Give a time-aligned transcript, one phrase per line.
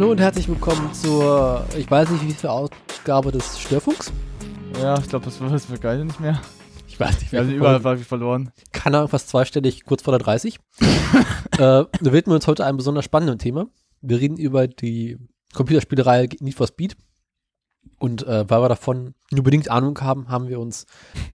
[0.00, 4.10] Hallo und herzlich willkommen zur, ich weiß nicht, wie viel Ausgabe des Störfunks.
[4.80, 6.40] Ja, ich glaube, das wissen wir geil nicht mehr.
[6.88, 8.50] Ich weiß nicht, Wir haben überall war verloren.
[8.72, 10.58] Keine Ahnung, was zweistellig, kurz vor der 30.
[10.80, 13.66] äh, wir widmen uns heute einem besonders spannenden Thema.
[14.00, 15.18] Wir reden über die
[15.52, 16.96] Computerspielereihe Need for Speed.
[17.98, 20.86] Und äh, weil wir davon nur bedingt Ahnung haben, haben wir uns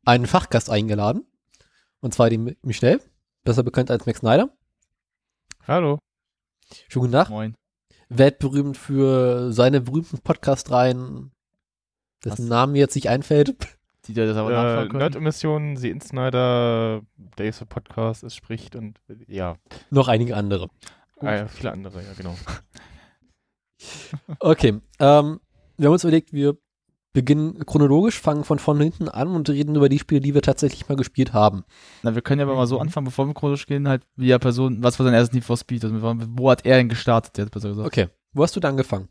[0.04, 1.24] einen Fachgast eingeladen.
[2.00, 3.00] Und zwar den Michel,
[3.44, 4.50] besser bekannt als Max Snyder.
[5.68, 6.00] Hallo.
[6.88, 7.30] Schönen guten Tag.
[7.30, 7.54] Moin.
[8.08, 11.32] Weltberühmt für seine berühmten Podcast-Reihen,
[12.24, 12.48] dessen Was?
[12.48, 13.56] Namen mir jetzt nicht einfällt.
[14.06, 14.98] Die dir das aber Äh, nachfragen können.
[15.00, 17.02] Nerd-Emissionen, The Insnider,
[17.36, 19.56] Days of Podcast, es spricht und äh, ja,
[19.90, 20.68] Noch einige andere.
[21.20, 22.36] äh, viele andere, ja genau.
[24.38, 25.40] Okay, ähm,
[25.76, 26.56] wir haben uns überlegt, wir
[27.16, 30.86] beginnen chronologisch, fangen von vorne hinten an und reden über die Spiele, die wir tatsächlich
[30.86, 31.64] mal gespielt haben.
[32.02, 32.82] Na, wir können ja aber mal so Mhm.
[32.82, 35.56] anfangen, bevor wir chronisch gehen, halt, wie der Person, was war sein erstes Need for
[35.56, 35.82] Speed?
[35.82, 37.86] Also, wo hat er denn gestartet, jetzt besser gesagt?
[37.86, 39.08] Okay, wo hast du da angefangen?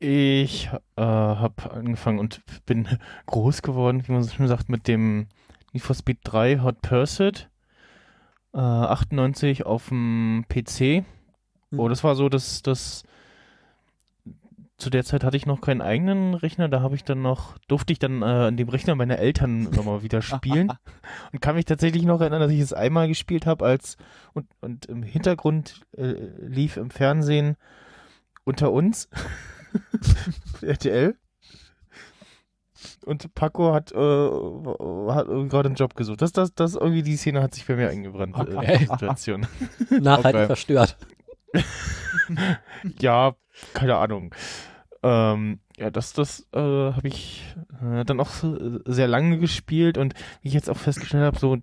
[0.00, 2.86] Ich äh, habe angefangen und bin
[3.26, 5.28] groß geworden, wie man so schön sagt, mit dem
[5.72, 7.48] Need for Speed 3 Hot Pursuit.
[8.52, 10.78] Äh, 98 auf dem PC.
[11.70, 11.78] Hm.
[11.78, 13.04] Oh, das war so, dass das
[14.82, 17.92] zu der Zeit hatte ich noch keinen eigenen Rechner, da habe ich dann noch, durfte
[17.92, 20.72] ich dann äh, an dem Rechner meiner Eltern nochmal wieder spielen
[21.32, 23.96] und kann mich tatsächlich noch erinnern, dass ich es einmal gespielt habe als
[24.34, 27.56] und, und im Hintergrund äh, lief im Fernsehen
[28.44, 29.08] unter uns
[30.62, 31.16] RTL
[33.04, 36.20] und Paco hat, äh, hat gerade einen Job gesucht.
[36.20, 38.36] Das, das, das irgendwie die Szene hat sich bei mir eingebrannt.
[38.36, 38.78] Äh, Okay.
[38.78, 39.46] Situation.
[39.90, 40.46] Nachhaltig Okay.
[40.46, 40.96] verstört.
[42.98, 43.36] Ja,
[43.74, 44.34] keine Ahnung.
[45.02, 47.42] Ähm, ja, das, das äh, habe ich
[47.82, 51.56] äh, dann auch so, sehr lange gespielt und wie ich jetzt auch festgestellt habe, so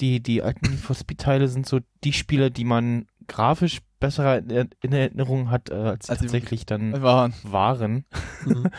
[0.00, 4.50] die, die alten Need for Speed-Teile sind so die Spiele, die man grafisch besser in,
[4.50, 7.34] Er- in Erinnerung hat, äh, als sie Als tatsächlich dann Waren.
[7.42, 8.04] waren.
[8.44, 8.70] Mhm.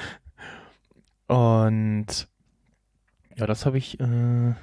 [1.27, 2.27] Und
[3.35, 4.53] ja, das habe ich äh,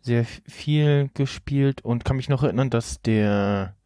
[0.00, 3.76] sehr viel gespielt und kann mich noch erinnern, dass der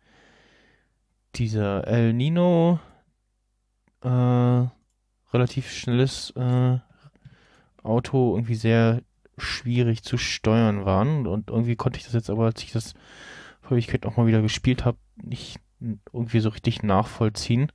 [1.35, 2.79] dieser El Nino
[4.03, 4.65] äh,
[5.37, 6.79] relativ schnelles äh,
[7.83, 9.03] Auto irgendwie sehr
[9.39, 12.95] schwierig zu steuern waren und irgendwie konnte ich das jetzt aber, als ich das
[13.61, 15.61] vor Ewigkeit noch mal wieder gespielt habe, nicht
[16.13, 17.71] irgendwie so richtig nachvollziehen.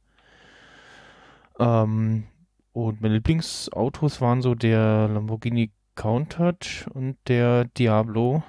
[1.59, 2.25] Ähm,
[2.73, 8.43] und meine Lieblingsautos waren so der Lamborghini Countach und der Diablo.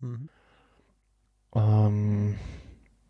[0.00, 0.28] Mhm.
[1.54, 2.34] Ähm,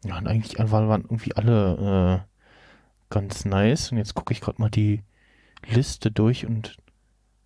[0.04, 2.32] ja, und eigentlich waren, waren irgendwie alle äh,
[3.10, 3.91] ganz nice.
[3.91, 5.03] Und jetzt gucke ich gerade mal die
[5.71, 6.77] Liste durch und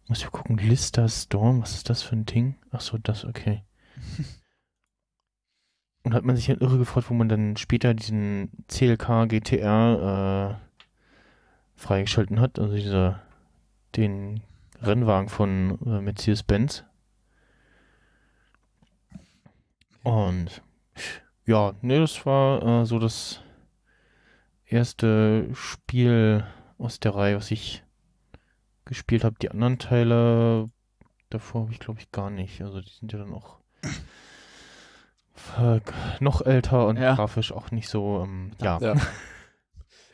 [0.08, 2.56] muss ich gucken, Lister Storm, was ist das für ein Ding?
[2.70, 3.62] Ach so, das, okay.
[6.03, 10.80] Und hat man sich halt irre gefreut, wo man dann später diesen CLK GTR äh,
[11.76, 13.20] freigeschalten hat, also dieser,
[13.97, 14.42] den
[14.80, 16.84] Rennwagen von äh, Mercedes-Benz.
[20.03, 20.62] Und
[21.47, 23.42] ja, ne, das war äh, so das
[24.66, 26.47] erste Spiel
[26.78, 27.82] aus der Reihe, was ich
[28.90, 29.36] gespielt habe.
[29.40, 30.66] Die anderen Teile
[31.30, 32.60] davor habe ich, glaube ich, gar nicht.
[32.60, 33.56] Also die sind ja dann auch
[36.20, 37.14] noch älter und Ja.
[37.14, 38.78] grafisch auch nicht so, ähm, ja.
[38.80, 38.94] Ja.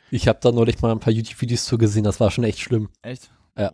[0.09, 2.87] Ich habe da neulich mal ein paar YouTube-Videos zu gesehen, das war schon echt schlimm.
[3.01, 3.29] Echt?
[3.57, 3.73] Ja.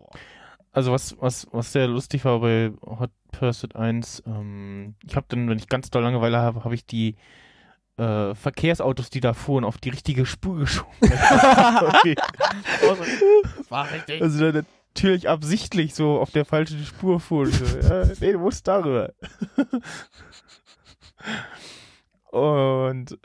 [0.71, 5.47] Also was, was, was sehr lustig war bei Hot Pursuit 1, ähm, ich habe dann,
[5.47, 7.17] wenn ich ganz doll Langeweile habe, habe ich die
[7.97, 10.89] äh, Verkehrsautos, die da fuhren, auf die richtige Spur geschoben.
[11.03, 12.15] okay.
[13.69, 14.19] War richtig.
[14.19, 17.51] Also dann natürlich absichtlich so auf der falschen Spur fuhren.
[17.51, 19.11] So, ja, nee, du musst darüber.
[22.31, 23.17] Und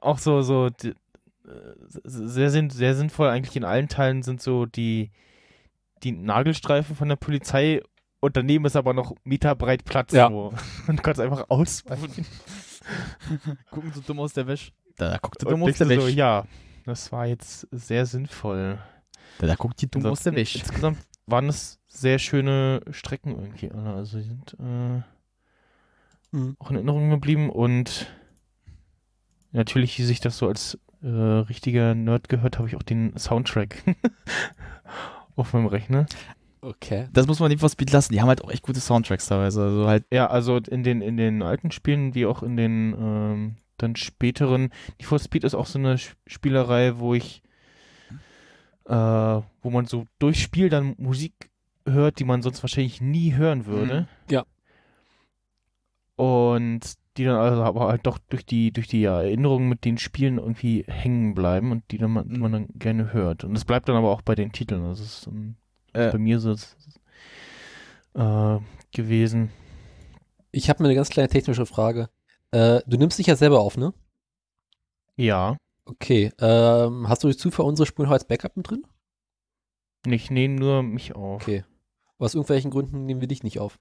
[0.00, 0.94] auch so, so die, äh,
[2.04, 5.10] sehr, sinn- sehr sinnvoll eigentlich in allen Teilen sind so die,
[6.02, 7.82] die Nagelstreifen von der Polizei
[8.20, 10.12] und daneben ist aber noch meterbreit Platz.
[10.12, 10.28] Ja.
[10.28, 10.52] So.
[10.86, 12.24] Und du kannst einfach ausweichen.
[13.70, 14.70] Gucken so dumm aus der Wäsche.
[14.96, 16.16] Da, guckt Und dumm aus der du so, Wäsche.
[16.16, 16.44] ja,
[16.86, 18.78] das war jetzt sehr sinnvoll.
[19.42, 20.58] Da, da guckt die dumm aus der Wäsche.
[20.60, 23.92] Insgesamt waren es sehr schöne Strecken irgendwie alle.
[23.94, 25.02] Also die sind äh,
[26.34, 26.56] Mhm.
[26.58, 28.06] auch in Erinnerung geblieben und
[29.50, 33.82] natürlich, wie sich das so als äh, richtiger Nerd gehört, habe ich auch den Soundtrack
[35.36, 36.06] auf meinem Rechner.
[36.62, 37.08] Okay.
[37.12, 38.12] Das muss man nicht for Speed lassen.
[38.12, 39.62] Die haben halt auch echt gute Soundtracks teilweise.
[39.62, 43.56] Also halt, Ja, also in den, in den alten Spielen, wie auch in den ähm,
[43.78, 44.70] dann späteren.
[45.00, 47.41] Die for Speed ist auch so eine Spielerei, wo ich,
[48.86, 48.92] äh,
[49.62, 51.50] wo man so durchs Spiel dann Musik
[51.86, 54.02] hört, die man sonst wahrscheinlich nie hören würde.
[54.02, 54.06] Mhm.
[54.30, 54.44] Ja.
[56.16, 56.80] Und
[57.16, 60.84] die dann also aber halt doch durch die, durch die Erinnerungen mit den Spielen irgendwie
[60.88, 63.44] hängen bleiben und die dann man, die man dann gerne hört.
[63.44, 64.84] Und es bleibt dann aber auch bei den Titeln.
[64.84, 65.56] Das ist ähm,
[65.92, 66.10] Äh.
[66.10, 66.54] bei mir so
[68.14, 68.58] äh,
[68.94, 69.50] gewesen.
[70.52, 72.08] Ich habe mir eine ganz kleine technische Frage.
[72.50, 73.92] Äh, du nimmst dich ja selber auf, ne?
[75.16, 75.56] Ja.
[75.84, 76.32] Okay.
[76.40, 78.86] Ähm, hast du durch Zufall unsere Spuren als Backup mit drin?
[80.06, 81.42] Ich nehme nur mich auf.
[81.42, 81.64] Okay.
[82.18, 83.78] Aus irgendwelchen Gründen nehmen wir dich nicht auf.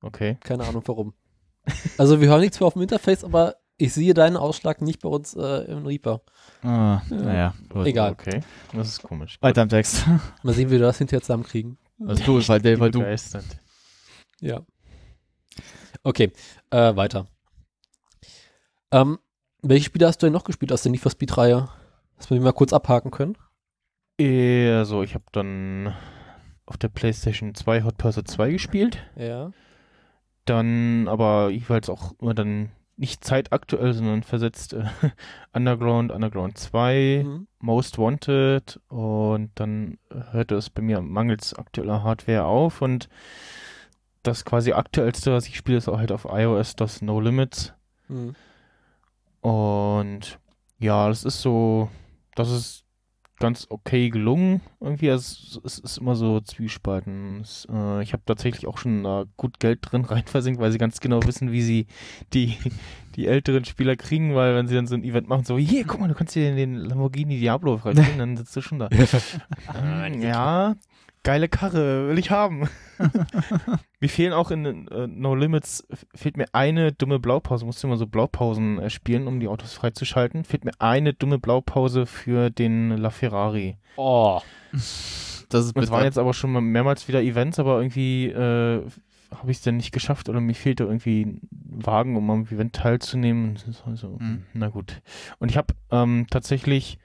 [0.00, 0.36] Okay.
[0.44, 1.14] Keine Ahnung warum.
[1.98, 5.08] Also wir hören nichts mehr auf dem Interface, aber ich sehe deinen Ausschlag nicht bei
[5.08, 6.22] uns äh, im Reaper.
[6.62, 7.16] Ah, Ja.
[7.16, 7.54] naja.
[7.84, 8.12] Egal.
[8.12, 8.40] Okay.
[8.72, 9.38] Das ist komisch.
[9.40, 10.04] Weiter im Text.
[10.42, 11.78] Mal sehen, wie wir das hinterher zusammenkriegen.
[12.06, 13.00] Also du, weil, Bin weil du.
[13.00, 13.44] begeistert.
[14.40, 14.64] Ja.
[16.04, 16.32] Okay,
[16.70, 17.26] äh, weiter.
[18.92, 19.18] Ähm,
[19.62, 21.68] welche Spiele hast du denn noch gespielt aus der Need for Speed-Reihe?
[22.16, 23.36] Dass wir die mal kurz abhaken können.
[24.20, 25.94] Also, ich habe dann
[26.66, 28.98] auf der PlayStation 2 Hot Pursuit 2 gespielt.
[29.16, 29.52] Ja.
[30.44, 34.84] Dann aber jeweils auch immer dann nicht zeitaktuell, sondern versetzt äh,
[35.52, 37.46] Underground, Underground 2, Mhm.
[37.60, 39.98] Most Wanted und dann
[40.32, 43.08] hörte es bei mir mangels aktueller Hardware auf und
[44.24, 47.72] das quasi aktuellste, was ich spiele, ist auch halt auf iOS das No Limits
[48.08, 48.34] Mhm.
[49.40, 50.38] Und
[50.78, 51.88] ja, das ist so,
[52.34, 52.84] das ist
[53.38, 55.10] ganz okay gelungen irgendwie.
[55.10, 57.40] Also, es ist immer so zwiespalten.
[57.40, 60.78] Es, äh, ich habe tatsächlich auch schon äh, gut Geld drin rein versinkt, weil sie
[60.78, 61.86] ganz genau wissen, wie sie
[62.32, 62.56] die,
[63.16, 66.00] die älteren Spieler kriegen, weil wenn sie dann so ein Event machen, so, hier, guck
[66.00, 68.88] mal, du kannst dir den Lamborghini Diablo freispielen, dann sitzt du schon da.
[68.88, 70.76] Äh, ja,
[71.22, 72.68] geile Karre, will ich haben.
[74.00, 77.64] mir fehlen auch in äh, No Limits, fehlt mir eine dumme Blaupause.
[77.64, 80.44] Musst du immer so Blaupausen äh, spielen, um die Autos freizuschalten.
[80.44, 83.76] Fehlt mir eine dumme Blaupause für den LaFerrari.
[83.96, 84.40] Oh.
[84.72, 88.82] Das ist Das waren jetzt aber schon mal mehrmals wieder Events, aber irgendwie äh,
[89.30, 92.74] habe ich es dann nicht geschafft oder mir fehlte irgendwie ein Wagen, um am Event
[92.74, 93.58] teilzunehmen.
[93.86, 94.44] Also, Mhm.
[94.54, 95.02] Na gut.
[95.38, 96.98] Und ich habe ähm, tatsächlich,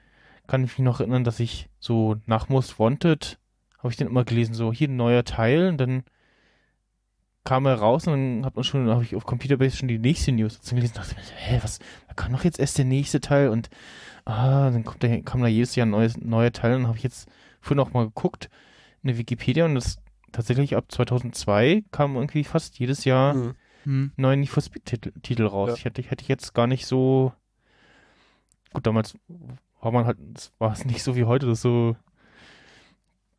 [0.46, 3.38] kann ich mich noch erinnern, dass ich so nach Most Wanted,
[3.84, 6.02] habe ich dann immer gelesen, so hier ein neuer Teil und dann
[7.44, 10.32] kam er raus und dann hat man schon, habe ich auf Computerbase schon die nächste
[10.32, 10.94] News dazu gelesen.
[10.94, 11.78] dachte ich mir, so, hä, was,
[12.08, 13.68] da kam doch jetzt erst der nächste Teil und
[14.24, 16.96] ah, dann kommt da, kam da jedes Jahr ein neues, neuer Teil und dann habe
[16.96, 17.28] ich jetzt
[17.60, 18.48] vorhin auch mal geguckt
[19.02, 19.98] in der Wikipedia und das
[20.32, 23.54] tatsächlich ab 2002 kam irgendwie fast jedes Jahr Mhm.
[23.84, 24.12] Hm.
[24.16, 25.68] neuen Need for Speed Titel, Titel raus.
[25.68, 25.74] Ja.
[25.76, 27.32] Ich hätte, hätte ich jetzt gar nicht so.
[28.72, 29.16] Gut, damals
[29.80, 30.18] war man halt,
[30.58, 31.94] war es nicht so wie heute, dass so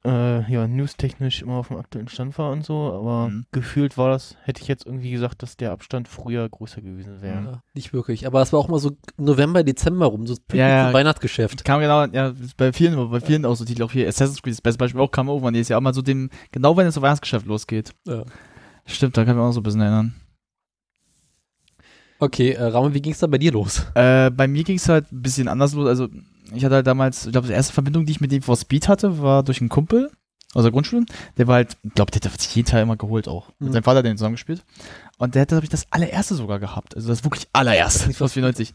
[0.06, 3.46] äh, ja, newstechnisch immer auf dem aktuellen Stand war und so, aber Mhm.
[3.52, 7.44] gefühlt war das, hätte ich jetzt irgendwie gesagt, dass der Abstand früher größer gewesen wäre.
[7.44, 8.28] Ja, nicht wirklich.
[8.28, 10.94] Aber es war auch mal so November, Dezember rum, so Ja, ja.
[10.94, 11.66] Weihnachtsgeschäft.
[11.66, 14.62] Kam genau, ja, bei vielen, bei vielen auch so Titel, auch hier Assassin's Creed, das
[14.62, 17.46] beste Beispiel auch, kam irgendwann jedes Jahr mal so dem, genau wenn es so Weihnachtsgeschäft
[17.48, 17.92] losgeht.
[18.86, 20.16] Stimmt, da kann ich mich auch so ein bisschen erinnern.
[22.20, 23.86] Okay, äh, Ramon, wie ging es da bei dir los?
[23.94, 25.88] Äh, bei mir ging es halt ein bisschen anders los.
[25.88, 26.08] Also,
[26.54, 28.88] ich hatte halt damals, ich glaube, die erste Verbindung, die ich mit dem for Speed
[28.88, 30.12] hatte, war durch einen Kumpel
[30.54, 31.06] aus der Grundschule.
[31.38, 33.50] Der war halt, ich glaube, der hat sich jeden Teil immer geholt auch.
[33.60, 33.74] Mit Mhm.
[33.74, 34.64] seinem Vater, den zusammengespielt.
[35.18, 36.96] Und der hatte, glaube ich, das allererste sogar gehabt.
[36.96, 38.08] Also das wirklich allererste.
[38.08, 38.74] Nicht 94.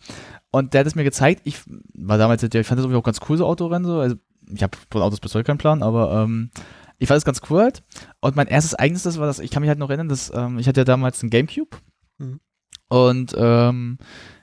[0.51, 1.43] Und der hat es mir gezeigt.
[1.45, 1.59] Ich
[1.95, 3.87] war damals, ich fand das irgendwie auch ganz cool, so Autorennen.
[3.87, 4.01] So.
[4.01, 4.17] Also,
[4.53, 6.51] ich habe von Autos bis heute keinen Plan, aber ähm,
[6.99, 7.83] ich fand es ganz cool halt.
[8.21, 10.59] Und mein erstes eigenes, das war das, ich kann mich halt noch erinnern, dass ähm,
[10.59, 11.79] ich hatte ja damals einen Gamecube.
[12.19, 12.41] Mhm.
[12.89, 13.99] Und ähm,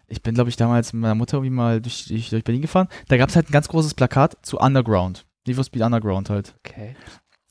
[0.08, 2.88] ich bin, glaube ich, damals mit meiner Mutter irgendwie mal durch, durch, durch Berlin gefahren.
[3.08, 5.26] Da gab es halt ein ganz großes Plakat zu Underground.
[5.46, 6.56] Need for Speed Underground halt.
[6.66, 6.96] Okay.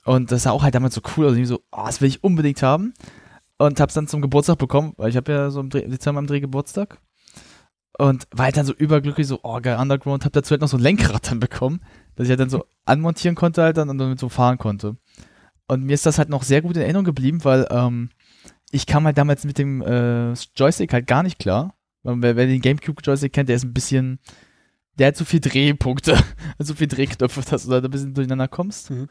[0.04, 1.32] Und das sah auch halt damals so cool aus.
[1.32, 2.94] Und ich so, oh, das will ich unbedingt haben.
[3.58, 6.26] Und hab's dann zum Geburtstag bekommen, weil ich habe ja so im Dreh, Dezember am
[6.26, 6.98] Dreh Geburtstag.
[7.98, 10.24] Und war halt dann so überglücklich, so, oh geil, Underground.
[10.24, 11.80] Hab dazu halt noch so ein Lenkrad dann bekommen,
[12.14, 14.96] dass ich halt dann so anmontieren konnte halt dann und damit so fahren konnte.
[15.66, 18.10] Und mir ist das halt noch sehr gut in Erinnerung geblieben, weil ähm,
[18.70, 21.75] ich kam halt damals mit dem äh, Joystick halt gar nicht klar.
[22.06, 24.18] Wer, wer den Gamecube-Joystick kennt, der ist ein bisschen,
[24.98, 26.16] der hat so viel Drehpunkte,
[26.58, 28.90] so viel Drehknöpfe, dass du da ein bisschen durcheinander kommst.
[28.90, 29.08] Mhm.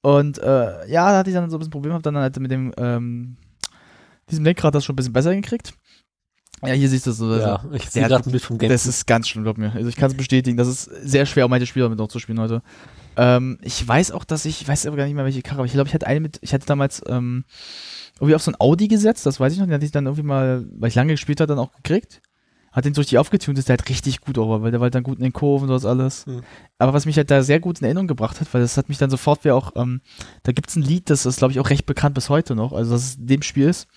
[0.00, 2.50] Und äh, ja, da hatte ich dann so ein bisschen Probleme, hab dann halt mit
[2.50, 3.36] dem, ähm,
[4.30, 5.74] diesem Lenkrad das schon ein bisschen besser gekriegt.
[6.64, 7.26] Ja, hier siehst du so.
[7.26, 8.68] Also, ja, ich sehe gerade ein Bild vom Game.
[8.68, 9.72] das ist ganz schlimm, glaub mir.
[9.72, 12.18] Also ich kann es bestätigen, das ist sehr schwer, um manche Spieler damit noch zu
[12.18, 12.62] spielen heute.
[13.16, 15.66] Ähm, ich weiß auch, dass ich, ich weiß aber gar nicht mehr, welche Karre, aber
[15.66, 17.44] ich glaube, ich hatte eine mit, ich hatte damals ähm,
[18.16, 20.24] irgendwie auf so ein Audi gesetzt, das weiß ich noch, den hatte ich dann irgendwie
[20.24, 22.20] mal, weil ich lange gespielt habe, dann auch gekriegt.
[22.78, 24.94] Hat den so richtig aufgetunt, ist der halt richtig gut auch, weil der war halt
[24.94, 26.26] dann gut in den Kurven und das alles.
[26.26, 26.42] Mhm.
[26.78, 28.98] Aber was mich halt da sehr gut in Erinnerung gebracht hat, weil das hat mich
[28.98, 30.00] dann sofort wie auch, ähm,
[30.44, 32.92] da gibt's ein Lied, das ist, glaube ich, auch recht bekannt bis heute noch, also
[32.92, 33.88] das ist in dem Spiel ist,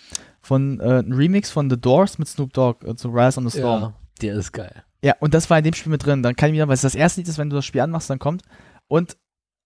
[0.41, 3.57] von, äh, ein Remix von The Doors mit Snoop Dogg, äh, zu Rise on the
[3.59, 3.81] Storm.
[3.81, 4.83] ja, der ist geil.
[5.03, 6.23] Ja, und das war in dem Spiel mit drin.
[6.23, 8.09] Dann kann ich wieder, weil es das erste Lied ist, wenn du das Spiel anmachst,
[8.09, 8.41] dann kommt.
[8.87, 9.15] Und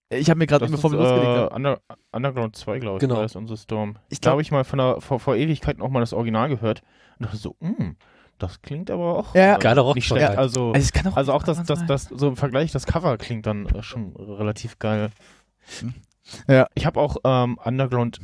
[0.10, 1.56] Ich habe mir gerade, bevor wir losgelegt äh, haben.
[1.56, 1.80] Under,
[2.12, 3.16] Underground 2, glaube ich, Genau.
[3.16, 3.98] war es unser Storm.
[4.10, 6.84] Ich da glaub- ich mal von der, vor, vor Ewigkeiten auch mal das Original gehört
[7.20, 7.96] und dachte so, hm,
[8.40, 10.22] das klingt aber auch Ja, äh, geiler Rock- nicht schlecht.
[10.34, 10.38] Ja.
[10.38, 13.18] Also, Also, es kann auch, also auch das, das, das, so im Vergleich, das Cover
[13.18, 15.10] klingt dann äh, schon relativ geil.
[16.48, 16.68] Ja.
[16.74, 18.20] Ich habe auch ähm, Underground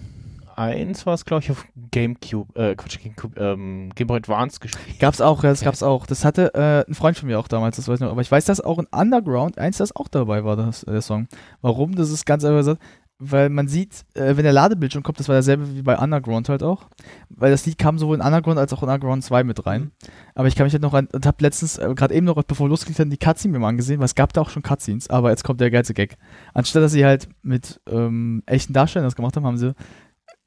[0.56, 5.00] 1 war es, glaube ich, auf Gamecube, äh, Quatsch, Gamecube, ähm, Game Boy Advance gespielt.
[5.00, 6.06] Gab's auch, ja, das gab's auch.
[6.06, 8.12] Das hatte äh, ein Freund von mir auch damals, das weiß ich noch.
[8.12, 11.01] Aber ich weiß, dass auch in Underground eins, das auch dabei war, das, äh, der
[11.01, 11.27] Song.
[11.62, 11.96] Warum?
[11.96, 12.82] Das ist ganz einfach gesagt,
[13.23, 16.63] weil man sieht, äh, wenn der Ladebildschirm kommt, das war dasselbe wie bei Underground halt
[16.63, 16.89] auch.
[17.29, 19.81] Weil das Lied kam sowohl in Underground als auch in Underground 2 mit rein.
[19.81, 19.91] Mhm.
[20.33, 22.67] Aber ich kann mich halt noch an, und hab letztens, äh, gerade eben noch, bevor
[22.67, 25.29] losgelegt haben, die Cutscene mir mal angesehen, weil es gab da auch schon Cutscenes, aber
[25.29, 26.17] jetzt kommt der geilste Gag.
[26.55, 29.75] Anstatt dass sie halt mit ähm, echten Darstellern das gemacht haben, haben sie,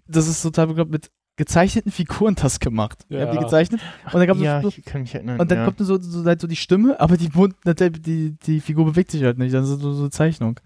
[0.08, 3.06] das ist total bekloppt, mit gezeichneten Figuren das gemacht.
[3.08, 3.20] Ja.
[3.20, 3.26] Ja.
[3.26, 3.80] Haben die gezeichnet
[4.12, 5.38] und dann ja, so, ich erinnern.
[5.38, 5.64] und dann ja.
[5.64, 9.12] kommt so, so, halt so die Stimme, aber die, Mund, die, die, die Figur bewegt
[9.12, 9.54] sich halt nicht.
[9.54, 10.58] Das ist so, so eine Zeichnung.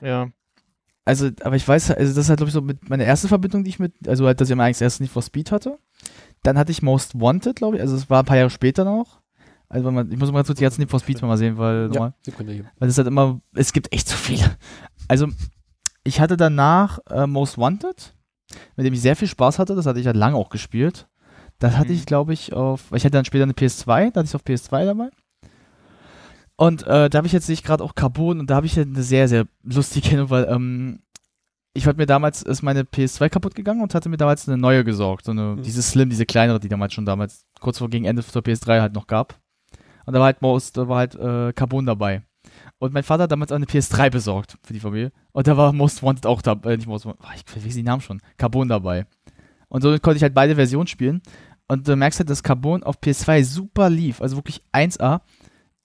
[0.00, 0.28] ja.
[1.04, 3.62] Also, aber ich weiß, also das ist halt, glaube ich, so mit meine erste Verbindung,
[3.64, 5.78] die ich mit, also halt, dass ich am eigentlich erst nicht for Speed hatte.
[6.42, 9.20] Dann hatte ich Most Wanted, glaube ich, also es war ein paar Jahre später noch.
[9.68, 11.90] Also, man, ich muss mal ganz kurz die ganzen Need for Speeds mal sehen, weil,
[11.92, 12.14] Ja,
[12.52, 12.64] hier.
[12.78, 14.56] weil es halt immer, es gibt echt zu viele.
[15.08, 15.28] Also,
[16.04, 18.14] ich hatte danach äh, Most Wanted,
[18.76, 21.08] mit dem ich sehr viel Spaß hatte, das hatte ich halt lange auch gespielt.
[21.58, 21.96] Das hatte Mhm.
[21.96, 24.84] ich, glaube ich, auf, ich hatte dann später eine PS2, da hatte ich auf PS2
[24.84, 25.08] dabei.
[26.56, 29.02] Und äh, da habe ich jetzt nicht gerade auch Carbon und da habe ich eine
[29.02, 31.00] sehr, sehr lustige Erinnerung, weil ähm,
[31.72, 34.84] ich hatte mir damals, ist meine PS2 kaputt gegangen und hatte mir damals eine neue
[34.84, 35.24] gesorgt.
[35.24, 35.62] So eine, Mhm.
[35.62, 38.94] diese Slim, diese kleinere, die damals schon damals, kurz vor gegen Ende zur PS3 halt
[38.94, 39.40] noch gab.
[40.06, 42.22] Und da war halt Most, da war halt äh, Carbon dabei.
[42.78, 45.10] Und mein Vater hat damals auch eine PS3 besorgt für die Familie.
[45.32, 47.86] Und da war Most Wanted auch dabei, äh, nicht Most Wanted, oh, ich vergesse den
[47.86, 49.06] Namen schon, Carbon dabei.
[49.68, 51.22] Und so konnte ich halt beide Versionen spielen.
[51.66, 55.22] Und du merkst halt, dass Carbon auf PS2 super lief, also wirklich 1A.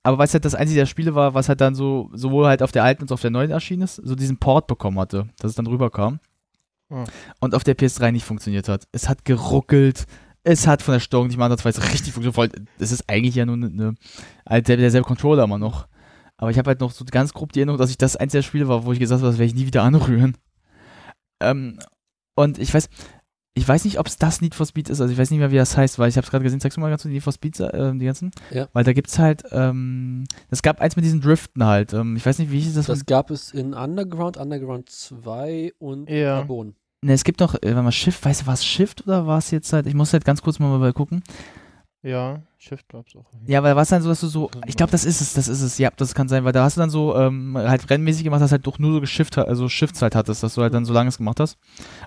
[0.03, 2.63] Aber weil es halt das einzige der Spiele war, was halt dann so, sowohl halt
[2.63, 5.27] auf der alten als auch auf der neuen erschienen ist, so diesen Port bekommen hatte,
[5.39, 6.19] dass es dann rüberkam.
[6.89, 7.03] Ah.
[7.39, 8.87] Und auf der PS3 nicht funktioniert hat.
[8.91, 10.05] Es hat geruckelt,
[10.43, 12.61] es hat von der Steuerung nicht mal ansatzweise richtig funktioniert.
[12.79, 13.95] Es ist eigentlich ja nur eine, eine
[14.47, 15.87] halt der, derselbe Controller immer noch.
[16.37, 18.41] Aber ich habe halt noch so ganz grob die Erinnerung, dass ich das eins der
[18.41, 20.37] Spiele war, wo ich gesagt habe, das werde ich nie wieder anrühren.
[21.41, 21.79] Ähm,
[22.35, 22.89] und ich weiß,
[23.55, 25.51] ich weiß nicht, ob es das Need for Speed ist, also ich weiß nicht mehr,
[25.51, 27.23] wie das heißt, weil ich habe es gerade gesehen, zeigst du mal ganz kurz Need
[27.23, 28.31] for Speed, äh, die ganzen?
[28.51, 28.67] Ja.
[28.73, 32.39] Weil da gibt's halt, ähm, es gab eins mit diesen Driften halt, ähm, ich weiß
[32.39, 32.85] nicht, wie hieß das?
[32.85, 36.37] Das gab es in Underground, Underground 2 und Ja.
[36.39, 36.75] Carbon.
[37.01, 39.39] ne, es gibt noch, äh, warte mal, Shift, weißt du, war es Shift oder war
[39.39, 41.23] es jetzt halt, ich muss halt ganz kurz mal mal gucken.
[42.01, 43.25] Ja, Shift gab's auch.
[43.45, 45.49] Ja, weil war es dann so, dass du so, ich glaube, das ist es, das
[45.49, 48.23] ist es, ja, das kann sein, weil da hast du dann so ähm, halt rennmäßig
[48.23, 50.85] gemacht, dass halt doch nur so Geshift, also Shifts halt hattest, dass du halt dann
[50.85, 51.57] so langes gemacht hast,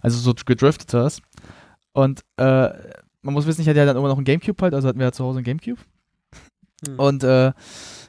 [0.00, 1.20] also so gedriftet hast.
[1.92, 2.70] Und äh,
[3.20, 5.06] man muss wissen, ich hatte ja dann immer noch ein Gamecube halt, also hatten wir
[5.06, 5.80] ja zu Hause ein Gamecube.
[6.86, 6.98] Hm.
[6.98, 7.52] Und äh,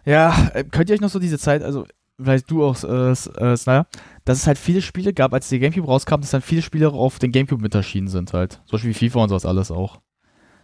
[0.05, 1.85] ja, könnt ihr euch noch so diese Zeit, also
[2.17, 3.87] vielleicht du auch, äh, äh, Snyder,
[4.23, 7.19] dass es halt viele Spiele gab, als die Gamecube rauskam, dass dann viele Spiele auf
[7.19, 8.53] den Gamecube mit erschienen sind halt.
[8.65, 9.99] Zum Beispiel wie FIFA und sowas alles auch.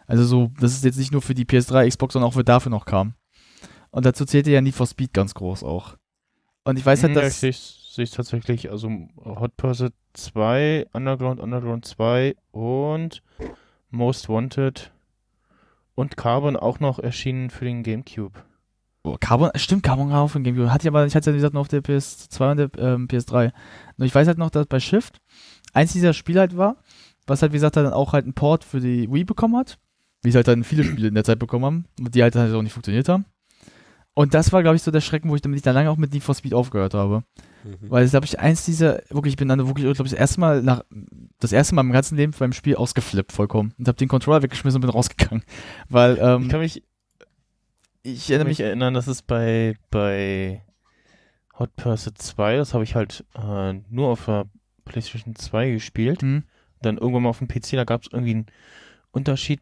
[0.10, 2.72] Also so, das ist jetzt nicht nur für die PS3, Xbox, sondern auch für dafür
[2.72, 3.14] noch kam.
[3.92, 5.96] Und dazu zählte ja Need for Speed ganz groß auch.
[6.64, 7.44] Und ich weiß halt, Hm, ja, dass.
[7.44, 7.58] ich
[7.94, 8.90] sehe es tatsächlich, also
[9.24, 13.22] Hot Pursuit 2, Underground, Underground 2 und
[13.92, 14.92] Most Wanted
[15.94, 18.40] und Carbon auch noch erschienen für den Gamecube.
[19.04, 20.74] Oh, Carbon, stimmt, Carbon war auf dem Gamecube.
[20.74, 23.08] Hatte ich aber, ich hatte ja wie gesagt nur auf der PS2 und der ähm,
[23.08, 23.52] PS3.
[23.98, 25.20] Nur ich weiß halt noch, dass bei Shift
[25.74, 26.78] eins dieser Spiele halt war,
[27.28, 29.78] was halt, wie gesagt, dann auch halt einen Port für die Wii bekommen hat.
[30.22, 32.62] Wie es halt dann viele Spiele in der Zeit bekommen haben, die halt, halt auch
[32.62, 33.26] nicht funktioniert haben.
[34.16, 35.96] Und das war, glaube ich, so der Schrecken, wo ich damit ich dann lange auch
[35.96, 37.24] mit Need for Speed aufgehört habe.
[37.64, 37.90] Mhm.
[37.90, 40.42] Weil es, glaube ich, eins dieser, wirklich, ich bin dann wirklich, glaube ich, das erste
[40.42, 40.84] Mal nach,
[41.40, 44.78] das erste Mal im ganzen Leben beim Spiel ausgeflippt vollkommen und habe den Controller weggeschmissen
[44.78, 45.44] und bin rausgegangen.
[45.90, 46.84] Weil, ähm, Ich kann mich,
[48.04, 50.64] ich erinnere kann mich, mich erinnern, dass es bei, bei
[51.58, 54.48] Hot Pursuit 2, das habe ich halt äh, nur auf der
[54.84, 56.22] PlayStation 2 gespielt.
[56.22, 56.44] hm,
[56.82, 58.46] Dann irgendwann mal auf dem PC, da gab es irgendwie einen
[59.12, 59.62] Unterschied,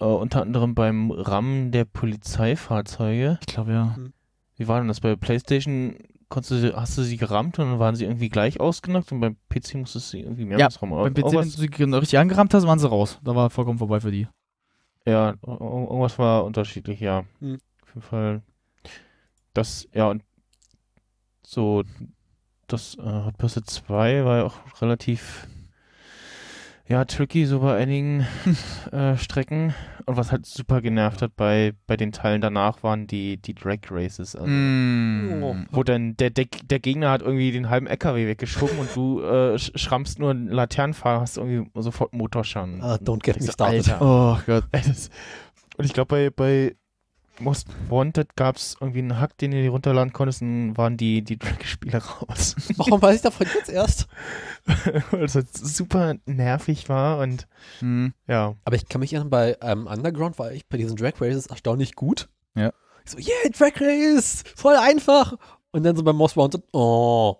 [0.00, 3.38] äh, unter anderem beim RAM der Polizeifahrzeuge.
[3.40, 3.96] ich glaube, ja.
[4.56, 5.00] Wie war denn das?
[5.00, 5.96] Bei PlayStation
[6.28, 9.20] konntest du, sie- hast du sie gerammt und dann waren sie irgendwie gleich ausgenockt und
[9.20, 10.90] beim PC musstest du sie irgendwie mehrmals ram.
[10.90, 13.18] Beim PC, wenn du sie genau richtig angerammt hast, waren sie raus.
[13.24, 14.26] Da war vollkommen vorbei für die.
[15.06, 17.24] ja, ir- irgendwas war unterschiedlich, ja.
[17.40, 17.58] Hm.
[17.82, 18.42] Auf jeden Fall.
[19.54, 20.22] Das, ja, und
[21.42, 21.82] so,
[22.66, 25.46] das äh, Hot Pursuit 2 war ja auch relativ,
[26.88, 28.26] ja, tricky, so bei einigen
[28.92, 29.74] äh, Strecken.
[30.06, 33.78] Und was halt super genervt hat bei, bei den Teilen danach, waren die, die Drag
[33.90, 34.34] Races.
[34.34, 35.66] Also, Mm.
[35.70, 39.54] Wo dann der, der, der Gegner hat irgendwie den halben LKW weggeschoben und du äh,
[39.56, 42.80] sch- schrammst nur einen Laternenfahrer, hast irgendwie sofort Motorschaden.
[42.82, 43.88] Ah, don't get me so, started.
[43.90, 44.02] Alter.
[44.02, 44.64] Oh Gott.
[45.76, 46.76] Und ich glaube, bei, bei
[47.40, 51.22] Most Wanted gab es irgendwie einen Hack, den du dir runterladen konntest, und waren die,
[51.22, 52.56] die Track-Spiele raus.
[52.76, 54.06] Warum weiß ich davon jetzt erst?
[55.10, 57.46] Weil es halt super nervig war und
[57.80, 58.12] Hm.
[58.26, 58.54] ja.
[58.64, 61.94] Aber ich kann mich erinnern, bei ähm, Underground war ich bei diesen Drag Races erstaunlich
[61.94, 62.28] gut.
[62.54, 62.72] Ja.
[63.04, 65.34] Ich so, yeah, Drag Race, voll einfach.
[65.70, 67.36] Und dann so beim Most Wanted, oh.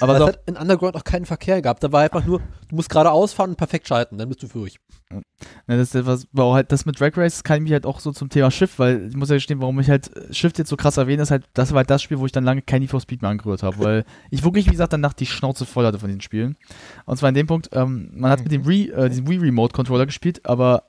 [0.00, 1.82] Aber es hat in Underground auch keinen Verkehr gehabt.
[1.82, 4.78] Da war einfach nur, du musst geradeaus fahren und perfekt schalten, dann bist du durch.
[5.10, 5.22] Ne,
[5.66, 8.12] das, ist etwas, auch halt das mit Drag Race kann ich mich halt auch so
[8.12, 10.96] zum Thema Shift, weil ich muss ja gestehen, warum ich halt Shift jetzt so krass
[10.96, 13.00] erwähne, ist halt, das war halt das Spiel, wo ich dann lange kein Need for
[13.00, 16.10] Speed mehr angerührt habe, weil ich wirklich, wie gesagt, danach die Schnauze voll hatte von
[16.10, 16.56] den Spielen.
[17.04, 19.74] Und zwar in dem Punkt, ähm, man hat mit dem Re, äh, diesem Wii Remote
[19.74, 20.84] Controller gespielt, aber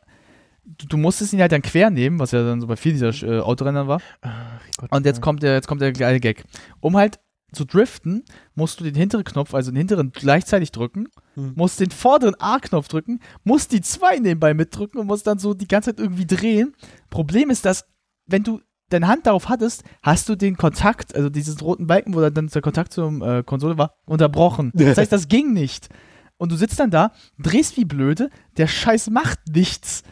[0.65, 3.27] du, du musstest ihn halt dann quer nehmen, was ja dann so bei vielen dieser
[3.27, 4.01] äh, Autorennern war.
[4.21, 5.21] Ach Gott, Und jetzt ja.
[5.21, 6.43] kommt der, jetzt kommt der geile Gag.
[6.79, 7.19] Um halt
[7.53, 8.23] zu driften,
[8.55, 11.53] musst du den hinteren Knopf, also den hinteren gleichzeitig drücken, Hm.
[11.55, 15.67] musst den vorderen A-Knopf drücken, musst die zwei nebenbei mitdrücken und musst dann so die
[15.67, 16.75] ganze Zeit irgendwie drehen.
[17.09, 17.85] Problem ist, dass,
[18.25, 22.29] wenn du deine Hand darauf hattest, hast du den Kontakt, also dieses roten Balken, wo
[22.29, 24.71] dann der Kontakt zur äh, Konsole war, unterbrochen.
[24.75, 25.89] Das heißt, das ging nicht.
[26.37, 30.03] Und du sitzt dann da, drehst wie blöde, der Scheiß macht nichts.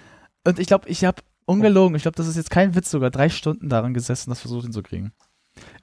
[0.45, 3.29] Und ich glaube, ich habe ungelogen, ich glaube, das ist jetzt kein Witz, sogar drei
[3.29, 5.11] Stunden daran gesessen, das versucht hinzukriegen.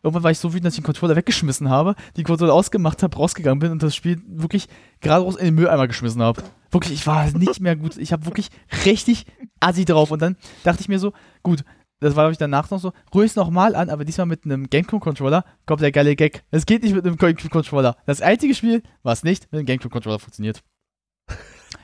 [0.02, 3.16] Irgendwann war ich so wütend, dass ich den Controller weggeschmissen habe, die Konsole ausgemacht habe,
[3.16, 4.68] rausgegangen bin und das Spiel wirklich
[5.00, 6.42] geradeaus in den Mülleimer geschmissen habe.
[6.70, 7.96] Wirklich, ich war nicht mehr gut.
[7.96, 8.48] Ich habe wirklich
[8.84, 9.26] richtig
[9.60, 10.10] assi drauf.
[10.10, 11.12] Und dann dachte ich mir so,
[11.42, 11.64] gut,
[12.00, 14.68] das war, glaube ich, danach noch so, rühr es nochmal an, aber diesmal mit einem
[14.68, 16.42] GameCube-Controller kommt der geile Gag.
[16.50, 17.96] Es geht nicht mit einem GameCube-Controller.
[18.06, 20.64] Das einzige Spiel, was nicht mit einem GameCube-Controller funktioniert.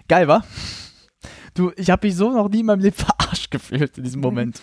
[0.09, 0.43] Geil, wa?
[1.55, 4.61] Du, ich habe mich so noch nie in meinem Leben verarscht gefühlt in diesem Moment.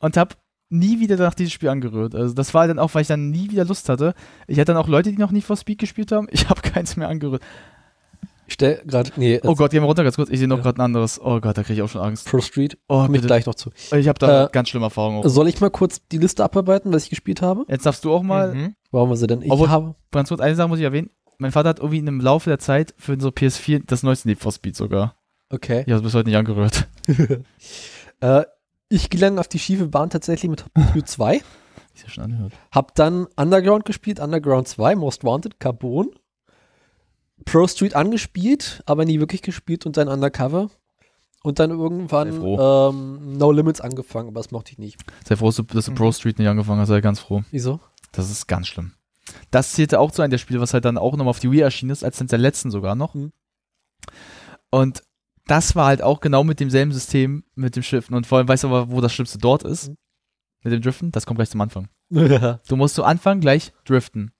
[0.00, 0.34] Und habe
[0.70, 2.14] nie wieder nach dieses Spiel angerührt.
[2.14, 4.14] Also das war dann auch, weil ich dann nie wieder Lust hatte.
[4.46, 6.26] Ich hatte dann auch Leute, die noch nie for Speed gespielt haben.
[6.32, 7.42] Ich habe keins mehr angerührt.
[8.46, 10.30] Ich stell gerade, nee, Oh Gott, gehen wir runter ganz kurz.
[10.30, 10.62] Ich sehe noch Ja.
[10.62, 11.20] gerade ein anderes.
[11.22, 12.26] Oh Gott, da kriege ich auch schon Angst.
[12.26, 13.70] Pro Street, Oh, komme ich gleich noch zu.
[13.94, 15.18] Ich habe da Äh, ganz schlimme Erfahrungen.
[15.22, 15.28] Auch.
[15.28, 17.64] Soll ich mal kurz die Liste abarbeiten, was ich gespielt habe?
[17.68, 18.74] Jetzt darfst du auch mal, Mhm.
[18.90, 19.42] Warum wir sie denn?
[19.42, 19.94] Ich Obwohl- habe.
[20.12, 21.10] ganz kurz eine Sache muss ich erwähnen.
[21.36, 24.50] Mein Vater hat irgendwie im Laufe der Zeit für so PS4 das neueste Need for
[24.50, 25.14] Speed sogar.
[25.50, 25.80] Okay.
[25.86, 26.88] Ich habe es bis heute nicht angerührt.
[28.20, 28.42] Äh,
[28.88, 31.36] ich gelang auf die schiefe Bahn tatsächlich mit Top Gear 2.
[31.36, 32.52] Ist ja schon angehört.
[32.70, 36.10] Hab dann Underground gespielt, Underground 2, Most Wanted, Carbon.
[37.44, 40.70] Pro Street angespielt, aber nie wirklich gespielt und dann Undercover.
[41.44, 44.98] Und dann irgendwann ähm, No Limits angefangen, aber das mochte ich nicht.
[45.24, 45.96] Sei froh, dass du, dass du Mhm.
[45.96, 47.42] Pro Street nicht angefangen hast, sei ganz froh.
[47.52, 47.80] Wieso?
[48.12, 48.92] Das ist ganz schlimm.
[49.50, 51.60] Das zählte auch zu einem der Spiele, was halt dann auch nochmal auf die Wii
[51.60, 53.14] erschienen ist, als eines der letzten sogar noch.
[53.14, 53.32] Mhm.
[54.70, 55.02] Und
[55.48, 58.14] das war halt auch genau mit demselben System, mit dem Schiffen.
[58.14, 59.88] Und vor allem weißt du aber, wo das Schlimmste dort ist?
[59.88, 59.96] Mhm.
[60.64, 61.10] Mit dem Driften?
[61.12, 61.88] Das kommt gleich zum Anfang.
[62.14, 64.32] also Du musst zu Anfang gleich driften.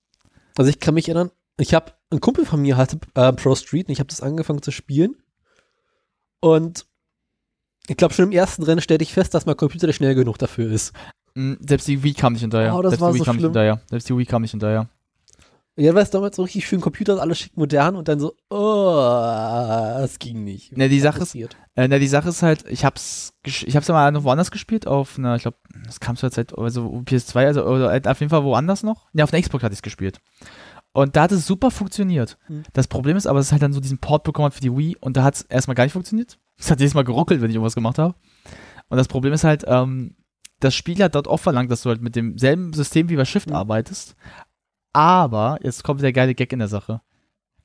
[0.59, 3.92] ich kann mich erinnern, ich habe ein Kumpel von mir hatte äh, Pro Street und
[3.92, 5.16] ich habe das angefangen zu spielen.
[6.40, 6.87] Und
[7.88, 10.38] ich glaube, schon im ersten Rennen stellte ich fest, dass mein Computer nicht schnell genug
[10.38, 10.92] dafür ist.
[11.35, 12.75] Mm, Selbst die Wii kam nicht hinterher.
[12.75, 13.51] Oh, das Selbst war die Wii so kam nicht schlimm.
[13.53, 13.81] hinterher.
[13.88, 14.88] Selbst die Wii kam nicht hinterher.
[15.79, 20.01] Ja, weil es damals so richtig schön Computer, alles schick modern und dann so, oh,
[20.03, 20.77] es ging nicht.
[20.77, 21.37] Ne, die Sache ist.
[21.37, 24.88] Äh, na, die Sache ist halt, ich hab's, ich hab's ja mal noch woanders gespielt,
[24.88, 28.31] auf einer, ich glaube, das kam zur Zeit, also PS2, also oder halt auf jeden
[28.31, 29.07] Fall woanders noch.
[29.12, 30.21] Ja, auf einer Xbox hatte ich's gespielt.
[30.93, 32.38] Und da hat es super funktioniert.
[32.47, 32.64] Hm.
[32.73, 34.77] Das Problem ist aber, es ist halt dann so diesen Port bekommen hat für die
[34.77, 36.38] Wii und da hat's erstmal gar nicht funktioniert.
[36.61, 38.17] Es hat jedes Mal geruckelt, wenn ich irgendwas gemacht habe.
[38.88, 40.17] Und das Problem ist halt, ähm,
[40.59, 43.49] das Spiel hat dort auch verlangt, dass du halt mit demselben System wie bei Shift
[43.49, 43.55] Hm.
[43.55, 44.17] arbeitest.
[44.92, 47.01] Aber, jetzt kommt der geile Gag in der Sache.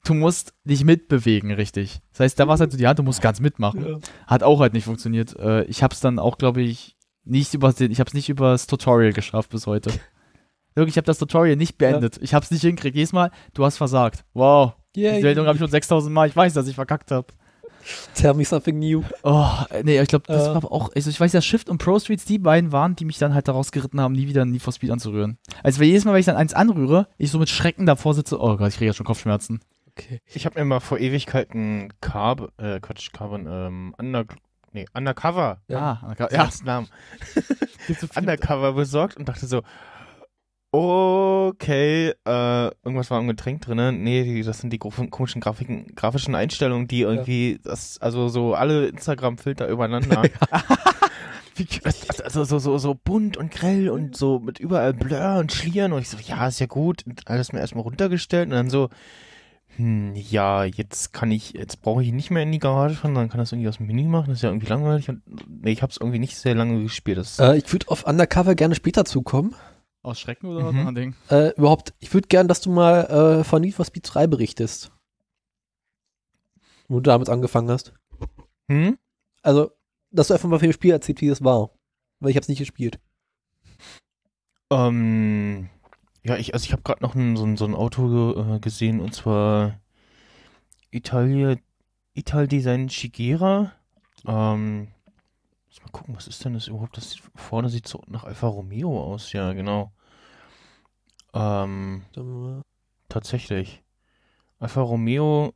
[0.05, 2.01] Du musst dich mitbewegen, richtig.
[2.11, 4.01] Das heißt, da war es halt so die Hand, du musst ganz mitmachen.
[4.27, 5.37] Hat auch halt nicht funktioniert.
[5.39, 9.51] Äh, ich hab's dann auch, glaube ich, nicht über ich hab's nicht übers Tutorial geschafft
[9.51, 9.91] bis heute.
[10.75, 12.19] Wirklich, ich habe das Tutorial nicht beendet.
[12.21, 12.95] Ich hab's nicht hingekriegt.
[12.95, 14.25] Jedes Mal, du hast versagt.
[14.33, 14.73] Wow.
[14.95, 15.17] Yay.
[15.17, 16.27] Die Meldung habe ich schon 6000 Mal.
[16.27, 17.27] Ich weiß, dass ich verkackt habe.
[18.15, 19.03] Tell me something new.
[19.23, 19.49] Oh,
[19.83, 20.47] nee, ich glaube, das Äh.
[20.49, 23.05] war aber auch, also ich weiß, dass Shift und Pro Streets die beiden waren, die
[23.05, 25.37] mich dann halt daraus geritten haben, nie wieder Need for Speed anzurühren.
[25.63, 28.39] Also weil jedes Mal, wenn ich dann eins anrühre, ich so mit Schrecken davor sitze,
[28.39, 29.59] oh Gott, ich kriege ja schon Kopfschmerzen.
[29.95, 30.21] Okay.
[30.33, 34.25] Ich habe mir mal vor Ewigkeiten Carb, äh, Quatsch, Carbon, ähm, Under,
[34.71, 36.01] nee, Undercover, Ja.
[36.03, 36.29] Ah, ja.
[36.31, 36.49] ja.
[36.63, 36.87] Namen,
[37.99, 39.61] so Undercover besorgt und dachte so,
[40.73, 44.03] okay, äh, irgendwas war im Getränk drin.
[44.03, 49.67] Nee, das sind die komischen Grafiken, grafischen Einstellungen, die irgendwie, das, also so alle Instagram-Filter
[49.67, 50.23] übereinander.
[52.23, 56.01] Also so, so, so bunt und grell und so mit überall Blur und Schlieren und
[56.01, 57.05] ich so, ja, ist ja gut.
[57.05, 58.89] Und alles mir erstmal runtergestellt und dann so,
[59.75, 63.29] hm, ja, jetzt kann ich, jetzt brauche ich nicht mehr in die Garage fahren, dann
[63.29, 65.81] kann das irgendwie aus dem Menü machen, das ist ja irgendwie langweilig und nee, ich
[65.81, 67.19] habe es irgendwie nicht sehr lange gespielt.
[67.39, 69.55] Äh, ich würde auf Undercover gerne später zukommen.
[70.03, 70.77] Aus Schrecken oder Mhm.
[70.77, 70.85] was?
[70.91, 70.95] Mhm.
[70.95, 71.15] Ding?
[71.29, 73.05] Äh, überhaupt, ich würde gerne, dass du mal
[73.39, 74.91] äh, von Need for Speed 3 berichtest.
[76.89, 77.93] Wo du damit angefangen hast.
[78.67, 78.97] hm?
[79.41, 79.71] Also,
[80.11, 81.71] dass du einfach mal für das Spiel erzählst, wie das war.
[82.19, 82.99] Weil ich habe es nicht gespielt.
[84.71, 85.69] Ähm,
[86.23, 88.99] ja, ich, also ich habe gerade noch ein, so, ein, so ein Auto äh, gesehen
[88.99, 89.79] und zwar
[90.91, 91.55] Italia,
[92.13, 93.71] Ital Design Shigera.
[94.25, 94.89] Ähm,
[95.81, 96.97] mal gucken, was ist denn das überhaupt?
[96.97, 99.91] Das sieht, vorne sieht so nach Alfa Romeo aus, ja, genau.
[101.33, 102.03] Ähm,
[103.09, 103.81] tatsächlich.
[104.59, 105.53] Alfa Romeo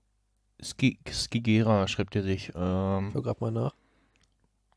[0.62, 2.52] Ski, Skigera schreibt er sich.
[2.56, 3.74] Ähm, Ich schau grad mal nach.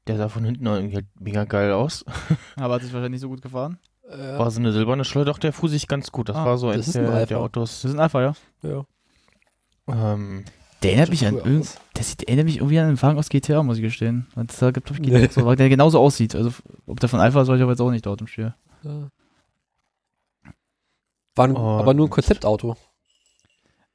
[0.07, 2.05] der sah von hinten irgendwie halt mega geil aus.
[2.57, 3.79] Aber hat sich wahrscheinlich nicht so gut gefahren.
[4.09, 6.29] Äh, War so eine silberne Schleuder, doch der fuhr sich ganz gut.
[6.29, 7.26] Das Ah, war so das eins ist ein der, Alpha.
[7.26, 7.83] der Autos.
[7.83, 8.35] Das ist ein Alpha, ja.
[8.62, 8.85] ja.
[9.88, 10.44] Ähm,
[10.83, 13.62] Der erinnert mich an irgend, der sieht, erinnert mich irgendwie an einen Wagen aus GTA,
[13.62, 14.27] muss ich gestehen.
[14.35, 16.35] Da gibt es GTA so, weil der genauso aussieht.
[16.35, 16.53] Also
[16.87, 18.55] ob der von Alpha ist, weiß ich aber jetzt auch nicht dort im Spiel.
[18.83, 19.09] Ja.
[21.37, 22.77] War ein, Und- aber nur ein Konzeptauto.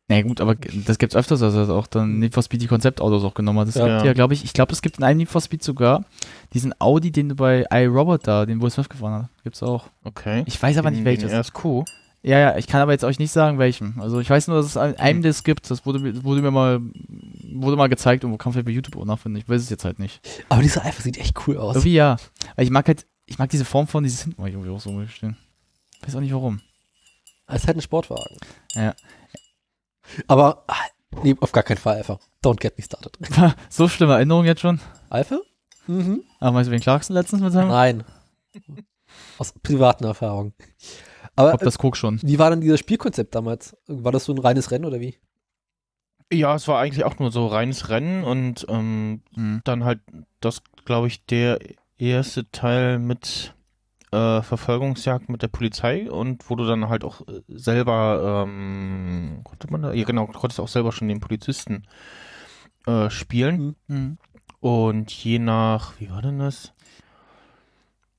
[0.07, 3.23] Na gut, aber das gibt's öfters, dass er auch dann Need for Speed die Konzeptautos
[3.23, 3.69] auch genommen hat.
[3.69, 3.87] Das Ja.
[3.95, 6.05] gibt ja, glaube ich, ich glaube, es gibt in einem Need for Speed sogar
[6.53, 9.29] diesen Audi, den du bei iRobot da, den Will Smith gefahren hat.
[9.43, 9.87] Gibt's auch.
[10.03, 10.43] okay.
[10.45, 11.31] Ich weiß aber Den- nicht welches.
[11.31, 11.85] Den RSQ.
[12.27, 14.01] Ja, ja, ich kann aber jetzt euch nicht sagen, welchem.
[14.01, 15.69] Also ich weiß nur, dass es ein- einem das gibt.
[15.69, 16.81] Das wurde, mir- wurde mir mal,
[17.53, 19.39] wurde mal gezeigt und wo kann man vielleicht bei YouTube auch nachfinden.
[19.39, 20.27] Ich weiß es jetzt halt nicht.
[20.49, 21.75] Aber dieser Alpha sieht echt cool aus.
[21.75, 22.17] Irgendwie ja.
[22.55, 24.91] Weil ich mag halt, ich mag diese Form von dieses hinten ich irgendwie auch so
[24.95, 25.37] gestehen.
[26.01, 26.61] Weiß auch nicht warum.
[27.47, 28.37] Es ist halt ein Sportwagen.
[28.73, 28.95] Ja.
[30.27, 30.75] Aber, ah,
[31.23, 32.19] nee, auf gar keinen Fall Alpha.
[32.43, 33.17] Don't get me started.
[33.69, 34.79] so schlimme Erinnerung jetzt schon.
[35.09, 35.39] Alpha?
[35.85, 36.23] Mhm.
[36.39, 37.67] Aber weißt du, wen Clarkson letztens mit seinem?
[37.67, 38.03] Nein.
[39.37, 40.53] Aus privaten Erfahrungen.
[41.35, 42.17] Aber Ob das Coke schon.
[42.17, 43.75] äh, wie war denn dieses Spielkonzept damals?
[43.87, 45.17] War das so ein reines Rennen oder wie?
[46.33, 49.61] Ja, es war eigentlich auch nur so reines Rennen und ähm, Mhm.
[49.63, 49.99] dann halt
[50.39, 51.59] das, glaube ich, der
[51.97, 53.53] erste Teil mit
[54.11, 59.69] äh, Verfolgungsjagd mit der Polizei und wo du dann halt auch äh, selber, ähm, konnte
[59.71, 61.83] man da, ja genau, du konntest auch selber schon den Polizisten
[62.87, 64.17] äh, spielen Mhm.
[64.61, 66.73] und je nach, wie war denn das?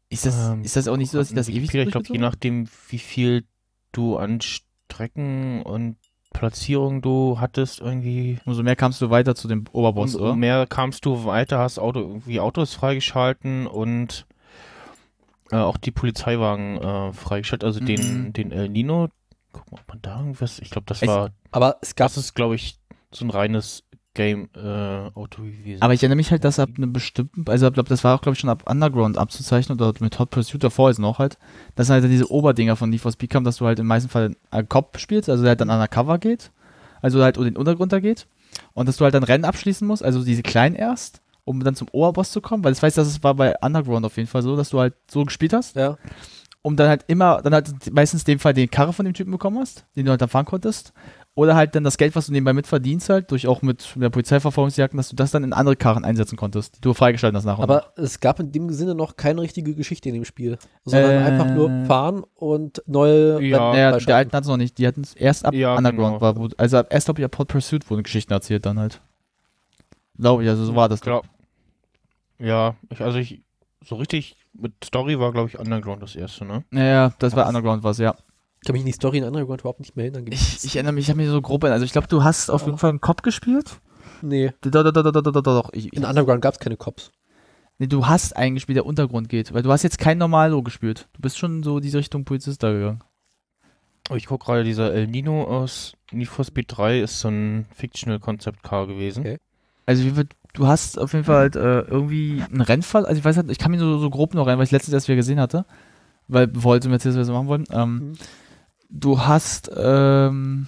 [0.08, 2.18] Ist das, Ähm, ist das auch nicht so, dass ich das ewig Ich glaube, je
[2.18, 3.44] nachdem, wie viel
[3.92, 5.96] du an Strecken und
[6.32, 10.36] Platzierung du hattest, irgendwie Umso mehr kamst du weiter zu dem Oberboss, umso oder?
[10.36, 14.26] mehr kamst du weiter, hast Auto, irgendwie Autos freigeschalten und
[15.50, 18.32] äh, auch die Polizeiwagen äh, freigeschaltet, also den, Mhm.
[18.32, 19.08] den El Nino.
[19.52, 22.34] Guck mal, ob man da irgendwas, ich glaube, das war, Aber es gab das ist,
[22.34, 22.78] glaube ich,
[23.12, 23.84] so ein reines
[24.16, 25.82] Game-Auto gewesen.
[25.82, 28.22] Aber ich erinnere mich halt, dass ab einem bestimmten, also ich glaube, das war auch,
[28.22, 31.38] glaube ich, schon ab Underground abzuzeichnen oder mit Hot Pursuit davor ist noch halt,
[31.76, 34.34] dass halt diese Oberdinger von Need for Speed kamen, dass du halt im meisten Fall
[34.50, 36.50] einen Cop spielst, also der halt dann undercover geht,
[37.02, 38.26] also halt in den Untergrund da geht
[38.72, 41.88] und dass du halt dann Rennen abschließen musst, also diese kleinen erst, um dann zum
[41.92, 44.56] Oberboss zu kommen, weil ich weiß, dass es war bei Underground auf jeden Fall so,
[44.56, 45.98] dass du halt so gespielt hast, ja.
[46.62, 49.30] um dann halt immer, dann halt meistens in dem Fall den Karre von dem Typen
[49.30, 50.92] bekommen hast, den du halt dann fahren konntest.
[51.36, 54.96] Oder halt dann das Geld, was du nebenbei mitverdienst, halt, durch auch mit der Polizeiverfolgungsjagden,
[54.96, 57.68] dass du das dann in andere Karren einsetzen konntest, die du freigeschaltet hast nach und
[57.68, 57.76] nach.
[57.76, 60.56] Aber es gab in dem Sinne noch keine richtige Geschichte in dem Spiel.
[60.86, 64.06] Sondern Äh, einfach nur fahren und neue Ja, freischalten.
[64.06, 64.78] die alten hatten es noch nicht.
[64.78, 66.20] Die hatten es erst ab Ja, Underground genau.
[66.22, 66.36] war.
[66.36, 69.02] Wo, also ab- erst, glaube ich, ab Hot Pursuit wurden Geschichten erzählt dann halt.
[70.18, 71.02] Glaube ich, also so war das.
[71.02, 71.26] glaub,
[72.38, 73.42] ja, ich, also ich,
[73.84, 76.64] so richtig mit Story war, glaube ich, Underground das erste, ne?
[76.70, 78.14] Naja, das war Underground was, ja.
[78.66, 80.24] Ich kann mich in die Story in Underground überhaupt nicht mehr erinnern.
[80.28, 82.66] Ich, ich erinnere mich, ich habe mir so grob, also ich glaube, du hast auf
[82.66, 83.80] jeden Fall einen Cop gespielt.
[84.22, 85.70] nee, Doch, doch, doch, doch, doch, doch, doch.
[85.72, 87.12] Ich, in Underground gab es keine Cops.
[87.78, 91.06] nee, du hast einen gespielt, der Untergrund geht, weil du hast jetzt kein Normalo gespielt.
[91.12, 93.04] Du bist schon so diese Richtung Polizist da gegangen.
[94.10, 97.66] Oh, ich gucke gerade, dieser El Nino aus Need for Speed 3 ist so ein
[97.72, 99.20] Fictional Concept Car gewesen.
[99.20, 99.38] Okay.
[99.86, 103.24] Also wie wird, du hast auf jeden Fall halt äh, irgendwie einen Rennfall, also ich
[103.24, 105.14] weiß halt, ich kann mich so, so grob noch rein, weil ich letztens erst wieder
[105.14, 105.66] gesehen hatte,
[106.26, 107.64] weil bevor wir zum Mercedes machen wollen.
[107.70, 108.12] Ähm, Mhm.
[108.88, 110.66] Du hast, ähm,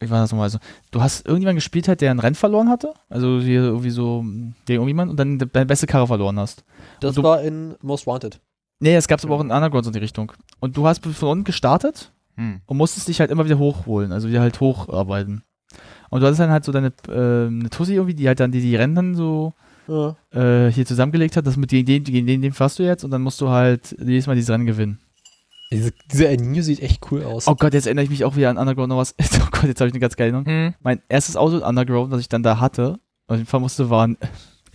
[0.00, 0.58] wie war das nochmal so?
[0.90, 4.54] Du hast irgendjemanden gespielt hat, der ein Rennen verloren hatte, also hier irgendwie so gegen
[4.66, 6.64] irgendjemand und dann deine beste Karre verloren hast.
[7.00, 8.40] Das du- war in Most Wanted.
[8.80, 10.32] Nee, es gab es aber auch in Underground in die Richtung.
[10.60, 12.60] Und du hast von unten gestartet Hm.
[12.66, 15.42] und musstest dich halt immer wieder hochholen, also wieder halt hocharbeiten.
[16.10, 18.60] Und du hattest dann halt so deine äh, eine Tussi irgendwie, die halt dann die,
[18.60, 19.54] die Rennen dann so
[19.86, 20.16] Ja.
[20.32, 23.10] äh, hier zusammengelegt hat, das mit gegen den, gegen den, den fährst du jetzt und
[23.12, 24.98] dann musst du halt jedes Mal dieses Rennen gewinnen.
[25.72, 27.48] Diese, dieser El Nino sieht echt cool aus.
[27.48, 29.14] Oh Gott, jetzt erinnere ich mich auch wieder an Underground noch was.
[29.40, 30.46] Oh Gott, jetzt habe ich eine ganz geile Erinnerung.
[30.46, 30.74] Hm.
[30.82, 34.06] Mein erstes Auto in Underground, was ich dann da hatte, was ich fahren musste, war
[34.06, 34.16] ein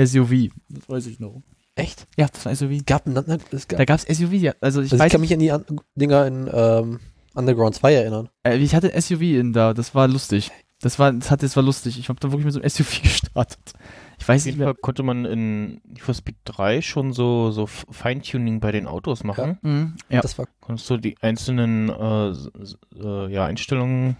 [0.03, 0.49] SUV.
[0.69, 1.41] Das weiß ich noch.
[1.75, 2.07] Echt?
[2.17, 2.85] Ja, das war ein SUV.
[2.85, 3.15] Gab ein,
[3.51, 4.53] es gab, Da gab es SUV, ja.
[4.61, 5.63] Also ich also ich weiß, kann mich an die an
[5.95, 6.99] Dinger in ähm,
[7.35, 8.29] Underground 2 erinnern.
[8.43, 10.51] äh, ich hatte ein SUV in da, das war lustig.
[10.81, 11.99] Das war, das, hat, das war lustig.
[11.99, 13.73] Ich habe dann wirklich mit so einem SUV gestartet.
[14.19, 14.67] Ich weiß Auf nicht jeden mehr.
[14.73, 19.59] Fall konnte man in for Speed 3 schon so, so Feintuning bei den Autos machen.
[19.61, 20.21] Mhm, ja.
[20.21, 22.29] Das war Konntest du die einzelnen äh,
[22.99, 24.17] äh, ja, Einstellungen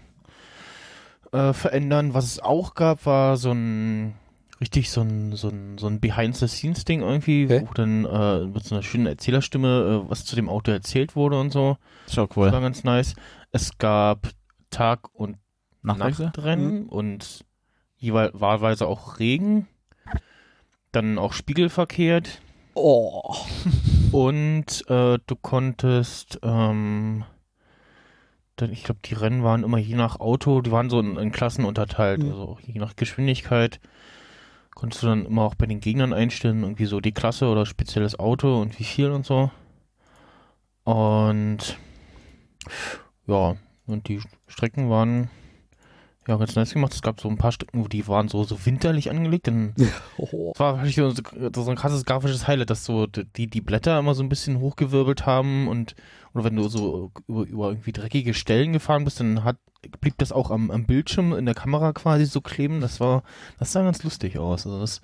[1.32, 2.14] äh, verändern.
[2.14, 4.14] Was es auch gab, war so ein
[4.60, 7.64] richtig so ein, so ein, so ein Behind-the-Scenes-Ding irgendwie, Okay.
[7.68, 11.38] wo dann äh, mit so einer schönen Erzählerstimme äh, was zu dem Auto erzählt wurde
[11.38, 11.76] und so.
[12.06, 12.50] Das war cool.
[12.50, 13.14] ganz nice.
[13.52, 14.28] Es gab
[14.70, 15.36] Tag- und?
[15.82, 17.44] Nachtrennen und
[17.96, 19.68] jeweils wahlweise auch Regen.
[20.92, 22.40] Dann auch spiegelverkehrt.
[22.74, 23.34] Oh.
[24.12, 27.24] Und äh, du konntest, ähm,
[28.56, 31.32] dann, ich glaube, die Rennen waren immer je nach Auto, die waren so in, in
[31.32, 32.30] Klassen unterteilt, Mhm.
[32.30, 33.80] also je nach Geschwindigkeit.
[34.74, 38.18] Konntest du dann immer auch bei den Gegnern einstellen, irgendwie so die Klasse oder spezielles
[38.18, 39.50] Auto und wie viel und so.
[40.84, 41.76] Und
[43.26, 45.30] ja, und die Strecken waren
[46.28, 46.92] ja ganz nice gemacht.
[46.92, 49.74] Es gab so ein paar Strecken, wo die waren so, so winterlich angelegt, dann
[50.18, 50.52] oh.
[50.52, 54.14] das war wirklich so, so ein krasses grafisches Highlight, dass so die, die Blätter immer
[54.14, 55.94] so ein bisschen hochgewirbelt haben und
[56.34, 59.56] oder wenn du so über, über irgendwie dreckige Stellen gefahren bist, dann hat,
[60.00, 62.80] blieb das auch am, am Bildschirm in der Kamera quasi so kleben.
[62.80, 63.22] Das war,
[63.58, 64.66] das sah ganz lustig aus.
[64.66, 65.00] Also das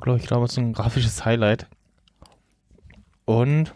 [0.00, 1.66] glaube ich, damals so ein grafisches Highlight.
[3.24, 3.74] Und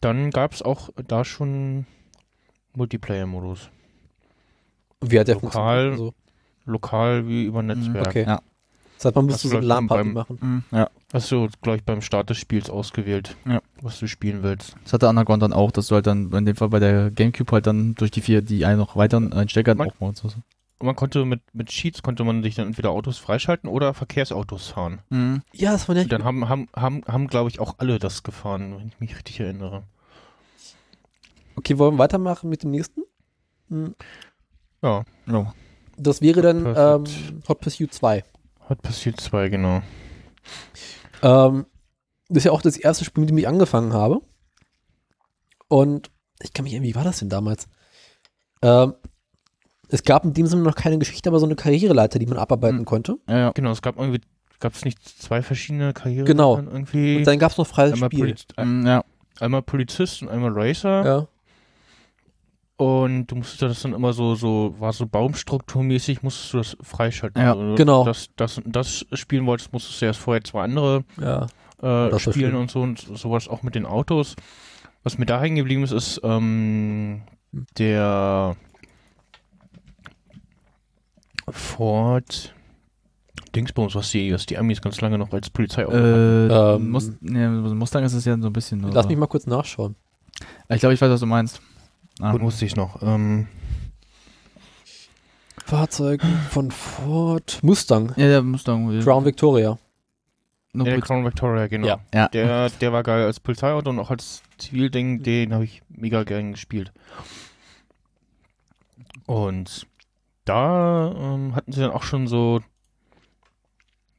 [0.00, 1.86] dann gab es auch da schon
[2.74, 3.70] Multiplayer-Modus.
[5.02, 5.90] Wie hat der Lokal.
[5.90, 5.92] funktioniert?
[5.92, 6.14] Also,
[6.64, 8.06] Lokal wie über Netzwerk.
[8.08, 8.24] okay.
[8.26, 8.40] Ja.
[8.96, 10.38] das heißt, man müsste so eine LAN-Party machen.
[10.40, 10.90] Mhm, ja.
[11.12, 13.60] Hast du, glaube ich, beim Start des Spiels ausgewählt, Ja.
[13.82, 14.74] was du spielen willst.
[14.82, 17.52] Das hatte Underground dann auch, dass du halt dann in dem Fall bei der Gamecube
[17.52, 20.16] halt dann durch die vier, die einen noch weiteren einen Stecker Man- auch mal und
[20.16, 20.28] so.
[20.78, 24.68] Und man konnte mit, mit Cheats konnte man sich dann entweder Autos freischalten oder Verkehrsautos
[24.68, 24.98] fahren.
[25.08, 25.40] Mhm.
[25.54, 26.12] Ja, das war Und nett.
[26.12, 29.40] dann haben, haben, haben, haben glaube ich, auch alle das gefahren, wenn ich mich richtig
[29.40, 29.84] erinnere.
[31.54, 33.02] Okay, wollen wir weitermachen mit dem nächsten?
[33.70, 33.94] Hm,
[34.86, 35.54] Ja, Ja.
[35.98, 37.04] Das wäre dann ähm.
[37.48, 38.22] Hot Pursuit 2.
[38.68, 39.80] hat passiert zwei, genau.
[41.22, 41.64] Ähm,
[42.28, 44.20] das ist ja auch das erste Spiel, mit dem ich angefangen habe.
[45.68, 46.10] Und
[46.42, 47.66] ich kann mich erinnern, wie war das denn damals?
[48.62, 48.94] Ähm,
[49.88, 52.78] es gab in dem Sinne noch keine Geschichte, aber so eine Karriereleiter, die man abarbeiten
[52.80, 52.84] Hm.
[52.84, 53.16] konnte.
[53.28, 53.50] Ja, ja.
[53.52, 54.20] Genau, es gab irgendwie,
[54.60, 56.26] gab es nicht zwei verschiedene Karrieren?
[56.26, 56.58] Genau.
[56.58, 58.20] Irgendwie Und dann gab es noch freies einmal, Spiel.
[58.26, 59.04] Poliz Mhm, ja.
[59.40, 61.04] einmal Polizist und einmal Racer.
[61.06, 61.28] Ja.
[62.78, 67.40] Und du musstest das dann immer so, so, war so baumstrukturmäßig, musstest du das freischalten.
[67.40, 68.04] Ja, also, genau.
[68.04, 71.46] Das, das, das spielen wolltest, musstest du erst vorher zwei andere ja.
[71.82, 74.36] äh, spielen und so und sowas auch mit den Autos.
[75.04, 77.22] Was mir da hängen geblieben ist, ist ähm,
[77.78, 78.56] der
[81.48, 82.54] Ford
[83.54, 87.48] Dingsbums, was die, was die Amis ganz lange noch als Polizei Äh, Ähm, Must, nee,
[87.48, 88.80] Mustang ist es ja so ein bisschen.
[88.82, 89.08] Lass oder?
[89.08, 89.94] mich mal kurz nachschauen.
[90.68, 91.62] Ich glaube, ich weiß, was du meinst.
[92.20, 92.32] Ah.
[92.32, 93.02] Gut, wusste ich noch.
[93.02, 93.46] Ähm,
[95.64, 98.10] Fahrzeug von Ford Mustang.
[98.16, 99.00] Ja, der Mustang.
[99.02, 99.78] Crown Victoria.
[100.72, 101.00] No, der.
[101.00, 101.86] Crown Victoria, genau.
[101.86, 102.00] Ja.
[102.14, 102.28] Ja.
[102.28, 106.52] Der, der war geil als Polizeiauto und auch als Zivilding, den habe ich mega gern
[106.52, 106.92] gespielt.
[109.26, 109.86] Und
[110.44, 112.60] da ähm, hatten sie dann auch schon so,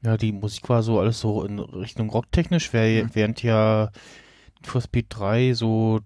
[0.03, 3.09] ja, die Musik war so alles so in Richtung rocktechnisch, Mhm.
[3.13, 3.89] während ja
[4.57, 6.01] Need for Speed 3 so,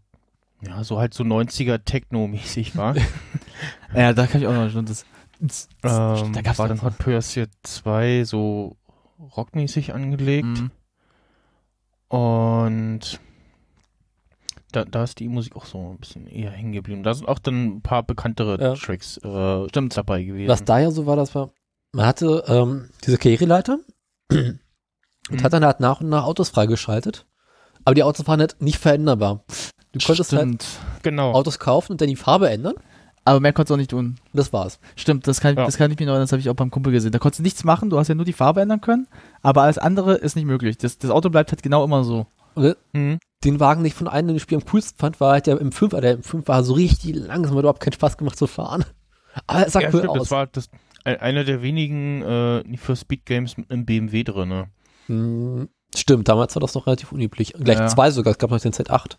[0.65, 2.95] ja, so halt so 90er Techno-mäßig war.
[3.93, 5.05] Ja, da kann ich auch noch schon das.
[5.83, 8.77] ähm, da gab's war dann so- Hot Pursuit 2 so
[9.19, 10.45] rockmäßig angelegt.
[10.47, 10.71] Mhm.
[12.07, 13.19] Und
[14.71, 17.03] da, da ist die Musik auch so ein bisschen eher hängen geblieben.
[17.03, 18.73] Da sind auch dann ein paar bekanntere Ja.
[18.75, 19.95] Tracks äh, Stimmt.
[19.97, 20.49] dabei gewesen.
[20.49, 21.51] Was da ja so war, das war,
[21.93, 23.79] man hatte ähm, diese Karriereleiter
[24.31, 24.59] und
[25.29, 25.43] Mhm.
[25.43, 27.27] hat dann halt nach und nach Autos freigeschaltet.
[27.85, 29.43] Aber die Autos waren halt nicht veränderbar.
[29.93, 30.65] Du konntest halt Stimmt.
[31.03, 31.33] genau.
[31.33, 32.75] Autos kaufen und dann die Farbe ändern.
[33.23, 34.15] Aber mehr konntest du auch nicht tun.
[34.33, 34.79] Das war's.
[34.95, 35.65] Stimmt, das kann, Ja.
[35.65, 37.11] das kann ich mir noch erinnern, das habe ich auch beim Kumpel gesehen.
[37.11, 39.07] Da konntest du nichts machen, du hast ja nur die Farbe ändern können,
[39.43, 40.77] aber alles andere ist nicht möglich.
[40.79, 42.25] Das, das Auto bleibt halt genau immer so.
[42.55, 43.19] Mhm.
[43.45, 45.59] den Wagen, den ich von einem den ich Spiel am coolsten fand, war halt der
[45.61, 48.47] im 5, der im 5 war so richtig langsam, hat überhaupt keinen Spaß gemacht zu
[48.47, 48.83] fahren.
[49.47, 50.17] Aber es sah Ja, cool stimmt, aus.
[50.19, 50.69] das war das,
[51.05, 54.49] ein- einer der wenigen äh, Need for Speed Games mit einem BMW drin.
[54.49, 54.67] Ne?
[55.07, 57.53] Hm, Stimmt, damals war das noch relativ unüblich.
[57.53, 57.87] Gleich Ja.
[57.87, 59.17] zwei sogar, es gab noch den Z8.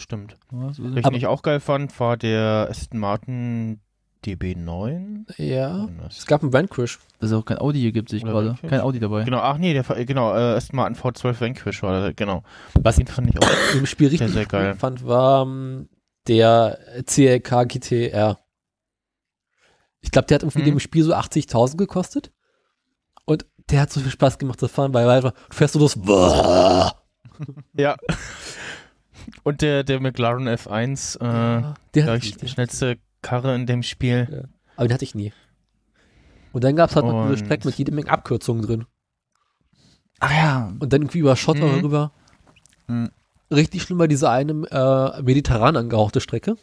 [0.00, 0.36] Stimmt.
[0.50, 3.80] Was Aber- ich auch geil fand, war der Aston Martin
[4.24, 5.26] DB9.
[5.38, 5.88] Ja.
[6.02, 6.98] Das- Es gab einen Vanquish.
[7.18, 8.46] Dass es auch kein Audi hier gibt, sehe ich Oder gerade.
[8.48, 8.70] welches?
[8.70, 9.24] Kein Audi dabei.
[9.24, 12.42] Genau, ach nee, der war- genau, äh, Aston Martin V12 Vanquish war der, genau.
[12.80, 13.48] Was Den fand ich auch.
[13.74, 14.70] im Spiel Sehr, richtig sehr geil.
[14.72, 15.88] cool fand, war ähm,
[16.28, 18.38] der CLK GTR.
[20.02, 20.64] Ich glaube, der hat irgendwie Mhm.
[20.76, 22.32] dem Spiel so 80.000 gekostet.
[23.26, 25.98] Und der hat so viel Spaß gemacht zu fahren, weil einfach, du fährst so los.
[27.74, 27.96] Ja.
[29.42, 31.62] Und der, der McLaren F1, äh,
[31.94, 34.48] der glaub hat ich, die schnellste Karre in dem Spiel.
[34.76, 35.32] Aber den hatte ich nie.
[36.52, 38.86] Und dann gab es halt noch diese Strecken mit jede Menge Abkürzungen drin.
[40.20, 40.72] Ach ja.
[40.78, 41.80] Und dann irgendwie über Schotter Mhm.
[41.80, 42.12] rüber.
[42.88, 43.10] Mhm.
[43.52, 46.56] Richtig schlimm war diese eine äh, mediterran angehauchte Strecke.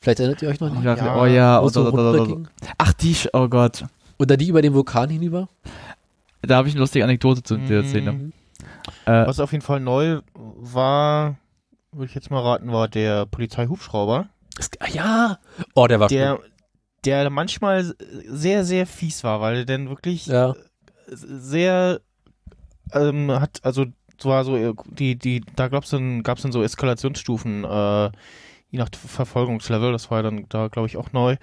[0.00, 0.84] Vielleicht erinnert ihr euch noch Oh nicht.
[0.84, 1.60] ja, Ja, oh ja.
[1.62, 2.42] Wo Oh, so da, da, da.
[2.78, 3.84] Ach, die, Sch- oh Gott.
[4.18, 5.48] Oder die über den Vulkan hinüber?
[6.42, 7.86] Da habe ich eine lustige Anekdote zu der Mhm.
[7.88, 8.32] Szene.
[9.04, 11.36] Äh, Was auf jeden Fall neu war,
[11.92, 14.28] würde ich jetzt mal raten, war der Polizeihubschrauber.
[14.58, 15.38] Es- ah, ja.
[15.74, 16.38] Oh, der war Der,
[17.04, 17.94] der manchmal
[18.26, 20.26] sehr, sehr fies war, weil er dann wirklich.
[20.26, 20.54] Ja.
[21.06, 22.00] sehr
[22.92, 23.86] ähm, hat, also
[24.18, 28.04] es war so, äh, die, die, da gab's dann, gab's dann so Eskalationsstufen, äh,
[28.70, 31.36] je nach Verfolgungslevel, das war ja dann da, glaube ich, auch neu.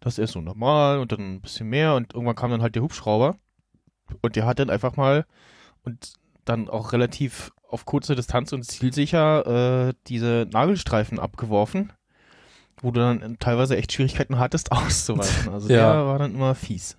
[0.00, 2.82] Das ist so normal und dann ein bisschen mehr und irgendwann kam dann halt der
[2.82, 3.36] Hubschrauber
[4.22, 5.26] und der hat dann einfach mal
[5.84, 6.12] und
[6.48, 11.92] dann auch relativ auf kurze Distanz und zielsicher äh, diese Nagelstreifen abgeworfen,
[12.80, 15.52] wo du dann teilweise echt Schwierigkeiten hattest auszuweichen.
[15.52, 15.92] Also Ja.
[15.92, 16.96] der war dann immer fies.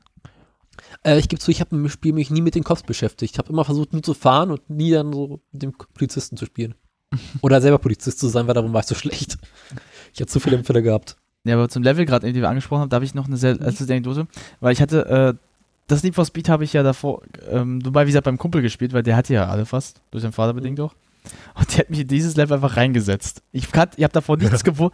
[1.03, 3.33] Äh, ich gebe zu, ich habe im Spiel mich nie mit den Cops beschäftigt.
[3.33, 6.45] Ich habe immer versucht, nur zu fahren und nie dann so mit dem Polizisten zu
[6.45, 6.75] spielen.
[7.41, 9.37] Oder selber Polizist zu sein, weil darum war ich so schlecht.
[10.13, 11.15] Ich hatte zu viele Fälle gehabt.
[11.45, 13.57] Ja, aber zum Level gerade, die wir angesprochen haben, da habe ich noch eine sehr
[13.61, 14.27] also Anekdote,
[14.59, 15.46] weil ich hatte, äh,
[15.87, 18.93] das Need for Speed habe ich ja davor, ähm, wobei, wie gesagt, beim Kumpel gespielt,
[18.93, 20.93] weil der hatte ja alle fast, durch seinen Vater bedingt auch.
[21.55, 23.41] Und der hat mich in dieses Level einfach reingesetzt.
[23.51, 24.93] Ich, kann- ich habe davor nichts gewohnt.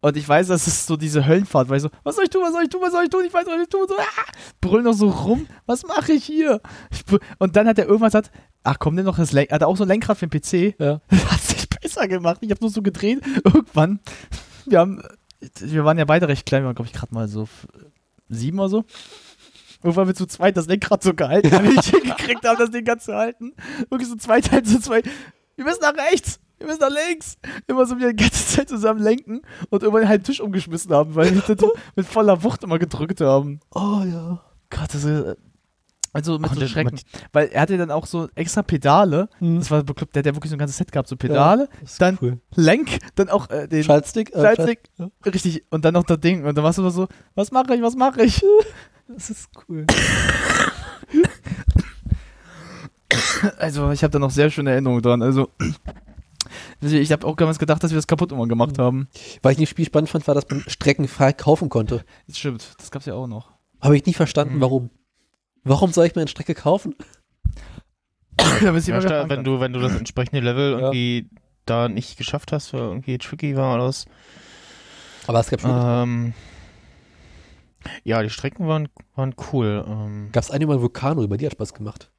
[0.00, 2.42] Und ich weiß, das ist so diese Höllenfahrt, weil ich so, was soll ich tun,
[2.42, 4.32] was soll ich tun, was soll ich tun, ich weiß, was ich tun, so, ah,
[4.60, 6.60] brüll noch so rum, was mache ich hier?
[6.90, 7.04] Ich,
[7.38, 8.32] und dann hat er irgendwas gesagt,
[8.64, 10.74] ach komm, nimm noch das Lenkrad, hat er auch so ein Lenkrad für den PC,
[10.80, 11.00] Ja.
[11.30, 14.00] hat sich besser gemacht, ich habe nur so gedreht, irgendwann,
[14.66, 15.02] wir haben,
[15.60, 17.48] wir waren ja beide recht klein, wir waren glaube ich gerade mal so
[18.28, 18.84] sieben oder so.
[19.82, 22.84] Irgendwann wird zu zweit das Lenkrad so gehalten, weil wir nicht hingekriegt haben, das Ding
[22.84, 23.54] ganz zu halten.
[23.90, 25.02] Wirklich so zwei Teile zu zwei.
[25.56, 27.36] Wir müssen nach rechts, wir müssen nach links.
[27.66, 31.14] Immer so wieder die ganze Zeit zusammen lenken und irgendwann halt den Tisch umgeschmissen haben,
[31.14, 33.60] weil wir mit voller Wucht immer gedrückt haben.
[33.74, 34.40] Oh ja.
[34.70, 35.36] Gott, das ist.
[36.14, 37.00] Also mit Ach, so der- Schrecken.
[37.32, 39.28] Weil er hatte dann auch so extra Pedale.
[39.38, 39.58] Hm.
[39.58, 40.14] Das war bekloppt.
[40.14, 41.08] Der hat ja wirklich so ein ganzes Set gehabt.
[41.08, 42.38] So Pedale, Das ist dann cool.
[42.54, 44.34] Lenk, dann auch äh, den Schaltstick.
[44.34, 44.80] Äh, Schaltstick.
[44.98, 45.64] Schalt- Richtig.
[45.70, 46.44] Und dann noch das Ding.
[46.44, 48.42] Und dann warst du immer so, was mache ich, was mache ich?
[49.08, 49.84] Das ist cool.
[53.58, 55.20] Also ich habe da noch sehr schöne Erinnerungen dran.
[55.22, 55.50] Also
[56.80, 59.08] ich habe auch damals gedacht, dass wir das kaputt immer gemacht haben.
[59.42, 62.04] Was ich dem Spiel spannend fand, war, dass man Strecken frei kaufen konnte.
[62.26, 62.74] Das stimmt.
[62.78, 63.50] Das gab's ja auch noch.
[63.80, 64.60] Habe ich nie verstanden, Mhm.
[64.60, 64.90] warum.
[65.64, 66.94] Warum soll ich mir eine Strecke kaufen?
[68.36, 70.78] da bist du Ja, wieder wenn du, wenn du das entsprechende Level Ja.
[70.78, 71.28] irgendwie
[71.66, 74.06] da nicht geschafft hast, weil irgendwie tricky war oder was.
[75.26, 75.70] Aber es gab schon.
[75.72, 76.34] Ähm,
[78.04, 79.84] ja, die Strecken waren, waren cool.
[79.86, 82.10] Ähm, Gab es eine über den Vulkan rüber, die hat Spaß gemacht.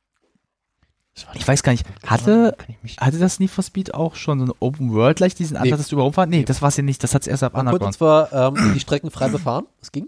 [1.36, 2.58] Ich weiß gar nicht, hatte,
[3.00, 5.78] hatte das Need for Speed auch schon so eine Open World, gleich diesen Ansatz, Nee.
[5.78, 6.30] dass du überhaupt fahren?
[6.30, 6.46] Nee, Nee.
[6.46, 7.04] das war es ja nicht.
[7.04, 7.94] Das hat's erst ab konnte Underground.
[7.94, 10.08] zwar ähm, die Strecken frei befahren, das ging.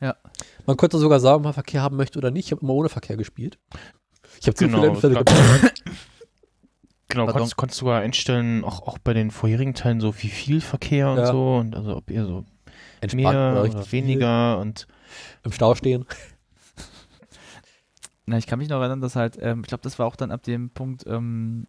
[0.00, 0.14] Ja.
[0.66, 2.46] Man konnte sogar sagen, ob man Verkehr haben möchte oder nicht.
[2.46, 3.58] Ich habe immer ohne Verkehr gespielt.
[4.40, 5.72] Ich habe zu Genau, viele gab- gebaut.
[7.08, 7.32] genau, Pardon.
[7.32, 11.18] konntest, konntest sogar einstellen, auch, auch bei den vorherigen Teilen, so wie viel Verkehr und
[11.18, 11.26] Ja.
[11.26, 11.56] so.
[11.56, 12.44] Und also ob ihr so
[13.00, 14.86] Entspannt mehr oder weniger und
[15.44, 16.04] Im Stau stehen.
[18.26, 20.32] Na, ich kann mich noch erinnern, dass halt, ähm, ich glaube, das war auch dann
[20.32, 21.66] ab dem Punkt, ähm,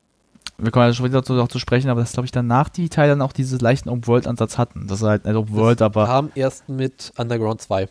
[0.57, 2.89] wir kommen ja schon wieder dazu noch zu sprechen, aber das glaube ich danach die
[2.89, 4.87] Teile dann auch diesen leichten Open-World-Ansatz hatten.
[4.87, 6.05] Das war halt nicht Open-World, aber.
[6.07, 7.87] Kam erst mit Underground 2.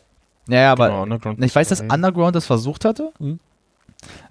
[0.48, 1.80] Ja, ja, aber genau, ich weiß, dass.
[1.80, 3.40] Underground das versucht hatte, Mhm.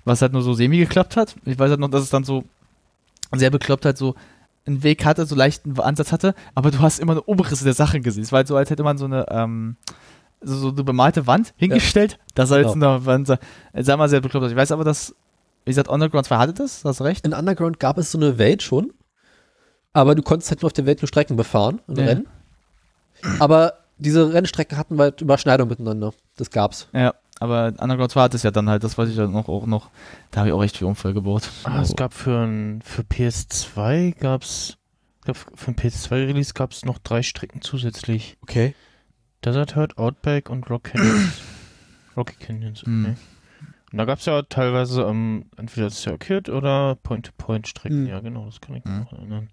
[0.05, 1.35] was halt nur so semi geklappt hat.
[1.45, 2.43] Ich weiß halt noch, dass es dann so
[3.33, 4.15] sehr bekloppt halt so
[4.65, 8.01] einen Weg hatte, so leichten Ansatz hatte, aber du hast immer eine Umrisse der Sachen
[8.01, 8.23] gesehen.
[8.23, 9.75] Es war halt so, als hätte man so eine, ähm,
[10.41, 14.21] so, so eine bemalte Wand hingestellt, dass er jetzt in der Wand, sag mal, sehr
[14.21, 14.47] bekloppt.
[14.49, 15.13] Ich weiß aber, dass,
[15.65, 17.25] wie gesagt, Underground 2 hatte das, hast recht.
[17.25, 18.93] In Underground gab es so eine Welt schon,
[19.93, 22.05] aber du konntest halt nur auf der Welt nur Strecken befahren und Ja.
[22.05, 22.27] rennen.
[23.39, 26.13] Aber diese Rennstrecken hatten halt Überschneidung miteinander.
[26.37, 26.87] Das gab's.
[26.93, 29.65] Ja, aber Underground 2 hat es ja dann halt, das weiß ich ja noch, auch
[29.65, 29.89] noch,
[30.31, 31.49] da habe ich auch echt viel Unfall gebaut.
[31.63, 34.77] Ah, es gab für, ein, für PS2 gab's,
[35.19, 38.37] ich glaub, für ein PS2-Release gab es noch drei Strecken zusätzlich.
[38.41, 38.75] Okay.
[39.43, 41.41] Desert Hurt, Outback und Rock Canyons.
[42.17, 42.91] Rocky Canyons, okay.
[42.91, 43.15] Hm.
[43.91, 48.05] Und da gab es ja teilweise ähm, entweder Circuit oder Point-to-Point-Strecken.
[48.05, 48.07] Hm.
[48.07, 48.99] Ja, genau, das kann ich Hm.
[48.99, 49.49] mich noch erinnern.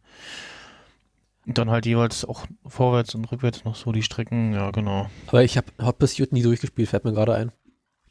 [1.46, 5.10] Und dann halt jeweils auch vorwärts und rückwärts noch so die Strecken, ja, genau.
[5.26, 7.52] Aber ich habe Hot Pursuit nie durchgespielt, fällt mir gerade ein.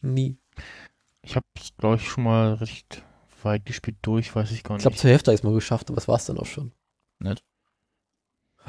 [0.01, 0.37] Nie.
[1.21, 3.03] Ich habe es, glaube ich, schon mal recht
[3.43, 4.81] weit gespielt durch, weiß ich gar Ich nicht.
[4.83, 6.71] glaube, zur Hälfte ich es mal geschafft, aber das war es dann auch schon.
[7.19, 7.41] Nett.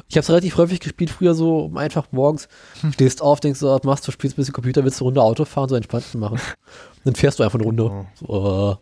[0.09, 2.49] Ich habe es relativ häufig gespielt, früher so um einfach morgens,
[2.93, 5.23] stehst auf, denkst so, was machst du, spielst ein bisschen Computer, willst du eine Runde
[5.23, 6.39] Auto fahren, so entspannt zu machen.
[6.39, 7.85] Und dann fährst du einfach eine Runde.
[7.85, 8.07] Oh.
[8.15, 8.81] So,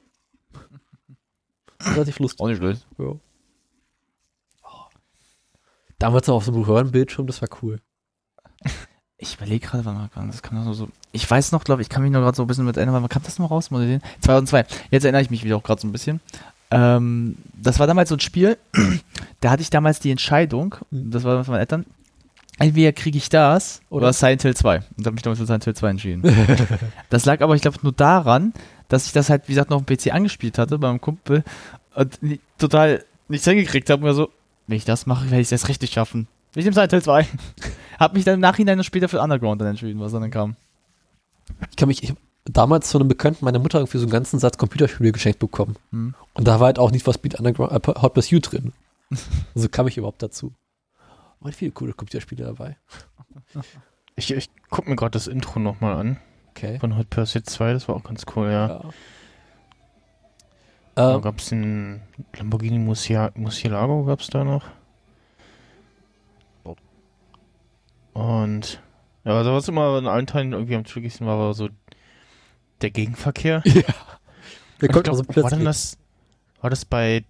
[1.82, 1.90] äh.
[1.94, 2.40] Relativ lustig.
[2.40, 2.86] Auch nicht schlecht.
[2.98, 3.14] Ja.
[6.00, 7.78] Damals noch auf so einem Röhrenbildschirm, das war cool.
[9.18, 10.88] Ich überlege gerade, wann man das kann das so.
[11.12, 13.08] Ich weiß noch, glaube ich, kann mich noch gerade so ein bisschen mit erinnern, wann
[13.08, 13.70] kam das noch raus?
[13.70, 14.02] Muss ich sehen?
[14.22, 14.64] 2002.
[14.90, 16.20] Jetzt erinnere ich mich wieder auch gerade so ein bisschen.
[16.70, 18.56] Ähm, das war damals so ein Spiel,
[19.40, 21.84] da hatte ich damals die Entscheidung, das war von meinen Eltern,
[22.58, 24.12] entweder kriege ich das oder?
[24.14, 24.76] Silent Hill 2.
[24.96, 26.22] Und habe mich damals für Silent Hill 2 entschieden.
[27.10, 28.54] das lag aber, ich glaube, nur daran,
[28.88, 31.44] dass ich das halt, wie gesagt, noch auf dem PC angespielt hatte beim Kumpel
[31.94, 32.18] und
[32.56, 34.08] total nichts hingekriegt habe.
[34.08, 34.30] Und so,
[34.70, 36.28] wenn ich das mache, werde ich es erst richtig schaffen.
[36.54, 37.26] Ich nehme Silent Hill 2.
[37.98, 40.54] hab mich dann im Nachhinein noch später für Underground dann entschieden, was dann kam.
[41.70, 42.14] Ich kann mich, ich
[42.44, 45.74] damals von einem Bekannten meiner Mutter irgendwie so einen ganzen Satz Computerspiele geschenkt bekommen.
[45.90, 46.14] Hm.
[46.34, 48.72] Und da war halt auch nicht was Speed Underground, äh, Hot Pursuit drin.
[49.54, 50.52] so kam ich überhaupt dazu.
[51.40, 52.76] Waren viele coole Computerspiele dabei.
[54.14, 56.18] Ich, ich guck mir gerade das Intro nochmal an.
[56.50, 56.78] Okay.
[56.78, 58.68] Von Hot Pursuit 2, das war auch ganz cool, ja.
[58.68, 58.80] Ja.
[61.08, 62.02] Da Ähm, gab es den
[62.36, 64.64] Lamborghini Murcielago, gab es da noch.
[68.12, 68.82] Und
[69.24, 71.68] ja, also was immer in allen Teilen irgendwie am trickigsten war, war so
[72.80, 73.62] der Gegenverkehr.
[74.80, 75.64] der Und ich kommt glaub, also war denn plötzlich.
[75.64, 75.98] das,
[76.60, 77.24] war das bei,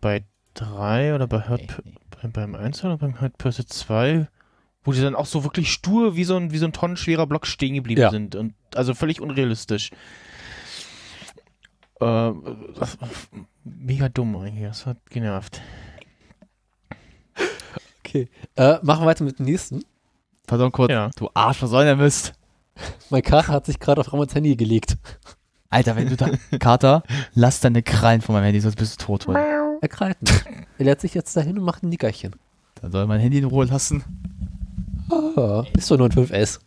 [0.00, 1.82] bei 3 oder bei Hot,
[2.22, 4.28] bei, beim 1 oder beim Hot Pursuit 2,
[4.84, 7.46] wo die dann auch so wirklich stur wie so ein, wie so ein tonnenschwerer Block
[7.46, 8.10] stehen geblieben Ja.
[8.10, 9.90] sind und also völlig unrealistisch.
[12.00, 12.32] Äh,
[12.78, 13.08] das war
[13.64, 15.60] mega dumm eigentlich, das hat genervt.
[18.00, 18.28] Okay.
[18.56, 19.84] Äh, machen wir weiter mit dem nächsten.
[20.46, 20.90] Pardon kurz.
[20.90, 21.10] Ja.
[21.16, 22.32] Du Arsch, was soll denn der Mist?
[23.10, 24.96] Mein Kater hat sich gerade auf Ramons Handy gelegt.
[25.68, 26.30] Alter, wenn du da.
[26.58, 27.02] Kater,
[27.34, 29.40] lass deine Krallen von meinem Handy, sonst bist du tot heute.
[29.80, 30.44] Er krallt nicht.
[30.78, 32.34] er lädt sich jetzt dahin und macht ein Nickerchen.
[32.80, 34.02] Dann soll mein Handy in Ruhe lassen.
[35.10, 36.60] Ah, ist doch nur ein 5S.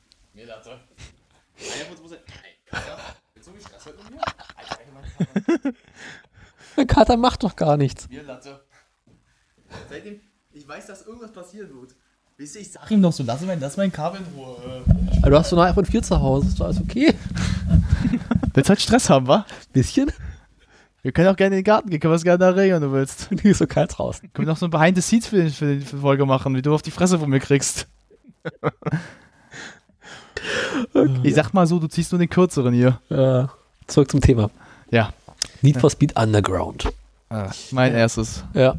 [6.78, 8.07] Mein Kater macht doch gar nichts.
[9.89, 10.19] Seitdem
[10.53, 11.95] ich weiß, dass irgendwas passieren wird.
[12.38, 14.84] Wisst ihr, ich sag ihm doch so, lass mein, lass mein Kabel in Ruhe.
[15.22, 16.47] Aber du hast doch noch iPhone 4 zu Hause.
[16.47, 17.13] Ist doch alles okay?
[18.53, 19.45] Willst halt Stress haben, wa?
[19.72, 20.11] Bisschen?
[21.03, 22.89] Wir können auch gerne in den Garten gehen, können wir es gerne da regeln, wenn
[22.89, 23.30] du willst.
[23.41, 24.32] Hier ist so kalt draußen.
[24.34, 26.26] Können wir noch so ein Behind the Scenes für, den- für, den- für die Folge
[26.26, 27.88] machen, wie du auf die Fresse von mir kriegst.
[31.24, 32.99] Ich sag mal so, du ziehst nur den kürzeren hier.
[33.09, 33.45] Äh,
[33.88, 34.49] zurück zum Thema.
[34.91, 35.13] Ja.
[35.61, 36.87] Need for Speed Underground.
[37.71, 38.43] Mein erstes.
[38.53, 38.75] Ja.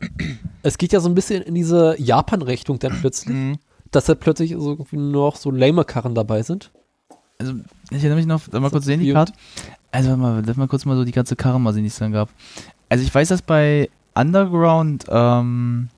[0.62, 3.58] Es geht ja so ein bisschen in diese Japan-Richtung dann plötzlich, Mhm.
[3.90, 6.70] dass da plötzlich so irgendwie nur noch so lame Karren dabei sind.
[7.38, 7.54] Also,
[7.90, 9.12] ich erinnere mich noch, mal kurz sehen, die.
[9.12, 9.32] Karte.
[9.90, 11.98] Also, warte mal, lass mal kurz mal so die ganze Karre mal sehen, die es
[11.98, 12.28] dann gab.
[12.90, 15.88] Also, ich weiß, dass bei Underground ähm,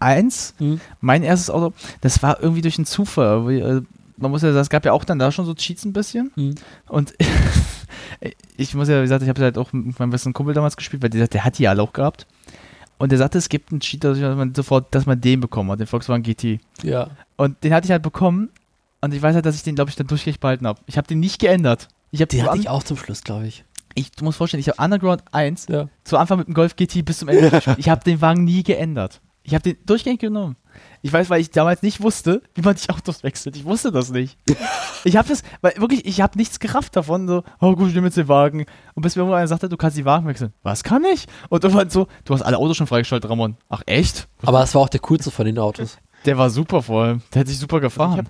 [0.00, 0.80] 1 Mhm.
[1.00, 3.84] mein erstes Auto, das war irgendwie durch einen Zufall.
[4.16, 6.30] Man muss ja sagen, es gab ja auch dann da schon so Cheats ein bisschen.
[6.36, 6.54] Mhm.
[6.88, 7.14] Und
[8.56, 11.02] ich muss ja, wie gesagt, ich habe halt auch mit meinem besten Kumpel damals gespielt,
[11.02, 12.26] weil der, der hat die alle auch gehabt.
[12.98, 15.80] Und der sagte, es gibt einen Cheat, dass man sofort, dass man den bekommen hat,
[15.80, 16.60] den Volkswagen GT.
[16.82, 17.10] Ja.
[17.36, 18.50] Und den hatte ich halt bekommen.
[19.00, 20.80] Und ich weiß halt, dass ich den, glaube ich, dann durchgängig behalten habe.
[20.86, 21.88] Ich habe den nicht geändert.
[22.12, 23.64] Ich habe Den hatte ich auch zum Schluss, glaube ich.
[23.94, 25.88] ich, du musst vorstellen, ich habe Underground 1 Ja.
[26.04, 27.76] zu Anfang mit dem Golf GT bis zum Ende gespielt.
[27.78, 29.20] Ich habe den Wagen nie geändert.
[29.42, 30.54] Ich habe den durchgängig genommen.
[31.04, 33.56] Ich weiß, weil ich damals nicht wusste, wie man die Autos wechselt.
[33.56, 34.38] Ich wusste das nicht.
[35.04, 37.26] Ich habe das, weil wirklich, ich habe nichts gerafft davon.
[37.26, 38.66] So, oh gut, ich nehme jetzt den Wagen.
[38.94, 40.52] Und bis mir irgendwann einer sagte, du kannst die Wagen wechseln.
[40.62, 41.26] Was kann ich?
[41.48, 43.56] Und irgendwann so, du hast alle Autos schon freigeschaltet, Ramon.
[43.68, 44.28] Ach echt?
[44.42, 45.98] Aber es war auch der coolste von den Autos.
[46.24, 47.22] Der war super vor allem.
[47.34, 48.28] Der hat sich super gefahren.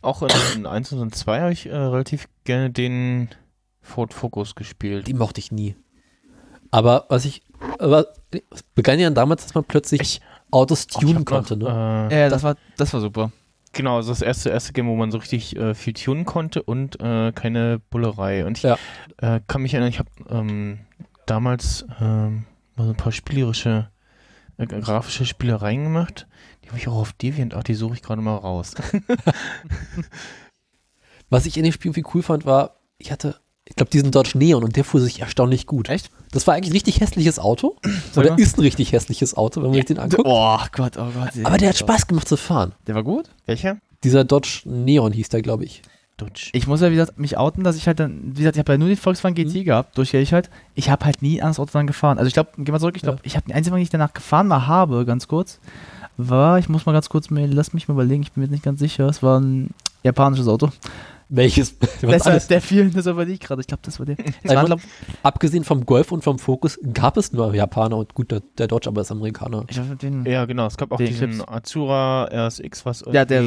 [0.00, 3.28] Auch in, in 1 und 2 habe ich äh, relativ gerne den
[3.82, 5.08] Ford Focus gespielt.
[5.08, 5.74] Die mochte ich nie.
[6.70, 7.42] Aber was ich,
[7.78, 8.06] aber
[8.50, 10.20] es begann ja damals, dass man plötzlich
[10.50, 12.08] Autos Ach, tunen konnte, noch, ne?
[12.10, 13.32] Äh, ja, das war, das war super.
[13.72, 17.00] Genau, also das erste, erste Game, wo man so richtig äh, viel tunen konnte und
[17.00, 18.44] äh, keine Bullerei.
[18.44, 18.76] Und ich Ja.
[19.18, 20.80] äh, kann mich erinnern, ich habe ähm,
[21.26, 23.88] damals ähm, mal so ein paar spielerische,
[24.56, 26.26] äh, grafische Spielereien gemacht.
[26.64, 28.74] Die habe ich auch auf DeviantArt, die suche ich gerade mal raus.
[31.30, 33.40] Was ich in dem Spiel viel cool fand, war, ich hatte,
[33.70, 35.88] ich glaube, diesen Dodge Neon und der fuhr sich erstaunlich gut.
[35.88, 36.10] Echt?
[36.32, 37.76] Das war eigentlich ein richtig hässliches Auto.
[38.16, 40.24] Oder ist ein richtig hässliches Auto, wenn man sich den anguckt.
[40.26, 41.44] Oh Gott, oh Gott.
[41.44, 42.72] Aber der hat Spaß gemacht zu fahren.
[42.86, 43.30] Der war gut?
[43.46, 43.78] Welcher?
[44.02, 45.82] Dieser Dodge Neon hieß der, glaube ich.
[46.16, 46.50] Dutch.
[46.52, 48.72] Ich muss ja, wie gesagt, mich outen, dass ich halt dann, wie gesagt, ich habe
[48.72, 50.50] ja nur den Volkswagen GT gehabt, durchgehe ich halt.
[50.74, 52.18] Ich habe halt nie ein anderes Auto dann gefahren.
[52.18, 54.12] Also ich glaube, geh mal zurück, ich glaube, ich habe den einzigen, den ich danach
[54.12, 55.60] gefahren mal habe, ganz kurz,
[56.16, 58.80] war, ich muss mal ganz kurz, lass mich mal überlegen, ich bin mir nicht ganz
[58.80, 59.70] sicher, es war ein
[60.02, 60.70] japanisches Auto.
[61.32, 61.76] Welches?
[62.02, 62.46] Was Das alles?
[62.48, 63.60] der fiel, das aber nicht gerade.
[63.60, 64.16] Ich glaube, das war der.
[64.42, 64.80] Das war, glaub,
[65.22, 68.88] Abgesehen vom Golf und vom Focus gab es nur Japaner und gut, der, der Dodge
[68.88, 69.64] aber ist Amerikaner.
[69.68, 71.48] ich glaub, den, Ja, genau, es gab auch Den diesen Eclipse.
[71.52, 73.42] Azura RSX, was Ja, der-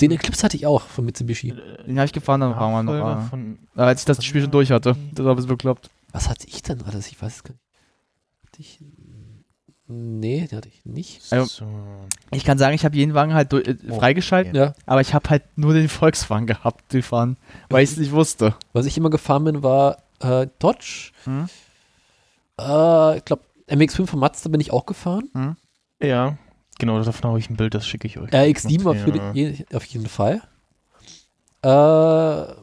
[0.00, 1.54] Den Eclipse hatte ich auch von Mitsubishi.
[1.86, 4.50] den habe ich gefahren, dann war man noch, äh, von als ich das Spiel schon
[4.50, 4.96] durch hatte.
[5.14, 5.88] Das war ein bisschen bekloppt.
[6.12, 7.06] Was hatte ich denn alles?
[7.08, 7.62] Ich weiß es gar nicht.
[8.46, 8.80] Hatte ich.
[9.90, 11.32] Nee, den hatte ich nicht.
[11.32, 11.66] Also- so.
[12.30, 14.74] Ich kann sagen, ich habe jeden Wagen halt durch- äh, Oh, freigeschalten, Ja.
[14.84, 17.38] aber ich habe halt nur den Volkswagen gehabt, die fahren,
[17.70, 18.54] weil ich es nicht wusste.
[18.74, 21.12] Was ich immer gefahren bin, war äh, Dodge.
[21.24, 21.48] Hm?
[22.60, 25.56] Äh, ich glaube, MX5 von Mazda bin ich auch gefahren.
[26.02, 26.36] Ja,
[26.78, 28.30] genau, davon habe ich ein Bild, das schicke ich euch.
[28.32, 29.06] RX7 auf, Ja.
[29.06, 30.42] jeden- je- auf jeden Fall.
[31.62, 32.54] Äh, mh,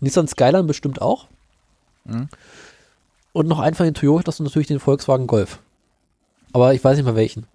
[0.00, 1.28] Nissan Skyline bestimmt auch.
[2.04, 2.28] Mhm.
[3.32, 5.60] Und noch einen von den Toyotas und natürlich den Volkswagen Golf.
[6.52, 7.46] Aber ich weiß nicht mal welchen.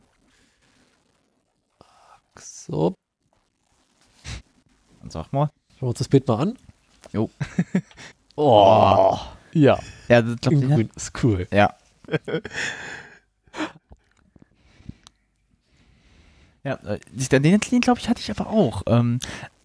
[2.39, 2.95] So,
[5.01, 5.49] Dann sag mal.
[5.71, 6.57] schauen wir uns das Bild mal an.
[7.13, 7.29] Jo.
[8.39, 9.17] Oh,
[9.53, 9.79] ja.
[10.09, 10.91] Ja, das glaub, In grün.
[10.95, 11.47] Ist cool.
[11.51, 11.75] Ja.
[16.63, 18.83] ja, äh, ich- den, den glaube ich, hatte ich aber auch.
[18.85, 19.19] Ähm,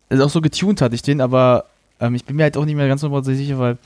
[0.09, 1.67] also auch so getuned hatte ich den, aber
[2.01, 3.77] ähm, ich bin mir halt auch nicht mehr ganz so sicher, weil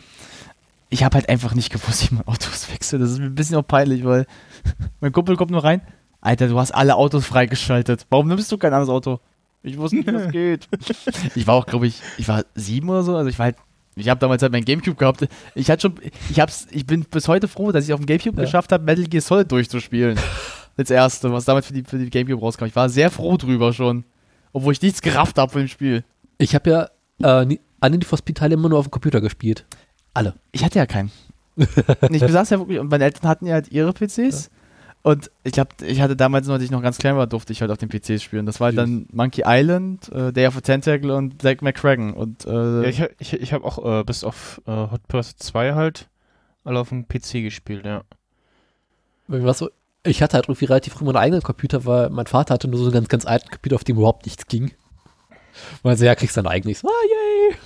[0.89, 3.03] ich habe halt einfach nicht gewusst, wie man Autos wechselt.
[3.03, 4.26] Das ist mir ein bisschen auch peinlich, weil
[5.01, 5.82] mein Kumpel kommt nur rein.
[6.20, 8.07] Alter, du hast alle Autos freigeschaltet.
[8.11, 9.20] Warum nimmst du kein anderes Auto?
[9.62, 10.68] Ich wusste nicht, was geht.
[11.34, 13.16] Ich war auch, glaube ich, ich war sieben oder so.
[13.16, 13.57] Also ich war halt,
[13.97, 15.26] ich habe damals halt mein Gamecube gehabt.
[15.55, 15.95] Ich hatte schon,
[16.30, 18.45] ich hab's, ich bin bis heute froh, dass ich auf dem Gamecube Ja.
[18.45, 20.18] geschafft habe, Metal Gear Solid durchzuspielen.
[20.76, 22.66] Als erste, was damals für die, für die Gamecube rauskam.
[22.66, 24.05] Ich war sehr froh drüber schon.
[24.53, 26.05] Obwohl ich nichts gerafft habe von dem Spiel.
[26.39, 26.70] Ich habe
[27.22, 29.64] ja äh, alle die Teile immer nur auf dem Computer gespielt.
[30.16, 30.34] Alle.
[30.52, 31.10] Ich hatte ja keinen.
[31.56, 34.50] ich besaß ja wirklich, und meine Eltern hatten ja halt ihre PCs.
[35.02, 37.60] Und ich glaube, ich hatte damals noch, als ich noch ganz klein war, durfte ich
[37.60, 38.44] halt auf den PCs spielen.
[38.44, 42.12] Das war halt dann Monkey Island, äh, Day of the Tentacle und Zack McCracken.
[42.12, 45.38] Und äh, Ja, ich, hab- ich, ich habe auch äh, bis auf äh, Hot Pursuit
[45.38, 46.08] 2 halt
[46.64, 48.02] alle auf dem PC gespielt, ja.
[49.28, 49.70] Irgendwas so,
[50.02, 52.86] ich hatte halt irgendwie relativ früh meinen eigenen Computer, weil mein Vater hatte nur so
[52.86, 54.72] einen ganz, ganz alten Computer, auf dem überhaupt nichts ging.
[55.82, 56.84] Weil so, ja, kriegst dein eigenes.
[56.84, 57.56] Ah, yay!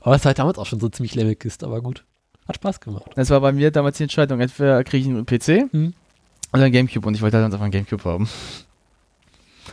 [0.00, 2.04] Aber es war halt damals auch schon so ziemlich Lemmelkiste, aber gut.
[2.48, 3.04] Hat Spaß gemacht.
[3.14, 4.40] das war bei mir damals die Entscheidung.
[4.40, 5.94] Entweder kriege ich einen PC Hm.
[6.52, 7.06] oder einen Gamecube.
[7.06, 8.28] Und ich wollte halt einfach einen Gamecube haben.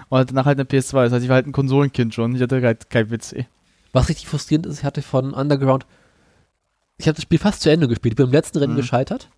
[0.10, 1.04] Und danach halt eine PS2.
[1.06, 2.36] Das heißt, ich war halt ein Konsolenkind schon.
[2.36, 3.46] Ich hatte halt kein PC.
[3.92, 5.86] Was richtig frustrierend ist, ich hatte von Underground,
[6.98, 8.78] ich habe das Spiel fast zu Ende gespielt, ich bin im letzten Rennen Mhm.
[8.78, 9.30] gescheitert.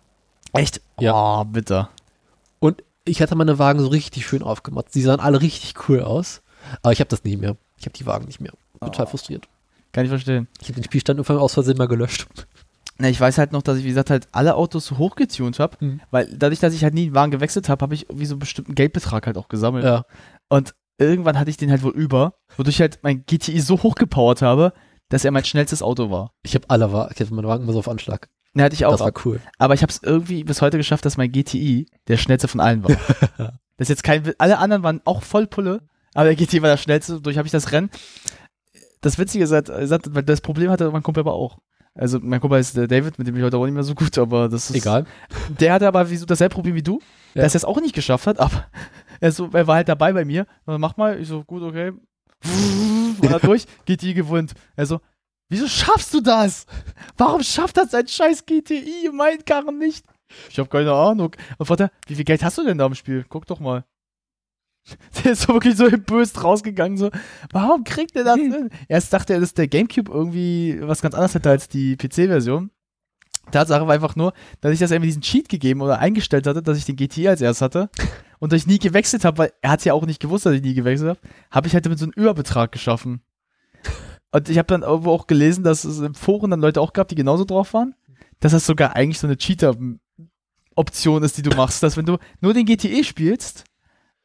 [0.52, 0.82] Echt?
[1.00, 1.40] Ja.
[1.40, 1.88] Oh, bitter.
[2.58, 4.92] Und ich hatte meine Wagen so richtig schön aufgemacht.
[4.92, 6.42] Sie sahen alle richtig cool aus.
[6.82, 7.56] Aber ich habe das nicht mehr.
[7.78, 8.52] Ich habe die Wagen nicht mehr.
[8.80, 9.08] Total Oh.
[9.08, 9.48] frustriert.
[9.92, 10.48] Kann ich verstehen.
[10.60, 12.26] Ich habe den Spielstand irgendwann aus Versehen mal gelöscht.
[12.98, 15.76] Na, ich weiß halt noch, dass ich, wie gesagt, halt alle Autos so hochgetunt habe,
[15.80, 16.00] Mhm.
[16.10, 18.40] weil dadurch, dass ich halt nie einen Wagen gewechselt habe, habe ich irgendwie so einen
[18.40, 19.84] bestimmten Geldbetrag halt auch gesammelt.
[19.84, 20.04] Ja.
[20.48, 24.42] Und irgendwann hatte ich den halt wohl über, wodurch ich halt mein GTI so hochgepowert
[24.42, 24.72] habe,
[25.08, 26.32] dass er mein schnellstes Auto war.
[26.42, 28.28] Ich habe alle Wagen, ich hatte meine Wagen immer so auf Anschlag.
[28.54, 28.92] Ne, hatte ich auch.
[28.92, 29.40] das war cool.
[29.58, 32.84] Aber ich habe es irgendwie bis heute geschafft, dass mein GTI der schnellste von allen
[32.84, 32.90] war.
[33.38, 35.80] das ist jetzt kein, alle anderen waren auch voll Pulle,
[36.14, 37.14] aber der GTI war der schnellste.
[37.14, 37.90] Dadurch habe ich das Rennen.
[39.02, 41.58] Das Witzige ist, halt, halt, weil das Problem hatte mein Kumpel aber auch.
[41.94, 44.16] Also mein Kumpel ist der David, mit dem ich heute auch nicht mehr so gut,
[44.16, 45.04] aber das ist Egal.
[45.60, 47.00] Der hatte aber wieso dasselbe Problem wie du,
[47.34, 47.42] Ja.
[47.42, 48.64] dass er es auch nicht geschafft hat, aber
[49.20, 50.46] er, so, er war halt dabei bei mir.
[50.64, 51.92] Und mach mal, ich so, gut, okay.
[53.22, 54.52] War durch, GTI gewohnt.
[54.74, 55.00] Er so,
[55.50, 56.64] wieso schaffst du das?
[57.18, 60.06] Warum schafft das ein scheiß GTI mein Karren nicht?
[60.48, 61.34] Ich habe keine Ahnung.
[61.58, 63.24] Und Vater, wie viel Geld hast du denn da im Spiel?
[63.28, 63.84] Guck doch mal.
[65.24, 67.10] Der ist so wirklich so böse rausgegangen, so,
[67.52, 68.70] warum kriegt der das hin?
[68.88, 72.70] Erst dachte er, dass der Gamecube irgendwie was ganz anderes hätte als die PC-Version.
[73.50, 76.78] Tatsache war einfach nur, dass ich das irgendwie diesen Cheat gegeben oder eingestellt hatte, dass
[76.78, 77.90] ich den GTI als erst hatte
[78.38, 80.62] und dass ich nie gewechselt habe, weil er hat ja auch nicht gewusst, dass ich
[80.62, 81.20] nie gewechselt habe,
[81.50, 83.22] habe ich halt damit so einen Überbetrag geschaffen.
[84.30, 87.08] Und ich habe dann irgendwo auch gelesen, dass es im Foren dann Leute auch gab,
[87.08, 87.94] die genauso drauf waren,
[88.40, 92.54] dass das sogar eigentlich so eine Cheater-Option ist, die du machst, dass wenn du nur
[92.54, 93.64] den GTE spielst,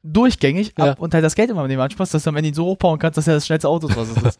[0.03, 0.91] durchgängig Ja.
[0.91, 2.65] ab und halt das Geld immer mit dem ansparst, dass du am Ende ihn so
[2.65, 4.39] hochbauen kannst, dass er das schnellste Auto ist, was es ist.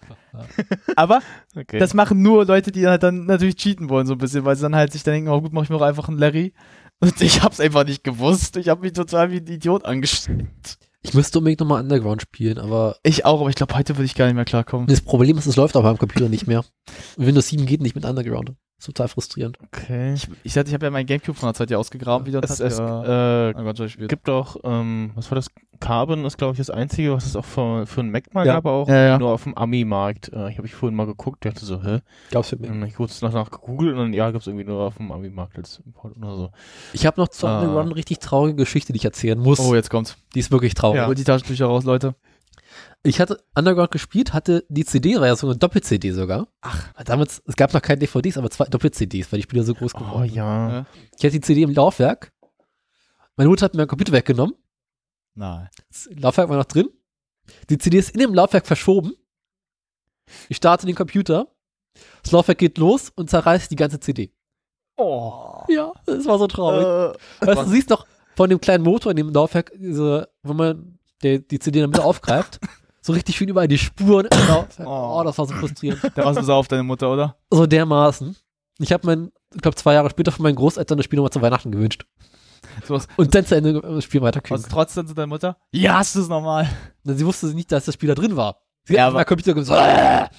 [0.96, 1.22] Aber
[1.56, 1.80] Okay.
[1.80, 4.62] das machen nur Leute, die halt dann natürlich cheaten wollen, so ein bisschen, weil sie
[4.62, 6.54] dann halt sich dann denken, oh gut, mach ich mir auch einfach einen Larry.
[7.00, 8.58] Und ich hab's einfach nicht gewusst.
[8.58, 10.48] Ich habe mich total wie ein Idiot angestellt.
[11.04, 14.16] Ich müsste unbedingt nochmal Underground spielen, aber Ich auch, aber ich glaube, heute würde ich
[14.16, 14.88] gar nicht mehr klarkommen.
[14.88, 16.66] das Problem ist, es läuft auf meinem Computer nicht mehr.
[17.18, 18.54] Windows 7 geht nicht mit Underground.
[18.84, 19.58] Total frustrierend.
[19.64, 20.14] okay.
[20.14, 22.60] Ich, ich, hatte- ich habe ja meinen Gamecube von der Zeit ja ausgegraben wieder Es,
[22.60, 24.10] es ja äh, Underground gespielt.
[24.10, 25.48] gibt auch, ähm, was war das?
[25.80, 28.54] Carbon ist, glaube ich, das einzige, was es auch für, für einen Mac mal Ja.
[28.56, 29.20] gab, aber auch Ja, ja.
[29.20, 30.30] nur auf dem Ami-Markt.
[30.34, 32.00] Äh, ich habe ich vorhin mal geguckt, der hatte so, hä?
[32.32, 32.70] Gab's für mich.
[32.70, 35.82] Und ich kurz danach gegoogelt und dann, ja, gibt's irgendwie nur auf dem Ami-Markt als
[35.86, 36.50] Import oder so.
[36.94, 37.60] Ich habe noch zu Ah.
[37.60, 39.60] Underground eine richtig traurige Geschichte, die ich erzählen muss.
[39.60, 40.18] Oh, jetzt kommt's.
[40.34, 40.98] Die ist wirklich traurig.
[41.02, 41.08] Ja.
[41.08, 42.16] Holt die Taschentücher raus, Leute.
[43.04, 46.48] Ich hatte Underground gespielt, hatte die CD, war ja so eine Doppel-CD sogar.
[46.62, 46.92] Ach.
[47.06, 50.00] Damals, es gab noch keine DVDs, aber zwei Doppel-CDs, weil die Spiele so groß Oh
[50.00, 50.36] geworden sind.
[50.36, 50.70] ja.
[50.70, 50.86] Ja.
[51.18, 52.34] Ich hatte die CD im Laufwerk.
[53.38, 54.56] Meine Mutter hat mir mein Computer weggenommen.
[55.36, 55.70] Nein.
[55.90, 56.90] Das Laufwerk war noch drin.
[57.70, 59.14] Die CD ist in dem Laufwerk verschoben.
[60.50, 61.48] Ich starte den Computer.
[62.24, 64.34] Das Laufwerk geht los und zerreißt die ganze CD.
[64.98, 65.64] Oh.
[65.70, 67.16] Ja, das war so traurig.
[67.42, 71.00] Äh, weißt, du siehst doch von dem kleinen Motor in dem Laufwerk, diese, wo man
[71.24, 72.60] der, die CD in der Mitte aufgreift,
[73.08, 74.28] so richtig schön überall die Spuren.
[74.80, 75.20] Oh.
[75.20, 76.00] Oh, das war so frustrierend.
[76.16, 77.36] da warst du sauer auf deine Mutter, oder?
[77.50, 78.36] So dermaßen.
[78.80, 81.42] Ich habe mein, ich glaube, zwei Jahre später von meinen Großeltern das Spiel nochmal zu
[81.42, 82.06] Weihnachten gewünscht.
[82.86, 83.08] Sowas.
[83.18, 84.62] Und dann zu Ende das Spiel weiterkriegen.
[84.64, 85.58] Was trotz dann zu deiner Mutter?
[85.72, 86.70] Ja, hast du es nochmal.
[87.04, 88.62] Sie wusste nicht, dass das Spiel da drin war.
[88.86, 90.32] Sie Ja, hat aber- Computer gesagt,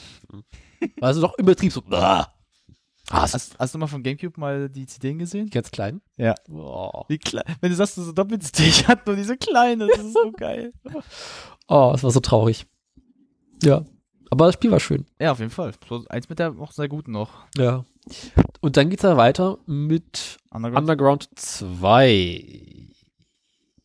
[1.01, 3.33] also doch im Betrieb so, Hass.
[3.35, 5.49] Hast, hast du mal von Gamecube mal die CDs gesehen?
[5.49, 6.03] Ganz klein.
[6.19, 6.35] Ja.
[6.51, 7.45] Oh, Wie klein.
[7.61, 10.73] Wenn du sagst, du so doppelt ich hatte nur diese kleine, das ist so geil.
[11.69, 12.66] Oh, es war so traurig.
[13.62, 13.85] Ja.
[14.31, 15.07] Aber das Spiel war schön.
[15.21, 15.73] Ja, auf jeden Fall.
[15.89, 17.31] So eins mit der noch sehr guten noch.
[17.57, 17.85] Ja.
[18.61, 20.83] Und dann geht's ja weiter mit Underground.
[20.83, 22.89] Underground 2.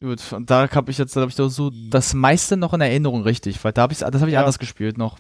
[0.02, 3.64] Gut, und da habe ich jetzt, glaube ich, so das meiste noch in Erinnerung richtig,
[3.64, 4.40] weil da habe ich das habe ich Ja.
[4.40, 5.18] anders gespielt noch.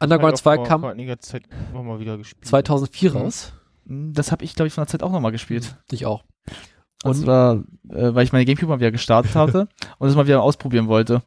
[0.00, 2.46] Underground 2 vor, kam vor einiger Zeit noch mal wieder gespielt.
[2.46, 3.16] 2004 Mhm.
[3.16, 3.52] raus.
[3.84, 5.76] Das habe ich, glaube ich, von der Zeit auch nochmal gespielt.
[5.92, 6.24] Ich auch.
[7.04, 7.54] Und Und zwar,
[7.90, 9.68] äh, weil ich meine Gamecube mal wieder gestartet hatte
[9.98, 11.22] und es mal wieder ausprobieren wollte.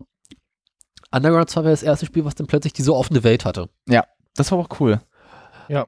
[1.11, 3.69] Underground 2 war das erste Spiel, was dann plötzlich diese offene Welt hatte.
[4.35, 4.99] Das war auch cool.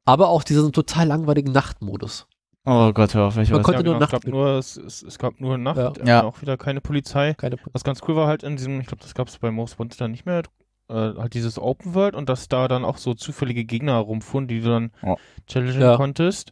[0.05, 2.27] Aber auch diesen total langweiligen Nachtmodus.
[2.65, 4.75] Oh Gott, hör auf, welche Man konnte ja, nur genau, es, Nacht gab nur, es,
[4.75, 5.93] es, es gab nur Nacht, Ja.
[6.03, 6.23] äh, Ja.
[6.23, 7.33] auch wieder keine Polizei.
[7.33, 9.79] Keine Was ganz cool war halt in diesem, ich glaube, das gab es bei Most
[9.79, 10.43] Wanted dann nicht mehr,
[10.89, 14.59] äh, halt dieses Open World und dass da dann auch so zufällige Gegner rumfuhren, die
[14.59, 15.15] du dann Ja.
[15.47, 15.95] challengen Ja.
[15.95, 16.51] konntest.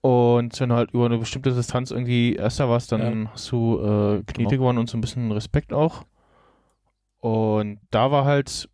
[0.00, 4.22] Und wenn du halt über eine bestimmte Distanz irgendwie Erster warst, dann hast du äh,
[4.22, 4.62] Knete Genau.
[4.62, 6.04] gewonnen und so ein bisschen Respekt auch.
[7.20, 8.68] Und da war halt,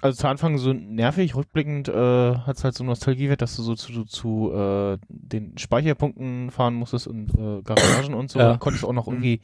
[0.00, 3.74] also zu Anfang so nervig, rückblickend äh, hat es halt so Nostalgiewert, dass du so
[3.74, 8.38] zu, zu äh, den Speicherpunkten fahren musstest und äh, Garagen und so.
[8.38, 8.50] Ja.
[8.50, 9.14] Dann konntest du auch noch Mhm.
[9.14, 9.40] irgendwie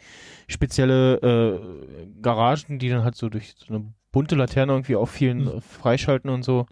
[0.46, 5.48] spezielle äh, Garagen, die dann halt so durch so eine bunte Laterne irgendwie auffielen, Mhm.
[5.48, 6.66] äh, freischalten und so.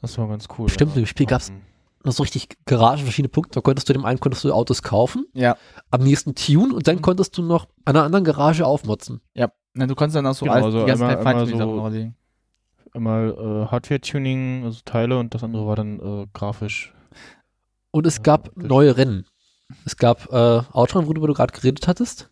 [0.00, 0.68] Das war ganz cool.
[0.68, 1.60] Stimmt, im Spiel gab's Ähm,
[2.06, 3.52] noch so richtig Garagen, verschiedene Punkte.
[3.54, 5.56] Da konntest du dem einen konntest du Autos kaufen, Ja.
[5.90, 9.20] am nächsten tune und dann konntest du noch an einer anderen Garage aufmotzen.
[9.34, 9.50] Ja.
[9.74, 12.12] Na, du konntest dann auch so Genau, alles, also die einmal- Teil einmal Sachen so-.
[12.94, 13.30] Einmal
[13.66, 16.94] äh, Hardware-Tuning, also Teile und das andere war dann äh, grafisch.
[17.90, 19.26] Und es Ja, gab das- neue Rennen.
[19.84, 22.30] Es gab äh, Outrun, worüber du gerade geredet hattest.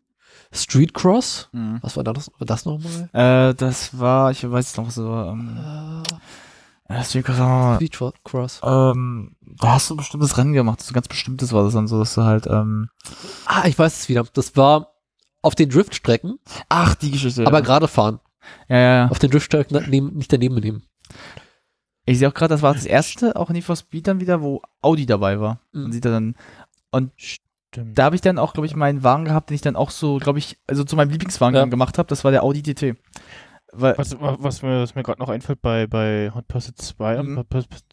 [0.52, 1.48] Street Cross.
[1.52, 1.78] Mhm.
[1.82, 3.10] Was war das, war das nochmal?
[3.12, 6.16] Äh, das war, ich weiß es noch so, ähm, Äh, äh,
[7.03, 8.61] Street Cross, Street Cross.
[8.62, 11.89] ähm, da hast du ein bestimmtes Rennen gemacht, so ein ganz bestimmtes war das dann
[11.89, 12.89] so, dass du halt, ähm,
[13.47, 14.24] Ah, ich weiß es wieder.
[14.35, 14.93] Das war
[15.41, 17.47] auf den Driftstrecken, ach, die Geschichte.
[17.47, 18.20] aber gerade fahren.
[18.68, 19.09] ja, ja, ja.
[19.09, 20.82] Auf den Driftstrecken daneben, nicht daneben nehmen.
[22.07, 24.43] Ich sehe auch gerade, das war das erste, auch in Need for Speed dann wieder,
[24.43, 25.61] wo Audi dabei war.
[25.72, 25.82] Mhm.
[25.85, 26.35] Man sieht da dann,
[27.16, 27.99] Stimmt.
[27.99, 30.18] da habe ich dann auch, glaube ich, meinen Wagen gehabt, den ich dann auch so,
[30.18, 31.64] glaube ich, also zu meinem Lieblingswagen Ja.
[31.64, 32.97] gemacht habe, das war der Audi TT.
[33.76, 37.44] Weil, Was, was, mir, was mir gerade noch einfällt, bei, bei Hot Pursuit 2, Mhm.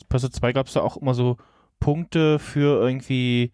[0.09, 1.38] Pursuit 2 gab es da auch immer so
[1.79, 3.51] Punkte für irgendwie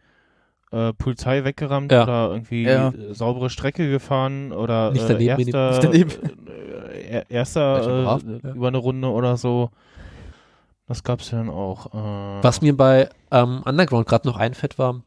[0.71, 2.03] äh, Polizei weggerammt Ja.
[2.03, 2.89] oder irgendwie Ja.
[2.89, 5.55] äh, saubere Strecke gefahren oder Nicht äh, daneben nehmen.
[5.55, 6.47] erster, Nicht daneben.
[6.91, 8.53] Äh, er- erster brav, äh, ja.
[8.53, 9.69] über eine Runde oder so.
[10.88, 11.93] Das gab es ja dann auch.
[11.93, 15.01] Äh, Was mir bei ähm, Underground gerade noch einfällt, war,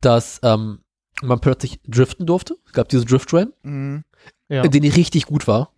[0.00, 0.80] dass ähm,
[1.22, 2.56] man plötzlich driften durfte.
[2.66, 4.04] Es gab diese Drift-Rennen, Mhm.
[4.48, 4.62] Ja.
[4.62, 5.72] in denen ich richtig gut war.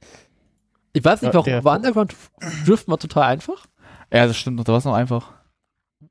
[0.92, 2.14] Ich weiß nicht Ja, warum, der- aber Underground
[2.66, 3.66] Driften war total einfach.
[4.12, 5.32] Ja, das stimmt noch, da war es noch einfach.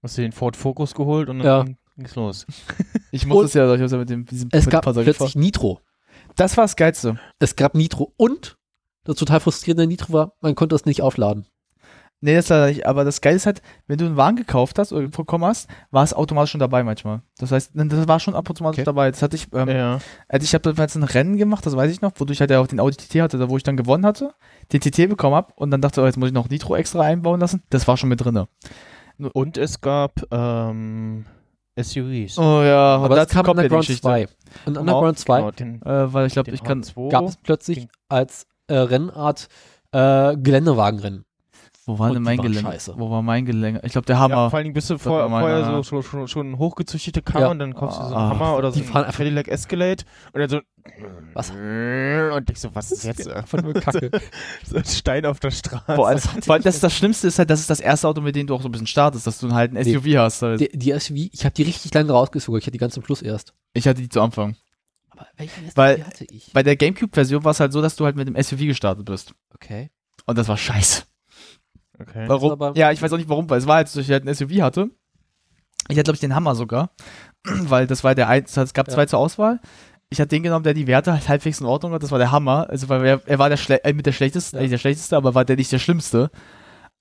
[0.02, 1.60] hast du den Ford Focus geholt und Ja.
[1.64, 2.46] dann ging's los.
[3.12, 5.32] Ich muss es ja, ich hab's ja mit dem, diesem Es mit gab plötzlich gefahren.
[5.36, 5.82] Nitro.
[6.38, 7.20] Das war das Geilste.
[7.40, 8.58] Es gab Nitro und
[9.04, 11.46] das total frustrierende Nitro war, man konnte es nicht aufladen.
[12.24, 14.94] Nee, das leider nicht, aber das Geile ist halt, wenn du einen Wagen gekauft hast
[14.94, 17.24] oder bekommen hast, war es automatisch schon dabei manchmal.
[17.40, 18.84] Das heißt, das war schon ab und zu mal Okay.
[18.84, 19.10] dabei.
[19.10, 20.00] Das hatte ich, ähm, ja.
[20.30, 22.68] also ich habe jetzt ein Rennen gemacht, das weiß ich noch, wodurch halt ja auch
[22.68, 24.34] den Audi TT hatte, da wo ich dann gewonnen hatte,
[24.72, 27.40] den TT bekommen habe und dann dachte, oh, jetzt muss ich noch Nitro extra einbauen
[27.40, 27.64] lassen.
[27.72, 28.48] Das war schon mit drinne.
[29.34, 31.26] Und es gab ähm,
[31.80, 32.38] SUVs.
[32.38, 34.28] Oh ja, Aber das kam Underground 2.
[34.66, 36.84] Und Underground 2 Genau, den, Äh, weil ich glaube, ich kann.
[36.84, 37.10] H2.
[37.10, 39.48] gab es plötzlich als äh, Rennart
[39.92, 41.26] äh, Geländewagenrennen.
[41.92, 42.62] Wo war Und denn mein Gelenk?
[42.66, 42.94] scheiße.
[42.98, 43.82] Wo war mein Gelenk?
[43.84, 44.50] Ich glaube, der Ja, Hammer.
[44.50, 45.66] vor allen Dingen bist du Das vor, vorher ja.
[45.66, 47.52] so, so schon, schon hochgezüchtete Karre Ja.
[47.52, 48.30] und dann kaufst du so Ah.
[48.32, 50.60] einen Hammer oder so Die fahren Cadillac Escalade und dann so
[51.34, 51.50] Was?
[51.52, 53.28] und ich so, was ist jetzt?
[53.30, 54.10] Einfach nur Kacke.
[54.66, 55.96] so ein Stein auf der Straße.
[55.96, 58.36] Vor allem, vor allem das, das Schlimmste ist halt, das ist das erste Auto, mit
[58.36, 59.94] dem du auch so ein bisschen startest, dass du halt ein Nee.
[59.94, 60.42] SUV hast.
[60.42, 60.60] Halt.
[60.62, 62.58] Die, die SUV, ich habe die richtig lange rausgesucht.
[62.60, 63.54] Ich hatte die ganz zum Schluss erst.
[63.74, 64.56] Ich hatte die zu Anfang.
[65.10, 66.52] Aber welche SUV Weil- hatte ich?
[66.54, 69.34] Bei der Gamecube-Version war es halt so, dass du halt mit dem SUV gestartet bist.
[69.54, 69.92] Okay.
[70.26, 71.04] Und das war scheiße.
[72.02, 72.26] Okay.
[72.28, 72.52] Warum?
[72.52, 74.26] aber- ja, ich weiß auch nicht warum, weil es war halt so, dass ich halt
[74.28, 74.90] ein SUV hatte.
[75.90, 76.92] Ich hatte, glaube ich, den Hammer sogar.
[77.44, 78.94] weil das war der eins, es gab Ja.
[78.94, 79.60] zwei zur Auswahl.
[80.10, 82.04] Ich hatte den genommen, der die Werte halt halbwegs in Ordnung hat.
[82.04, 82.68] Das war der Hammer.
[82.70, 84.62] Also, weil er, er war der Schle äh, mit der schlechteste, Ja.
[84.62, 86.30] nicht der schlechteste, aber war der nicht der schlimmste.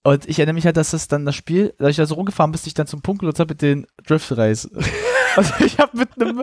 [0.03, 2.51] Und ich erinnere mich halt, dass das dann das Spiel, dass ich da so rumgefahren
[2.51, 4.69] bin, bis ich dann zum Punkt genutzt habe mit den Drift Race.
[5.37, 6.43] also ich habe mit einem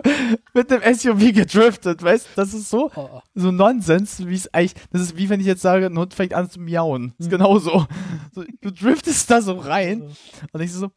[0.54, 2.28] mit einem SUV gedriftet, weißt du?
[2.36, 5.62] Das ist so Oh, so Nonsens, wie es eigentlich, das ist wie wenn ich jetzt
[5.62, 7.14] sage, ein Hund fängt an zu miauen.
[7.18, 7.36] Das ist Mhm.
[7.38, 7.86] genauso.
[8.32, 10.02] So, du driftest da so rein
[10.52, 10.90] und ich so,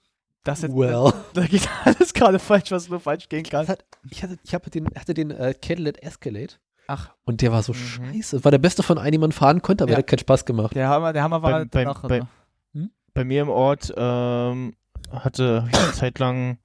[0.43, 1.13] Das jetzt, Well.
[1.33, 3.67] da geht alles gerade falsch, was nur falsch gehen kann.
[3.67, 6.53] hat, ich hatte, ich hatte den, hatte den äh, Cadillac Escalade
[6.87, 7.77] Ach, und der war so Mhm.
[7.77, 8.35] scheiße.
[8.37, 9.95] Das war der beste von einem, den man fahren konnte, aber Ja.
[9.97, 10.75] der hat keinen Spaß gemacht.
[10.75, 12.27] der Hammer, der Hammer war Beim- beim- danach, beim- ne?
[13.13, 14.73] Bei mir im Ort ähm,
[15.11, 16.57] hatte ich eine Zeit lang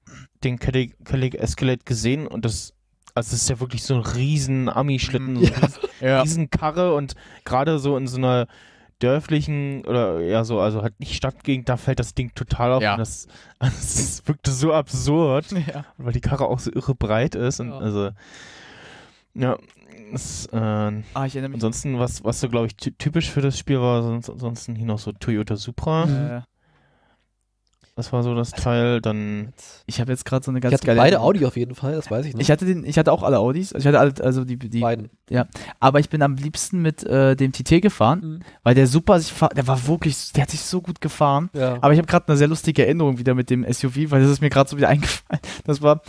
[0.43, 2.73] den Cadillac Cadillac Escalade gesehen und das,
[3.15, 5.51] also das ist ja wirklich so ein riesen Ami-Schlitten, so Ja.
[5.55, 6.21] eine riesen, ja.
[6.21, 8.47] riesen Karre und gerade so in so einer
[8.99, 12.93] dörflichen oder ja so, also halt nicht Stadtgegend, da fällt das Ding total auf Ja.
[12.93, 13.27] und das,
[13.59, 15.85] also das wirkte so absurd, ja.
[15.97, 18.09] weil die Karre auch so irre breit ist und also
[19.33, 19.57] ja,
[20.11, 21.55] das, äh, Ah, ich erinnere mich.
[21.55, 24.85] ansonsten, was, was so glaube ich ty- typisch für das Spiel war, sonst, ansonsten hier
[24.85, 26.41] noch so Toyota Supra, Äh,
[27.95, 29.53] das war so das Teil, dann
[29.87, 30.99] ich habe jetzt gerade so eine Ich ganz hatte geile.
[30.99, 31.19] beide.
[31.19, 32.39] Audi auf jeden Fall, das weiß ich noch.
[32.41, 33.73] Ich hatte den, ich hatte auch alle Audis.
[33.73, 35.09] Also ich hatte alle, also die, die beiden.
[35.79, 38.39] aber ich bin am liebsten mit äh, dem TT gefahren, Mhm.
[38.61, 41.49] weil der super sich der war wirklich, der hat sich so gut gefahren.
[41.53, 41.79] Ja.
[41.81, 44.41] Aber ich habe gerade eine sehr lustige Erinnerung wieder mit dem SUV, weil das ist
[44.41, 45.41] mir gerade so wieder eingefallen.
[45.65, 46.01] Das war,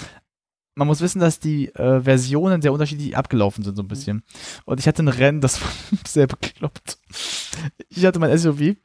[0.79, 4.23] man muss wissen, dass die äh, Versionen sehr unterschiedlich abgelaufen sind, so ein bisschen.
[4.65, 5.69] Und ich hatte ein Rennen, das war
[6.07, 6.99] sehr bekloppt.
[7.89, 8.77] Ich hatte mein SUV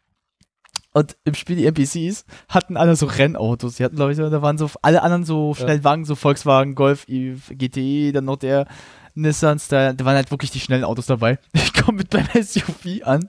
[0.94, 3.76] und im Spiel die NPCs hatten alle so Rennautos.
[3.76, 5.64] Die hatten, glaube ich, da waren so alle anderen so Ja.
[5.66, 8.68] Schnellwagen, so Volkswagen, Golf, GTE, dann noch der
[9.16, 9.94] Nissan Style.
[9.94, 11.38] Da waren halt wirklich die schnellen Autos dabei.
[11.54, 13.28] Ich komme mit meinem SUV an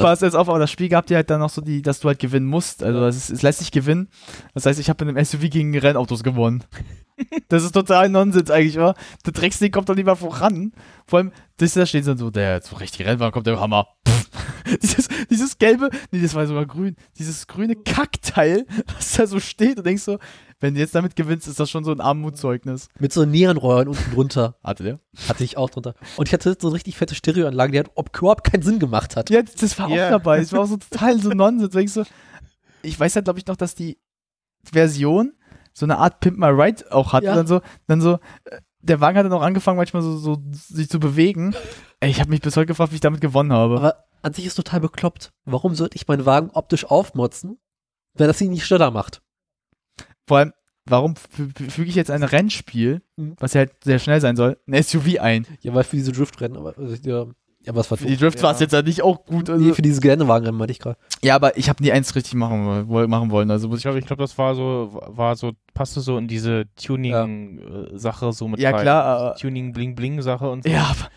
[0.00, 2.06] Pass jetzt auf, aber das Spiel gab dir halt dann noch so die, dass du
[2.06, 2.84] halt gewinnen musst.
[2.84, 4.08] Also es, es lässt sich gewinnen.
[4.54, 6.62] Das heißt, ich habe mit einem SUV gegen Rennautos gewonnen.
[7.48, 8.94] Das ist total Nonsens eigentlich, wa?
[9.24, 10.72] Der Drecksding kommt doch lieber voran.
[11.06, 13.86] Vor allem, das, da steht dann so, der so richtig Rennwagen kommt der Hammer.
[14.82, 19.78] Dieses, dieses gelbe, nee, das war sogar grün, dieses grüne Kackteil, was da so steht
[19.78, 20.18] und denkst so,
[20.58, 22.88] wenn du jetzt damit gewinnst, ist das schon so ein Armutszeugnis.
[22.98, 24.56] Mit so Neonröhren unten drunter.
[24.64, 25.00] Hatte der?
[25.28, 25.94] Hatte ich auch drunter.
[26.16, 29.14] Und ich hatte so eine richtig fette Stereoanlage, die hat ob überhaupt keinen Sinn gemacht
[29.14, 29.30] hat.
[29.30, 30.06] Ja, das war Ja.
[30.06, 30.40] auch dabei.
[30.40, 31.74] Das war auch so total so Nonsens.
[31.76, 32.02] Ich, so,
[32.82, 33.98] ich weiß ja, glaube ich, noch, dass die
[34.64, 35.32] Version
[35.78, 37.26] so eine Art Pimp My Ride auch hatte.
[37.26, 37.34] Ja.
[37.34, 38.14] Dann so, dann so,
[38.44, 41.54] äh, der Wagen hat dann auch angefangen, manchmal so, so sich zu bewegen.
[42.00, 43.76] Ey, ich habe mich bis heute gefragt, wie ich damit gewonnen habe.
[43.76, 45.32] Aber an sich ist total bekloppt.
[45.44, 47.58] Warum sollte ich meinen Wagen optisch aufmotzen,
[48.14, 49.22] wenn das ihn nicht schneller macht?
[50.26, 50.52] Vor allem,
[50.86, 53.34] warum fü- fü- füge ich jetzt ein Rennspiel, Mhm.
[53.38, 55.46] was ja halt sehr schnell sein soll, ein SUV ein?
[55.60, 57.26] Ja, weil für diese Driftrennen, aber äh, ja,
[57.66, 58.48] ja was war Für die Drifts Ja.
[58.48, 59.50] war es jetzt halt nicht auch gut.
[59.50, 60.96] Also, Nee, für diese Geländewagenrennen meinte ich gerade.
[61.22, 63.50] ja, aber ich habe nie eins richtig machen, machen wollen.
[63.50, 66.64] Also Ich glaube, ich glaube, das war so, war so, passte so in diese
[67.30, 68.82] Tuning-Sache so mit ja rein.
[68.82, 70.70] klar, äh, Tuning-Bling-Bling-Sache und so.
[70.70, 71.08] Ja, aber,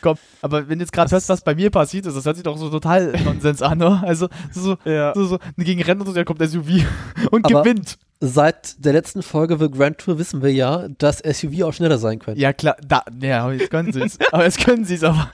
[0.00, 2.44] komm, aber wenn du jetzt gerade hörst, was bei mir passiert ist, das hört sich
[2.44, 4.02] doch so total Nonsens an, oder?
[4.04, 5.12] Also, so, Ja.
[5.14, 6.84] so, so gegen Rennen und so, der kommt der SUV
[7.30, 7.98] und Aber- gewinnt.
[8.20, 12.18] Seit der letzten Folge The Grand Tour wissen wir ja, dass SUV auch schneller sein
[12.18, 12.36] können.
[12.36, 14.18] Ja, klar, da, ja, aber jetzt können sie es.
[14.32, 15.30] aber jetzt können sie es, aber.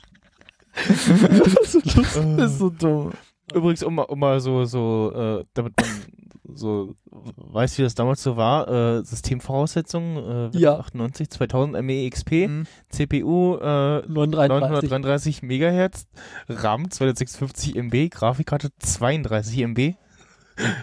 [0.89, 2.17] das ist das
[2.53, 3.13] ist so dumm.
[3.55, 8.23] Übrigens, um, mal- um mal so, so, äh, damit man so weiß, wie das damals
[8.23, 10.79] so war, äh, Systemvoraussetzungen, äh, Ja.
[10.79, 12.67] 98, 2000 ME-XP, Mhm.
[12.89, 14.91] CPU, äh, 933.
[14.91, 16.07] 933 Megahertz,
[16.49, 19.95] RAM 256 MB, Grafikkarte 32 MB,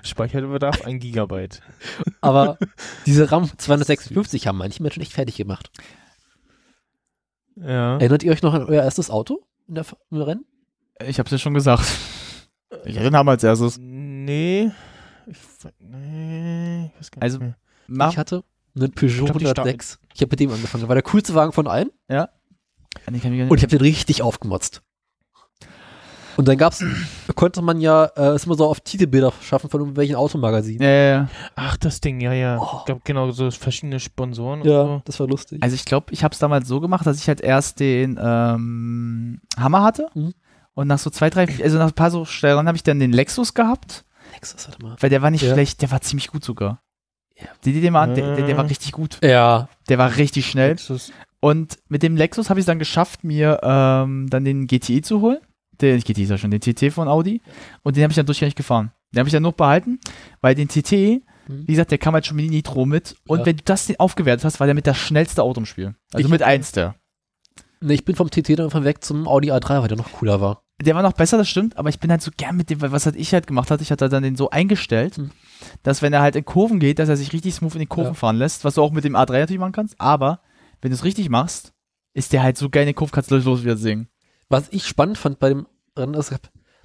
[0.03, 1.61] Speicherbedarf 1 Gigabyte.
[2.21, 2.57] Aber
[3.05, 5.71] diese RAM 256 haben manche Menschen echt fertig gemacht.
[7.55, 7.97] Ja.
[7.97, 10.45] Erinnert ihr euch noch an euer erstes Auto in der, im Rennen?
[11.05, 11.85] Ich hab's ja schon gesagt.
[12.85, 13.77] Ich hatte den Hammer als erstes.
[13.79, 14.71] Nee.
[15.27, 15.37] Ich,
[15.79, 17.55] nee, ich weiß gar nicht Also, mehr.
[18.09, 18.43] Ich hatte
[18.75, 19.99] einen Peugeot Ich glaub, die 106.
[20.13, 20.81] Ich habe mit dem angefangen.
[20.81, 21.91] Das war der coolste Wagen von allen.
[23.09, 24.81] Nicht- Und ich habe den richtig aufgemotzt.
[26.37, 26.83] Und dann gab's,
[27.35, 30.81] konnte man ja äh, es immer so auf Titelbilder schaffen von irgendwelchen Automagazinen.
[30.81, 31.27] ja, ja, ja.
[31.55, 32.57] Ach, das Ding, ja, ja.
[32.59, 32.77] Oh.
[32.79, 35.01] Ich glaube, genau, so verschiedene Sponsoren Ja, und so.
[35.05, 35.61] das war lustig.
[35.61, 39.41] Also ich glaube, ich habe es damals so gemacht, dass ich halt erst den ähm,
[39.57, 40.33] Hammer hatte Mhm.
[40.73, 43.11] und nach so zwei, drei, also nach ein paar so Stellen habe ich dann den
[43.11, 44.95] Lexus gehabt, Lexus, warte mal.
[44.99, 45.53] weil der war nicht Ja.
[45.53, 46.81] schlecht, der war ziemlich gut sogar.
[47.37, 47.47] Ja.
[47.65, 48.67] Die, die, den mal an, der, der, der war Äh.
[48.67, 49.17] richtig gut.
[49.23, 50.69] Ja, Der war richtig schnell.
[50.71, 51.11] Lexus.
[51.39, 55.21] Und mit dem Lexus habe ich es dann geschafft, mir ähm, dann den GTI zu
[55.21, 55.39] holen.
[55.81, 57.41] GTI ist ja schon, den TT von Audi.
[57.83, 58.91] Und den habe ich dann durchgängig gefahren.
[59.13, 59.99] Den habe ich dann noch behalten,
[60.41, 61.67] weil den TT, Mhm.
[61.67, 63.15] wie gesagt, der kam halt schon mit Nitro mit.
[63.27, 63.45] Und Ja.
[63.47, 65.95] wenn du das den aufgewertet hast, war der mit das schnellste Auto im Spiel.
[66.13, 66.95] Also Ich- mit eins der.
[67.81, 70.39] nee, ich bin vom TT dann einfach weg zum Audi A3, weil der noch cooler
[70.39, 70.63] war.
[70.81, 72.91] Der war noch besser, das stimmt, aber ich bin halt so gern mit dem, weil
[72.91, 75.29] was halt ich halt gemacht hatte, ich hatte dann den so eingestellt, Hm.
[75.83, 78.11] dass wenn er halt in Kurven geht, dass er sich richtig smooth in den Kurven
[78.11, 78.15] Ja.
[78.15, 80.39] fahren lässt, was du auch mit dem A3 natürlich machen kannst, aber
[80.81, 81.73] wenn du es richtig machst,
[82.13, 84.07] ist der halt so geil in den Kurven, kannst du los wieder singen.
[84.49, 85.67] Was ich spannend fand bei dem
[85.97, 86.33] Rennen, ist,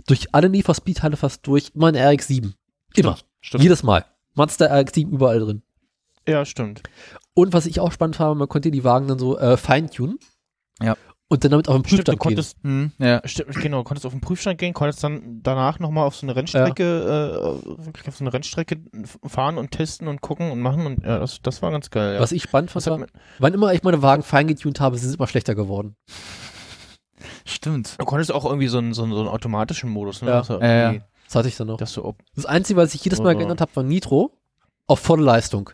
[0.07, 2.52] durch alle Need for Speed Teile fast durch, immer eine RX-7.
[2.94, 3.18] Immer.
[3.40, 3.62] Stimmt.
[3.62, 4.04] Jedes Mal.
[4.34, 5.62] Mazda RX-7 überall drin.
[6.28, 6.82] Ja, stimmt.
[7.34, 10.18] Und was ich auch spannend fand, man konnte die Wagen dann so äh, feintunen.
[10.82, 10.96] Ja.
[11.28, 12.18] und dann damit auf den Stimmt, du Prüfstand gehen.
[12.18, 13.20] konntest, Hm, ja.
[13.24, 16.82] stimmt, genau, konntest auf den Prüfstand gehen, konntest dann danach nochmal auf so eine Rennstrecke,
[16.84, 18.76] äh, wirklich auf so eine Rennstrecke
[19.24, 22.14] fahren und testen und gucken und machen und ja, das, das war ganz geil.
[22.14, 22.20] Ja.
[22.20, 23.07] Was ich spannend fand, war,
[23.38, 25.96] wann immer ich meine Wagen fein getunt habe, sind sie immer schlechter geworden.
[27.44, 27.96] Stimmt.
[27.98, 30.30] du konntest auch irgendwie so einen, so einen, so einen automatischen Modus, ne?
[30.30, 30.38] Ja.
[30.38, 30.90] Also Ja, ja.
[30.92, 31.80] irgendwie, Das hatte ich dann noch.
[31.98, 34.32] Ob, Das Einzige, was ich jedes Mal geändert habe, war Nitro
[34.86, 35.70] auf volle Leistung.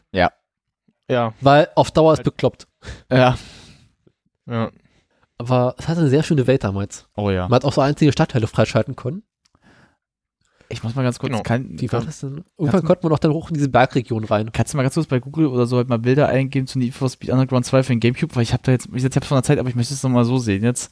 [1.08, 2.66] ja, Weil auf Dauer ist bekloppt.
[3.10, 3.36] Ja.
[4.46, 4.70] ja.
[5.38, 7.06] Aber es hatte eine sehr schöne Welt damals.
[7.16, 7.42] Oh ja.
[7.48, 9.24] Man hat auch so einzige Stadtteile freischalten können.
[10.68, 11.30] Ich muss mal ganz kurz.
[11.32, 11.42] Genau.
[11.42, 12.44] Kann, Wie war das denn?
[12.56, 14.52] Irgendwann konnte man auch dann hoch in diese Bergregion rein.
[14.52, 16.94] kannst du mal ganz kurz bei Google oder so halt mal Bilder eingeben zu Need
[16.94, 18.34] for Speed Underground 2 für den Gamecube?
[18.34, 20.24] Weil ich habe da jetzt, ich habe von der Zeit, aber ich möchte es nochmal
[20.24, 20.90] so sehen jetzt.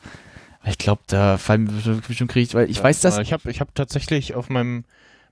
[0.62, 3.18] Weil Ich glaube, da fallen bestimmt, kriege ich, weil ich Ja, weiß das.
[3.18, 4.84] Ich habe ich hab tatsächlich auf meinem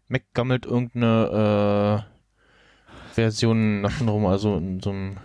[0.08, 5.16] Mac gammelt irgendeine äh, Version nach rum, also in so einem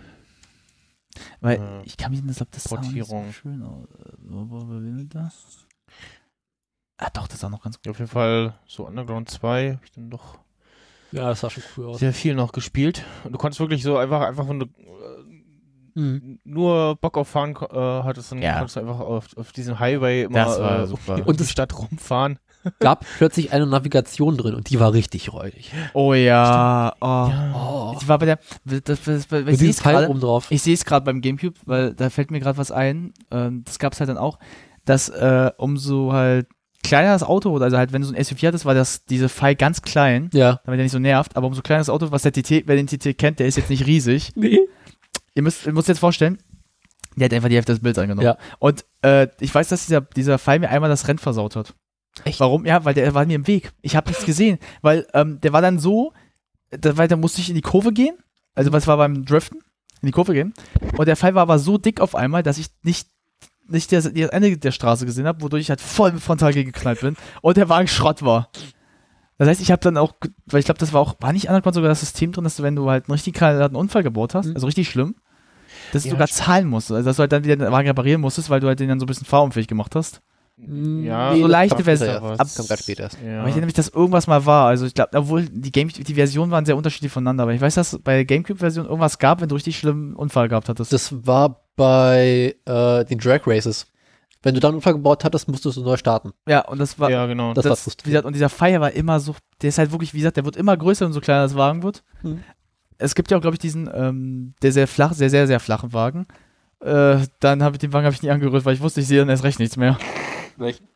[1.40, 3.32] Weil äh, ich kann mich nicht, ob das sah nicht so Portierung.
[3.32, 3.86] schön aus.
[5.02, 5.66] Ich das?
[6.98, 7.88] Ah, doch, das sah noch ganz gut.
[7.88, 10.38] auf jeden Fall so Underground 2 habe ich dann doch
[11.12, 11.98] Ja, das sah schon cool aus.
[11.98, 13.04] sehr viel noch gespielt.
[13.24, 14.66] Und du konntest wirklich so einfach, einfach wenn du
[15.94, 16.40] Mhm.
[16.44, 18.54] nur Bock auf Fahren äh, hattest, dann Ja.
[18.58, 21.14] konntest du einfach auf, auf diesem Highway immer Das war äh, super.
[21.26, 22.38] und die das- Stadt rumfahren.
[22.80, 25.70] Gab plötzlich eine Navigation drin und die war richtig räudig.
[25.92, 26.94] Oh ja.
[27.00, 27.30] Oh.
[27.54, 27.96] Oh.
[28.00, 28.38] Ich war bei der.
[28.64, 30.08] Das, das, das, ich sehe es Pfeil gerade.
[30.08, 30.46] oben drauf.
[30.48, 33.12] Ich sehe es gerade beim Gamecube, weil da fällt mir gerade was ein.
[33.30, 34.38] Ähm, das gab es halt dann auch,
[34.86, 36.46] dass äh, umso halt
[36.82, 39.28] kleiner das Auto wurde, also halt wenn du so ein SUV hattest, war das diese
[39.30, 40.60] Pfeil ganz klein, Ja.
[40.64, 42.86] damit der nicht so nervt, aber umso kleiner das Auto, was der TT, wer den
[42.86, 44.32] TT kennt, der ist jetzt nicht riesig.
[44.36, 44.58] Nee.
[45.34, 46.38] Ihr müsst, ihr müsst jetzt vorstellen,
[47.16, 48.26] der hat einfach die Hälfte des Bilds angenommen.
[48.26, 48.36] Ja.
[48.58, 51.74] Und äh, ich weiß, dass dieser, dieser Pfeil mir einmal das Rennen versaut hat.
[52.24, 52.40] Echt?
[52.40, 52.64] Warum?
[52.66, 53.72] Ja, weil der war mir im Weg.
[53.82, 56.12] Ich habe nichts gesehen, weil ähm, der war dann so,
[56.70, 58.16] da, weil da musste ich in die Kurve gehen,
[58.54, 59.58] also was war beim Driften,
[60.00, 60.54] in die Kurve gehen.
[60.96, 63.08] Und der Pfeil war aber so dick auf einmal, dass ich nicht
[63.66, 67.16] nicht das, das Ende der Straße gesehen habe, wodurch ich halt voll frontal gegeknallt bin
[67.40, 68.50] und der Wagen Schrott war.
[69.38, 70.12] Das heißt, ich habe dann auch,
[70.46, 72.62] weil ich glaube, das war auch, war nicht anerkannt sogar das System drin, dass du,
[72.62, 74.54] wenn du halt einen richtig kalten Unfall gebaut hast, Mhm.
[74.54, 75.14] also richtig schlimm,
[75.94, 76.44] dass du Ja, sogar stimmt.
[76.46, 76.90] zahlen musst.
[76.92, 79.00] Also dass du halt dann wieder den Wagen reparieren musstest, weil du halt den dann
[79.00, 80.20] so ein bisschen fahrunfähig gemacht hast.
[80.56, 82.08] Ja, Nee, so leichte Version.
[82.10, 82.40] später erst.
[82.40, 83.18] Ab- Das kam grad später erst.
[83.26, 83.38] Ja.
[83.40, 84.68] Aber ich erinnere mich, dass irgendwas mal war.
[84.68, 87.74] Also ich glaube, obwohl die Game, die Versionen waren sehr unterschiedlich voneinander, aber ich weiß,
[87.74, 90.92] dass bei der Gamecube-Version irgendwas gab, wenn du richtig schlimmen Unfall gehabt hattest.
[90.92, 93.86] Das war bei äh, den Drag Races.
[94.44, 96.32] Wenn du dann einen Unfall gebaut hattest, musstest du neu starten.
[96.46, 97.52] ja, und das war, ja, genau.
[97.54, 98.04] Das war das, wie frustrierend.
[98.12, 100.56] gesagt, und dieser Fire war immer so, der ist halt wirklich, wie gesagt, der wird
[100.56, 102.04] immer größer, umso kleiner das Wagen wird.
[102.22, 102.44] Mhm.
[102.98, 105.92] Es gibt ja auch, glaube ich, diesen, ähm, der sehr flach, sehr, sehr, sehr flachen
[105.92, 106.26] Wagen.
[106.80, 109.18] Äh, dann habe ich den Wagen hab ich nie angerührt, weil ich wusste, ich sehe
[109.18, 109.98] dann erst recht nichts mehr.
[110.56, 110.86] Welchen?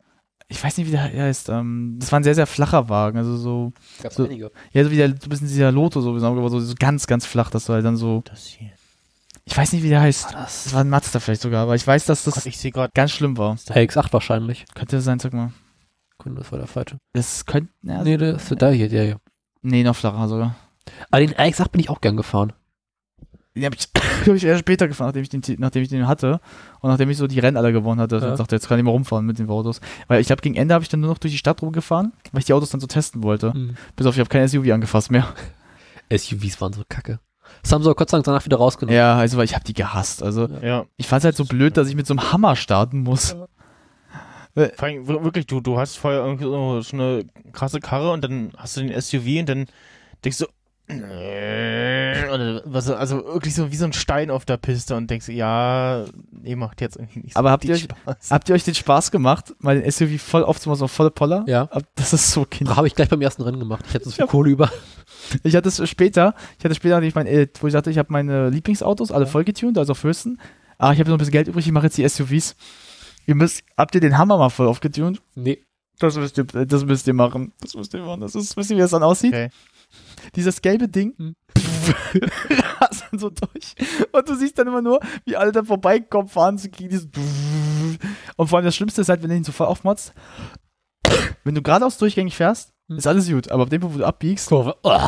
[0.51, 1.49] Ich weiß nicht, wie der heißt.
[1.51, 3.19] Ähm, das war ein sehr, sehr flacher Wagen.
[3.19, 3.73] Also so,
[4.03, 4.51] Gab's So- einige.
[4.73, 7.27] ja, so wie der, so ein bisschen dieser Loto, so, aber so, so ganz, ganz
[7.27, 8.71] flach, dass du halt dann so, das hier.
[9.45, 10.33] ich weiß nicht, wie der heißt.
[10.33, 10.73] War Das das?
[10.73, 12.91] war ein Mazda vielleicht sogar, aber ich weiß, dass das Gott, ich sehe gerade.
[12.95, 13.55] ganz schlimm war.
[13.57, 14.65] HX8 wahrscheinlich.
[14.75, 15.53] Könnte sein, sag mal.
[16.17, 16.97] Kunde, das war der falsche.
[17.13, 19.17] Das könnte, ja, nee, das ist der hier, der hier.
[19.63, 20.57] nee, noch flacher sogar.
[21.11, 22.53] Aber den HX8 bin ich auch gern gefahren.
[23.55, 23.93] Den habe ich,
[24.25, 26.41] glaub ich erst später gefahren, nachdem ich, den, nachdem ich den hatte
[26.81, 28.19] und nachdem ich so die Rennen alle gewonnen hatte.
[28.19, 28.31] Ja.
[28.31, 29.81] Und dachte, jetzt kann ich mal rumfahren mit den Autos.
[30.07, 32.41] Weil ich glaube, gegen Ende habe ich dann nur noch durch die Stadt rumgefahren, weil
[32.41, 33.53] ich die Autos dann so testen wollte.
[33.97, 35.27] Bis auf, ich habe kein SUV angefasst mehr.
[36.13, 37.19] SUVs waren so kacke.
[37.63, 38.95] Das haben sie auch Gott sei Dank danach wieder rausgenommen.
[38.97, 40.23] Ja, also weil ich habe die gehasst.
[40.23, 40.85] Also Ja.
[40.97, 43.35] ich fand es halt so blöd, dass ich mit so einem Hammer starten muss.
[44.55, 48.53] Vor allem wir- wirklich, du, du hast vorher irgendwie so, eine krasse Karre und dann
[48.57, 49.67] hast du den SUV und dann
[50.25, 50.47] denkst du,
[50.91, 56.05] oder was, also wirklich so wie so ein Stein auf der Piste und denkst, ja,
[56.31, 58.31] nee, macht jetzt irgendwie nicht so Aber habt ihr richtig Spaß.
[58.31, 61.45] Habt ihr euch den Spaß gemacht, mal den SUV voll aufzumachen, so volle Poller?
[61.47, 61.69] Ja.
[61.95, 62.77] Das ist so kindisch.
[62.77, 63.85] Habe ich gleich beim ersten Rennen gemacht.
[63.89, 64.27] Ich hatte so viel Ja.
[64.27, 64.71] Kohle über.
[65.43, 68.11] Ich hatte es später, ich hatte später, ich mein, äh, wo ich sagte, ich habe
[68.13, 70.39] meine Lieblingsautos alle voll getuned, also auf höchsten.
[70.79, 72.57] Aber ich habe noch ein bisschen Geld übrig, ich mache jetzt die SUVs.
[73.27, 75.21] Ihr müsst, habt ihr den Hammer mal voll aufgetuned?
[75.35, 75.63] Nee.
[75.99, 77.53] Das müsst ihr, das müsst ihr machen.
[77.61, 78.21] Das müsst ihr machen.
[78.21, 79.35] Das ist, wisst ihr, wie das dann aussieht?
[79.35, 79.51] Okay.
[80.35, 81.35] Dieses gelbe Ding Hm.
[82.81, 83.75] rast dann so durch.
[84.13, 86.91] Und du siehst dann immer nur, wie alle da vorbeikommen, fahren zu kriegen.
[86.91, 87.09] Dieses
[88.37, 90.13] und vor allem das Schlimmste ist halt, wenn du ihn so voll aufmotzt.
[91.45, 92.97] Wenn du geradeaus durchgängig fährst, Hm.
[92.97, 93.51] ist alles gut.
[93.51, 94.77] Aber ab dem Punkt, wo du abbiegst, Kurve.
[94.83, 94.99] Oh.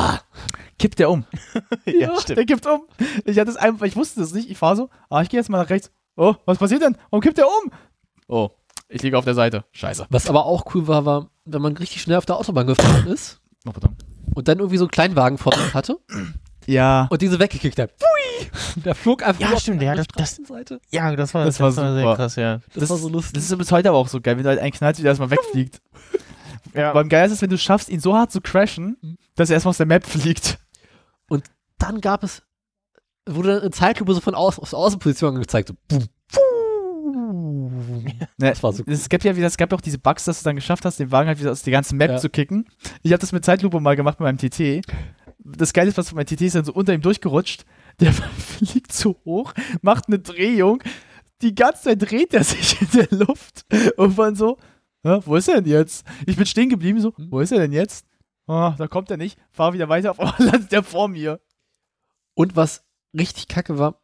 [0.77, 1.25] kippt der um.
[1.85, 2.37] ja, stimmt.
[2.37, 2.83] Der kippt um.
[3.25, 4.49] Ich hatte es einfach, ich wusste das nicht.
[4.49, 5.91] Ich fahre so, ah, ich gehe jetzt mal nach rechts.
[6.15, 6.95] Oh, was passiert denn?
[7.09, 7.71] Warum kippt der um?
[8.27, 8.49] Oh,
[8.87, 9.65] ich liege auf der Seite.
[9.71, 10.05] Scheiße.
[10.09, 13.39] Was aber auch cool war, war, wenn man richtig schnell auf der Autobahn gefahren ist
[13.65, 13.95] Oh, pardon.
[14.35, 15.97] Und dann irgendwie so einen Kleinwagen vor sich hatte
[16.65, 17.07] Ja.
[17.09, 17.91] und diese weggekickt hat.
[17.91, 18.81] Pfui!
[18.85, 20.41] Der flog einfach Ja, stimmt, die ja, das- das-.
[20.91, 22.15] Ja, das war, Das war sehr super.
[22.15, 22.59] krass, ja.
[22.73, 23.33] Das, war so lustig.
[23.33, 25.11] Das ist bis heute aber auch so geil, wenn du halt einen knallst, wie der
[25.11, 25.81] erstmal wegfliegt.
[26.73, 26.89] ja.
[26.89, 29.17] Aber am geilsten ist, wenn du schaffst, ihn so hart zu crashen, Mhm.
[29.35, 30.57] dass er erstmal aus der Map fliegt.
[31.77, 32.43] dann gab es,
[33.27, 35.69] wurde eine Zeitlupe so von aus, aus Außenposition angezeigt.
[35.69, 36.05] So, boom.
[37.87, 40.39] Ne, Das war so Es gab ja wieder, es gab ja auch diese Bugs, dass
[40.39, 42.17] du dann geschafft hast, den Wagen halt wieder aus der ganzen Map Ja.
[42.17, 42.67] zu kicken.
[43.03, 44.81] Ich habe das mit Zeitlupe mal gemacht mit meinem TT.
[45.43, 47.65] Das Geile ist, was mein TT ist dann so unter ihm durchgerutscht.
[47.99, 50.81] Der fliegt so hoch, macht eine Drehung.
[51.41, 53.65] Die ganze Zeit dreht er sich in der Luft.
[53.97, 54.57] Und man so,
[55.03, 56.05] "Hä, wo ist er denn jetzt?
[56.27, 58.05] Ich bin stehen geblieben, so, wo ist er denn jetzt?
[58.47, 59.39] Ah, da kommt er nicht.
[59.51, 61.39] Fahr wieder weiter, auf einmal landet er vor mir.
[62.33, 62.83] Und was
[63.17, 64.00] richtig kacke war,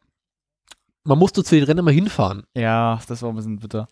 [1.08, 2.44] man musste zu den Rennen mal hinfahren.
[2.54, 3.88] Ja, das war ein bisschen bitter.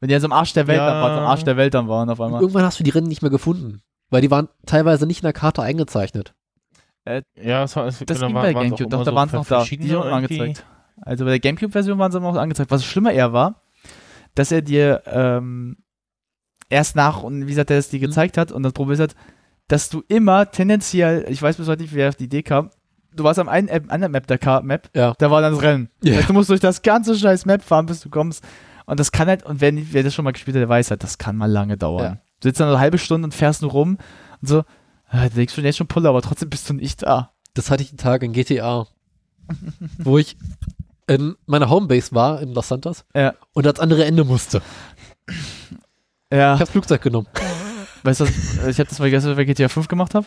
[0.00, 0.86] Wenn die so am Arsch der Welt Ja.
[0.90, 2.40] dann waren, am Arsch der Welt dann waren auf Und einmal.
[2.42, 3.82] irgendwann hast du die Rennen nicht mehr gefunden.
[4.10, 6.34] Weil die waren teilweise nicht in der Karte eingezeichnet.
[7.40, 9.14] Ja, es war, es, Das genau, ging war- bei auch Gamecube, immer doch, da so
[9.16, 9.64] waren es noch da.
[9.64, 10.64] Die wurden angezeigt.
[11.02, 12.70] Also bei der Gamecube-Version waren sie immer noch angezeigt.
[12.70, 13.62] Was schlimmer eher war,
[14.34, 15.76] dass er dir ähm,
[16.70, 18.04] erst nach und wie gesagt, er es dir Mhm.
[18.06, 19.14] gezeigt hat und das Problem ist halt,
[19.68, 22.70] dass du immer tendenziell, ich weiß bis heute nicht, wer auf die Idee kam,
[23.14, 25.14] du warst am einen App, anderen Map der Car Map, Ja.
[25.18, 25.88] da war dann das Rennen.
[26.02, 26.16] Ja.
[26.16, 28.44] Also du musst durch das ganze scheiß Map fahren, bis du kommst.
[28.86, 31.02] Und das kann halt, und wer, wer das schon mal gespielt hat, der weiß halt,
[31.02, 32.04] das kann mal lange dauern.
[32.04, 32.20] Ja.
[32.40, 33.98] Du sitzt dann eine halbe Stunde und fährst nur rum
[34.42, 34.64] und so,
[35.08, 37.30] ah, du legst schon jetzt schon Pulle, aber trotzdem bist du nicht da.
[37.54, 38.86] Das hatte ich den Tag in GTA,
[39.98, 40.36] wo ich
[41.06, 43.34] in meiner Homebase war in Los Santos Ja.
[43.52, 44.60] und ans andere Ende musste.
[46.32, 46.54] Ja.
[46.54, 47.28] Ich habe Flugzeug genommen.
[48.02, 50.26] Weißt du, ich habe das mal gestern bei GTA 5 gemacht habe.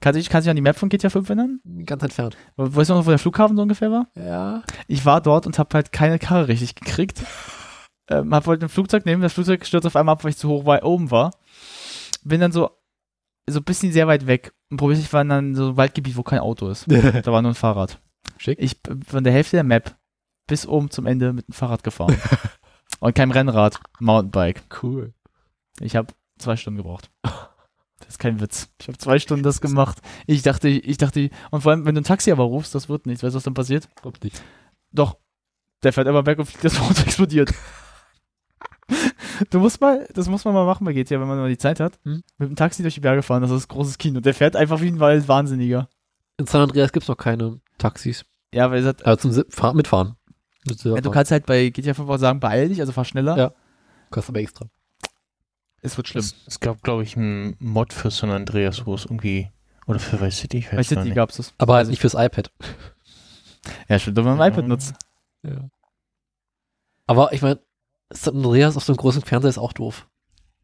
[0.00, 1.60] Kannst du dich kannst du dich an die Map von GTA 5 erinnern?
[1.86, 2.36] Ganz entfernt.
[2.56, 4.08] We- Weißt du noch, wo der Flughafen so ungefähr war?
[4.14, 4.62] Ja.
[4.88, 7.22] Ich war dort und habe halt keine Karre richtig gekriegt.
[8.10, 10.48] ähm, hab wollte ein Flugzeug nehmen, das Flugzeug stürzt auf einmal ab, weil ich zu
[10.48, 11.30] hoch weit oben war.
[12.24, 12.70] Bin dann so
[13.48, 14.52] so ein bisschen sehr weit weg.
[14.70, 16.86] Und probier ich war dann so ein Waldgebiet, wo kein Auto ist.
[17.24, 18.00] Da war nur ein Fahrrad.
[18.36, 18.58] Schick.
[18.60, 19.96] Ich bin von der Hälfte der Map
[20.46, 22.16] bis oben zum Ende mit dem Fahrrad gefahren.
[23.00, 24.62] und kein Rennrad, Mountainbike.
[24.82, 25.14] Cool.
[25.80, 27.10] Ich habe zwei Stunden gebraucht.
[28.10, 28.68] Das ist kein Witz.
[28.80, 29.98] Ich habe zwei Stunden das gemacht.
[30.26, 33.06] Ich dachte, ich dachte, und vor allem, wenn du ein Taxi aber rufst, das wird
[33.06, 33.22] nichts.
[33.22, 33.88] Weißt du, was dann passiert?
[34.02, 34.42] Kommt nicht.
[34.90, 35.16] Doch.
[35.84, 37.54] Der fährt immer weg und fliegt, das Auto explodiert.
[39.50, 41.78] Du musst mal, das muss man mal machen bei GTA, wenn man mal die Zeit
[41.78, 42.00] hat.
[42.02, 42.24] Hm?
[42.38, 44.18] Mit dem Taxi durch die Berge fahren, das ist ein großes Kino.
[44.18, 45.88] Der fährt einfach wie ein Wald- Wahnsinniger.
[46.36, 48.24] In San Andreas gibt es noch keine Taxis.
[48.52, 50.16] Ja, weil es hat, Also zum Fahr Mitfahren.
[50.66, 53.38] Mit ja, du kannst halt bei GTA 5 auch sagen, beeil dich, also fahr schneller.
[53.38, 53.52] Ja.
[54.10, 54.66] Kostet aber extra.
[55.82, 56.20] Es wird schlimm.
[56.24, 59.48] Es, es gab, glaube ich, einen Mod für San Andreas, wo es irgendwie.
[59.86, 61.16] Oder für Vice City, ich weiß Weißt gar du, die nicht.
[61.16, 61.52] gab's das.
[61.58, 62.50] Aber halt nicht fürs iPad.
[63.88, 64.94] Ja, stimmt, wenn man ein iPad nutzt.
[65.42, 65.68] Ja.
[67.06, 67.58] Aber ich meine,
[68.12, 70.06] San Andreas auf so einem großen Fernseher ist auch doof.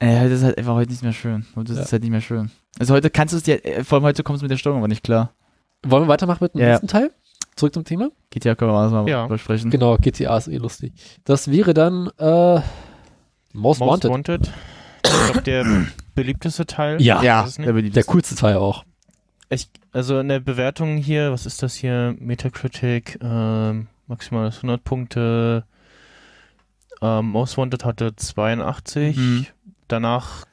[0.03, 1.47] Ja, das ist halt einfach heute nicht mehr schön.
[1.57, 1.62] Ja.
[1.62, 2.51] ist halt nicht mehr schön.
[2.79, 4.81] Also heute kannst du es dir, äh, vor allem heute kommst du mit der Steuerung
[4.81, 5.33] aber nicht klar.
[5.85, 6.69] Wollen wir weitermachen mit dem Ja.
[6.69, 7.11] nächsten Teil?
[7.57, 8.11] Zurück zum Thema?
[8.31, 9.27] GTA können wir alles mal Ja.
[9.27, 9.71] besprechen.
[9.71, 10.93] Genau, GTA ist eh lustig.
[11.25, 12.61] Das wäre dann äh,
[13.55, 14.11] Most, Most Wanted.
[14.11, 14.53] Wanted.
[15.17, 15.64] Ich glaube, der
[16.14, 17.01] beliebteste Teil.
[17.01, 17.23] Ja.
[17.23, 17.73] Ja, der.
[17.83, 18.85] Der coolste Teil auch.
[19.49, 22.17] Ich, also in der Bewertung hier, was ist das hier?
[22.19, 25.64] Metacritic, ähm, maximal 100 Punkte.
[27.01, 29.17] Ähm, Most Wanted hatte 82.
[29.17, 29.47] Mhm.
[29.89, 30.45] Danach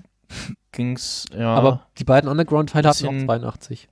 [0.72, 3.90] ging's, ja, Aber die beiden Underground-Teile hatten auch Bisschen- 82.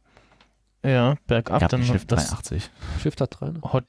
[0.86, 1.62] ja, bergab.
[1.62, 2.70] Gab dann Shift das, 83.
[3.02, 3.46] Shift hat 3.
[3.52, 3.62] Ne?
[3.74, 3.86] Hot,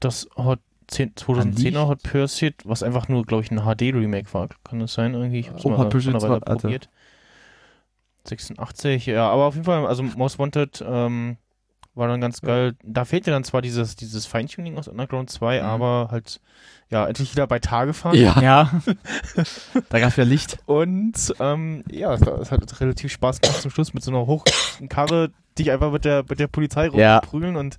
[0.00, 4.48] das Hot 10, 2010er Hot Pursuit, was einfach nur, glaube ich, ein HD-Remake war.
[4.64, 5.40] Kann das sein irgendwie?
[5.40, 6.60] Ich hab's Oh, mal Hot Pursuit von einer Weile war- Alter.
[6.62, 6.88] probiert.
[8.24, 11.36] 86, ja, aber auf jeden Fall, also Most Wanted ähm,
[11.94, 12.74] war dann ganz geil.
[12.84, 15.66] Da fehlte dann zwar dieses, dieses Feintuning aus Underground 2, Mhm.
[15.66, 16.40] aber halt,
[16.88, 18.14] ja, endlich wieder bei Tage fahren.
[18.16, 18.40] Ja.
[18.40, 18.70] Ja.
[19.90, 20.58] da gab es ja Licht.
[20.66, 24.42] Und ähm, ja, es, hat relativ Spaß gemacht zum Schluss mit so einer hohen
[24.88, 27.18] Karre, dich einfach mit der, mit der Polizei Ja.
[27.18, 27.78] rumprügeln und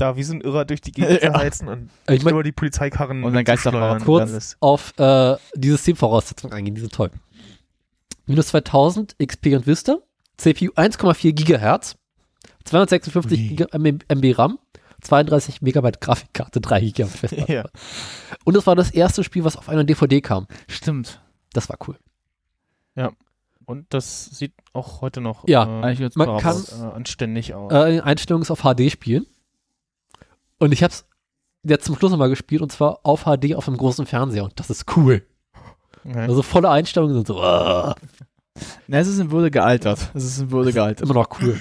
[0.00, 1.32] da wie so ein Irrer durch die Gegend Ja.
[1.32, 3.96] zu heizen und Ich meine, über die Polizeikarren Und dann Geisterfahrrad.
[4.00, 4.28] wegzuschleudern.
[4.28, 4.56] kurz Alles.
[4.60, 7.10] auf äh, die Systemvoraussetzungen eingehen, die sind toll.
[8.26, 9.98] Minus 2000 XP und Vista,
[10.36, 11.96] CPU 1,4 Gigahertz,
[12.64, 13.48] 256 Ui.
[13.48, 14.58] Giga MB, RAM,
[15.02, 17.52] 32 Megabyte Grafikkarte, 3 Gigabyte Festplatte.
[17.52, 17.64] Ja.
[18.44, 20.46] Und es war das erste Spiel, was auf einer DVD kam.
[20.68, 21.20] Stimmt.
[21.52, 21.96] Das war cool.
[23.66, 26.72] Und das sieht auch heute noch Ja, äh, man kann- aus.
[26.72, 27.72] äh, anständig aus.
[27.72, 29.26] Äh, in Einstellungen ist auf HD spielen.
[30.60, 31.04] Und ich habe es
[31.66, 34.70] jetzt zum Schluss nochmal gespielt und zwar auf HD auf einem großen Fernseher und das
[34.70, 35.26] ist cool.
[36.04, 36.20] Okay.
[36.20, 37.94] Also volle Einstellungen sind so uh,
[38.86, 40.10] Na, es ist in Würde gealtert.
[40.14, 41.04] Es ist in Würde gealtert.
[41.04, 41.58] immer noch cool.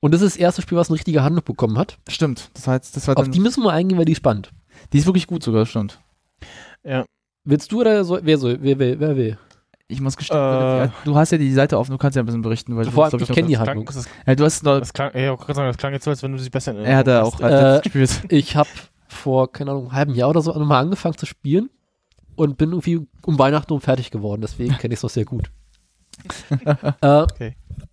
[0.00, 1.98] Und das ist das erste Spiel, was eine richtige Handlung bekommen hat.
[2.08, 2.50] Stimmt.
[2.54, 4.50] Das heißt, das war Auf die müssen wir eingehen, weil die ist spannend.
[4.92, 5.98] die ist wirklich gut sogar, stimmt.
[6.84, 7.04] ja.
[7.46, 8.58] Willst du oder so, wer soll?
[8.62, 8.98] Wer will?
[8.98, 9.38] Wer will?
[9.86, 10.88] Ich muss gestehen, Äh.
[11.04, 13.16] du hast ja die Seite offen, du kannst ja ein bisschen berichten, weil Vor du
[13.16, 13.84] allem, ich glaub kenne die Handlung.
[13.84, 16.10] klang, das, Ja, du hast noch, das klang, ja, ich sagen, das klang jetzt so,
[16.10, 18.22] als wenn du sie besser in er hat auch halt Äh, gespielt.
[18.30, 18.68] Ich habe
[19.08, 21.68] vor, keine Ahnung, einem halben Jahr oder so nochmal angefangen zu spielen
[22.34, 24.40] und bin irgendwie um Weihnachten um fertig geworden.
[24.40, 25.50] Deswegen kenne ich es noch sehr gut.
[27.02, 27.26] äh,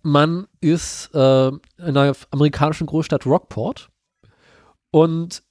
[0.02, 3.90] Man ist äh, in einer amerikanischen Großstadt Rockport
[4.90, 5.42] und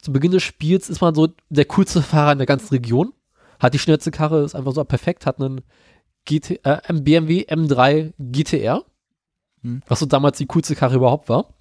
[0.00, 3.12] zu Beginn des Spiels ist man so der coolste Fahrer in der ganzen Region,
[3.64, 5.62] hat die schnellste Karre, ist einfach so perfekt, hat einen
[6.24, 8.84] GT, äh, einen BMW M3 GTR,
[9.62, 9.82] Hm.
[9.86, 11.54] was so damals die coolste Karre überhaupt war.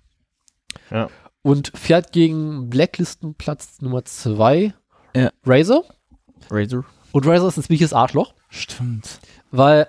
[0.91, 1.09] Ja.
[1.41, 4.73] Und fährt gegen Blacklistenplatz Nummer 2
[5.15, 5.31] Ja.
[5.45, 5.83] Razor.
[6.49, 6.85] Razor.
[7.11, 9.19] Und Razor ist ein ziemliches Arschloch, Stimmt.
[9.51, 9.87] weil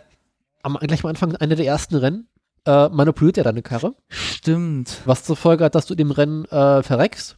[0.62, 2.28] am, gleich am Anfang einer der ersten Rennen
[2.66, 5.00] äh, manipuliert er deine Karre, Stimmt.
[5.04, 7.36] was zur Folge hat, dass du in dem Rennen äh, verreckst.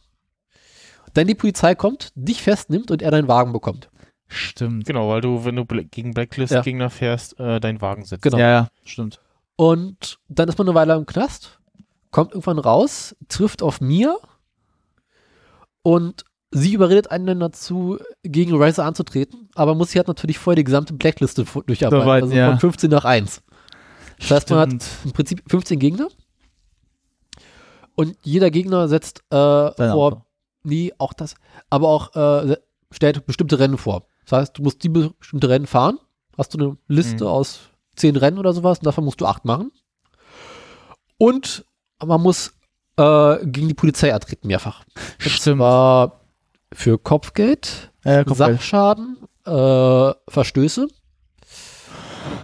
[1.13, 3.89] Dann die Polizei kommt, dich festnimmt und er deinen Wagen bekommt.
[4.27, 4.85] Stimmt.
[4.85, 8.23] Genau, weil du, wenn du gegen Blacklist-Gegner fährst, äh, deinen Wagen setzt.
[8.23, 8.37] Genau.
[8.37, 9.21] Ja, ja, stimmt.
[9.55, 11.59] Und dann ist man eine Weile im Knast,
[12.11, 14.15] kommt irgendwann raus, trifft auf Mia
[15.81, 20.57] und sie überredet einen dann dazu, gegen Razor anzutreten, aber muss sie halt natürlich vorher
[20.57, 22.49] die gesamte Blackliste durcharbeiten, Soweit, also ja.
[22.51, 23.41] von 15 nach 1.
[24.19, 26.07] Das heißt, man hat im Prinzip 15 Gegner
[27.95, 30.25] und jeder Gegner setzt äh, vor,
[30.63, 31.35] nie auch das,
[31.69, 32.57] aber auch äh,
[32.91, 34.05] stellt bestimmte Rennen vor.
[34.29, 35.99] Das heißt, du musst die bestimmte Rennen fahren,
[36.37, 37.29] hast du eine Liste Mhm.
[37.29, 37.59] aus
[37.95, 39.71] zehn Rennen oder sowas und davon musst du acht machen.
[41.17, 41.65] Und
[42.05, 42.53] man muss
[42.97, 44.83] äh, gegen die Polizei antreten mehrfach.
[45.17, 45.57] Stimmt.
[45.59, 46.21] zwar
[46.73, 48.37] für Kopfgeld, kommt gleich.
[48.57, 50.87] Sachschaden, äh, Verstöße,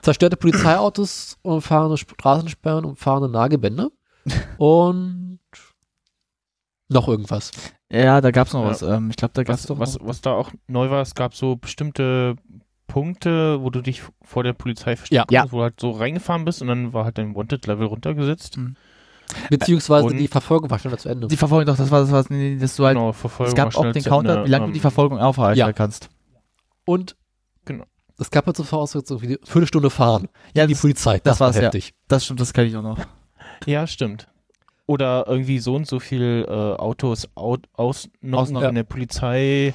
[0.01, 3.89] zerstörte Polizeiautos, umfahrende Straßensperren, umfahrende Nagelbänder
[4.57, 5.39] und
[6.87, 7.51] noch irgendwas.
[7.93, 8.69] Ja, da gab's noch Ja.
[8.69, 8.81] was.
[8.81, 11.35] Ähm, ich glaube, da gab's Was, doch was, was da auch neu war, es gab
[11.35, 12.35] so bestimmte
[12.87, 15.41] Punkte, wo du dich vor der Polizei verstecken Ja.
[15.41, 18.57] konntest, wo du halt so reingefahren bist und dann war halt dein Wanted-Level runtergesetzt.
[18.57, 18.75] Mhm.
[19.49, 21.27] Beziehungsweise Und- die Verfolgung war schneller zu Ende.
[21.27, 22.95] Die Verfolgung, doch, das war das, was, nee, dass du halt.
[22.97, 25.59] Genau, Verfolgung es gab auch den Counter, Ende, wie lange du ähm, die Verfolgung aufhalten
[25.59, 25.71] ja.
[25.71, 26.09] kannst.
[26.85, 27.15] Und
[27.65, 27.85] Genau.
[28.19, 30.27] es gab halt so Voraussetzungen wie die Viertelstunde fahren.
[30.55, 31.19] Ja, die das, Polizei.
[31.23, 31.63] das war war's, ja.
[31.63, 31.93] heftig.
[32.07, 32.97] das stimmt, das kann ich auch noch.
[33.65, 34.27] Ja, stimmt.
[34.85, 38.69] Oder irgendwie so und so viel äh, Autos out, aus noch Ausnahmen.
[38.69, 39.73] in der Polizei.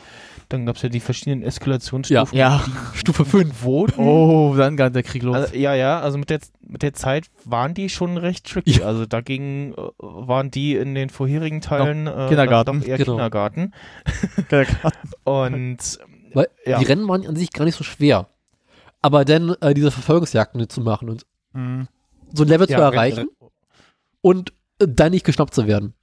[0.50, 2.36] Dann gab es ja die verschiedenen Eskalationsstufen.
[2.36, 2.62] Ja.
[2.94, 3.54] Stufe 5.
[3.62, 3.86] Wo?
[3.98, 5.34] Oh, dann geht der Krieg los.
[5.36, 8.82] Also, ja, ja, also mit der, mit der Zeit waren die schon recht tricky.
[8.82, 12.80] Also dagegen äh, waren die in den vorherigen Teilen äh, Kindergarten.
[12.80, 13.12] Doch eher Genau.
[13.12, 13.72] Kindergarten.
[15.24, 15.98] Und
[16.34, 16.78] Weil Ja.
[16.78, 18.28] die Rennen waren an sich gar nicht so schwer.
[19.00, 21.88] Aber dann äh, diese Verfolgungsjagden zu machen und Mhm.
[22.34, 23.28] so ein Level ja, zu erreichen
[24.20, 25.94] und dann nicht geschnappt zu werden.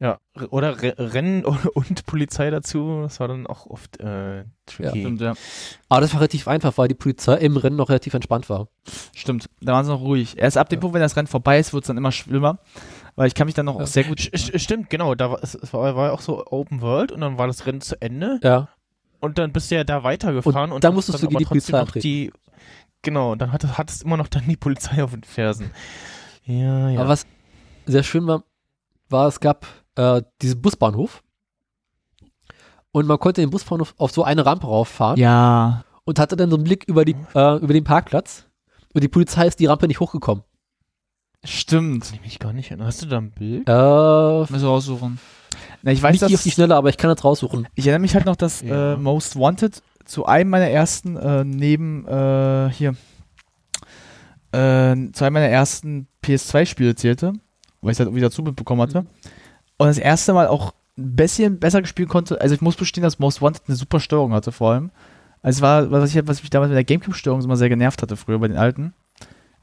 [0.00, 5.00] Ja, r- oder Re Rennen und Polizei dazu, das war dann auch oft äh, tricky.
[5.00, 5.34] Stimmt, ja.
[5.88, 8.66] Aber das war relativ einfach, weil die Polizei im Rennen noch relativ entspannt war.
[9.14, 9.48] Stimmt.
[9.60, 10.36] Da waren sie noch ruhig.
[10.38, 12.58] Erst ab dem Punkt, wenn das Rennen vorbei ist, wird es dann immer schlimmer.
[13.14, 13.84] Weil ich kann mich dann noch Ja.
[13.84, 14.18] auch sehr gut.
[14.18, 15.14] Sch- sch- Stimmt, genau.
[15.14, 17.66] Da war, es, es war, war ja auch so Open World und dann war das
[17.66, 18.70] Rennen zu Ende Ja.
[19.20, 21.44] und dann bist du ja da weitergefahren Und und, dann musstest du aber gegen die
[21.44, 22.32] Polizei noch die
[23.02, 25.70] Genau, dann hat, hattest immer noch dann die Polizei auf den Fersen.
[26.44, 26.98] Ja, ja.
[27.00, 27.24] Aber was
[27.86, 28.44] sehr schön war,
[29.08, 29.66] war, es gab
[29.96, 31.22] äh, diesen Busbahnhof
[32.92, 35.84] und man konnte den Busbahnhof auf so eine Rampe rauffahren Ja.
[36.04, 38.46] und hatte dann so einen Blick über, die, äh, über den Parkplatz
[38.94, 40.44] und die Polizei ist die Rampe nicht hochgekommen.
[41.44, 42.04] Stimmt.
[42.04, 42.86] Kann ich mich gar nicht erinnern.
[42.86, 43.68] Hast du da ein Bild?
[43.68, 45.18] Äh, Müssen raussuchen.
[45.82, 47.66] Na, ich weiß, nicht die auf dass, die Schnelle, aber ich kann das raussuchen.
[47.74, 48.92] ich erinnere mich halt noch, dass Ja.
[48.92, 52.94] äh, Most Wanted zu einem meiner ersten, äh, neben, äh, hier,
[54.52, 57.32] äh, zu einem meiner ersten PS2-Spiele zählte,
[57.82, 59.00] weil ich es halt wieder zu mitbekommen hatte.
[59.76, 62.40] Und das erste Mal auch ein bisschen besser gespielt konnte.
[62.40, 64.90] Also ich muss bestehen, dass Most Wanted eine super Steuerung hatte, vor allem.
[65.42, 68.16] Also es war, was, ich, was mich damals mit der Gamecube-Steuerung immer sehr genervt hatte,
[68.16, 68.94] früher bei den alten,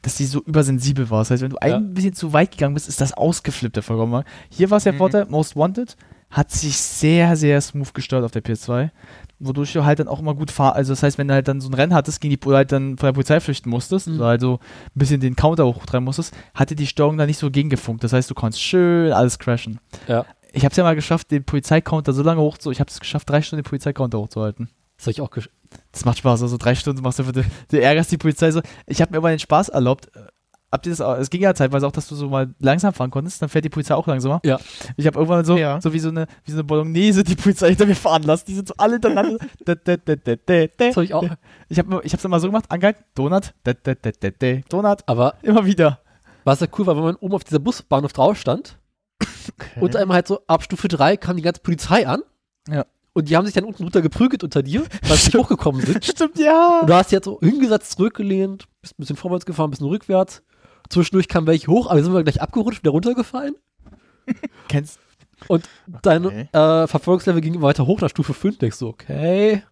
[0.02, 1.20] dass die so übersensibel war.
[1.20, 1.78] Das heißt, wenn du Ja.
[1.78, 4.24] ein bisschen zu weit gegangen bist, ist das ausgeflippt, der vollkommen.
[4.50, 4.98] Hier war es der Mhm.
[4.98, 5.96] Vorteil, Most Wanted
[6.32, 8.90] hat sich sehr, sehr smooth gesteuert auf der PS2,
[9.40, 10.76] wodurch du halt dann auch immer gut fahr.
[10.76, 12.72] Also das heißt, wenn du halt dann so ein Rennen hattest, gegen die du halt
[12.72, 14.16] dann von der Polizei flüchten musstest, Mhm.
[14.18, 14.60] oder halt so ein
[15.00, 18.04] bisschen den Counter hochtreiben musstest, hatte die Steuerung da nicht so gegengefunkt.
[18.04, 19.80] Das heißt, du konntest schön alles crashen.
[20.08, 20.26] Ja.
[20.52, 23.00] Ich habe es ja mal geschafft, den Polizeicounter so lange hoch zu, ich habe es
[23.00, 24.70] geschafft, drei Stunden den Polizeicounter hochzuhalten.
[24.98, 25.50] Das habe ich auch gesch
[25.92, 28.62] Das macht Spaß, also drei Stunden machst du für die, du ärgerst die Polizei so.
[28.88, 30.10] Ich habe mir aber den Spaß erlaubt.
[30.72, 33.10] Habt ihr das auch, es ging ja zeitweise auch, dass du so mal langsam fahren
[33.10, 34.40] konntest, dann fährt die Polizei auch langsamer.
[34.46, 34.60] Ja.
[34.98, 35.82] Ich habe irgendwann so, Ja.
[35.82, 38.44] so wie so eine, wie so eine Bolognese die Polizei hinter mir fahren lassen.
[38.48, 39.38] Die sind so alle hintereinander.
[39.66, 40.68] Da, da, da, da, da, da.
[40.78, 41.26] Das habe ich auch.
[41.70, 45.00] ich habe ich hab's immer so gemacht, angehalten, Donut, da, da, da, da, da, Donut,
[45.08, 46.00] Aber immer wieder.
[46.44, 48.78] was ja cool war, wenn man oben auf dieser Busbahnhof drauf stand
[49.58, 49.80] Okay.
[49.82, 52.22] und einmal halt so ab Stufe 3 kam die ganze Polizei an.
[52.70, 52.86] Ja.
[53.14, 56.06] Und die haben sich dann unten runter geprügelt unter dir, weil sie hochgekommen sind.
[56.06, 56.82] Stimmt, ja.
[56.82, 59.88] Und du hast dich jetzt so hingesetzt, zurückgelehnt, bist ein bisschen vorwärts gefahren, ein bisschen
[59.88, 60.44] rückwärts.
[60.90, 63.56] Zwischendurch kamen welche hoch, aber sind wir gleich abgerutscht, wieder runtergefallen.
[64.68, 65.00] Kennst
[66.02, 66.48] Dein Okay.
[66.52, 68.58] äh, Verfolgungslevel ging weiter hoch nach Stufe 5.
[68.58, 69.64] Denkst du, okay.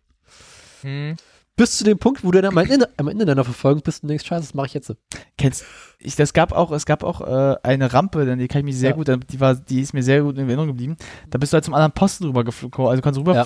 [0.82, 1.16] Hm.
[1.58, 4.10] Bis zu dem Punkt, wo du dann am Ende, am Ende deiner Verfolgung bist und
[4.10, 4.94] denkst, scheiße, das mache ich jetzt.
[5.38, 5.66] Kennst
[6.00, 8.78] ich, das gab auch, es gab auch äh, eine Rampe, denn die kann ich mich
[8.78, 8.96] sehr Ja.
[8.96, 10.96] gut, die war, die ist mir sehr gut in Erinnerung geblieben.
[11.32, 13.44] Da bist du halt zum anderen Posten rüber geflogen, also kannst du Ja.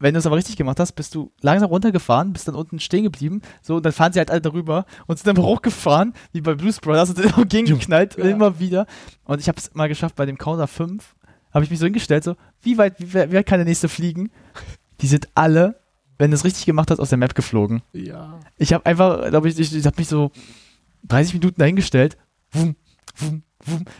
[0.00, 3.04] Wenn du es aber richtig gemacht hast, bist du langsam runtergefahren, bist dann unten stehen
[3.04, 6.54] geblieben, so, und dann fahren sie halt alle darüber und sind dann hochgefahren, wie bei
[6.54, 8.24] Blues Brothers, und sind immer gegengeknallt, Ja.
[8.24, 8.86] immer wieder.
[9.24, 11.14] Und ich habe es mal geschafft, bei dem Counter 5,
[11.52, 13.88] habe ich mich so hingestellt, so, wie weit, wie, weit- wie weit kann der nächste
[13.88, 14.30] fliegen?
[15.00, 15.80] Die sind alle,
[16.18, 17.82] wenn du es richtig gemacht hast, aus der Map geflogen.
[17.92, 18.38] Ja.
[18.56, 20.30] Ich habe einfach, glaube ich, ich, ich habe mich so
[21.08, 22.16] 30 Minuten dahingestellt,
[22.52, 22.74] wum,
[23.16, 23.42] wum,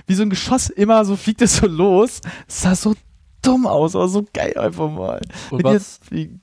[0.07, 2.21] wie so ein Geschoss, immer so fliegt es so los.
[2.49, 2.95] Es sah so
[3.43, 5.21] dumm aus, aber so geil einfach mal.
[5.51, 6.01] Und Wenn was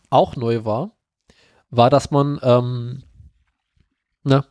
[0.09, 0.91] auch neu war,
[1.69, 3.03] war, dass man, ähm,
[4.23, 4.45] na,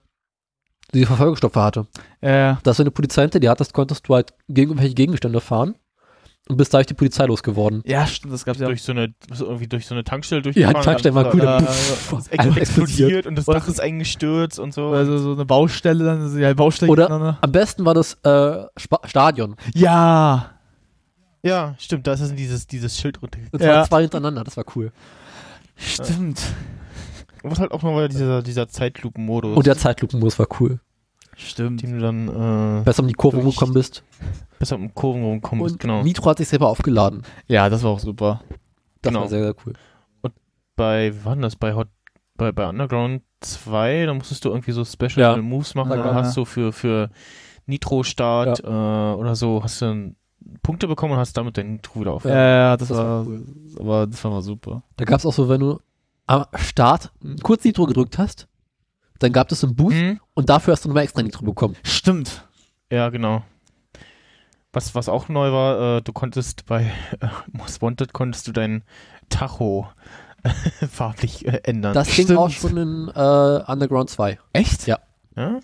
[0.94, 1.86] die Verfolgestoffe hatte.
[2.20, 5.74] Äh, Dass wenn du Polizei hinter dir hattest, konntest du halt gegen irgendwelche Gegenstände fahren
[6.48, 7.82] und bist dadurch die Polizei losgeworden.
[7.84, 8.66] ja, stimmt, das gab's ja.
[8.68, 10.76] Durch so eine, irgendwie durch so eine Tankstelle Ja, durchgefahren.
[10.80, 11.40] die Tankstelle war cool.
[11.40, 11.58] äh,
[12.08, 14.90] Puff, Das einfach Ex explodiert und das Dach ist eingestürzt und so.
[14.90, 17.38] Also so eine Baustelle, dann so, ja, Baustelle Oder-.
[17.40, 18.64] Am besten war das äh,
[19.04, 19.56] Stadion.
[19.74, 20.55] Ja,
[21.46, 23.38] ja, stimmt, da ist dieses, dieses Schild runter.
[23.52, 23.66] Und Ja.
[23.74, 24.92] zwar zwei hintereinander, das war cool.
[25.76, 26.42] stimmt.
[27.42, 30.80] Und halt auch nochmal dieser, dieser Zeitlupen-Modus, Und der Zeitlupenmodus war cool.
[31.38, 31.82] Stimmt.
[31.82, 34.02] den du dann äh, Besser um die Kurve rumgekommen bist.
[34.58, 35.80] besser um Kurven rumkommen Und musst.
[35.80, 36.02] Genau.
[36.02, 37.22] Nitro hat sich selber aufgeladen.
[37.46, 38.40] Ja, das war auch super.
[39.02, 39.20] Das Genau.
[39.22, 39.74] war sehr, sehr cool.
[40.76, 41.56] Bei, wie war denn das?
[41.56, 41.88] Bei Hot,
[42.36, 45.36] bei, bei Underground 2, da musstest du irgendwie so Special Ja.
[45.36, 45.90] Moves machen.
[45.90, 46.02] Ja.
[46.02, 47.10] Da hast du für, für
[47.66, 50.14] Nitro-Start äh, oder so, hast du
[50.62, 52.24] Punkte bekommen und hast damit dein Nitro wieder auf.
[52.24, 53.44] Ja, ja, das, das war, war cool.
[53.78, 54.82] aber das war mal super.
[54.96, 55.80] Da gab es auch so, wenn du
[56.26, 57.12] am Start
[57.42, 58.48] kurz Nitro gedrückt hast,
[59.18, 60.20] dann gab es einen Boost Hm?
[60.34, 61.76] und dafür hast du nochmal extra Nitro bekommen.
[61.82, 62.46] Stimmt.
[62.90, 63.42] Ja, genau.
[64.72, 68.84] Was, was auch neu war, äh, du konntest bei äh, Most Wanted konntest du dein
[69.30, 69.88] Tacho
[70.90, 71.94] farblich äh, ändern.
[71.94, 74.38] Das ging auch schon in äh, Underground 2.
[74.52, 74.86] Echt?
[74.86, 74.98] Ja.
[75.34, 75.60] ja?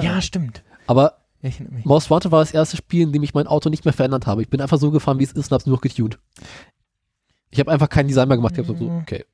[0.00, 0.62] Ja, stimmt.
[0.86, 1.84] Aber ich erinnere mich.
[1.84, 4.42] Most Wanted war das erste Spiel, in dem ich mein Auto nicht mehr verändert habe.
[4.42, 6.18] Ich bin einfach so gefahren, wie es ist und hab's nur noch getuned.
[7.50, 8.54] Ich habe einfach kein Design mehr gemacht.
[8.56, 8.98] Ich hab so, Mhm.
[9.02, 9.24] okay.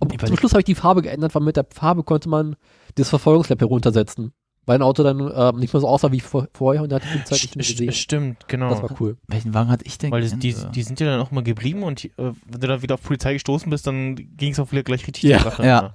[0.00, 0.36] Und Ich weiß zum.
[0.36, 2.56] Schluss habe ich die Farbe geändert, weil mit der Farbe konnte man
[2.96, 4.32] das Verfolgungslab heruntersetzen.
[4.66, 7.04] Weil ein Auto dann äh, nicht mehr so aussah wie vor, vorher und er hat
[7.04, 7.92] die Polizei nicht mehr gesehen.
[7.92, 8.68] Stimmt, genau.
[8.68, 9.16] Das war cool.
[9.26, 10.10] Welchen Wagen hatte ich denn?
[10.10, 12.82] Weil das, die, die sind ja dann auch mal geblieben und äh, wenn du dann
[12.82, 15.64] wieder auf Polizei gestoßen bist, dann ging es auch wieder gleich richtig Ja, Sache.
[15.64, 15.94] ja.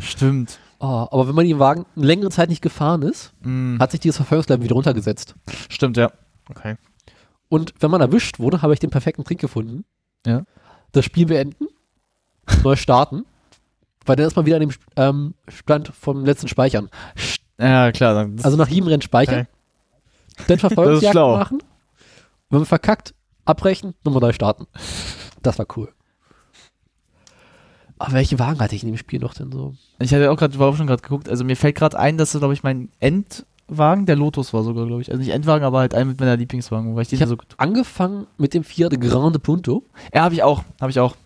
[0.00, 0.58] Stimmt.
[0.80, 4.00] Ah, aber wenn man den Wagen eine längere Zeit nicht gefahren ist, Mm, hat sich
[4.00, 5.34] dieses Verfolgungslab wieder runtergesetzt.
[5.68, 6.10] stimmt, ja.
[6.50, 6.76] Okay.
[7.48, 9.84] Und wenn man erwischt wurde, habe ich den perfekten Trick gefunden.
[10.26, 10.44] Ja.
[10.92, 11.66] Das Spiel beenden,
[12.62, 13.24] neu starten,
[14.06, 16.88] weil dann ist man wieder an dem ähm, Stand vom letzten Speichern.
[17.58, 18.28] Ja, klar.
[18.42, 19.46] Also nach jedem Rennen speichern,
[20.46, 21.62] dann Verfolgungsjagd machen.
[22.50, 23.14] Wenn man verkackt,
[23.44, 24.66] abbrechen, nochmal neu starten.
[25.42, 25.92] Das war cool.
[27.98, 29.74] Aber welche Wagen hatte ich in dem Spiel noch denn so?
[29.98, 31.28] ich hatte auch gerade, war auch schon gerade geguckt.
[31.28, 35.02] Also mir fällt gerade ein, dass, glaube ich, mein Endwagen der Lotus war sogar, glaube
[35.02, 35.10] ich.
[35.10, 37.36] Also nicht Endwagen, aber halt ein mit meiner Lieblingswagen, weil ich den Ich hab- so
[37.36, 37.54] gut.
[37.56, 39.84] Angefangen mit dem Fiat Grande Punto.
[40.14, 40.62] Ja, habe ich auch.
[40.80, 41.16] Habe ich auch.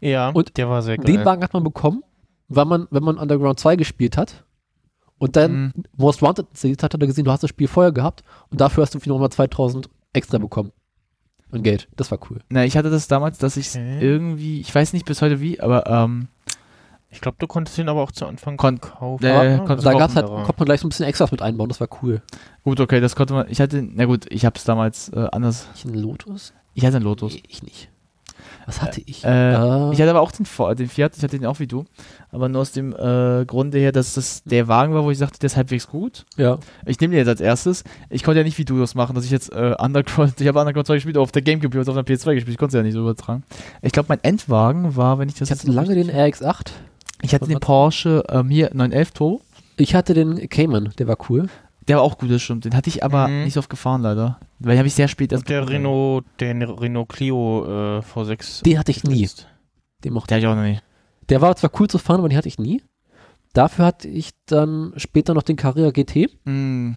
[0.00, 1.06] Ja, Und der war sehr geil.
[1.06, 2.02] Den Wagen hat man bekommen,
[2.48, 4.44] weil man, wenn man Underground 2 gespielt hat
[5.18, 5.72] und dann Mhm.
[5.96, 8.82] Most Wanted installiert hat, hat er gesehen, du hast das Spiel vorher gehabt und dafür
[8.82, 10.72] hast du nochmal 2000 extra bekommen.
[11.52, 11.86] Und Geld.
[11.96, 12.40] Das war cool.
[12.48, 13.98] Na, ich hatte das damals, dass ich Okay.
[14.00, 16.28] irgendwie, ich weiß nicht bis heute wie, aber ähm,
[17.10, 19.22] Ich glaube, du konntest den aber auch zu Anfang Kon- kaufen.
[19.24, 21.78] Äh, Ja, Da gab's halt, konnte man gleich so ein bisschen Extras mit einbauen, das
[21.78, 22.22] war cool.
[22.64, 23.46] gut, okay, das konnte man.
[23.50, 25.68] Ich hatte, na gut, ich habe es damals äh, anders.
[25.74, 26.54] Ich ein Lotus?
[26.74, 27.34] Ich hatte einen Lotus.
[27.34, 27.90] Nee, ich nicht.
[28.66, 29.24] Was hatte ich?
[29.24, 29.90] Äh, Ah.
[29.92, 31.84] Ich hatte aber auch den, den Fiat, ich hatte den auch wie du.
[32.30, 35.38] Aber nur aus dem äh, Grunde her, dass das der Wagen war, wo ich sagte,
[35.38, 36.24] der ist halbwegs gut.
[36.36, 36.58] ja.
[36.86, 37.84] Ich nehme den jetzt als erstes.
[38.08, 40.58] Ich konnte ja nicht wie du das machen, dass ich jetzt äh, Underground, ich habe
[40.60, 42.54] Underground 2 gespielt, auf der Gamecube und auf der PS2 gespielt.
[42.54, 43.42] Ich konnte es ja nicht so übertragen.
[43.82, 46.68] Ich glaube, mein Endwagen war, wenn ich das Ich hatte lange den RX-8.
[47.22, 49.40] Ich hatte den Porsche ähm, hier 911 Turbo.
[49.76, 51.48] Ich hatte den Cayman, der war cool.
[51.88, 52.64] Der war auch gut, das stimmt.
[52.64, 53.44] Den hatte ich aber Mhm.
[53.44, 54.38] nicht so oft gefahren, leider.
[54.60, 55.68] Weil den habe ich sehr spät erst Und der.
[55.68, 58.62] Renault, der Renault Clio äh, V6.
[58.62, 59.28] Den hatte ich nie.
[60.04, 60.82] Den mochte ich auch noch nicht.
[61.28, 62.82] Der war zwar cool zu fahren, aber den hatte ich nie.
[63.52, 66.28] Dafür hatte ich dann später noch den Carrera GT.
[66.44, 66.92] Mm.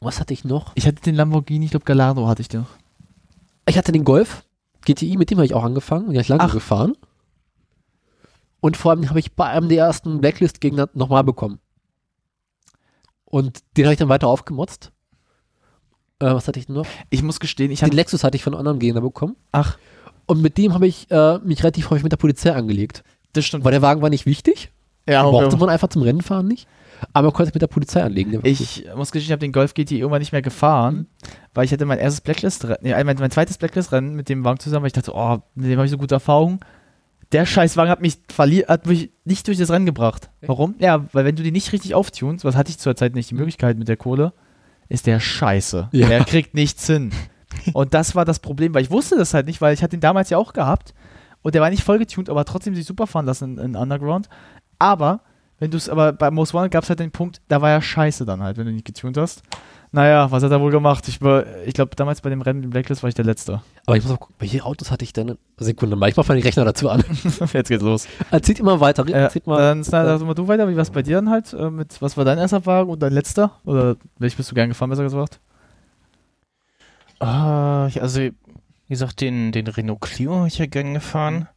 [0.00, 0.72] Was hatte ich noch?
[0.74, 2.70] Ich hatte den Lamborghini, ich glaube Gallardo hatte ich den noch.
[3.66, 4.44] Ich hatte den Golf
[4.84, 6.06] GTI, mit dem habe ich auch angefangen.
[6.06, 6.52] Den habe ich lange Ach.
[6.52, 6.94] gefahren.
[8.60, 11.58] Und vor allem habe ich bei einem der ersten Blacklist-Gegner nochmal bekommen.
[13.32, 14.92] Und den habe ich dann weiter aufgemotzt.
[16.18, 16.86] Äh, was hatte ich denn noch?
[17.08, 17.96] Ich muss gestehen, ich Den hatte.
[17.96, 19.36] Lexus hatte ich von einem anderen Gegner bekommen.
[19.52, 19.78] Ach,
[20.26, 23.02] Und mit dem habe ich äh, mich relativ häufig mit der Polizei angelegt.
[23.32, 23.64] das stimmt.
[23.64, 24.70] Weil der Wagen war nicht wichtig.
[25.08, 25.56] Ja, brauchte okay.
[25.56, 26.68] man einfach zum Rennen fahren nicht.
[27.14, 28.38] Aber man konnte sich mit der Polizei anlegen.
[28.44, 31.06] Ich muss gestehen, ich habe den Golf GT irgendwann nicht mehr gefahren,
[31.54, 34.82] weil ich hatte mein erstes Blacklist-Rennen, nee, mein, mein zweites Blacklist-Rennen mit dem Wagen zusammen,
[34.82, 36.60] weil ich dachte, oh, mit dem habe ich so gute Erfahrungen.
[37.32, 40.30] Der Scheißwagen hat mich verliert, hat mich nicht durch das Rennen gebracht.
[40.42, 40.74] Warum?
[40.78, 43.34] Ja, weil wenn du die nicht richtig auftunst, was hatte ich zur Zeit nicht die
[43.34, 44.32] Möglichkeit mit der Kohle,
[44.88, 45.88] ist der scheiße.
[45.92, 46.08] Ja.
[46.08, 47.10] Der kriegt nichts hin.
[47.72, 50.00] Und das war das Problem, weil ich wusste das halt nicht, weil ich hatte ihn
[50.00, 50.94] damals ja auch gehabt.
[51.42, 54.28] und der war nicht voll getuned, aber trotzdem sich super fahren lassen in, in Underground.
[54.78, 55.20] Aber,
[55.58, 57.82] wenn du es, aber bei Most Wanted gab es halt den Punkt, da war ja
[57.82, 59.42] scheiße dann halt, wenn du nicht getuned hast.
[59.94, 61.06] Naja, was hat er wohl gemacht?
[61.08, 63.60] Ich, war- ich glaube, damals bei dem Rennen in Blacklist war ich der Letzte.
[63.84, 65.36] Aber ich muss auch gucken, welche Autos hatte ich denn?
[65.58, 67.04] Sekunde mal, ich mach mal die Rechner dazu an.
[67.52, 68.08] Jetzt geht's los.
[68.30, 69.06] Erzählt immer weiter.
[69.06, 69.58] Äh, Erzählt mal.
[69.60, 71.52] dann sag sag mal du weiter, wie war es bei dir dann halt?
[71.52, 73.52] Äh, mit, was war dein erster Wagen und dein letzter?
[73.66, 75.40] Oder welch bist du gern gefahren, besser gesagt?
[77.20, 78.32] Ah, ja, also, wie
[78.88, 81.48] gesagt, den, den Renault Clio habe ich ja gern gefahren.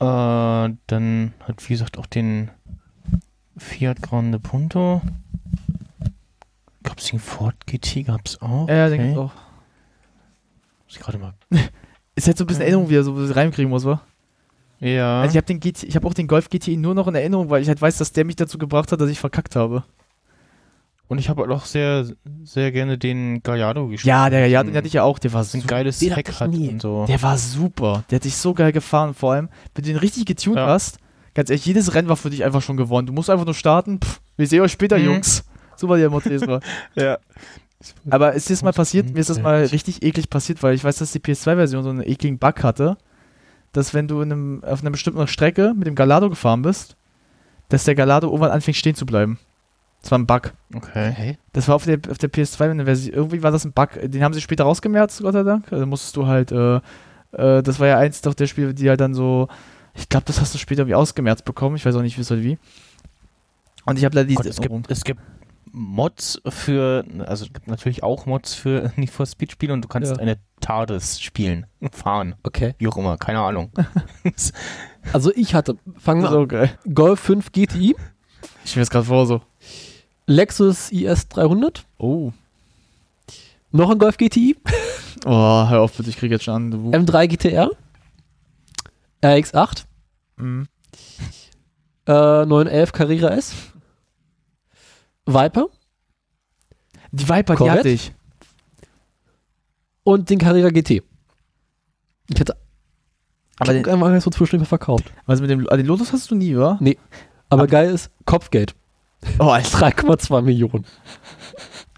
[0.00, 2.50] Äh, dann hat, wie gesagt, auch den
[3.58, 5.02] Fiat Grande Punto.
[6.84, 8.04] Gab es den Ford GT?
[8.06, 8.68] Gab es auch?
[8.68, 8.90] Ja, Okay.
[8.96, 9.32] denke ich auch.
[10.86, 11.34] Muss ich gerade mal.
[12.14, 14.00] Ist jetzt so ein bisschen Erinnerung, wie er so ein reinkriegen muss, wa?
[14.78, 15.20] Ja.
[15.22, 17.50] Also ich habe den GT, ich habe auch den Golf GTI nur noch in Erinnerung,
[17.50, 19.82] weil ich halt weiß, dass der mich dazu gebracht hat, dass ich verkackt habe.
[21.08, 22.06] Und ich habe halt auch sehr,
[22.44, 24.06] sehr gerne den Gallardo gespielt.
[24.08, 25.66] Ja, der ja, den Ein- hatte ich ja auch, der war ein super.
[25.66, 27.04] geiles den Heck hat und so.
[27.06, 28.04] Der war super.
[28.10, 29.12] Der hat dich so geil gefahren.
[29.14, 30.66] Vor allem, wenn du den richtig getuned Ja.
[30.66, 30.98] hast,
[31.34, 33.06] ganz ehrlich, jedes Rennen war für dich einfach schon gewonnen.
[33.06, 34.00] Du musst einfach nur starten.
[34.00, 35.04] Pff, wir sehen euch später, Mhm.
[35.04, 35.44] Jungs.
[35.76, 36.60] So war der Motto diesmal.
[36.94, 37.18] Ja.
[38.10, 39.12] Aber ist das mal passiert?
[39.12, 42.02] Mir ist das mal richtig eklig passiert, weil ich weiß, dass die PS2-Version so einen
[42.02, 42.96] ekligen Bug hatte,
[43.72, 46.96] dass wenn du in einem, auf einer bestimmten Strecke mit dem Gallardo gefahren bist,
[47.68, 49.38] dass der Gallardo irgendwann anfängt stehen zu bleiben.
[50.00, 50.52] Das war ein Bug.
[50.74, 51.38] Okay.
[51.52, 53.14] Das war auf der, auf der PS2 eine Version.
[53.14, 53.88] Irgendwie war das ein Bug.
[54.02, 55.72] Den haben sie später rausgemerzt, Gott sei Dank.
[55.72, 56.76] Also musstest du halt, äh,
[57.32, 59.48] äh, das war ja eins doch der Spiele, die halt dann so,
[59.94, 61.76] ich glaube, das hast du später irgendwie ausgemerzt bekommen.
[61.76, 62.58] Ich weiß auch nicht, wie wie.
[63.86, 65.20] Und ich habe da diese Gott, es, gibt, es gibt
[65.76, 69.88] Mods für, also es gibt natürlich auch Mods für Need for Speed Spiele und du
[69.88, 70.18] kannst Ja.
[70.18, 72.74] eine TARDIS spielen, fahren, Okay.
[72.78, 73.70] wie auch immer, keine Ahnung.
[75.12, 76.48] Also ich hatte, fangen wir an.
[76.48, 76.78] geil.
[76.94, 77.94] Golf 5 GTI,
[78.64, 79.42] Ich stelle mir das gerade vor so.
[80.26, 82.32] Lexus IS 300, Oh.
[83.70, 84.56] noch ein Golf GTI,
[85.26, 86.70] Oh, hör auf bitte, ich krieg jetzt schon an.
[86.70, 86.90] Du.
[86.90, 87.70] M3 GTR,
[89.22, 89.84] RX8,
[90.36, 90.68] Mhm.
[92.06, 93.54] äh, 911 Carrera S,
[95.26, 95.66] Viper
[97.12, 97.78] Die Viper, die Corvette?
[97.78, 98.12] hatte ich.
[100.04, 101.02] und den Carrera GT.
[102.28, 102.56] Ich hätte
[103.58, 105.12] Aber den, einmal so zwischendurch mal verkauft.
[105.26, 106.72] was mit dem, ah, den Lotus hast du nie, wa?
[106.80, 108.74] Aber, Aber- geil ist, Kopfgeld.
[109.38, 109.78] Oh, Alter.
[109.88, 110.84] 3,2 Millionen.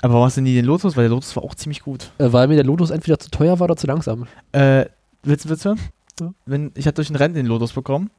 [0.03, 0.97] Aber warum hast du nie den Lotus?
[0.97, 2.12] Weil der Lotus war auch ziemlich gut.
[2.19, 4.27] Äh, weil mir der Lotus entweder zu teuer war oder zu langsam.
[4.53, 4.86] Äh,
[5.24, 5.74] willst, willst du?
[6.20, 6.32] Ja.
[6.44, 8.11] Wenn, ich hatte durch ein Rennen den Lotus bekommen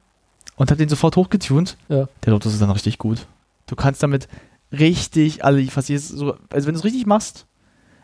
[0.56, 1.78] und habe den sofort hochgetunt.
[1.88, 2.06] Ja.
[2.24, 3.26] Der Lotus ist dann richtig gut.
[3.66, 4.28] Du kannst damit
[4.72, 7.46] richtig alle, fast jedes, so, also wenn du es richtig machst,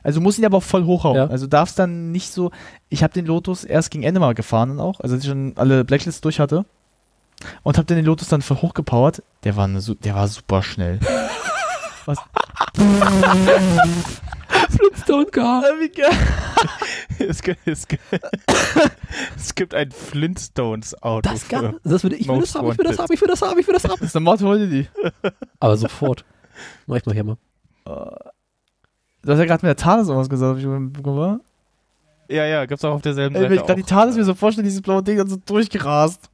[0.02, 1.16] also du musst ihn aber auch voll hochhauen.
[1.16, 1.26] Ja.
[1.28, 2.50] Also darfst dann nicht so,
[2.90, 5.54] ich habe den Lotus erst gegen Ende mal gefahren dann auch, also als ich schon
[5.56, 6.64] alle Blacklists durch hatte
[7.62, 9.22] und habe den Lotus dann voll hochgepowert.
[9.44, 11.00] Der war, eine, der war super schnell.
[12.04, 12.18] Was?
[14.70, 15.62] Flintstone Car.
[15.80, 16.10] Wie geil.
[17.18, 18.02] es, gibt, es, gibt,
[19.36, 21.28] es gibt ein Flintstones-Auto.
[21.30, 23.28] Das, für- gar, das würde ich will das haben, ich will das haben, ich will
[23.28, 23.94] das haben, ich will das haben.
[23.98, 24.88] Das ist eine Mod, hol dir die.
[25.60, 26.24] Aber sofort.
[26.86, 27.36] Mach ich mal hier mal.
[27.84, 31.40] Du hast ja gerade mit der Thales irgendwas gesagt, hab ich mitbekommen, wa?
[32.28, 33.60] Ja, ja, gibt's auch auf derselben Ey, wenn Seite.
[33.60, 33.86] ich gerade die.
[33.88, 36.30] Thales mir so vorstelle, dieses blaue Ding dann so durchgerast.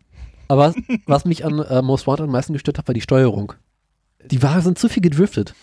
[0.49, 0.75] Aber was,
[1.07, 3.53] was mich an äh, Most Wanted am meisten gestört hat, war die Steuerung.
[4.25, 5.55] Die Wagen sind zu viel gedriftet.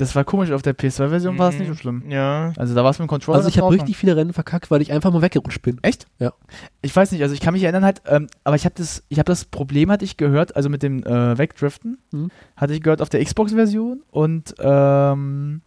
[0.00, 1.76] Das war komisch, auf der PS2-Version war es nicht so Mhm.
[1.78, 2.04] schlimm.
[2.08, 2.52] Ja.
[2.56, 3.36] Also da war es mit dem Controller.
[3.36, 5.78] Also ich habe richtig viele Rennen verkackt, weil ich einfach mal weggerutscht bin.
[5.82, 6.06] Echt?
[6.18, 6.32] Ja.
[6.80, 9.18] Ich weiß nicht, also ich kann mich erinnern halt, ähm, aber ich habe das, ich
[9.18, 12.30] habe das Problem hatte ich gehört, also mit dem äh, Wegdriften, Mhm.
[12.56, 15.60] hatte ich gehört auf der Xbox-Version und ähm,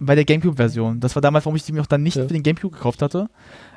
[0.00, 0.98] bei der GameCube-Version.
[1.00, 2.22] Das war damals, warum ich die mir auch dann nicht Ja.
[2.26, 3.28] für den GameCube gekauft hatte,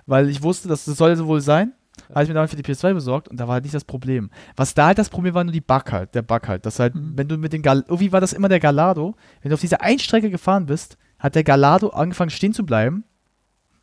[0.08, 1.74] weil ich wusste, dass das soll so wohl sein.
[2.10, 4.30] Habe ich mir damals für die PS2 besorgt und da war halt nicht das Problem.
[4.56, 6.66] Was da halt das Problem war, nur die Bug halt, der Bug halt.
[6.66, 7.14] Das halt, Mhm.
[7.16, 9.82] wenn du mit dem Gal irgendwie war das immer der Gallardo, wenn du auf dieser
[9.82, 13.04] einen Strecke gefahren bist, hat der Gallardo angefangen stehen zu bleiben.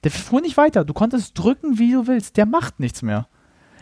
[0.05, 0.85] Der fuhr nicht weiter.
[0.85, 2.37] Du konntest drücken, wie du willst.
[2.37, 3.27] Der macht nichts mehr.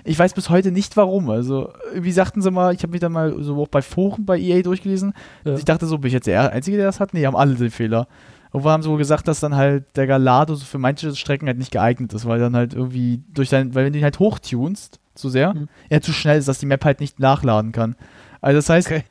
[0.05, 1.31] Ich weiß bis heute nicht warum.
[1.31, 4.39] Also, wie sagten sie mal, ich habe mich dann mal so auch bei Foren bei
[4.39, 5.13] EA durchgelesen.
[5.45, 5.55] Ja.
[5.55, 7.15] Ich dachte so, bin ich jetzt der Einzige, der das hat?
[7.15, 8.09] Nee, haben alle den Fehler.
[8.53, 11.59] Irgendwo haben sie wohl gesagt, dass dann halt der Gallardo so für manche Strecken halt
[11.59, 14.99] nicht geeignet ist, weil dann halt irgendwie durch dein, weil wenn du ihn halt hochtunst,
[15.15, 15.69] zu sehr, Mhm.
[15.89, 17.97] er zu schnell ist, dass die Map halt nicht nachladen kann.
[18.41, 19.05] Also das heißt, Okay.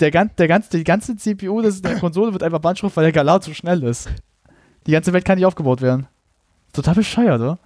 [0.00, 3.12] der, gan der ganze, die ganze CPU des, der Konsole wird einfach Bandschrift, weil der
[3.12, 4.08] Gallardo zu schnell ist.
[4.86, 6.06] Die ganze Welt kann nicht aufgebaut werden.
[6.72, 7.58] Total bescheuert, oder?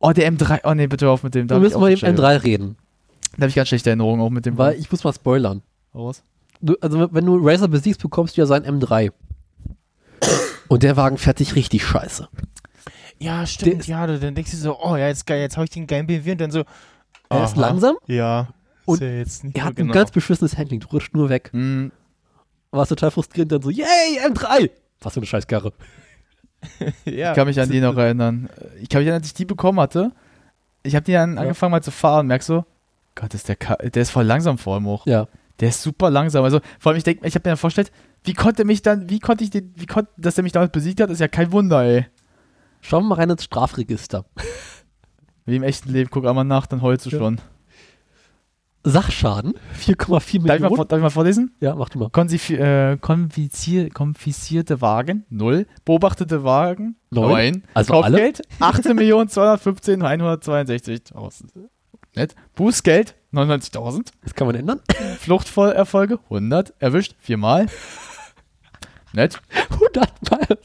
[0.00, 0.60] Oh, der M3.
[0.64, 1.46] Oh nee, bitte auf mit dem.
[1.46, 2.76] Da Wir hab ich müssen mal dem schlechte- M3 reden,
[3.36, 4.56] Da habe ich ganz schlechte Erinnerungen auch mit dem.
[4.58, 5.62] weil ich muss mal spoilern.
[5.94, 6.22] raus.
[6.60, 9.10] Du, also wenn du Razer besiegst, bekommst du ja sein M3.
[10.72, 12.28] Und der Wagen fährt sich richtig scheiße.
[13.18, 13.80] Ja, Der stimmt.
[13.80, 15.86] ist- Ja, du- dann denkst du so, oh ja, jetzt geil, jetzt habe ich den
[15.86, 16.64] geilen BMW und dann so.
[17.28, 17.60] Er ist aha.
[17.60, 18.48] langsam, Ja.
[18.84, 19.90] Und ist ja jetzt nicht er hat genau.
[19.90, 21.50] ein ganz beschissenes Handling, du rutscht nur weg.
[21.52, 21.92] Hm,
[22.72, 24.70] Warst total frustrierend, dann so, yay, M3!
[25.02, 25.72] Was für eine Scheißkarre.
[27.04, 27.30] ja.
[27.30, 28.48] ich kann mich an die noch erinnern.
[28.80, 30.10] Ich kann mich erinnern, als ich die bekommen hatte.
[30.82, 31.42] ich habe die dann Ja.
[31.42, 32.64] angefangen mal zu fahren, merkst so,
[33.14, 35.06] Gott, ist der, Ka der ist voll langsam vor allem auch.
[35.06, 35.28] Ja.
[35.60, 36.42] Der ist super langsam.
[36.44, 37.92] Also vor allem, ich denke, ich habe mir dann vorgestellt,
[38.24, 41.00] wie konnte mich dann, wie konnte ich den, wie konnte, dass er mich damals besiegt
[41.00, 42.06] hat, ist ja kein Wunder, ey.
[42.80, 44.24] Schauen wir mal rein ins Strafregister.
[45.44, 47.18] Wie im echten Leben, guck einmal nach, dann heulst du Ja.
[47.18, 47.40] schon.
[48.84, 50.88] Sachschaden, 4,4 Darf ich, mal, Millionen.
[50.88, 51.54] darf ich mal vorlesen?
[51.60, 52.10] Ja, mach du mal.
[52.10, 52.96] Konfizier, äh,
[53.90, 55.66] konfiszierte Wagen, 0.
[55.84, 57.28] Beobachtete Wagen, Neun.
[57.30, 57.62] 9.
[57.74, 58.32] Also alle?
[58.32, 61.44] Kopfgeld, 18.215.162.000.
[62.14, 62.34] Nett.
[62.54, 64.10] Bußgeld, 99.000.
[64.22, 64.80] Das kann man ändern.
[65.18, 66.74] Fluchtvollerfolge, 100.
[66.78, 67.66] Erwischt, viermal.
[69.12, 69.40] Nett.
[69.70, 70.58] 100 Mal.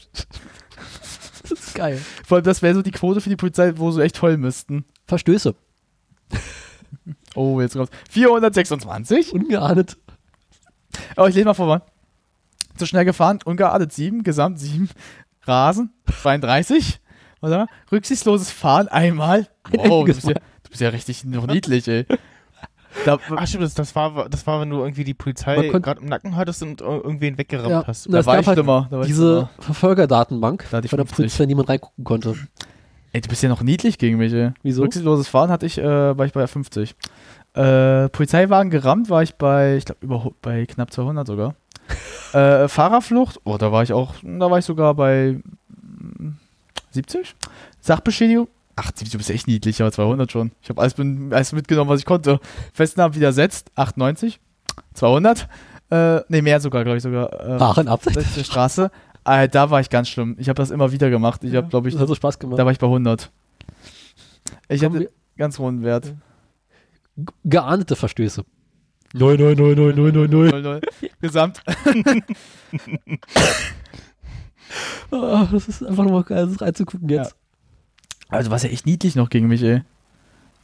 [1.42, 2.00] Das ist geil.
[2.26, 4.84] Vor allem, das wäre so die Quote für die Polizei, wo sie echt heulen müssten.
[5.06, 5.54] Verstöße.
[7.34, 9.32] Oh, jetzt kommt 426.
[9.32, 9.96] Ungeahndet.
[11.16, 11.66] Oh, ich lese mal vor.
[11.66, 11.82] Mann.
[12.76, 14.88] Zu schnell gefahren, ungeahndet 7, gesamt 7.
[15.42, 17.00] Rasen, 32.
[17.40, 17.68] Oder?
[17.92, 19.48] Rücksichtsloses Fahren einmal.
[19.64, 22.06] Ein Wow, du bist, ja, du bist ja richtig noch niedlich, ey.
[23.08, 26.08] Da, Ach stimmt, das, das, war, das war, wenn du irgendwie die Polizei gerade im
[26.08, 27.84] Nacken hattest und ir- irgendwen weggerammt Ja.
[27.86, 28.12] hast.
[28.12, 28.86] Da es war gab ich halt schlimmer.
[28.90, 29.50] Da war Diese schlimmer.
[29.60, 31.16] Verfolgerdatenbank, Da bei der 50.
[31.16, 32.34] Polizei niemand reingucken konnte.
[33.12, 34.50] Ey, du bist ja noch niedlich gegen mich, ey.
[34.62, 34.82] Wieso?
[34.82, 36.94] Rücksichtsloses Fahren hatte ich, äh, war ich bei 50.
[37.54, 41.54] Äh, Polizeiwagen gerammt war ich bei, ich glaube, über bei knapp 200 sogar.
[42.34, 45.40] äh, Fahrerflucht, oh, da war ich auch, da war ich sogar bei
[45.70, 46.32] mm,
[46.90, 47.34] 70.
[47.80, 48.48] Sachbeschädigung,
[48.78, 50.52] ach, du bist echt niedlich, aber 200 schon.
[50.62, 52.40] Ich habe alles, alles mitgenommen, was ich konnte.
[52.72, 54.40] Festnahmen widersetzt, 98.
[54.94, 55.48] 200.
[55.90, 57.32] Äh, ne, mehr sogar, glaube ich sogar.
[57.32, 58.16] Äh, Aachen Absicht.
[58.16, 58.90] letzte Straße.
[59.24, 60.36] Äh, da war ich ganz schlimm.
[60.38, 61.42] Ich habe das immer wieder gemacht.
[61.44, 62.58] Ich habe, glaube ich, Das hat so Spaß gemacht.
[62.58, 63.30] da war ich bei 100.
[64.68, 66.14] Ich Kommen hatte ganz hohen Wert.
[67.16, 68.44] Ge- Geahndete Verstöße.
[69.14, 70.62] 0, 0, 0, 0, 0, 0, 0.
[70.62, 70.80] 0,
[71.20, 71.62] Gesamt.
[75.10, 77.34] Oh, das ist einfach nochmal geil, das reinzugucken jetzt.
[78.28, 79.82] Also, du warst ja echt niedlich noch gegen mich, ey.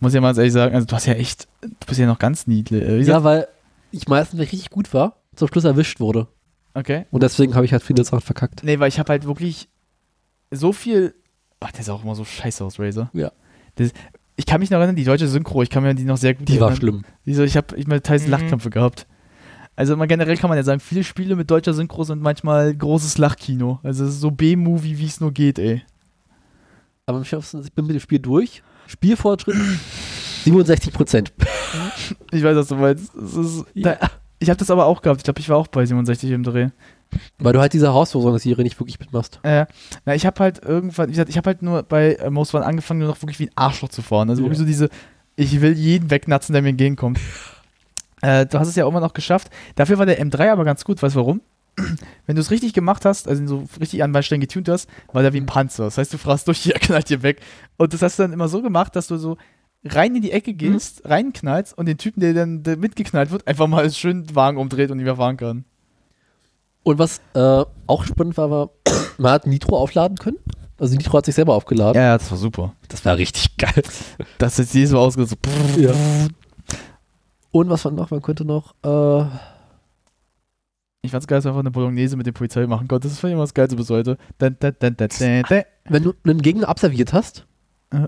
[0.01, 0.75] Muss ja mal ganz ehrlich sagen.
[0.75, 2.83] Also, du hast ja echt, du bist ja noch ganz niedlich.
[2.83, 3.47] Äh, wie Ja, weil
[3.91, 6.27] ich meistens, wenn ich richtig gut war, zum Schluss erwischt wurde.
[6.75, 7.07] okay.
[7.11, 8.63] Und deswegen habe ich halt viele Sachen verkackt.
[8.65, 9.69] Nee, weil ich habe halt wirklich
[10.51, 11.15] so viel.
[11.61, 13.11] Ach, der ist auch immer so scheiße aus, Razer.
[13.15, 13.33] Ja.
[13.77, 13.93] Das,
[14.37, 16.49] ich kann mich noch erinnern, die deutsche Synchro, ich kann mir die noch sehr gut
[16.49, 16.77] Die war erinnern.
[16.77, 17.05] schlimm.
[17.25, 18.31] Diese, ich habe ich mal teils Mhm.
[18.33, 19.07] Lachkämpfe gehabt.
[19.77, 23.17] Also mal generell kann man ja sagen, viele Spiele mit deutscher Synchro sind manchmal großes
[23.19, 23.81] Lachkino.
[23.83, 25.83] Also es ist so B-Movie, wie es nur geht, ey.
[27.07, 27.31] Aber ich
[27.75, 28.63] bin mit dem Spiel durch.
[28.87, 29.57] Spielfortschritt
[30.45, 31.33] 67 Prozent.
[32.33, 33.15] Ich weiß, was du meinst.
[33.15, 33.95] Ist, Ja.
[33.97, 35.21] da, ich habe das aber auch gehabt.
[35.21, 36.69] Ich glaube, ich war auch bei 67 im Dreh.
[37.39, 39.39] Weil du halt diese Herausforderungsserie nicht wirklich mitmachst.
[39.43, 39.67] Äh,
[40.05, 42.69] na, ich habe halt irgendwann, wie gesagt, ich habe halt nur bei äh, Most Wanted
[42.69, 44.29] angefangen, nur noch wirklich wie ein Arschloch zu fahren.
[44.31, 44.47] Also Ja.
[44.47, 44.89] wirklich so diese,
[45.37, 47.21] ich will jeden wegnatzen, der mir entgegenkommt.
[48.23, 49.49] äh, du hast es ja auch immer noch geschafft.
[49.77, 51.03] Dafür war der M3 aber ganz gut.
[51.03, 51.41] Weißt du warum?
[52.27, 55.23] Wenn du es richtig gemacht hast, also ihn so richtig an Stellen getunt hast, war
[55.23, 55.85] der wie ein Panzer.
[55.85, 57.41] Das heißt, du fragst durch, er knallt dir weg.
[57.77, 59.37] Und das hast du dann immer so gemacht, dass du so
[59.85, 63.67] rein in die Ecke gehst, reinknallst und den Typen, der dann der mitgeknallt wird, einfach
[63.67, 65.65] mal schön den Wagen umdreht und nicht mehr fahren kann.
[66.83, 68.71] Und was äh, auch spannend war, war,
[69.19, 70.39] man hat Nitro aufladen können.
[70.79, 72.01] Also Nitro hat sich selber aufgeladen.
[72.01, 72.75] Ja, das war super.
[72.89, 73.83] Das war richtig geil.
[74.39, 75.39] Das ist jedes Mal ausgesucht.
[75.75, 75.93] So, Ja.
[77.53, 78.11] Und was war noch?
[78.11, 79.25] Man könnte noch, äh,
[81.05, 83.09] Ich fand's geil, dass wir einfach eine Bolognese mit der Polizei machen konnte.
[83.09, 84.17] Das fand ich immer das Geilste bis heute.
[84.39, 85.63] Dun, dun, dun, dun, dun, dun.
[85.85, 87.47] wenn du einen Gegner abserviert hast,
[87.93, 88.07] Ja.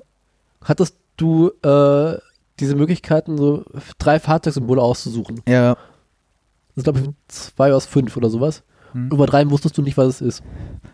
[0.64, 2.16] hattest du äh,
[2.58, 3.64] diese Möglichkeiten, so
[3.98, 5.42] drei Fahrzeugsymbole auszusuchen.
[5.46, 5.74] Ja.
[6.74, 8.62] Das sind, glaube ich, zwei aus fünf oder sowas.
[8.92, 9.10] Hm.
[9.10, 10.42] Über drei wusstest du nicht, was es ist.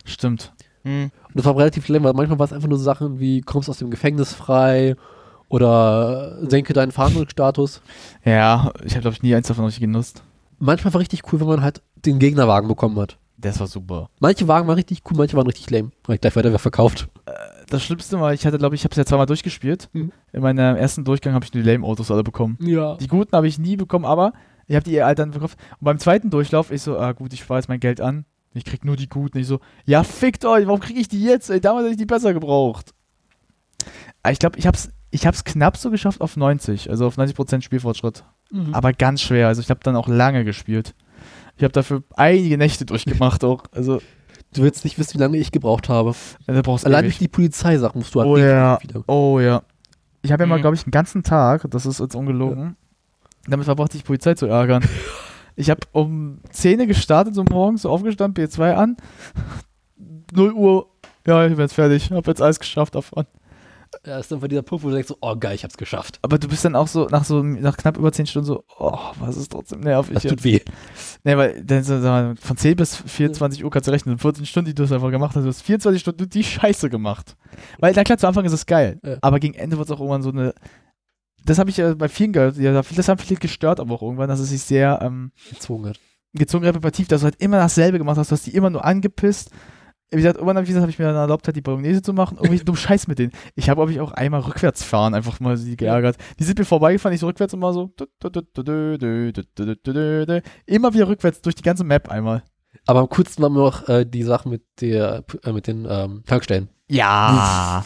[0.04, 0.52] Stimmt.
[0.82, 1.04] Hm.
[1.28, 3.70] Und das war relativ schlimm, weil manchmal war es einfach nur so Sachen wie, kommst
[3.70, 4.96] aus dem Gefängnis frei
[5.48, 7.80] oder senke deinen Fahndungsstatus.
[8.24, 10.24] Ja, ich habe, glaube ich, nie eins davon richtig genutzt.
[10.64, 13.18] Manchmal war richtig cool, wenn man halt den Gegnerwagen bekommen hat.
[13.36, 14.08] Das war super.
[14.20, 15.90] Manche Wagen waren richtig cool, manche waren richtig lame.
[16.04, 17.08] Weil ich gleich weiter verkauft.
[17.68, 19.88] Das Schlimmste war, ich hatte, glaube ich, ich habe es ja zweimal durchgespielt.
[19.92, 20.12] Mhm.
[20.32, 22.58] In meinem ersten Durchgang habe ich nur die Lame-Autos alle bekommen.
[22.60, 22.94] Ja.
[22.94, 24.34] Die guten habe ich nie bekommen, aber
[24.68, 25.58] ich habe die halt dann verkauft.
[25.80, 28.24] Und beim zweiten Durchlauf, ich so, ah gut, ich spare jetzt mein Geld an.
[28.54, 29.38] Ich krieg nur die guten.
[29.38, 31.50] Ich so, ja, fickt euch, warum kriege ich die jetzt?
[31.50, 32.94] Ey, damals hätte ich die besser gebraucht.
[34.22, 37.18] Aber Ich glaube, ich habe es ich hab's knapp so geschafft auf 90, also auf
[37.18, 38.24] 90% Spielfortschritt.
[38.52, 38.74] Mhm.
[38.74, 39.48] aber ganz schwer.
[39.48, 40.94] Also ich habe dann auch lange gespielt.
[41.56, 43.64] Ich habe dafür einige Nächte durchgemacht auch.
[43.72, 44.00] Also
[44.54, 46.14] Du willst nicht wissen, wie lange ich gebraucht habe.
[46.46, 46.52] du
[46.84, 48.78] Allein durch die Polizeisachen musst du halt Oh ja.
[48.82, 49.02] wieder.
[49.08, 49.62] Oh ja.
[50.20, 50.60] Ich habe ja mal, Mhm.
[50.60, 52.76] glaube ich, einen ganzen Tag, das ist jetzt ungelogen,
[53.48, 54.84] damit verbracht, die Polizei zu ärgern.
[55.56, 58.96] ich habe um 10 Uhr gestartet, so morgens, so aufgestanden, B2 an.
[60.32, 60.86] 0 Uhr,
[61.26, 63.24] ja, ich bin jetzt fertig, habe jetzt alles geschafft davon.
[64.04, 66.18] Ja, ist dann bei dieser Punkt, wo du denkst, so, oh geil, ich hab's geschafft.
[66.22, 68.98] Aber du bist dann auch so, nach so, nach knapp über 10 Stunden so, oh,
[69.20, 70.14] was ist trotzdem nervig.
[70.14, 70.32] Das jetzt.
[70.32, 70.60] tut weh.
[71.22, 74.18] Nee, weil dann so, mal, von 10 bis 24 Uhr kannst du rechnen.
[74.18, 75.44] 14 Stunden, die du das einfach gemacht hast.
[75.44, 77.36] Du hast 24 Stunden die Scheiße gemacht.
[77.78, 78.98] Weil, na klar, zu Anfang ist es geil.
[79.04, 79.18] Ja.
[79.20, 80.52] Aber gegen Ende wird es auch irgendwann so eine.
[81.44, 82.56] Das habe ich ja bei vielen gehört.
[82.56, 86.00] Ja, das haben viele gestört, aber auch irgendwann, dass es sich sehr ähm, Gezwungen hat.
[86.32, 88.32] gezogen repetitiv, dass du halt immer dasselbe gemacht hast.
[88.32, 89.50] Du hast die immer nur angepisst.
[90.12, 92.12] Wie gesagt, irgendwann habe ich, gesagt, hab ich mir dann erlaubt, halt die Bolognese zu
[92.12, 92.36] machen.
[92.40, 93.32] Irgendwie dumm Scheiß mit denen.
[93.54, 96.16] Ich habe, glaube ich, auch einmal rückwärts fahren einfach mal sie geärgert.
[96.38, 97.90] Die sind mir vorbeigefahren, ich so rückwärts mal so.
[100.66, 102.42] Immer wieder rückwärts durch die ganze Map einmal.
[102.86, 106.22] Aber am coolsten war mir noch äh, die Sache mit der, äh, mit den ähm,
[106.26, 106.68] Tankstellen.
[106.88, 107.84] Ja.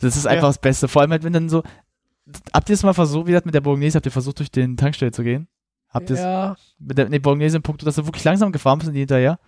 [0.00, 0.48] Das ist einfach Ja.
[0.48, 0.88] das Beste.
[0.88, 1.62] Vor allem halt, wenn dann so.
[2.52, 4.76] Habt ihr es mal versucht, wie gesagt, mit der Bolognese, habt ihr versucht, durch den
[4.76, 5.48] Tankstelle zu gehen?
[5.88, 6.56] Habt ihr es ja.
[6.78, 9.38] mit der nee, Bolognese im Punkt, dass du wirklich langsam gefahren bist und die hinterher?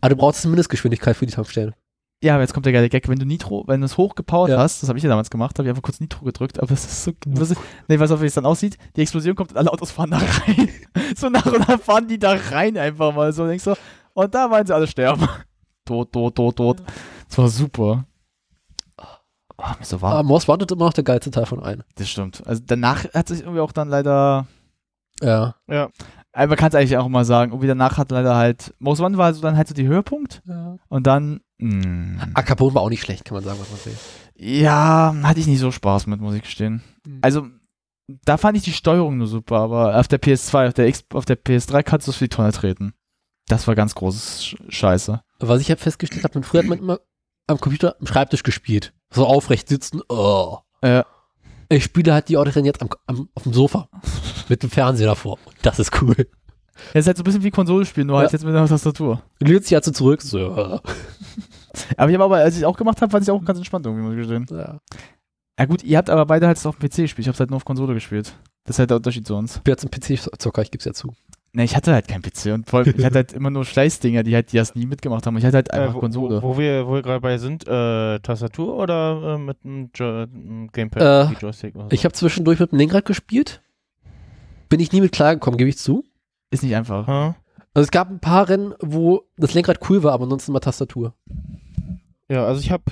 [0.00, 1.74] Aber du brauchst Mindestgeschwindigkeit für die Tankstellen.
[2.22, 3.08] Ja, aber jetzt kommt der geile Gag.
[3.08, 4.58] Wenn du Nitro, wenn du es hochgepowert Ja.
[4.58, 6.84] hast, das habe ich ja damals gemacht, habe ich einfach kurz Nitro gedrückt, aber es
[6.84, 7.12] ist so.
[7.26, 7.54] Was,
[7.88, 8.78] nee, weißt du, wie es dann aussieht?
[8.96, 10.68] Die Explosion kommt und alle Autos fahren da rein.
[11.16, 13.46] so nach und nach fahren die da rein einfach mal so.
[13.46, 13.74] Denkst du,
[14.14, 15.28] und da wollen sie alle sterben.
[15.84, 16.82] tot, tot, tot, tot.
[17.28, 18.04] Das war super.
[19.58, 20.12] Oh, mir so warm.
[20.14, 21.82] Aber Most Wanted immer noch der geilste Teil von allen.
[21.96, 22.42] Das stimmt.
[22.46, 24.46] Also danach hat sich irgendwie auch dann leider.
[25.22, 25.54] Ja.
[25.68, 25.88] Ja.
[26.36, 28.74] Also man kann es eigentlich auch mal sagen, irgendwie danach hat leider halt.
[28.78, 30.76] Most Wanted war so dann halt so die Höhepunkt ja.
[30.88, 31.40] und dann.
[31.56, 33.96] Mh, Acapone war auch nicht schlecht, kann man sagen, was man will.
[34.34, 36.82] ja, hatte ich nicht so Spaß mit, muss ich gestehen.
[37.22, 37.46] Also,
[38.26, 41.24] da fand ich die Steuerung nur super, aber auf der PS2, auf der, X, auf
[41.24, 42.92] der PS3 kannst du es für die Tonne treten.
[43.48, 45.22] Das war ganz großes Sch Scheiße.
[45.38, 47.00] Was ich halt festgestellt habe, früher hat man immer
[47.46, 48.92] am Computer am Schreibtisch gespielt.
[49.10, 50.02] So aufrecht sitzen.
[50.10, 50.58] Oh.
[50.82, 51.02] Äh,
[51.68, 53.88] Ich spiele halt die Autorennen jetzt am, am, auf dem Sofa.
[54.48, 55.38] mit dem Fernseher davor.
[55.44, 56.14] Und das ist cool.
[56.14, 56.26] das
[56.94, 58.36] ist halt so ein bisschen wie Konsolespielen, nur halt Ja.
[58.36, 59.22] jetzt mit einer Tastatur.
[59.40, 60.22] Lehnst dich halt so zurück.
[60.22, 60.80] So, ja.
[61.96, 63.84] Aber ich habe aber, als ich es auch gemacht habe, fand ich auch ganz entspannt
[63.84, 64.46] irgendwie, muss ich gestehen.
[64.50, 64.80] ja.
[65.58, 67.48] Ja gut, ihr habt aber beide halt es auf dem PC gespielt, ich habe halt
[67.50, 68.34] nur auf Konsole gespielt.
[68.64, 69.60] Das ist halt der Unterschied zu uns.
[69.66, 71.14] Jetzt ein PC-Zocker, ich gebe es ja zu.
[71.56, 74.22] Ne, ich hatte halt keinen PC und vor allem, ich hatte halt immer nur Schleißdinger,
[74.22, 75.38] die halt die das nie mitgemacht haben.
[75.38, 76.42] Ich hatte halt einfach Äh, wo, Konsole.
[76.42, 80.26] Wo, wo wir, wo wir gerade bei sind, äh, Tastatur oder äh, mit einem jo
[80.70, 81.90] Gamepad, Äh, Joystick oder so?
[81.92, 83.62] Ich habe zwischendurch mit dem Lenkrad gespielt.
[84.68, 86.04] Bin ich nie mit klargekommen, gebe ich zu.
[86.50, 87.06] Ist nicht einfach.
[87.06, 87.34] Hm?
[87.72, 91.14] Also es gab ein paar Rennen, wo das Lenkrad cool war, aber ansonsten mal Tastatur.
[92.28, 92.84] Ja, also ich habe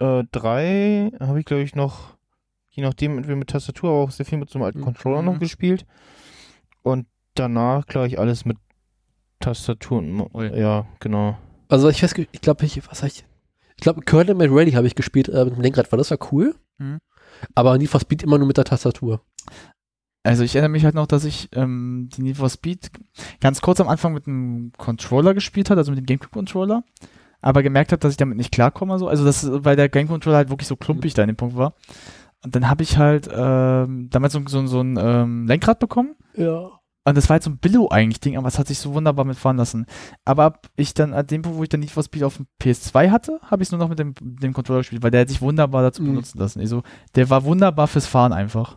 [0.00, 2.16] äh, drei, habe ich glaube ich noch,
[2.70, 4.84] je nachdem, entweder mit Tastatur, aber auch sehr viel mit so einem alten Mhm.
[4.84, 5.86] Controller noch gespielt.
[6.82, 8.56] Und danach, glaube ich, alles mit
[9.40, 9.98] Tastatur.
[9.98, 10.58] und Ui.
[10.58, 11.38] Ja, genau.
[11.68, 13.24] Also ich weiß, ich glaube, ich, was ich?
[13.76, 16.18] Ich glaube, Colonel Mad Rally habe ich gespielt äh, mit dem Lenkrad, weil das war
[16.32, 16.54] cool.
[16.78, 16.98] Mhm.
[17.54, 19.22] Aber Need for Speed immer nur mit der Tastatur.
[20.22, 22.90] Also ich erinnere mich halt noch, dass ich ähm, die Need for Speed
[23.40, 26.84] ganz kurz am Anfang mit dem Controller gespielt hat, also mit dem GameCube-Controller,
[27.40, 28.98] aber gemerkt habe, dass ich damit nicht klarkomme.
[28.98, 29.08] So.
[29.08, 31.74] Also das, weil der Game-Controller halt wirklich so klumpig da in dem Punkt war.
[32.44, 36.16] Und dann habe ich halt ähm, damals so, so, so ein ähm, Lenkrad bekommen.
[36.34, 36.79] Ja.
[37.04, 39.24] Und das war halt so ein Billo eigentlich Ding, aber es hat sich so wunderbar
[39.24, 39.86] mitfahren lassen.
[40.26, 42.46] Aber ab ich dann, an dem Punkt, wo ich dann Need for Speed auf dem
[42.62, 45.28] PS2 hatte, habe ich es nur noch mit dem, dem Controller gespielt, weil der hat
[45.30, 46.08] sich wunderbar dazu Mhm.
[46.08, 46.60] benutzen lassen.
[46.60, 46.82] Also,
[47.14, 48.76] der war wunderbar fürs Fahren einfach.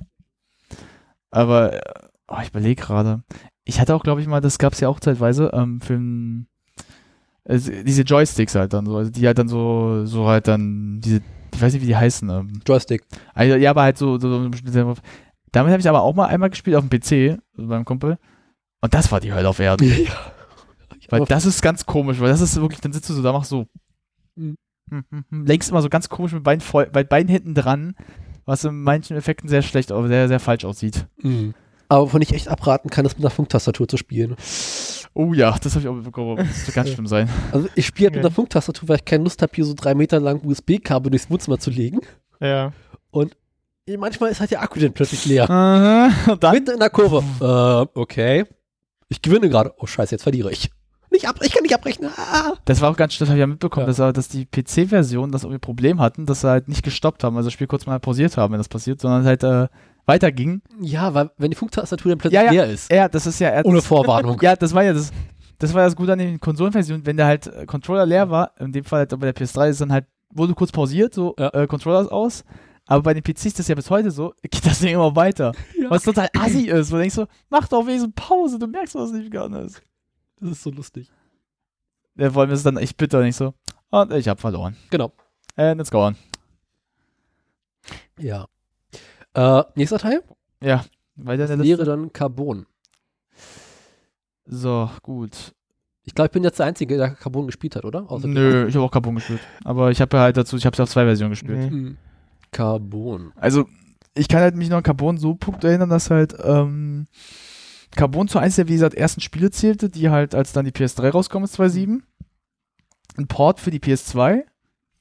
[1.32, 1.80] Aber,
[2.28, 3.24] oh, ich überlege gerade.
[3.66, 6.48] Ich hatte auch, glaube ich mal, das gab es ja auch zeitweise, ähm, für ein,
[7.46, 11.22] äh, diese Joysticks halt dann so, also die halt dann so, so halt dann, diese,
[11.54, 13.04] ich weiß nicht, wie die heißen, ähm, Joystick.
[13.34, 14.96] also, ja, aber halt so, so, so
[15.54, 18.18] damit habe ich aber auch mal einmal gespielt auf dem PC, also beim Kumpel.
[18.82, 19.90] Und das war die Hölle auf Erden.
[21.10, 23.50] Weil das ist ganz komisch, weil das ist wirklich, dann sitzt du so da, machst
[23.50, 23.68] so.
[24.36, 24.56] Mhm.
[24.90, 27.96] hm, hm, hm, Lenkst immer so ganz komisch mit Beinen, voll, mit Beinen hinten dran,
[28.46, 31.06] was in manchen Effekten sehr schlecht, aber sehr, sehr falsch aussieht.
[31.22, 31.54] Mhm.
[31.88, 34.36] Aber wovon ich echt abraten kann, ist mit einer Funktastatur zu spielen.
[35.14, 36.38] Oh ja, das habe ich auch mitbekommen.
[36.38, 37.30] Das wird ganz schlimm sein.
[37.52, 39.94] Also ich spiele halt mit einer Funktastatur, weil ich keine Lust habe, hier so drei
[39.94, 42.00] Meter lang USB-Kabel durchs Wohnzimmer zu legen.
[42.40, 42.72] Ja.
[43.98, 45.50] Manchmal ist halt der Akku dann plötzlich leer.
[45.50, 47.22] Aha, und dann, Mitten in der Kurve.
[47.42, 48.46] Äh, okay.
[49.10, 49.74] Ich gewinne gerade.
[49.78, 50.72] Oh scheiße, jetzt verliere ich.
[51.12, 52.08] Nicht ab, ich kann nicht abbrechen.
[52.18, 52.54] Ah.
[52.66, 53.88] das war auch ganz schlimm, das habe ich ja mitbekommen, Ja.
[53.88, 57.36] Dass, er- dass die PC-Version das irgendwie Problem hatten, dass sie halt nicht gestoppt haben,
[57.38, 59.68] also das Spiel kurz mal pausiert haben, wenn das passiert, sondern halt äh,
[60.08, 60.62] weiterging.
[60.82, 62.52] Ja, weil wenn die Funktastatur dann plötzlich Ja, ja.
[62.52, 62.92] leer ist.
[62.92, 63.50] Ja, das ist ja.
[63.50, 64.40] er- Ohne das- Vorwarnung.
[64.42, 65.12] Ja, das war ja das.
[65.60, 68.72] Das war das Gute an den Konsolenversionen, wenn der halt äh, Controller leer war, in
[68.72, 71.50] dem Fall halt bei der PS3 ist dann halt, wurde kurz pausiert, so Ja.
[71.54, 72.44] äh, Controller ist aus.
[72.94, 75.52] Aber bei den PCs ist das ja bis heute so, geht das Ding immer weiter.
[75.76, 75.90] Ja.
[75.90, 79.12] Was total assi ist, wo du denkst so, mach doch wenigstens Pause, du merkst, was
[79.12, 79.82] nicht gegangen ist.
[80.40, 81.12] Das ist so lustig.
[82.16, 83.56] Ja, vor allem ist es dann echt bitter, nicht so.
[83.90, 84.76] Und ich hab verloren.
[84.92, 85.12] Genau.
[85.56, 86.16] And it's gone.
[88.20, 88.48] Ja.
[89.34, 90.22] Äh, nächster Teil
[90.62, 92.68] Ja, weiter der wäre dann Carbon.
[94.46, 95.56] So, gut.
[96.04, 98.08] Ich glaube, ich bin jetzt der Einzige, der Carbon gespielt hat, oder?
[98.12, 99.40] Außer Nö, ich habe auch Carbon gespielt.
[99.64, 101.58] Aber ich habe ja halt dazu, ich habe es auf zwei Versionen gespielt.
[101.58, 101.72] Nee.
[101.72, 101.98] Mhm.
[102.54, 103.34] Carbon.
[103.36, 103.68] Also,
[104.16, 107.08] ich kann halt mich noch an Carbon so Punkt erinnern, dass halt ähm,
[107.96, 111.10] Carbon zu eins der, wie gesagt, ersten Spiele zählte, die halt, als dann die PS3
[111.10, 112.02] rauskommt, ist 2.7,
[113.18, 114.44] ein Port für die PS2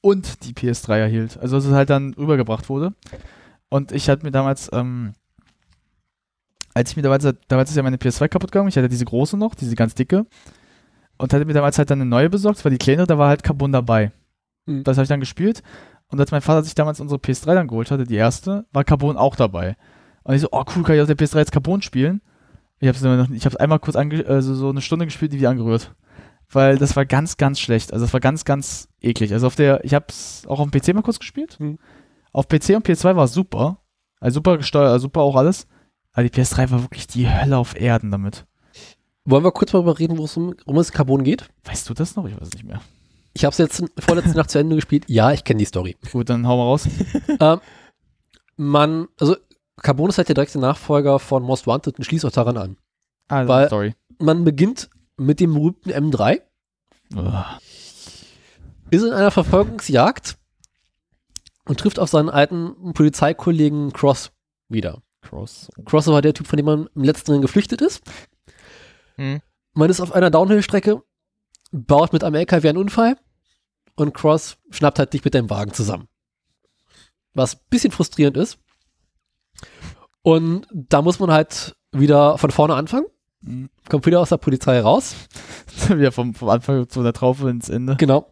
[0.00, 1.38] und die PS3 erhielt.
[1.38, 2.94] Also, dass es halt dann rübergebracht wurde.
[3.68, 5.14] Und ich hatte mir damals, ähm,
[6.74, 9.36] als ich mir damals, damals ist ja meine PS2 kaputt gegangen, ich hatte diese große
[9.36, 10.26] noch, diese ganz dicke,
[11.18, 13.42] und hatte mir damals halt dann eine neue besorgt, war die kleinere, da war halt
[13.42, 14.12] Carbon dabei.
[14.66, 14.84] Mhm.
[14.84, 15.62] Das habe ich dann gespielt.
[16.12, 19.16] Und als mein Vater sich damals unsere PS3 dann geholt hatte, die erste, war Carbon
[19.16, 19.76] auch dabei.
[20.24, 22.20] Und ich so, oh cool, kann ich auf der PS3 jetzt Carbon spielen?
[22.80, 25.48] Ich habe es ich habe einmal kurz ange also so eine Stunde gespielt, die wieder
[25.48, 25.94] angerührt.
[26.50, 27.94] Weil das war ganz, ganz schlecht.
[27.94, 29.32] Also das war ganz, ganz eklig.
[29.32, 31.58] Also auf der, ich habe es auch auf dem PC mal kurz gespielt.
[31.58, 31.78] Mhm.
[32.30, 33.78] Auf PC und PS2 war es super.
[34.20, 35.66] Also super gesteuert, also super auch alles.
[36.12, 38.44] Aber die PS3 war wirklich die Hölle auf Erden damit.
[39.24, 41.48] Wollen wir kurz darüber reden, wo es Carbon geht?
[41.64, 42.26] Weißt du das noch?
[42.26, 42.82] Ich weiß es nicht mehr.
[43.34, 45.04] Ich habe es jetzt vorletzte Nacht zu Ende gespielt.
[45.08, 45.96] Ja, ich kenne die Story.
[46.10, 46.88] Gut, dann hau mal raus.
[47.40, 47.60] ähm,
[48.56, 49.36] man, also
[49.82, 52.76] Carbon ist halt der direkte Nachfolger von Most Wanted und schließt auch daran an.
[53.28, 53.94] Ah, Weil- Story.
[54.18, 56.42] Man beginnt mit dem berühmten M3,
[57.16, 57.44] Ugh.
[58.90, 60.36] ist in einer Verfolgungsjagd
[61.64, 64.30] und trifft auf seinen alten Polizeikollegen Cross
[64.68, 65.02] wieder.
[65.22, 65.70] Cross.
[65.86, 68.02] Cross war der Typ, von dem man im letzten Rennen geflüchtet ist.
[69.16, 69.40] Hm.
[69.74, 71.02] Man ist auf einer Downhill-Strecke,
[71.72, 73.16] baut mit einem LKW einen Unfall
[73.96, 76.08] und Cross schnappt halt dich mit deinem Wagen zusammen.
[77.34, 78.58] Was ein bisschen frustrierend ist.
[80.22, 83.06] Und da muss man halt wieder von vorne anfangen.
[83.40, 83.70] Mhm.
[83.88, 85.16] Kommt wieder aus der Polizei raus.
[85.88, 87.96] Wieder vom, vom Anfang zu der Traufe ins Ende.
[87.96, 88.26] Genau.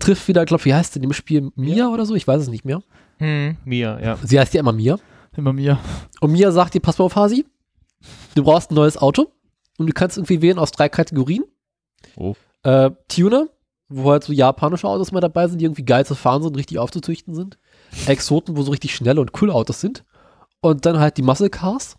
[0.00, 1.50] Trifft wieder, glaube wie heißt sie in dem Spiel?
[1.54, 2.14] Mia oder so?
[2.14, 2.82] Ich weiß es nicht mehr.
[3.18, 4.18] Hm, Mia, ja.
[4.22, 4.98] Sie heißt ja immer Mia.
[5.36, 5.78] Immer mir.
[6.20, 7.46] Und Mia sagt dir, pass mal auf, Hasi.
[8.34, 9.32] Du brauchst ein neues Auto.
[9.76, 11.44] Und du kannst irgendwie wählen aus drei Kategorien.
[12.16, 12.34] Oh.
[12.62, 13.48] Äh, Tuner,
[13.88, 16.78] wo halt so japanische Autos mal dabei sind, die irgendwie geil zu fahren sind, richtig
[16.78, 17.58] aufzuzüchten sind.
[18.06, 20.04] Exoten, wo so richtig schnelle und coole Autos sind.
[20.60, 21.96] Und dann halt die Muscle Cars,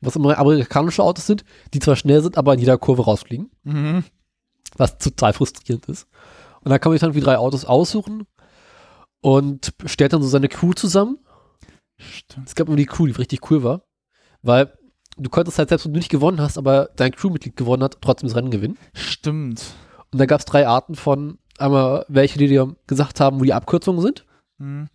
[0.00, 3.50] was immer amerikanische Autos sind, die zwar schnell sind, aber in jeder Kurve rausfliegen.
[3.62, 4.04] Mhm.
[4.76, 6.06] Was total frustrierend ist.
[6.62, 8.26] Und dann kann man sich dann wie drei Autos aussuchen
[9.20, 11.18] und stellt dann so seine Crew zusammen.
[11.96, 12.48] Stimmt.
[12.48, 13.84] Es gab immer die Crew, die richtig cool war.
[14.42, 14.76] Weil
[15.16, 18.28] du konntest halt selbst, wenn du nicht gewonnen hast, aber dein Crewmitglied gewonnen hat, trotzdem
[18.28, 18.78] das Rennen gewinnen.
[18.94, 19.62] Stimmt.
[20.12, 23.54] Und da gab es drei Arten von, einmal welche, die dir gesagt haben, wo die
[23.54, 24.24] Abkürzungen sind.
[24.58, 24.88] Mhm.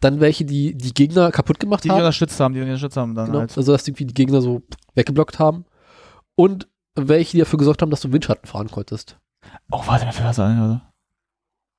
[0.00, 2.00] Dann welche, die die Gegner kaputt gemacht Die, die haben.
[2.00, 3.56] unterstützt haben, die unterstützt haben dann Genau, halt.
[3.56, 4.62] also dass die Gegner so
[4.94, 5.66] weggeblockt haben.
[6.34, 9.18] Und welche, die dafür gesorgt haben, dass du Windschatten fahren konntest.
[9.70, 10.92] Oh, warte, mir fällt was ein, oder?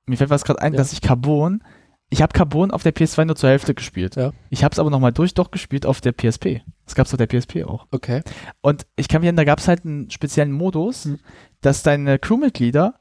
[0.06, 0.78] Mir fällt was gerade ein, Ja.
[0.78, 1.62] dass ich Carbon,
[2.12, 4.16] ich habe Carbon auf der PS2 nur zur Hälfte gespielt.
[4.16, 4.32] Ja.
[4.50, 6.60] Ich habe es aber nochmal durch doch gespielt auf der PSP.
[6.84, 7.86] Das gab's auf der PSP auch.
[7.90, 8.20] Okay.
[8.60, 11.18] Und ich kann mich erinnern, da gab es halt einen speziellen Modus, Hm.
[11.62, 13.00] dass deine Crewmitglieder,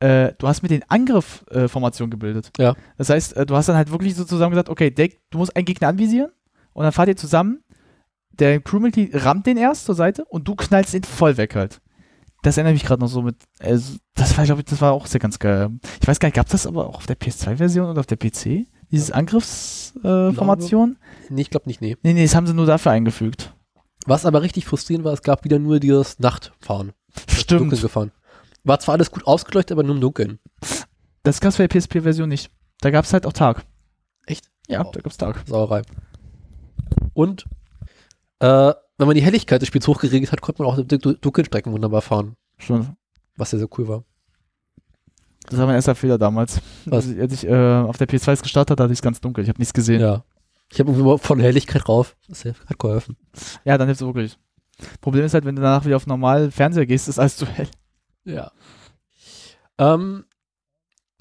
[0.00, 2.50] äh, du hast mit den Angriffformationen äh, Formation gebildet.
[2.56, 2.74] Ja.
[2.96, 5.54] Das heißt, äh, du hast dann halt wirklich so zusammen gesagt, okay, der, du musst
[5.54, 6.30] einen Gegner anvisieren
[6.72, 7.62] und dann fahrt ihr zusammen,
[8.30, 11.82] der Crewmitglied rammt den erst zur Seite und du knallst ihn voll weg halt.
[12.42, 14.92] Das erinnere ich mich gerade noch so mit, also, das war, glaube ich, das war
[14.92, 15.70] auch sehr ganz geil.
[16.00, 18.66] Ich weiß gar nicht, gab das aber auch auf der PS2-Version oder auf der PC?
[18.90, 20.96] Dieses Angriffsformation?
[21.28, 21.32] Äh?
[21.32, 21.96] Nee, ich glaube nicht, nee.
[22.02, 23.52] nee, nee, das haben sie nur dafür eingefügt.
[24.06, 26.92] Was aber richtig frustrierend war, es gab wieder nur dieses Nachtfahren.
[27.48, 27.80] Dunkeln Stimmt.
[27.82, 28.12] gefahren.
[28.64, 30.38] War zwar alles gut ausgeleuchtet, aber nur im Dunkeln.
[31.24, 32.50] Das gab es bei der PSP-Version nicht.
[32.80, 33.64] Da gab es halt auch Tag.
[34.26, 34.48] Echt?
[34.68, 34.92] Ja, Wow.
[34.92, 35.42] da gab es Tag.
[35.46, 35.82] Sauerei.
[37.12, 37.44] Und
[38.40, 42.02] äh, wenn man die Helligkeit des Spiels hochgeregelt hat, konnte man auch dunklen Strecken wunderbar
[42.02, 42.36] fahren.
[42.58, 42.96] Schon.
[43.36, 44.04] Was sehr, sehr cool war.
[45.48, 46.60] Das war mein erster Fehler damals.
[46.84, 47.06] Was?
[47.06, 49.20] Als ich, als ich äh, auf der PS2 es gestartet hatte, hatte ich es ganz
[49.20, 49.44] dunkel.
[49.44, 50.00] Ich habe nichts gesehen.
[50.00, 50.24] Ja, Ja.
[50.70, 52.16] Ich habe irgendwie von Helligkeit rauf.
[52.28, 53.16] Das hat geholfen.
[53.78, 54.38] dann hilft es wirklich.
[55.00, 57.68] Problem ist halt, wenn du danach wieder auf normal Fernseher gehst, ist alles zu hell.
[58.24, 58.52] Ja.
[59.78, 60.24] Ähm,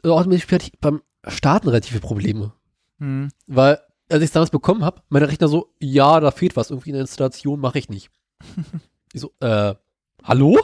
[0.03, 2.53] auch mit dem Spiel hatte ich beim Starten relative Probleme.
[2.99, 3.29] Hm.
[3.47, 3.79] Weil,
[4.09, 6.69] als ich es damals bekommen habe, meine Rechner so, ja, da fehlt was.
[6.69, 8.09] Irgendwie in der Installation mache ich nicht.
[9.13, 9.75] ich so, äh,
[10.23, 10.59] hallo?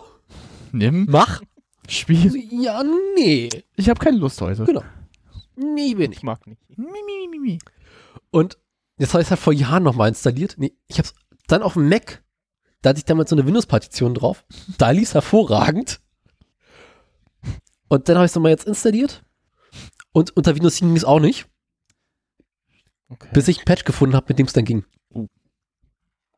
[0.71, 1.41] Nimm, Mach?
[1.87, 2.33] Spiel.
[2.51, 2.83] Ja,
[3.15, 3.49] nee.
[3.75, 4.63] Ich habe keine Lust heute.
[4.63, 4.83] Genau.
[5.55, 6.19] Nee, will nicht.
[6.19, 6.61] Ich mag nicht.
[6.69, 7.59] Mi, mi, mi, mi.
[8.31, 8.57] Und
[8.97, 10.55] jetzt habe ich es halt vor Jahren nochmal installiert.
[10.57, 11.13] Nee, ich habe es
[11.47, 12.23] dann auf dem Mac.
[12.81, 14.45] Da hatte ich damals so eine Windows-Partition drauf.
[14.77, 16.01] Da lief es hervorragend.
[17.87, 19.23] Und dann habe ich es nochmal jetzt installiert.
[20.11, 21.47] Und unter Windows 7 ging es auch nicht,
[23.13, 23.29] Okay.
[23.33, 24.83] bis ich ein Patch gefunden habe, mit dem es dann ging.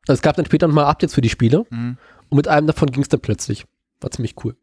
[0.08, 1.66] Also es gab dann später nochmal Updates für die Spiele.
[1.70, 1.98] Mhm.
[2.30, 3.66] Und mit einem davon ging es dann plötzlich.
[4.02, 4.56] War ziemlich cool.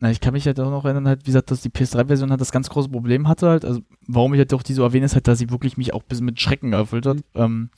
[0.00, 2.40] Na, ich kann mich halt auch noch erinnern, halt, wie gesagt, dass die PS3-Version halt
[2.40, 3.64] das ganz große Problem hatte halt.
[3.64, 6.02] Also, warum ich halt auch die so erwähne, ist halt, dass sie wirklich mich auch
[6.02, 7.16] ein bisschen mit Schrecken erfüllt hat.
[7.34, 7.70] Ähm,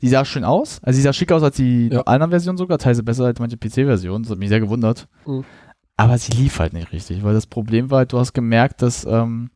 [0.00, 0.80] die sah schön aus.
[0.82, 2.00] Also, sie sah schick aus als die Ja.
[2.02, 2.78] anderen Versionen sogar.
[2.78, 4.22] Teilweise besser als manche PC-Versionen.
[4.22, 5.06] Das hat mich sehr gewundert.
[5.26, 5.44] Mhm.
[5.98, 9.04] Aber sie lief halt nicht richtig, weil das Problem war halt, du hast gemerkt, dass
[9.04, 9.50] ähm,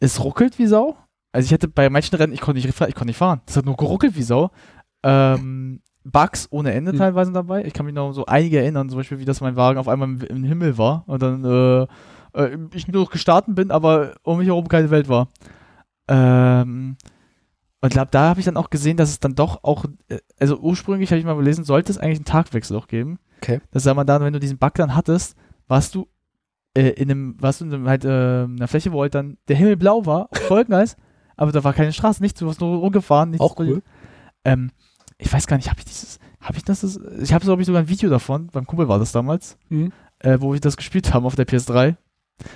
[0.00, 0.96] es ruckelt wie Sau.
[1.32, 3.40] Also ich hatte bei manchen Rennen, ich konnte nicht, ich konnte nicht fahren.
[3.46, 4.50] Das hat nur geruckelt wie Sau.
[5.02, 6.98] Ähm, Bugs ohne Ende Hm.
[6.98, 7.64] teilweise dabei.
[7.64, 10.08] Ich kann mich noch so einige erinnern, zum Beispiel, wie das mein Wagen auf einmal
[10.08, 11.86] im, im Himmel war und dann äh,
[12.34, 15.28] äh, ich nur noch gestartet bin, aber um mich herum keine Welt war.
[16.08, 16.96] Ähm,
[17.80, 20.18] und ich glaube, da habe ich dann auch gesehen, dass es dann doch auch, äh,
[20.38, 23.18] also ursprünglich habe ich mal gelesen, sollte es eigentlich einen Tagwechsel auch geben.
[23.38, 23.60] Okay.
[23.70, 25.36] Das sag mal dann, wenn du diesen Bug dann hattest,
[25.68, 26.06] warst du
[26.74, 29.36] äh, in einem, warst du in einem, halt, äh, in einer Fläche, wo halt dann
[29.48, 30.96] der Himmel blau war, auf Wolkeneis,
[31.42, 33.30] aber da war keine Straße, nichts, du warst nur rumgefahren.
[33.30, 33.82] Nichts Auch cool.
[34.44, 34.70] Ähm,
[35.18, 36.82] ich weiß gar nicht, habe ich dieses, habe ich das,
[37.20, 39.92] ich habe, glaube ich, sogar ein Video davon, beim Kumpel war das damals, Mhm.
[40.20, 41.96] äh, wo wir das gespielt haben auf der PS3.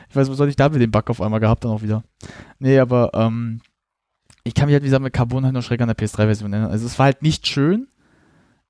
[0.09, 2.03] Ich weiß, was soll ich da mit dem Bug auf einmal gehabt dann auch wieder.
[2.59, 3.61] Nee, aber ähm,
[4.43, 6.71] ich kann mich halt, wie gesagt, mit Carbon halt noch schreck an der PS3-Version erinnern.
[6.71, 7.89] Also es war halt nicht schön,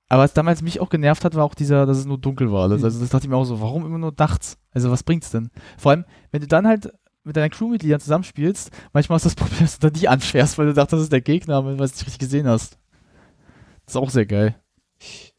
[0.09, 2.63] aber was damals mich auch genervt hat, war auch dieser, dass es nur dunkel war
[2.63, 2.79] alles.
[2.79, 2.85] Mhm.
[2.85, 4.57] Also das dachte ich mir auch so, warum immer nur nachts?
[4.73, 5.49] Also was bringt's denn?
[5.77, 6.91] Vor allem, wenn du dann halt
[7.27, 10.73] mit deinen Crewmitgliedern zusammenspielst, manchmal ist das Problem, dass du da die anfährst, weil du
[10.73, 12.77] dachtest, das ist der Gegner, weil du es nicht richtig gesehen hast.
[13.85, 14.55] Das ist auch sehr geil.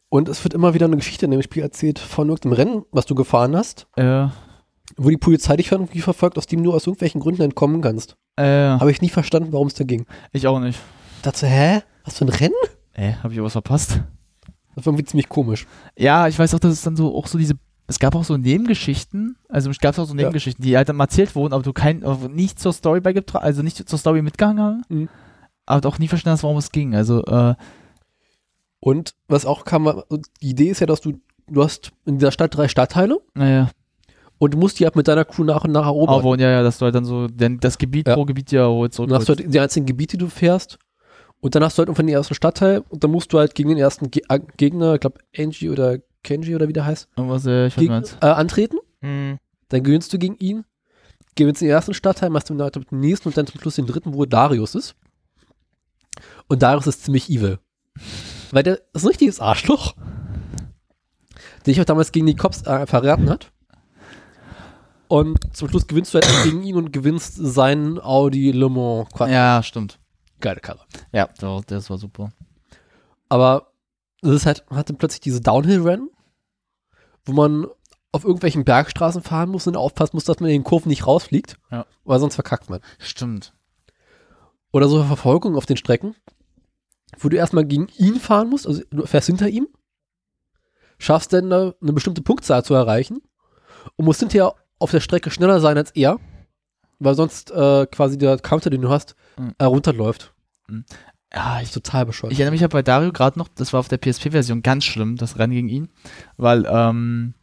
[0.09, 3.05] Und es wird immer wieder eine Geschichte in dem Spiel erzählt von irgendeinem Rennen, was
[3.05, 4.27] du gefahren hast, Äh,
[4.97, 8.15] wo die Polizei dich irgendwie verfolgt, aus dem du aus irgendwelchen Gründen entkommen kannst.
[8.37, 10.05] äh, Habe ich nie verstanden, warum es da ging.
[10.31, 10.79] ich auch nicht.
[11.17, 11.81] Ich dachte, hä?
[12.05, 12.53] Was für ein Rennen?
[12.93, 14.01] Äh, habe ich was verpasst?
[14.75, 15.67] Das war irgendwie ziemlich komisch.
[15.97, 17.53] Ja, ich weiß auch, dass es dann so auch so diese.
[17.89, 20.17] Es gab auch so Nebengeschichten, also es gab auch so Ja.
[20.17, 23.43] Nebengeschichten, die halt dann mal erzählt wurden, aber du kein, aber nicht zur Story beigetragen,
[23.43, 25.09] also nicht zur Story mitgegangen haben, Mhm.
[25.65, 26.95] aber auch nie verstanden hast, warum es ging.
[26.95, 27.55] Also, äh,
[28.79, 30.03] Und was auch kam,
[30.41, 33.69] die Idee ist ja, dass du, du hast in dieser Stadt drei Stadtteile naja,
[34.37, 36.15] und du musst die halt mit deiner Crew nach und nach erobern.
[36.19, 38.13] aber ja, ja, dass du halt dann so denn das Gebiet Ja.
[38.15, 40.79] pro Gebiet ja holt Und dann hast du halt die einzelnen Gebiete, die du fährst.
[41.41, 43.69] Und dann hast du halt irgendwann den ersten Stadtteil und dann musst du halt gegen
[43.69, 47.45] den ersten Ge äh, Gegner, ich glaube Angie oder Kenji oder wie der heißt, Irgendwas,
[47.45, 48.77] äh, ich gegen, äh, antreten.
[49.01, 49.37] Hm.
[49.69, 50.65] Dann gewinnst du gegen ihn,
[51.35, 54.25] gewinnst den ersten Stadtteil, machst du den nächsten und dann zum Schluss den dritten, wo
[54.25, 54.95] Darius ist.
[56.47, 57.59] Und Darius ist ziemlich evil.
[58.51, 59.93] Weil der ist ein richtiges Arschloch.
[61.65, 63.51] Der dich auch damals gegen die Cops äh, verraten hat.
[65.07, 69.09] Und zum Schluss gewinnst du halt gegen ihn und gewinnst seinen Audi Le Mans.
[69.11, 69.99] Quad- Ja, stimmt.
[70.39, 70.81] Geile Karre.
[71.11, 71.29] Ja,
[71.67, 72.29] das war super.
[73.27, 73.68] Aber
[74.21, 76.09] das ist halt, man hat dann plötzlich diese Downhill-Rennen,
[77.25, 77.67] wo man
[78.11, 81.57] auf irgendwelchen Bergstraßen fahren muss und aufpassen muss, dass man in den Kurven nicht rausfliegt.
[81.71, 81.85] Ja.
[82.03, 82.79] Weil sonst verkackt man.
[82.97, 83.53] Stimmt.
[84.71, 86.15] Oder so Verfolgung auf den Strecken,
[87.19, 89.67] wo du erstmal gegen ihn fahren musst, also du fährst hinter ihm,
[90.97, 93.21] schaffst dann eine, eine bestimmte Punktzahl zu erreichen
[93.95, 96.19] und musst hinterher auf der Strecke schneller sein als er,
[96.99, 99.53] weil sonst äh, quasi der Counter, den du hast, Mhm.
[99.57, 100.33] äh, runterläuft.
[101.33, 102.33] Ja, ich total bescheuert.
[102.33, 105.15] Ich erinnere mich ja bei Dario gerade noch, das war auf der PSP-Version ganz schlimm,
[105.15, 105.89] das Rennen gegen ihn,
[106.37, 107.35] weil ähm,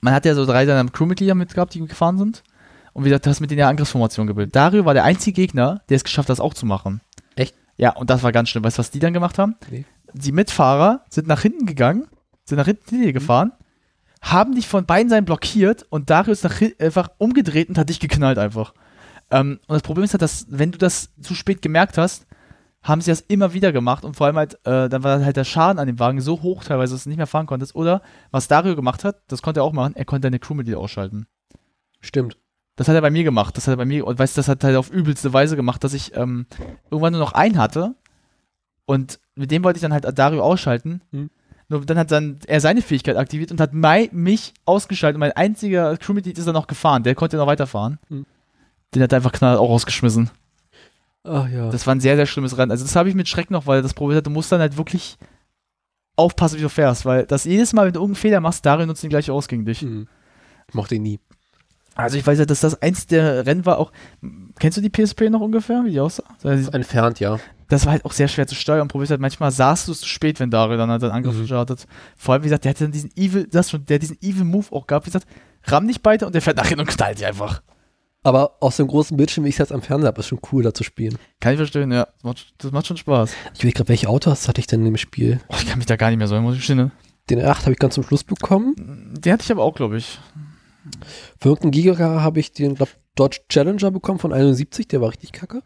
[0.00, 2.42] man hat ja so drei seiner Crewmitglieder mitgehabt, die gefahren sind.
[2.92, 4.54] Und wie gesagt, du hast mit denen ja Angriffsformation gebildet.
[4.56, 7.00] Dario war der einzige Gegner, der es geschafft hat, das auch zu machen.
[7.36, 7.54] Echt?
[7.76, 8.64] Ja, und das war ganz schlimm.
[8.64, 9.56] Weißt du, was die dann gemacht haben?
[9.70, 9.84] Nee.
[10.12, 12.08] Die Mitfahrer sind nach hinten gegangen,
[12.44, 13.52] sind nach hinten dir gefahren,
[14.20, 18.00] haben dich von beiden Seiten blockiert und Dario ist nach einfach umgedreht und hat dich
[18.00, 18.74] geknallt einfach.
[19.30, 22.26] Ähm, und das Problem ist halt, dass, wenn du das zu spät gemerkt hast,
[22.82, 25.44] haben sie das immer wieder gemacht und vor allem halt, äh, dann war halt der
[25.44, 27.74] Schaden an dem Wagen so hoch teilweise, dass du nicht mehr fahren konntest.
[27.74, 31.26] Oder was Dario gemacht hat, das konnte er auch machen, er konnte deine Crewmitglieder ausschalten.
[32.00, 32.38] Stimmt.
[32.76, 33.56] Das hat er bei mir gemacht.
[33.56, 35.56] Das hat er bei mir, und weißt du, das hat er halt auf übelste Weise
[35.56, 36.46] gemacht, dass ich ähm,
[36.90, 37.96] irgendwann nur noch einen hatte
[38.88, 41.02] und mit dem wollte ich dann halt Dario ausschalten.
[41.10, 41.28] Mhm.
[41.68, 45.16] Nur dann hat dann er seine Fähigkeit aktiviert und hat mei mich ausgeschaltet.
[45.16, 47.02] Und mein einziger Crewmitglied ist dann noch gefahren.
[47.02, 47.98] Der konnte noch weiterfahren.
[48.08, 48.24] Mhm.
[48.94, 50.30] Den hat er einfach knall auch rausgeschmissen.
[51.24, 51.70] Ach ja.
[51.70, 52.70] Das war ein sehr, sehr schlimmes Rennen.
[52.70, 54.76] Also das habe ich mit Schreck noch, weil das Problem ist, du musst dann halt
[54.76, 55.16] wirklich
[56.16, 59.02] aufpassen, wie du fährst, weil das jedes Mal, wenn du irgendeinen Fehler machst, Dario nutzt
[59.02, 59.80] den gleich aus gegen dich.
[59.82, 60.08] Hm.
[60.68, 61.20] Ich mochte ihn nie.
[61.94, 63.90] Also ich weiß ja, dass das eins der Rennen war auch,
[64.60, 66.22] kennst du die PSP noch ungefähr, wie die aussah?
[66.42, 67.38] Das Entfernt, ja.
[67.68, 68.86] das war halt auch sehr schwer zu steuern.
[68.86, 71.34] Problem ist halt, manchmal saßt du es zu spät, wenn Dario dann halt einen Angriff
[71.34, 71.40] Mhm.
[71.40, 71.86] gestartet.
[72.16, 74.44] Vor allem, wie gesagt, der hatte dann diesen Evil, das schon, der hat diesen Evil
[74.44, 75.26] Move auch gehabt, wie gesagt,
[75.64, 77.62] ramm nicht beide und der fährt nach hinten und knallt dich einfach.
[78.28, 80.62] Aber aus dem großen Bildschirm, wie ich es jetzt am Fernseher habe, ist schon cool,
[80.62, 81.16] da zu spielen.
[81.40, 82.04] Kann ich verstehen, ja.
[82.04, 83.32] Das macht, das macht schon Spaß.
[83.54, 85.40] Ich weiß gerade, welche Autos hatte ich denn im Spiel?
[85.48, 86.76] Oh, ich kann mich da gar nicht mehr so, muss ich gestehen.
[86.76, 86.90] ne?
[87.30, 88.74] Den 8 habe ich ganz zum Schluss bekommen.
[89.18, 90.18] Den hatte ich aber auch, glaube ich.
[91.40, 95.32] Für irgendeinen Giga habe ich den, glaube Dodge Challenger bekommen von 71, der war richtig
[95.32, 95.62] kacke.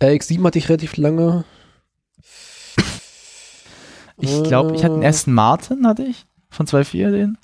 [0.00, 1.42] RX7 hatte ich relativ lange.
[4.18, 6.24] Ich glaube, ich hatte einen Äh, Aston Martin, hatte ich.
[6.50, 7.38] Von 2.4 den.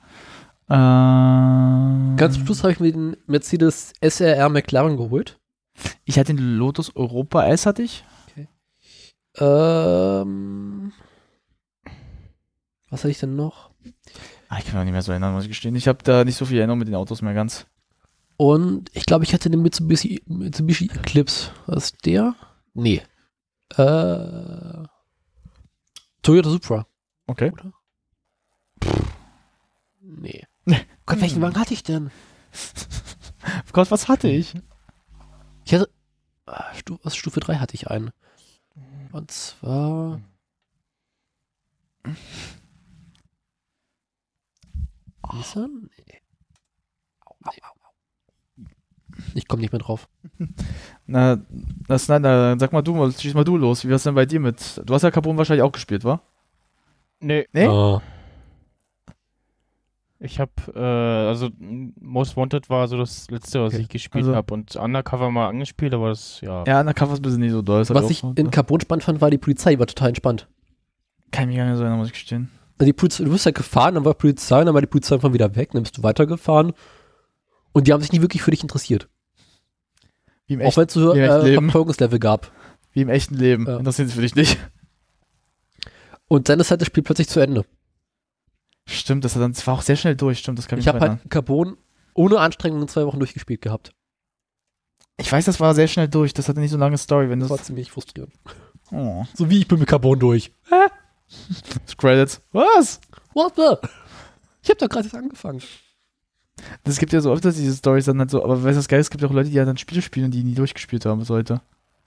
[0.68, 5.38] Äh, Ganz zum Schluss habe ich mir den Mercedes SRR McLaren geholt.
[6.04, 8.04] Ich hatte den Lotus Europa S, hatte ich.
[9.40, 10.92] Ähm,
[12.90, 13.70] Was hatte ich denn noch?
[14.48, 15.76] Ah, ich kann mich auch nicht mehr so erinnern, muss ich gestehen.
[15.76, 17.66] Ich habe da nicht so viel Erinnerung mit den Autos mehr ganz.
[18.36, 21.50] Und ich glaube, ich hatte den Mitsubishi, Mitsubishi Eclipse.
[21.66, 22.34] Was ist der?
[22.74, 23.02] Nee.
[23.76, 24.84] Äh,
[26.22, 26.86] Toyota Supra.
[27.26, 27.52] Okay.
[30.00, 30.47] Nee.
[31.06, 32.10] Gott, welchen Wagen hatte ich denn?
[33.72, 34.54] Gott, was hatte ich?
[35.64, 35.88] Ich hatte.
[36.46, 38.10] Ah, Stu, was, Stufe 3 hatte ich einen.
[39.12, 40.20] Und zwar.
[45.32, 45.90] Nissan?
[46.06, 46.20] Nee.
[49.34, 50.08] Ich komme nicht mehr drauf.
[51.06, 51.38] Na,
[51.86, 53.84] das, nein, na, sag mal du, mal, schieß mal du los.
[53.84, 54.80] Wie war's denn bei dir mit?
[54.84, 56.20] Du hast ja Carbon wahrscheinlich auch gespielt, wa?
[57.20, 57.66] Nee, Nee?
[57.66, 58.00] Ah,
[60.20, 60.78] ich habe, äh,
[61.28, 61.50] also
[62.00, 63.82] Most Wanted war so das letzte, was Okay.
[63.82, 64.52] ich gespielt Also- habe.
[64.54, 66.64] Und Undercover mal angespielt, aber das, ja.
[66.66, 67.84] Ja, na Cover ist ein bisschen nicht so doll.
[67.84, 70.48] hab was ich in Carbon spannend fand, war die Polizei, die war total entspannt.
[71.30, 72.50] Kann ich mich gar nicht so erinnern, muss ich gestehen.
[72.78, 75.32] Also die Polizei, du bist ja gefahren, dann war Polizei, dann war die Polizei einfach
[75.32, 76.72] wieder weg, dann bist du weitergefahren.
[77.72, 79.08] Und die haben sich nie wirklich für dich interessiert.
[80.46, 81.54] Wie im, Auch wenn es so wie im echten äh.
[81.60, 82.50] Verfolgungslevel gab.
[82.92, 83.66] wie im echten Leben.
[83.66, 83.76] Ja.
[83.78, 84.58] Interessiert es für dich nicht.
[86.28, 87.64] Und dann ist halt das Spiel plötzlich zu Ende.
[88.90, 90.38] Stimmt, das, dann, das war auch sehr schnell durch.
[90.38, 91.76] Stimmt, das kann ich, Ich habe halt Carbon
[92.14, 93.92] ohne Anstrengung in zwei Wochen durchgespielt gehabt.
[95.18, 96.32] Ich weiß, das war sehr schnell durch.
[96.32, 97.28] Das hatte nicht so eine lange Story.
[97.28, 98.32] Wenn Das das war ziemlich frustrierend.
[98.90, 99.24] oh.
[99.34, 100.52] So wie ich bin mit Carbon durch.
[101.98, 102.40] Credits.
[102.52, 103.00] Was?
[103.34, 103.76] What the?
[104.62, 105.60] Ich habe da gerade jetzt angefangen.
[106.84, 108.88] Das gibt ja so oft, dass diese Stories dann halt so, aber weißt du, das
[108.88, 110.54] Geil ist, es gibt ja auch Leute, die ja dann Spiele spielen und die nie
[110.54, 111.60] durchgespielt haben bis heute.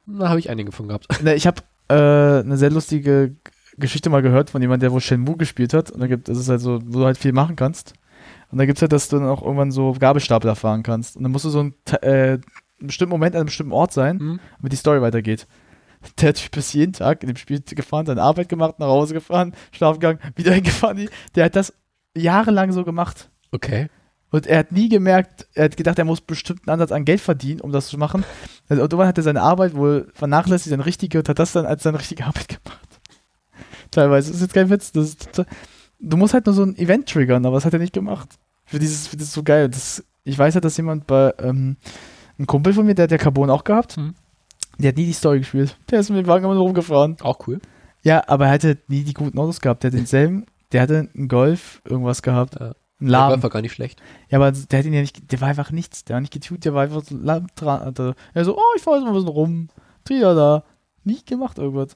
[0.07, 1.07] Da habe ich einige von gehabt.
[1.21, 3.35] Ne, ich habe äh, eine sehr lustige
[3.77, 5.91] Geschichte mal gehört von jemandem, der wohl Shenmue gespielt hat.
[5.91, 7.93] Und da gibt es ist halt so, wo du halt viel machen kannst.
[8.51, 11.15] Und da gibt es halt, dass du dann auch irgendwann so Gabelstapler fahren kannst.
[11.15, 12.37] Und dann musst du so ein äh,
[12.81, 14.39] einen bestimmten Moment an einem bestimmten Ort sein, Hm?
[14.57, 15.47] damit die Story weitergeht.
[16.19, 19.53] Der Typ ist jeden Tag in dem Spiel gefahren, seine Arbeit gemacht, nach Hause gefahren,
[19.71, 21.09] schlafen gegangen, wieder hingefahren.
[21.35, 21.73] Der hat das
[22.17, 23.29] jahrelang so gemacht.
[23.51, 23.87] Okay.
[24.31, 27.19] Und er hat nie gemerkt, er hat gedacht, er muss bestimmt einen Ansatz an Geld
[27.21, 28.23] verdienen, um das zu machen.
[28.69, 31.83] Also irgendwann hat er seine Arbeit wohl vernachlässigt, seine richtige, und hat das dann als
[31.83, 32.90] seine richtige Arbeit gemacht.
[33.91, 34.29] Teilweise.
[34.29, 34.89] Das ist jetzt kein Witz.
[34.91, 35.43] Ist
[35.99, 38.29] du musst halt nur so ein Event triggern, aber das hat er nicht gemacht.
[38.65, 39.69] Für dieses, für das ist so geil.
[39.69, 41.77] Das, ich weiß halt, dass jemand bei, ähm,
[42.39, 44.15] ein Kumpel von mir, der hat ja Carbon auch gehabt, Mhm.
[44.79, 45.77] der hat nie die Story gespielt.
[45.89, 47.17] Der ist mit dem Wagen immer nur rumgefahren.
[47.21, 47.59] Auch cool.
[48.03, 49.83] Ja, aber er hatte nie die guten Autos gehabt.
[49.83, 52.55] Der hat denselben, der hatte einen Golf, irgendwas gehabt.
[52.59, 52.73] Ja.
[52.99, 54.01] Ein Der war einfach gar nicht schlecht.
[54.29, 56.63] Ja, aber der hat ihn ja nicht, der war einfach nichts, der war nicht getuned,
[56.65, 57.81] der war einfach so lahm dran.
[57.81, 58.15] Alter.
[58.33, 59.69] Er so, oh, ich fahr jetzt mal ein bisschen rum.
[60.05, 60.63] Trier da.
[61.03, 61.95] Nie gemacht irgendwas.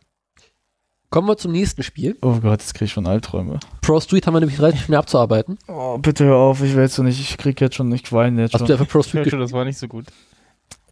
[1.10, 2.18] Kommen wir zum nächsten Spiel.
[2.22, 3.60] Oh Gott, jetzt krieg ich schon Albträume.
[3.82, 5.58] Pro Street haben wir nämlich relativ schnell abzuarbeiten.
[5.68, 8.42] Oh, bitte hör auf, ich will jetzt so nicht, ich krieg jetzt schon, ich weine
[8.42, 8.68] jetzt Hast schon.
[8.68, 9.42] du einfach Pro Street gespielt?
[9.42, 10.06] das war nicht so gut.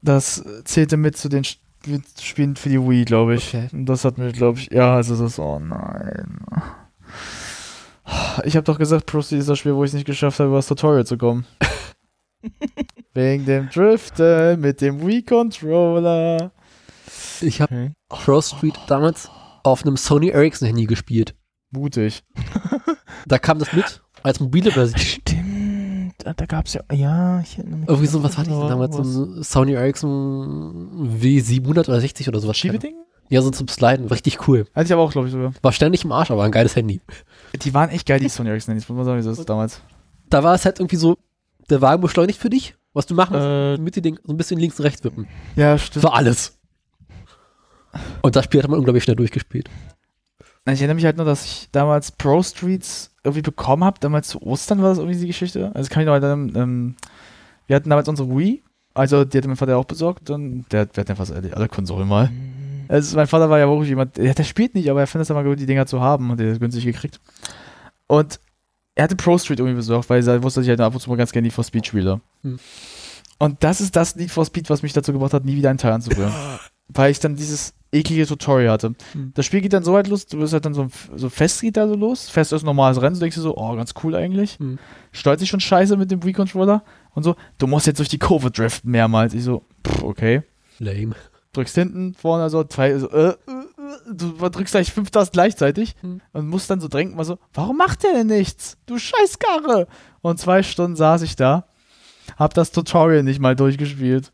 [0.01, 3.47] Das zählte mit zu den Spielen für die Wii, glaube ich.
[3.53, 3.67] Okay.
[3.73, 6.39] Und das hat mir, glaube ich, ja, also das, oh nein.
[8.45, 10.47] Ich habe doch gesagt, Pro Street ist das Spiel, wo ich es nicht geschafft habe,
[10.49, 11.45] über das Tutorial zu kommen.
[13.13, 16.51] Wegen dem Driften mit dem Wii-Controller.
[17.41, 17.91] Ich habe Okay.
[18.09, 19.29] Pro Street damals
[19.63, 21.35] auf einem Sony Ericsson Handy gespielt.
[21.71, 22.23] Mutig.
[23.25, 24.99] Da kam das mit als mobile Version.
[24.99, 27.57] Stimmt, da, da gab es ja, ja, ich.
[27.57, 28.95] Irgendwie so, was hatte ich denn damals?
[28.97, 32.57] So ein Sony Ericsson W700 oder 60 oder sowas.
[32.57, 32.95] Schiebeding?
[33.29, 34.07] Ja, so zum Sliden.
[34.07, 34.65] Richtig cool.
[34.75, 35.53] Hatte ich aber auch, glaube ich, sogar.
[35.61, 37.01] War ständig im Arsch, aber ein geiles Handy.
[37.61, 39.81] Die waren echt geil, die Sony Ericsson Handys, muss man sagen, wie das damals.
[40.29, 41.17] Da war es halt irgendwie so,
[41.69, 42.75] der Wagen beschleunigt für dich.
[42.93, 45.27] Was du machen musst, Äh, mit dir den, so ein bisschen links und rechts wippen.
[45.55, 46.03] Ja, stimmt.
[46.03, 46.59] war alles.
[48.21, 49.69] Und das Spiel hat man unglaublich schnell durchgespielt.
[50.65, 53.99] Ich erinnere mich halt nur, dass ich damals Pro Streets irgendwie bekommen habe.
[53.99, 55.71] Damals zu Ostern war das irgendwie die Geschichte.
[55.73, 56.95] Also kann ich noch halt, ähm,
[57.67, 58.63] wir hatten damals unsere Wii.
[58.93, 60.29] Also die hatte mein Vater auch besorgt.
[60.29, 62.31] Und der, der hat ja fast alle, alle Konsolen mal.
[62.87, 65.29] Also mein Vater war ja wirklich jemand, der, der spielt nicht, aber er findet es
[65.29, 67.19] immer gut, die Dinger zu haben und der hat es günstig gekriegt.
[68.07, 68.39] Und
[68.95, 71.09] er hatte Pro Street irgendwie besorgt, weil er wusste, dass ich halt ab und zu
[71.09, 72.21] mal ganz gerne Need for Speed spiele.
[72.43, 72.59] Hm.
[73.39, 75.79] Und das ist das Need for Speed, was mich dazu gebracht hat, nie wieder einen
[75.79, 76.31] Teil anzurühren.
[76.87, 78.95] weil ich dann dieses eklige Tutorial hatte.
[79.13, 79.31] Hm.
[79.35, 81.77] Das Spiel geht dann so weit los, du bist halt dann so, so fest geht
[81.77, 82.29] da so los.
[82.29, 84.57] Fest ist normales Rennen, du denkst dir so, oh, ganz cool eigentlich.
[84.59, 84.79] Hm.
[85.11, 86.83] Steuert sich schon scheiße mit dem Wii-Controller
[87.13, 87.35] und so.
[87.57, 89.33] Du musst jetzt durch die Kurve driften mehrmals.
[89.33, 90.43] Ich so, pff, okay
[90.79, 91.15] Lame.
[91.53, 93.35] drückst hinten, vorne, so, zwei, so, äh, äh, äh,
[94.11, 96.19] du drückst gleich fünf Tasten gleichzeitig Hm.
[96.33, 98.77] und musst dann so drängen, mal so, warum macht der denn nichts?
[98.87, 99.87] Du Scheißkarre!
[100.21, 101.65] Und zwei Stunden saß ich da,
[102.37, 104.31] hab das Tutorial nicht mal durchgespielt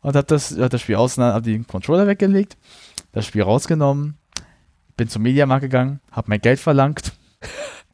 [0.00, 2.56] und hab das, hab das Spiel außen, hab den Controller weggelegt,
[3.16, 4.18] das Spiel rausgenommen,
[4.98, 7.12] bin zum Mediamarkt gegangen, hab mein Geld verlangt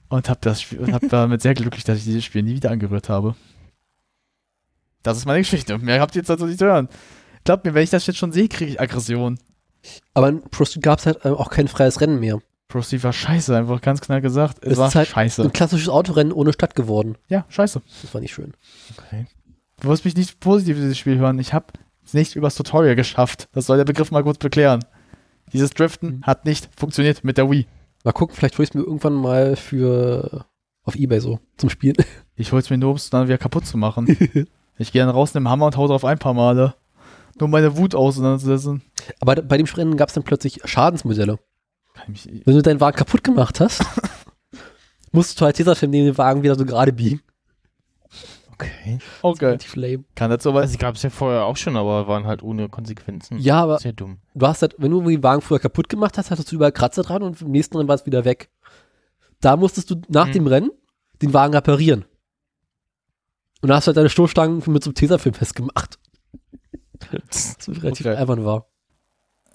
[0.08, 2.72] und hab das Spiel, und hab damit sehr glücklich, dass ich dieses Spiel nie wieder
[2.72, 3.36] angerührt habe.
[5.04, 5.78] Das ist meine Geschichte.
[5.78, 6.88] Mehr habt ihr jetzt dazu nicht zu hören.
[7.44, 9.38] Glaubt mir, wenn ich das jetzt schon sehe, kriege ich Aggression.
[10.12, 12.40] Aber in Pro Street gab es halt äh, auch kein freies Rennen mehr.
[12.66, 14.58] Pro Steve war scheiße, einfach ganz klar gesagt.
[14.64, 15.42] Es Es war ist halt scheiße.
[15.42, 17.16] Ein klassisches Autorennen ohne Stadt geworden.
[17.28, 17.80] Ja, scheiße.
[18.02, 18.54] Das war nicht schön.
[18.96, 19.26] Okay.
[19.80, 21.38] Du wirst mich nicht positiv in dieses Spiel hören.
[21.38, 21.66] Ich habe
[22.04, 23.48] es nicht übers Tutorial geschafft.
[23.52, 24.84] Das soll der Begriff mal kurz beklären.
[25.52, 26.22] Dieses Driften Mhm.
[26.22, 27.66] hat nicht funktioniert mit der Wii.
[28.04, 30.46] Mal gucken, vielleicht hole ich es mir irgendwann mal für
[30.84, 31.96] auf Ebay so zum Spielen.
[32.34, 34.06] Ich hol's mir nur, um es dann wieder kaputt zu machen.
[34.78, 36.74] ich gehe dann raus, nehme Hammer und hau drauf ein paar Male.
[37.38, 38.82] Nur um meine Wut auseinanderzusetzen.
[39.20, 41.38] Aber bei dem Rennen gab es dann plötzlich Schadensmodelle.
[41.94, 43.84] Kann ich mich, Wenn du deinen Wagen kaputt gemacht hast,
[45.12, 47.20] musst du halt Tesafilm neben den Wagen wieder so gerade biegen.
[48.62, 48.98] Okay.
[49.22, 49.44] okay.
[49.46, 50.04] Relativ lame.
[50.14, 50.62] Kann das so was?
[50.62, 53.38] Also gab es ja vorher auch schon, aber waren halt ohne Konsequenzen.
[53.38, 54.18] Ja, aber Sehr dumm.
[54.34, 57.02] du hast halt, wenn du den Wagen früher kaputt gemacht hast, hattest du überall Kratzer
[57.02, 58.50] dran und im nächsten Rennen war es wieder weg.
[59.40, 60.32] Da musstest du nach Hm.
[60.32, 60.70] dem Rennen
[61.20, 62.04] den Wagen reparieren.
[63.60, 65.98] Und da hast du halt deine Stoßstangen mit so einem Tesafilm festgemacht.
[67.28, 68.16] Das ist relativ Okay.
[68.16, 68.66] albern war.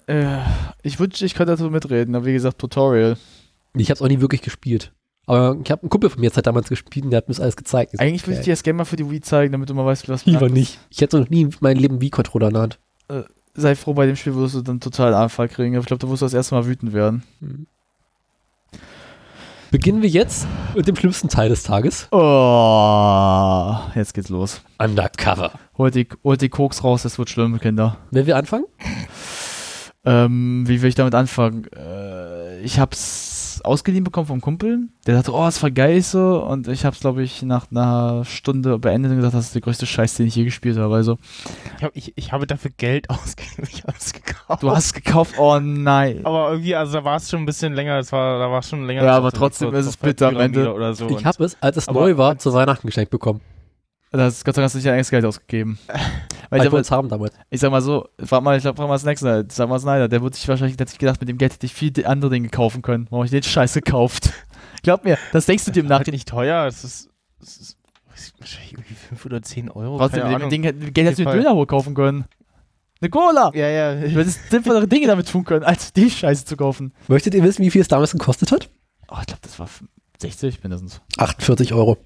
[0.06, 0.38] Äh,
[0.82, 3.16] ich wünschte, ich könnte dazu mitreden, aber wie gesagt, Tutorial.
[3.74, 4.92] Ich habe es auch nie wirklich gespielt.
[5.28, 7.34] Aber ich habe einen Kumpel von mir jetzt halt damals gespielt und der hat mir
[7.34, 7.92] das alles gezeigt.
[7.92, 9.74] Ich so, Eigentlich würde ich dir das Game mal für die Wii zeigen, damit du
[9.74, 10.78] mal weißt, was Lieber nicht.
[10.90, 12.78] Ich hätte noch nie in meinem Leben Wii-Controller in der Hand.
[13.54, 15.74] Sei froh, bei dem Spiel wirst du dann total Anfall kriegen.
[15.74, 17.24] Aber ich glaube, da wirst du das erste Mal wütend werden.
[19.70, 22.08] Beginnen wir jetzt mit dem schlimmsten Teil des Tages.
[22.10, 24.62] Oh, jetzt geht's los.
[24.78, 25.52] Undercover.
[25.76, 27.98] Holt die, holt die Koks raus, es wird schlimm, Kinder.
[28.10, 28.64] Wenn wir anfangen?
[30.04, 31.66] Ähm, wie will ich damit anfangen?
[31.76, 33.27] Äh, ich hab's
[33.64, 34.88] ausgeliehen bekommen vom Kumpel.
[35.06, 36.42] Der dachte, oh, ist voll geil so.
[36.44, 39.86] Und ich hab's, glaube ich, nach einer Stunde beendet und gesagt, das ist der größte
[39.86, 40.94] Scheiß, den ich je gespielt habe.
[40.94, 41.18] Also,
[41.78, 43.68] Ich, hab, ich, ich habe dafür Geld ausgegeben.
[43.70, 44.62] Ich habe es gekauft.
[44.62, 46.24] du hast es gekauft, oh nein.
[46.24, 47.96] aber irgendwie, also da war es schon ein bisschen länger.
[47.96, 49.04] Das war, da war es schon länger.
[49.04, 50.72] Ja, aber trotzdem ist es bitter am Ende.
[50.72, 51.08] Oder so.
[51.10, 53.40] Ich habe es, als es neu war, zu Weihnachten geschenkt bekommen.
[54.10, 55.78] Das Gott sei Dank hast du nicht dein eigenes Geld ausgegeben.
[56.50, 57.32] Weil ich, wir sag mal, uns haben damit.
[57.50, 60.22] ich sag mal so, frag mal, ich glaub, frag mal Snacks, sag mal Snyder, der
[60.22, 62.48] wird sich wahrscheinlich der hat sich gedacht, mit dem Geld hätte ich viel andere Dinge
[62.48, 63.06] kaufen können.
[63.10, 64.32] Warum hab ich den Scheiß gekauft?
[64.82, 66.16] Glaub mir, das denkst du dir im Nachricht Nachhinein.
[66.16, 66.66] nicht teuer.
[66.66, 67.10] Es ist,
[67.42, 67.78] es ist
[68.38, 69.98] wahrscheinlich irgendwie 5 oder 10 Euro.
[69.98, 70.50] Trotzdem, keine mit dem.
[70.50, 72.24] Ding, mit Geld hättest du jeden Döner wohl kaufen können.
[73.00, 73.52] Eine Cola!
[73.54, 73.94] Ja, ja.
[73.94, 76.92] Du hättest sinnvollere Dinge damit tun können, als die Scheiße zu kaufen.
[77.06, 78.70] Möchtet ihr wissen, wie viel es damals gekostet hat?
[79.08, 79.68] Oh, ich glaube, das war
[80.20, 81.00] 60 mindestens.
[81.16, 81.96] 48 Euro.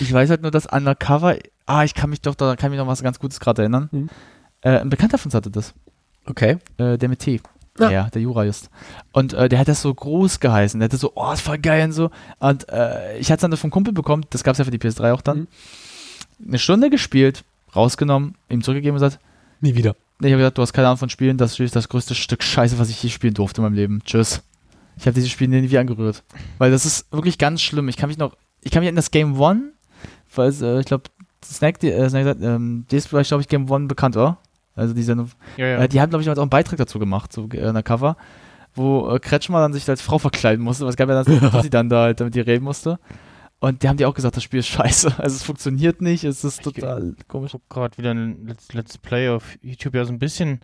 [0.00, 1.36] Ich weiß halt nur, dass Undercover,
[1.66, 3.88] ah, ich kann mich doch, da kann mich noch was ganz Gutes gerade erinnern.
[3.92, 4.08] Mhm.
[4.60, 5.74] Äh, ein Bekannter von uns hatte das.
[6.26, 6.58] Okay.
[6.78, 7.40] Äh, der mit T.
[7.78, 7.90] Ja.
[7.90, 8.70] Ja, der Jura just.
[9.12, 10.78] Und äh, der hat das so groß geheißen.
[10.78, 12.10] Der hatte so, oh, ist voll geil und so.
[12.38, 14.78] Und äh, ich hatte es dann vom Kumpel bekommen, das gab es ja für die
[14.78, 15.40] PS3 auch dann.
[15.40, 15.48] Mhm.
[16.48, 19.20] Eine Stunde gespielt, rausgenommen, ihm zurückgegeben und gesagt,
[19.60, 19.96] Nie wieder.
[20.20, 22.78] ich habe gesagt, du hast keine Ahnung von Spielen, das ist das größte Stück Scheiße,
[22.78, 24.02] was ich je spielen durfte in meinem Leben.
[24.04, 24.42] Tschüss.
[24.96, 26.22] Ich habe dieses Spiel nie wieder angerührt.
[26.58, 27.88] Weil das ist wirklich ganz schlimm.
[27.88, 29.72] Ich kann mich noch, ich kann mich an das Game One,
[30.34, 31.04] weil es, äh, ich glaube,
[31.44, 34.38] Snack, die, äh, Snack, ähm, die ist vielleicht, glaube ich, Game One bekannt, oder?
[34.76, 35.78] Also die Sendung ja, ja.
[35.82, 38.16] äh, die haben, glaube ich, auch einen Beitrag dazu gemacht, so äh, in der Cover,
[38.74, 40.84] wo äh, Kretschmer dann sich als Frau verkleiden musste.
[40.86, 42.98] Was gab ja dann, dass sie dann da halt damit die reden musste.
[43.60, 45.14] Und die haben die auch gesagt, das Spiel ist scheiße.
[45.18, 47.52] Also es funktioniert nicht, es ist Ich- total Ich komisch.
[47.52, 49.94] gucke gerade wieder ein Let's, Let's Play auf YouTube.
[49.94, 50.60] Ja, so ein bisschen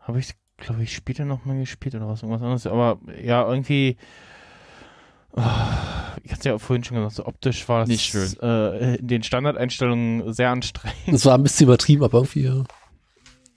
[0.00, 2.66] habe ich, glaube ich, später noch mal gespielt oder was, irgendwas anderes.
[2.66, 3.96] Aber ja, irgendwie.
[5.36, 5.42] Oh,
[6.22, 8.32] ich hatte es ja vorhin schon gesagt, so optisch war es Nicht schön.
[8.40, 10.96] Äh, in den Standardeinstellungen sehr anstrengend.
[11.08, 12.44] Das war ein bisschen übertrieben, aber irgendwie.
[12.44, 12.64] Ja.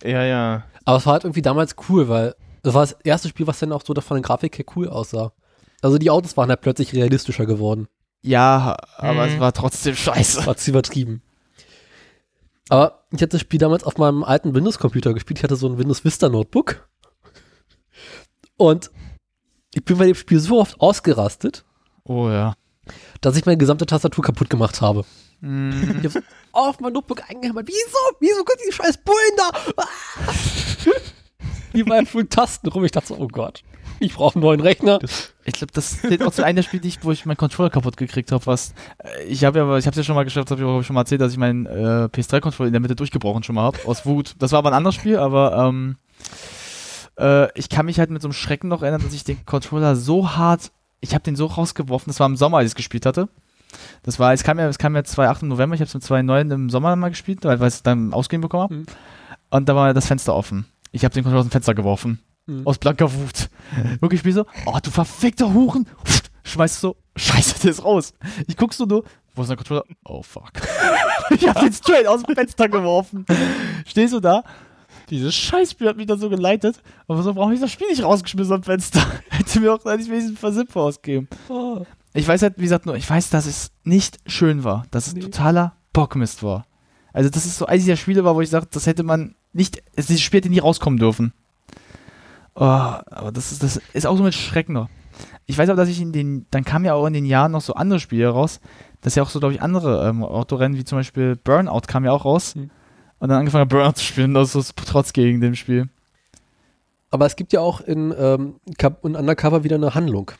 [0.03, 0.63] ja, ja.
[0.85, 3.71] Aber es war halt irgendwie damals cool, weil das war das erste Spiel, was dann
[3.71, 5.31] auch so von der Grafik her cool aussah.
[5.81, 7.87] Also die Autos waren halt plötzlich realistischer geworden.
[8.21, 9.33] Ja, aber Mhm.
[9.33, 10.45] es war trotzdem scheiße.
[10.45, 11.21] War zu übertrieben.
[12.67, 15.39] Aber ich hatte das Spiel damals auf meinem alten Windows-Computer gespielt.
[15.39, 16.87] Ich hatte so ein Windows Vista Notebook.
[18.57, 18.91] Und
[19.73, 21.63] ich bin bei dem Spiel so oft ausgerastet,
[22.09, 22.55] Oh ja.
[23.21, 25.05] dass ich meine gesamte Tastatur kaputt gemacht habe.
[25.41, 26.19] Mm, Ich hab so
[26.53, 27.67] auf mein Notebook eingehämmert.
[27.67, 27.97] Wieso?
[28.19, 29.51] Wieso können die scheiß Bullen da?
[29.77, 29.85] Ah!
[31.73, 32.83] Die waren voll Tasten rum.
[32.83, 33.61] Ich dachte so, oh Gott,
[33.99, 34.99] ich brauche einen neuen Rechner.
[35.45, 38.45] ich glaube, das zählt auch zu einem ich- wo ich meinen Controller kaputt gekriegt habe.
[38.47, 38.73] Was
[39.03, 41.01] äh, ich habe ja, ich habe ja schon mal geschafft, habe ich auch schon mal
[41.01, 44.33] erzählt, dass ich meinen äh, PS3-Controller in der Mitte durchgebrochen schon mal habe aus Wut.
[44.39, 45.97] Das war aber ein anderes Spiel, aber ähm,
[47.19, 49.95] äh, ich kann mich halt mit so einem Schrecken noch erinnern, dass ich den Controller
[49.95, 50.71] so hart,
[51.01, 52.09] ich habe den so rausgeworfen.
[52.09, 53.29] Das war im Sommer, als ich es gespielt hatte.
[54.03, 55.43] Das war, es kam ja, es kam ja 2.8.
[55.43, 56.53] im November, ich habe es mit 2.9.
[56.53, 58.75] im Sommer mal gespielt, weil ich es dann ausgehen bekommen habe.
[58.75, 58.85] Mhm.
[59.51, 60.65] Und da war das Fenster offen.
[60.91, 62.19] Ich habe den Controller aus dem Fenster geworfen.
[62.47, 62.65] Mhm.
[62.65, 63.49] Aus blanker Wut.
[63.99, 65.87] Wirklich spiel so, oh, du verfickter Huren.
[66.43, 68.13] Schmeißt so, scheiße, der ist raus.
[68.47, 69.03] Ich guck so nur,
[69.35, 69.83] wo ist der Controller?
[70.03, 70.51] Oh, fuck.
[71.29, 73.25] ich hab den straight aus dem Fenster geworfen.
[73.85, 74.43] Stehst du da?
[75.09, 76.81] Dieses Scheißspiel hat mich dann so geleitet.
[77.07, 79.01] Aber so, warum hab ich das Spiel nicht rausgeschmissen am Fenster?
[79.29, 81.27] Hätte mir auch eigentlich wenigstens Simpe ausgeben.
[81.49, 81.83] Oh.
[82.13, 84.85] Ich weiß halt, wie gesagt, nur, ich weiß, dass es nicht schön war.
[84.91, 85.21] Dass es Nee.
[85.21, 86.65] totaler Bockmist war.
[87.13, 89.81] Also, das ist so eines dieser Spiele war, wo ich sage, das hätte man nicht,
[89.95, 91.33] es- dieses Spiel hätte nie rauskommen dürfen.
[92.55, 94.89] Oh, aber das ist, das ist auch so mit Schrecken noch.
[95.45, 97.61] Ich weiß aber, dass ich in den, dann kamen ja auch in den Jahren noch
[97.61, 98.59] so andere Spiele raus.
[99.01, 102.05] Das ist ja auch so, glaube ich, andere ähm, Autorennen, wie zum Beispiel Burnout kam
[102.05, 102.55] ja auch raus.
[102.55, 102.69] Mhm.
[103.19, 105.89] Und dann angefangen Burnout zu spielen, das ist trotz gegen dem Spiel.
[107.11, 108.55] Aber es gibt ja auch in, ähm,
[109.03, 110.31] in Undercover wieder eine Handlung.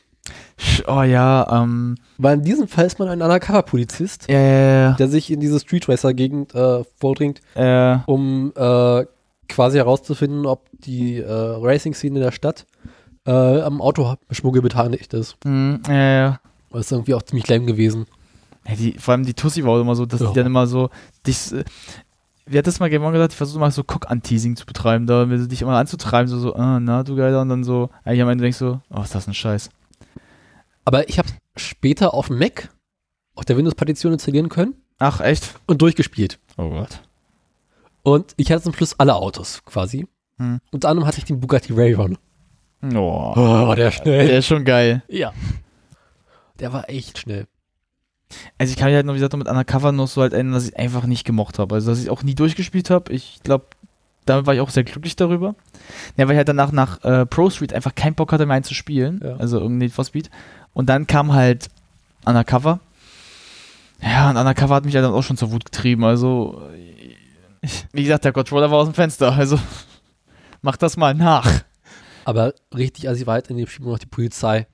[0.86, 5.30] Oh ja, ähm, Weil in diesem Fall ist man ein Undercover-Polizist, ja, ja, der sich
[5.30, 9.04] in diese Street Racer-Gegend äh, vordringt, ja, äh, um äh,
[9.48, 12.66] quasi herauszufinden, ob die äh, Racing-Szene der Stadt
[13.26, 15.36] äh, am Autoschmuggel beteiligt ist.
[15.44, 16.40] mm, ja, ja.
[16.70, 18.06] Das ist irgendwie auch ziemlich lame gewesen.
[18.68, 20.28] Ja, die, vor allem die Tussi war auch immer so, dass Ja.
[20.28, 20.90] die dann immer so
[21.26, 21.52] dich.
[22.50, 23.32] Wie hat das mal Game On gesagt?
[23.32, 26.80] Ich versuche mal so Cock-Anteasing zu betreiben, da sie dich immer anzutreiben, so, so, ah,
[26.80, 29.34] na, du Geiler, und dann so, eigentlich am Ende denkst du, oh, ist das ein
[29.34, 29.70] Scheiß.
[30.84, 32.68] Aber ich habe später auf dem Mac
[33.36, 35.54] auf der Windows-Partition installieren können Ach, echt?
[35.66, 36.40] und durchgespielt.
[36.56, 37.00] Oh Gott.
[38.02, 40.08] Und ich hatte zum Schluss alle Autos quasi.
[40.38, 40.58] Hm.
[40.72, 42.18] Unter anderem hatte ich den Bugatti Rayron.
[42.94, 44.26] Oh, Oh, der schnell.
[44.26, 45.04] der ist schon geil.
[45.06, 45.32] Ja.
[46.58, 47.46] Der war echt schnell.
[48.58, 50.68] Also ich kann mich halt noch, wie gesagt, mit Undercover noch so halt erinnern, dass
[50.68, 51.74] ich einfach nicht gemocht habe.
[51.74, 53.12] Also dass ich auch nie durchgespielt habe.
[53.12, 53.66] Ich glaube,
[54.26, 55.54] damit war ich auch sehr glücklich darüber.
[56.16, 58.64] Ja, weil ich halt danach nach äh, Pro Street einfach keinen Bock hatte, mehr einen
[58.64, 59.20] zu spielen.
[59.22, 59.36] Ja.
[59.36, 60.30] Also irgendwie Need for Speed.
[60.72, 61.68] Und dann kam halt
[62.24, 62.80] Undercover.
[64.02, 66.04] Ja, und Undercover hat mich halt dann auch schon zur Wut getrieben.
[66.04, 66.62] Also,
[67.92, 69.32] wie gesagt, der Controller war aus dem Fenster.
[69.32, 69.58] Also,
[70.62, 71.64] mach das mal nach.
[72.24, 74.66] Aber richtig assi weit in dem Spiel noch die Polizei.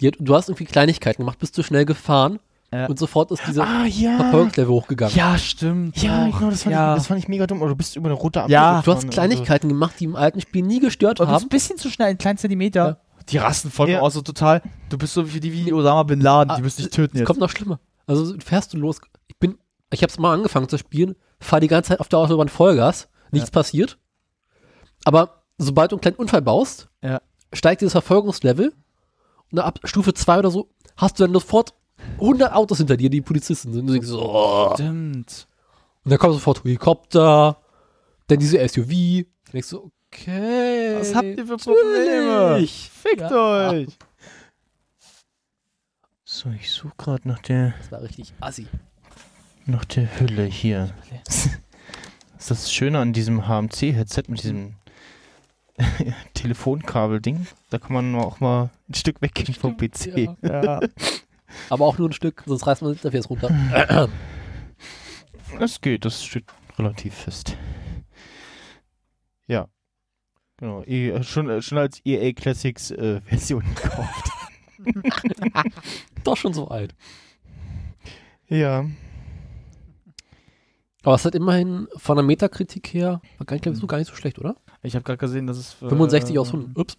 [0.00, 2.38] Die hat, du hast irgendwie Kleinigkeiten gemacht, bist du schnell gefahren
[2.72, 2.86] Ja.
[2.86, 4.16] und sofort ist dieser Ah, ja.
[4.16, 5.14] Verfolgungslevel hochgegangen.
[5.14, 6.00] Ja, stimmt.
[6.02, 6.92] Ja, genau, das fand, ja.
[6.94, 7.60] ich, das fand ich mega dumm.
[7.60, 8.80] Oder du bist über eine rote Ampel Ja.
[8.82, 11.46] Du hast Kleinigkeiten gemacht, die im alten Spiel nie gestört Aber du bist haben.
[11.46, 13.00] ein bisschen zu schnell, ein kleinen Zentimeter.
[13.28, 14.00] Die rasten vollkommen Ja.
[14.00, 14.62] aus, so total.
[14.88, 17.20] Du bist so wie die wie Osama Bin Laden, Ah, die müssen dich töten Es
[17.20, 17.26] jetzt.
[17.26, 17.78] kommt noch schlimmer.
[18.06, 19.00] Also fährst du los.
[19.28, 19.58] Ich bin,
[19.92, 23.50] ich hab's mal angefangen zu spielen, fahr die ganze Zeit auf der Autobahn Vollgas, nichts
[23.50, 23.98] passiert.
[25.04, 26.88] Aber sobald du einen kleinen Unfall baust,
[27.52, 28.72] steigt dieses Verfolgungslevel
[29.52, 31.74] und ab Stufe 2 oder so hast du dann sofort
[32.18, 33.80] 100 Autos hinter dir, die Polizisten sind.
[33.82, 34.70] Und du denkst so, oh.
[34.74, 35.46] Stimmt.
[36.04, 37.56] Und dann kommt sofort Helikopter,
[38.26, 38.88] dann diese SUV.
[38.88, 40.96] Dann denkst du, okay.
[40.98, 42.26] Was habt ihr für Probleme?
[42.50, 42.90] natürlich.
[42.90, 43.70] Fickt Ja.
[43.70, 43.88] euch.
[46.24, 48.66] So, ich suche gerade nach der, Das war richtig assi.
[49.66, 50.94] nach der Hülle hier.
[51.24, 51.46] Das
[52.38, 54.74] ist das Schöne an diesem HMC-Headset mit diesem
[56.34, 57.46] Telefonkabel-Ding.
[57.70, 60.36] Da kann man auch mal ein Stück weggehen vom PC.
[60.42, 60.62] Ja.
[60.62, 60.80] Ja.
[61.70, 64.08] Aber auch nur ein Stück, sonst reißt man das Interface runter.
[65.58, 66.46] Das geht, das steht
[66.78, 67.56] relativ fest.
[69.46, 69.68] Ja.
[70.56, 74.30] Genau, eh, schon, äh, schon als EA Classics äh, Version gekauft.
[76.24, 76.94] Doch schon so alt.
[78.48, 78.86] ja.
[81.04, 84.08] Aber es hat immerhin von der Metakritik her, war gar nicht, glaub so gar nicht
[84.08, 84.54] so schlecht, oder?
[84.84, 85.74] Ich habe gerade gesehen, dass es.
[85.82, 86.78] äh, 65 aus 100.
[86.78, 86.96] Ups.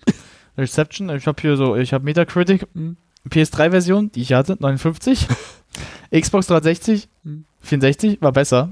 [0.58, 2.98] Reception, ich habe hier so, ich habe Metacritic, Mhm.
[3.30, 5.28] PS3-Version, die ich hatte, 59.
[6.14, 7.46] Xbox 360, Mhm.
[7.62, 8.70] 64, war besser.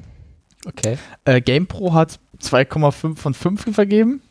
[0.66, 0.98] Okay.
[1.26, 4.22] Äh, GamePro hat 2,5 von 5 vergeben.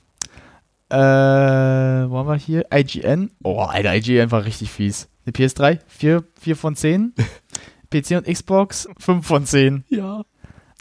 [0.90, 2.66] Äh, wo haben wir hier?
[2.72, 3.30] IGN.
[3.42, 5.08] Oh, Alter, IGN war richtig fies.
[5.26, 7.14] Die PS3, 4, 4 von 10.
[7.90, 9.84] PC und Xbox, 5 von 10.
[9.88, 10.22] Ja.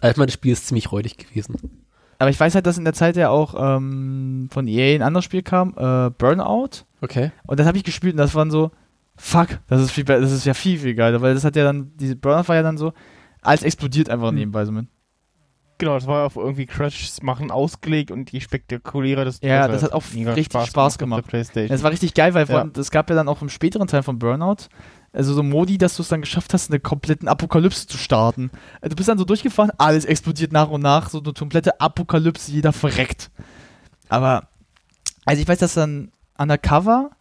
[0.02, 1.56] Also das Spiel ist ziemlich räudig gewesen.
[2.20, 5.26] Aber ich weiß halt, dass in der Zeit ja auch ähm, von EA ein anderes
[5.26, 6.84] Spiel kam, äh, Burnout.
[7.02, 7.32] Okay.
[7.48, 8.72] Und das habe ich gespielt und das waren so,
[9.20, 11.92] fuck, das ist viel das ist ja viel, viel geiler, weil das hat ja dann,
[11.96, 12.94] diese Burnout war ja dann so,
[13.42, 14.36] alles explodiert einfach Hm.
[14.36, 14.88] nebenbei so mit.
[15.78, 19.94] Genau, das war auf irgendwie Crashs machen ausgelegt und je spektakulärer das Ja, das hat
[19.94, 21.24] auch richtig Spaß auf gemacht.
[21.32, 22.68] Das war richtig geil, weil Ja.
[22.78, 24.68] es gab ja dann auch im späteren Teil von Burnout,
[25.14, 28.52] also so Modi, dass du es dann geschafft hast, eine kompletten Apokalypse zu starten.
[28.82, 32.74] Du bist dann so durchgefahren, alles explodiert nach und nach, so eine komplette Apokalypse, jeder
[32.74, 33.32] verreckt.
[34.10, 34.50] Aber,
[35.24, 37.12] also ich weiß, dass dann Undercover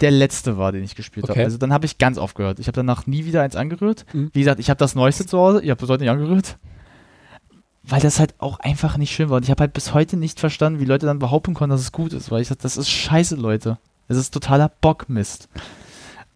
[0.00, 1.32] der letzte war, den ich gespielt habe.
[1.32, 1.44] Okay.
[1.44, 2.58] Also dann habe ich ganz aufgehört.
[2.58, 4.04] Ich habe danach nie wieder eins angerührt.
[4.12, 4.30] Mhm.
[4.32, 6.58] Wie gesagt, ich habe das Neueste zu Hause, ich habe bis heute nicht angerührt.
[7.82, 9.38] Weil das halt auch einfach nicht schön war.
[9.38, 11.92] Und ich habe halt bis heute nicht verstanden, wie Leute dann behaupten konnten, dass es
[11.92, 12.30] gut ist.
[12.30, 13.78] Weil ich sag, das ist scheiße, Leute.
[14.06, 15.48] Das ist totaler Bockmist.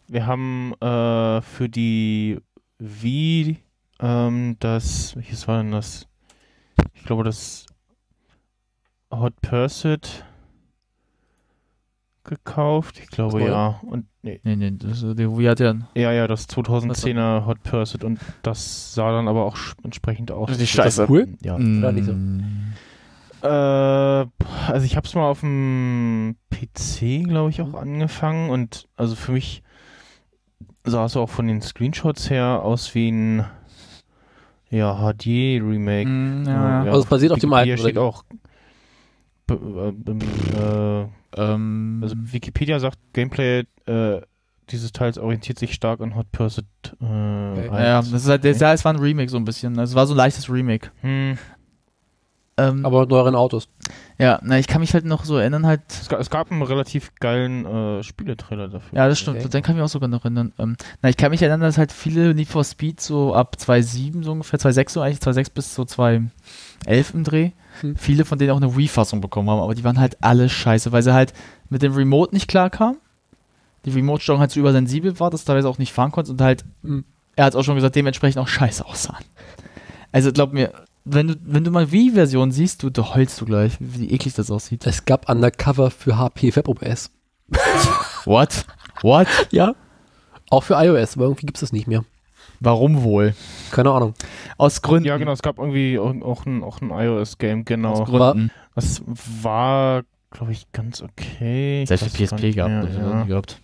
[0.09, 2.39] Wir haben äh, für die
[2.78, 3.59] Wii
[4.01, 6.07] ähm, das, welches war denn das?
[6.95, 7.66] Ich glaube, das
[9.11, 10.24] Hot Pursuit
[12.24, 12.98] gekauft.
[13.01, 13.51] Ich glaube, neue?
[13.51, 13.80] ja.
[13.82, 17.62] Und nee, Nee, nee, das, der Wii hat ja ein ja, ja, das 2010er Hot
[17.62, 20.48] Pursuit und das sah dann aber auch entsprechend aus.
[20.56, 21.06] Das- scheiße.
[21.09, 21.28] Cool?
[21.42, 21.59] Ja.
[21.59, 22.16] So?
[23.42, 29.14] Äh, also ich habe es mal auf dem PC, glaube ich, auch angefangen und also
[29.14, 29.62] für mich
[30.84, 33.44] sah es auch von den Screenshots her aus wie ein
[34.70, 36.09] ja, HD-Remake.
[36.09, 36.90] Mm, ja, ja.
[36.90, 38.24] Also es basiert auf dem alten, Hier steht auch
[39.51, 39.55] äh,
[39.92, 40.12] b-
[40.56, 41.06] äh,
[41.36, 44.20] Ähm, Also Wikipedia sagt, Gameplay äh,
[44.70, 46.65] dieses Teils orientiert sich stark an Hot Pursuit
[47.02, 48.56] äh, ja, das ist halt, Okay.
[48.59, 49.78] der, es war ein Remake so ein bisschen.
[49.78, 50.90] Also Es war so ein leichtes Remake.
[51.02, 51.36] Hm.
[52.56, 53.69] Ähm, Aber mit neueren Autos.
[54.16, 55.81] ja, na, ich kann mich halt noch so erinnern, halt.
[55.89, 58.97] Es, gab, es gab einen relativ geilen äh, Spieletrailer dafür.
[58.97, 59.40] Ja, das stimmt.
[59.40, 59.48] Okay.
[59.48, 60.52] Den kann ich mich auch sogar noch erinnern.
[60.61, 64.23] Ähm, na, ich kann mich erinnern, dass halt viele Need for Speed so ab 2.7
[64.23, 67.96] so ungefähr, 2.6 so eigentlich, 2.6 bis so 2.11 im Dreh, Hm.
[67.96, 71.02] viele von denen auch eine Wii-Fassung bekommen haben, aber die waren halt alle scheiße, weil
[71.02, 71.32] sie halt
[71.70, 72.98] mit dem Remote nicht klarkamen.
[73.84, 76.64] Die Remote-Steuerung halt so übersensibel war, dass du teilweise auch nicht fahren konntest und halt,
[76.82, 77.05] Hm.
[77.36, 79.24] er hat auch schon gesagt, dementsprechend auch scheiße aussahen.
[80.12, 80.72] Also glaub mir,
[81.05, 84.51] wenn du, wenn du mal Wii-Version siehst, du, du heulst du gleich, wie eklig das
[84.51, 84.86] aussieht.
[84.86, 87.10] Es gab Undercover für HP WebOS.
[88.24, 88.64] What?
[89.02, 89.26] What?
[89.51, 89.74] Ja.
[90.51, 92.05] Auch für iOS, aber irgendwie gibt es das nicht mehr.
[92.60, 93.35] Warum wohl?
[93.70, 94.14] Keine Ahnung.
[94.56, 95.06] Aus Gründen.
[95.09, 96.10] Ja, genau, es gab irgendwie auch,
[96.47, 97.93] ein, auch ein iOS-Game, genau.
[97.93, 98.51] Aus Gründen.
[98.74, 99.02] Das
[99.43, 101.85] war, glaube ich, ganz okay.
[101.86, 102.68] Selbst gar PSP ja.
[103.22, 103.60] nie gehabt.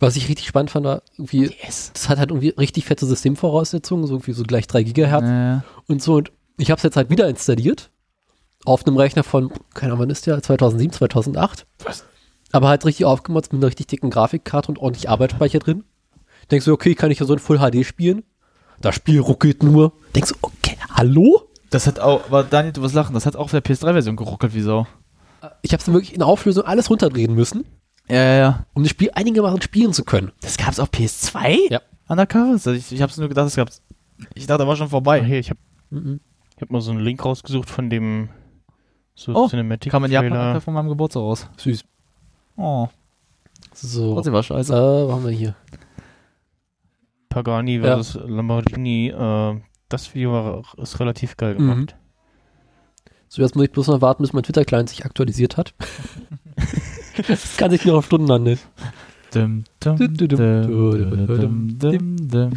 [0.00, 1.90] Was ich richtig spannend fand, war irgendwie, Yes.
[1.94, 6.02] das hat halt irgendwie richtig fette Systemvoraussetzungen, so irgendwie so gleich 3 Gigahertz Äh, und
[6.02, 6.16] so.
[6.16, 7.90] Und ich habe es jetzt halt wieder installiert.
[8.66, 10.42] Auf einem Rechner von, keine Ahnung, wann ist der?
[10.42, 11.66] 2007, 2008.
[11.84, 12.04] Was?
[12.52, 15.84] Aber halt richtig aufgemotzt mit einer richtig dicken Grafikkarte und ordentlich Arbeitsspeicher drin.
[16.50, 18.22] Denkst du, okay, kann ich ja so in Full HD spielen?
[18.84, 19.92] Das Spiel ruckelt nur.
[20.14, 21.48] Denkst du, okay, hallo?
[21.70, 24.54] das hat auch, aber Daniel, du wirst lachen, das hat auch auf der PS3-Version geruckelt
[24.54, 24.86] wie Sau.
[25.62, 27.64] Ich habe es wirklich in Auflösung alles runterdrehen müssen,
[28.08, 28.66] Ja, ja, ja.
[28.74, 30.30] um das Spiel einigermaßen spielen zu können.
[30.40, 31.70] Das gab's auf PS2?
[31.70, 31.80] Ja.
[32.08, 32.52] Undercover?
[32.52, 33.82] Also ich, ich hab's nur gedacht, das gab's.
[34.34, 35.24] Ich dachte, da war schon vorbei.
[35.24, 35.58] hier, ich habe
[35.90, 36.20] Mhm.
[36.56, 38.28] ich hab mal so einen Link rausgesucht von dem
[39.14, 41.46] so Oh, Cinematic Kam in Japan von meinem Geburtstag raus.
[41.56, 41.82] Süß.
[42.56, 42.86] Oh,
[43.72, 44.14] So.
[44.14, 44.72] trotzdem war Äh, scheiße.
[44.72, 45.54] was haben wir hier?
[47.34, 47.82] Pagani Ja.
[47.82, 49.08] versus Lamborghini.
[49.08, 51.58] Äh, das Video war, ist relativ geil Mhm.
[51.58, 51.96] gemacht.
[53.28, 55.74] So, jetzt muss ich bloß noch warten, bis mein Twitter-Client sich aktualisiert hat.
[57.28, 58.58] das kann sich nur auf Stunden handeln.
[59.32, 62.52] Dum, dum, Du, du, dum, dum, dum, dum, dum.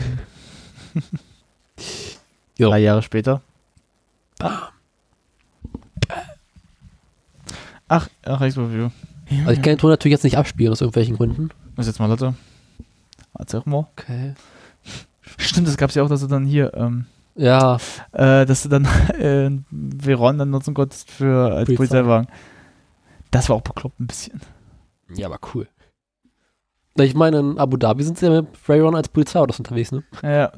[2.60, 2.70] Jo.
[2.70, 3.42] Drei Jahre später.
[7.90, 8.90] Ach, ach, X-Review.
[9.40, 11.50] Also ich kann den Ton natürlich jetzt nicht abspielen aus irgendwelchen Gründen.
[11.76, 12.34] Was jetzt mal, Leute?
[13.38, 13.88] Erzähl mal.
[13.96, 14.34] Okay.
[15.38, 17.06] Stimmt, das gab's ja auch, dass du dann hier, ähm,
[17.36, 17.78] Ja,
[18.12, 18.86] äh, dass du dann
[19.20, 21.76] äh, Veron dann nutzen konntest für als Polizei.
[22.02, 22.28] Polizeiwagen.
[23.32, 24.42] Das war auch bekloppt ein bisschen.
[25.16, 25.68] ja, aber cool.
[27.00, 30.04] Ich meine, in Abu Dhabi sind sie ja mit Rayron als Polizeiautos unterwegs, ne?
[30.24, 30.52] Ja.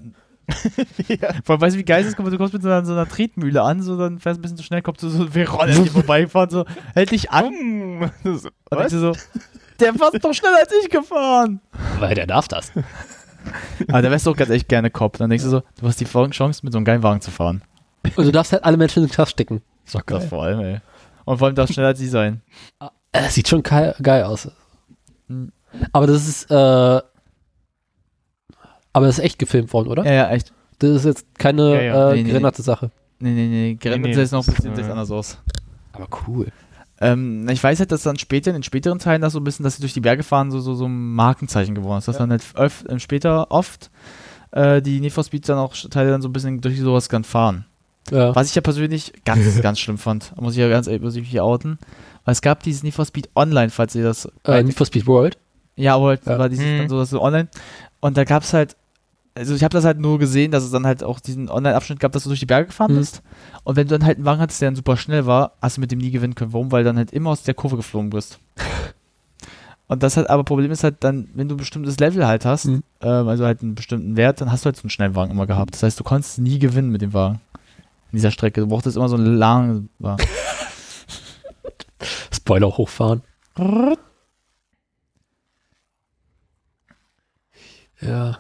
[1.43, 2.17] Vor allem, weißt du, wie geil es ist?
[2.17, 4.63] Du kommst mit so einer, so einer Tretmühle an, so dann fährst ein bisschen zu
[4.63, 6.65] schnell, kommt so, so Veron an dir vorbeifahren, so,
[6.95, 8.09] hält dich an.
[8.23, 8.77] Das- Und Was?
[8.79, 9.11] denkst du so,
[9.79, 11.59] der fährt doch schneller als ich gefahren.
[11.99, 12.71] Weil der darf das.
[13.87, 15.17] Aber da wärst du auch ganz echt gerne Cop.
[15.17, 17.61] Dann denkst du so, du hast die Chance, mit so einem geilen Wagen zu fahren.
[18.15, 19.61] Und du darfst halt alle Menschen in den Knast stecken.
[19.85, 20.79] Ist doch Das vor allem, ey.
[21.25, 22.41] Und vor allem darfst du schneller als sie sein.
[23.11, 24.49] Äh, sieht schon geil, geil aus.
[25.27, 25.51] Mhm.
[25.91, 27.03] Aber das ist, äh, aber
[29.05, 30.05] das ist echt gefilmt worden, oder?
[30.05, 30.53] Ja, ja, echt.
[30.79, 32.11] Das ist jetzt keine Ja, ja.
[32.11, 32.29] äh, Nee, nee.
[32.29, 32.91] gerenderte Sache.
[33.19, 33.73] Nee, nee, nee.
[33.75, 35.37] Gerät Nee, nee, jetzt noch ein das bisschen äh, anders aus.
[35.91, 36.47] Aber cool.
[37.01, 39.63] Ähm, ich weiß halt, dass dann später, in den späteren Teilen, das so ein bisschen,
[39.63, 42.07] dass sie durch die Berge fahren, so, so, so ein Markenzeichen geworden ist.
[42.07, 42.19] Dass Ja.
[42.19, 43.89] dann halt öf äh, später oft
[44.51, 47.23] äh, die Need for Speed dann auch Teile dann so ein bisschen durch sowas kann
[47.23, 47.65] fahren.
[48.11, 48.35] Ja.
[48.35, 50.33] Was ich ja persönlich ganz, ganz schlimm fand.
[50.41, 51.77] Muss ich ja ganz ehrlich muss ich hier outen.
[52.25, 54.27] Weil es gab dieses Need for Speed Online, falls ihr das.
[54.45, 55.37] Äh, Need for Speed World.
[55.75, 56.37] ja, aber halt Ja.
[56.39, 56.77] war dieses Mhm.
[56.79, 57.47] dann so, dass so online.
[58.01, 58.75] Und da gab es halt.
[59.35, 62.11] Also ich habe das halt nur gesehen, dass es dann halt auch diesen Online-Abschnitt gab,
[62.11, 62.97] dass du durch die Berge gefahren Mhm.
[62.97, 63.21] bist.
[63.63, 65.81] Und wenn du dann halt einen Wagen hattest, der dann super schnell war, hast du
[65.81, 66.51] mit dem nie gewinnen können.
[66.51, 66.71] Warum?
[66.71, 68.39] Weil du dann halt immer aus der Kurve geflogen bist.
[69.87, 72.65] Und das halt, aber Problem ist halt dann, wenn du ein bestimmtes Level halt hast,
[72.65, 72.83] Mhm.
[73.01, 75.47] ähm, also halt einen bestimmten Wert, dann hast du halt so einen schnellen Wagen immer
[75.47, 75.73] gehabt.
[75.73, 77.39] Das heißt, du konntest nie gewinnen mit dem Wagen.
[78.11, 78.61] In dieser Strecke.
[78.61, 80.25] Du brauchtest immer so einen langen Wagen.
[82.33, 83.21] Spoiler hochfahren.
[88.01, 88.39] Ja.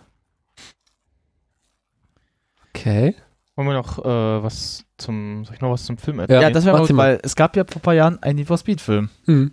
[2.79, 3.15] Okay.
[3.55, 6.41] Wollen wir noch äh, was zum, soll ich noch was zum Film Ja, erzählen?
[6.43, 6.97] Ja, das wäre mal.
[6.97, 9.09] weil es gab ja vor ein paar Jahren einen Need for Speed Film.
[9.25, 9.51] Mhm.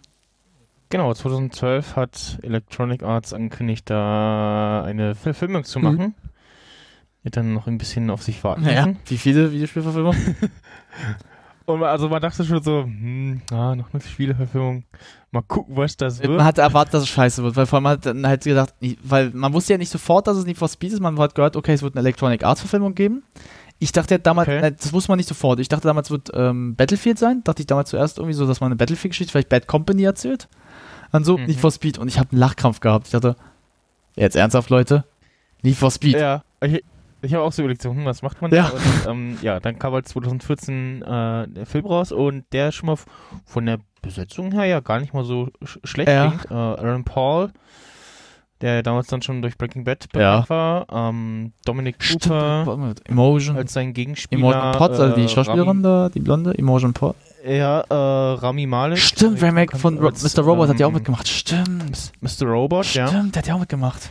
[0.90, 5.84] Genau, 2012 hat Electronic Arts angekündigt, da eine Verfilmung zu Mhm.
[5.84, 6.14] machen.
[7.24, 8.98] Wird dann noch ein bisschen auf sich warten müssen.
[9.06, 10.36] Wie viele Videospielverfilmungen?
[11.66, 14.84] Und man- also man dachte schon so, hm, ah, noch eine Spieleverfilmung.
[15.32, 16.42] Mal gucken, was das Man wird.
[16.44, 18.72] hatte erwartet, dass es scheiße wird, weil vor allem man hat dann halt gedacht,
[19.02, 21.56] weil man wusste ja nicht sofort, dass es Need for Speed ist, man hat gehört,
[21.56, 23.22] okay, es wird eine Electronic Arts Verfilmung geben.
[23.78, 24.60] Ich dachte ja damals, Okay.
[24.62, 25.60] nein, das wusste man nicht sofort.
[25.60, 27.42] Ich dachte damals wird ähm, Battlefield sein.
[27.44, 30.48] Dachte ich damals zuerst irgendwie so, dass man eine Battlefield-Geschichte, vielleicht Bad Company erzählt.
[31.12, 31.44] Dann so, Mhm.
[31.46, 31.98] Need for Speed.
[31.98, 33.06] Und ich habe einen Lachkrampf gehabt.
[33.08, 33.36] Ich dachte,
[34.14, 35.04] jetzt ernsthaft, Leute?
[35.62, 36.14] Need for Speed.
[36.16, 36.82] Ja, ich,
[37.26, 38.70] ich habe auch so überlegt, so, hm, was macht man Ja.
[38.70, 39.10] da?
[39.10, 42.86] Und, ähm, ja, dann kam halt 2014 äh, der Film raus und der ist schon
[42.86, 42.96] mal
[43.44, 46.28] von der Besetzung her ja gar nicht mal so sch schlecht Ja.
[46.28, 46.50] klingt.
[46.50, 47.50] Äh, Aaron Paul,
[48.62, 50.40] der damals dann schon durch Breaking Bad Ja.
[50.40, 50.86] bekannt war.
[51.10, 53.56] Ähm, Dominic Stimmt, Cooper mal, Emotion.
[53.56, 54.38] als sein Gegenspieler.
[54.40, 57.18] Imogen Potts, also die äh, Schauspielerin da, die Blonde, Imogen Potts.
[57.46, 58.98] Ja, äh, Rami Malek.
[58.98, 60.42] Stimmt, Ramek von Ro Als, Mr.
[60.42, 61.28] Robot hat ja auch ähm, mitgemacht.
[61.28, 62.12] Stimmt.
[62.20, 62.46] Mr.
[62.46, 63.06] Robot, ja.
[63.06, 64.10] Stimmt, der hat ja auch mitgemacht.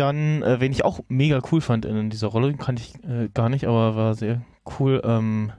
[0.00, 3.28] Dann, äh, wen ich auch mega cool fand in, dieser Rolle, den kannte ich äh,
[3.34, 4.40] gar nicht, aber war sehr
[4.78, 5.02] cool.
[5.04, 5.52] Ähm,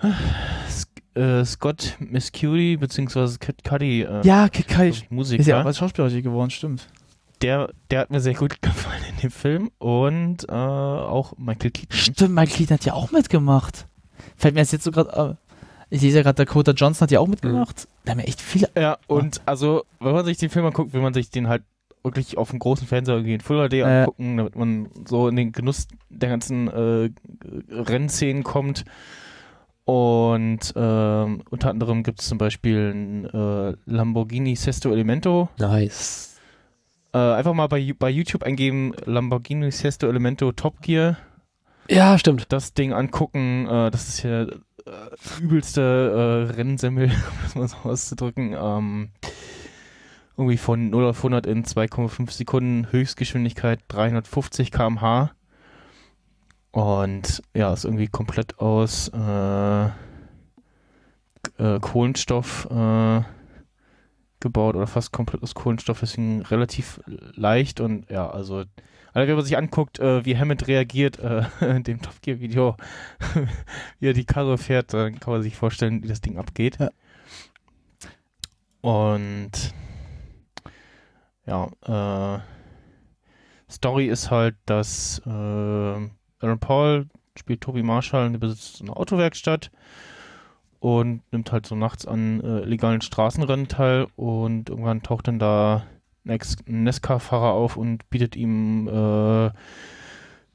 [1.14, 5.76] äh, Scott Miscuri beziehungsweise Kid Cudi, äh, Ja, Kid ich, Musiker, ist ja auch als
[5.76, 6.88] Schauspieler geworden, stimmt.
[7.42, 11.94] der, der hat mir sehr gut gefallen in dem Film und äh, auch Michael Keaton.
[11.94, 13.86] Stimmt, Michael Keaton hat ja auch mitgemacht.
[14.36, 15.36] Fällt mir jetzt so gerade.
[15.38, 15.54] Äh,
[15.90, 17.86] ich sehe ja gerade, Dakota Johnson hat ja auch mitgemacht.
[18.06, 18.70] Da haben ja echt viele.
[18.74, 21.62] Ja, und also, wenn man sich den Film anguckt, will man sich den halt
[22.02, 23.82] wirklich auf dem großen Fernseher irgendwie in Full HD Äh.
[23.82, 27.10] angucken, damit man so in den Genuss der ganzen äh,
[27.70, 28.84] Rennszenen kommt.
[29.84, 35.48] Und ähm, unter anderem gibt es zum Beispiel ein äh, Lamborghini Sesto Elemento.
[35.58, 36.38] Nice.
[37.12, 41.16] Äh, einfach mal bei, bei YouTube eingeben, Lamborghini Sesto Elemento Top Gear.
[41.90, 42.52] Ja, stimmt.
[42.52, 44.52] Das Ding angucken, äh, das ist ja äh,
[45.40, 48.56] übelste äh, Rennsemmel, um das mal so auszudrücken.
[48.58, 49.08] Ähm,
[50.36, 55.32] irgendwie von 0 auf 100 in 2,5 Sekunden, Höchstgeschwindigkeit 350 km/h.
[56.70, 59.84] Und ja, ist irgendwie komplett aus äh,
[61.58, 63.22] äh, Kohlenstoff äh,
[64.40, 68.64] gebaut oder fast komplett aus Kohlenstoff, deswegen relativ leicht und ja, also
[69.14, 72.76] also wenn man sich anguckt, äh, wie Hammond reagiert äh, in dem Top Gear Video,
[74.00, 76.78] wie er die Karre fährt, dann kann man sich vorstellen, wie das Ding abgeht.
[76.78, 76.90] Ja.
[78.80, 79.74] Und
[81.46, 82.40] ja, äh,
[83.70, 87.06] Story ist halt, dass äh, Aaron Paul
[87.38, 89.70] spielt Toby Marshall und der besitzt eine Autowerkstatt
[90.80, 95.86] und nimmt halt so nachts an äh, illegalen Straßenrennen teil und irgendwann taucht dann da
[96.24, 99.50] ein Ex-Nesca-Fahrer auf und bietet ihm äh,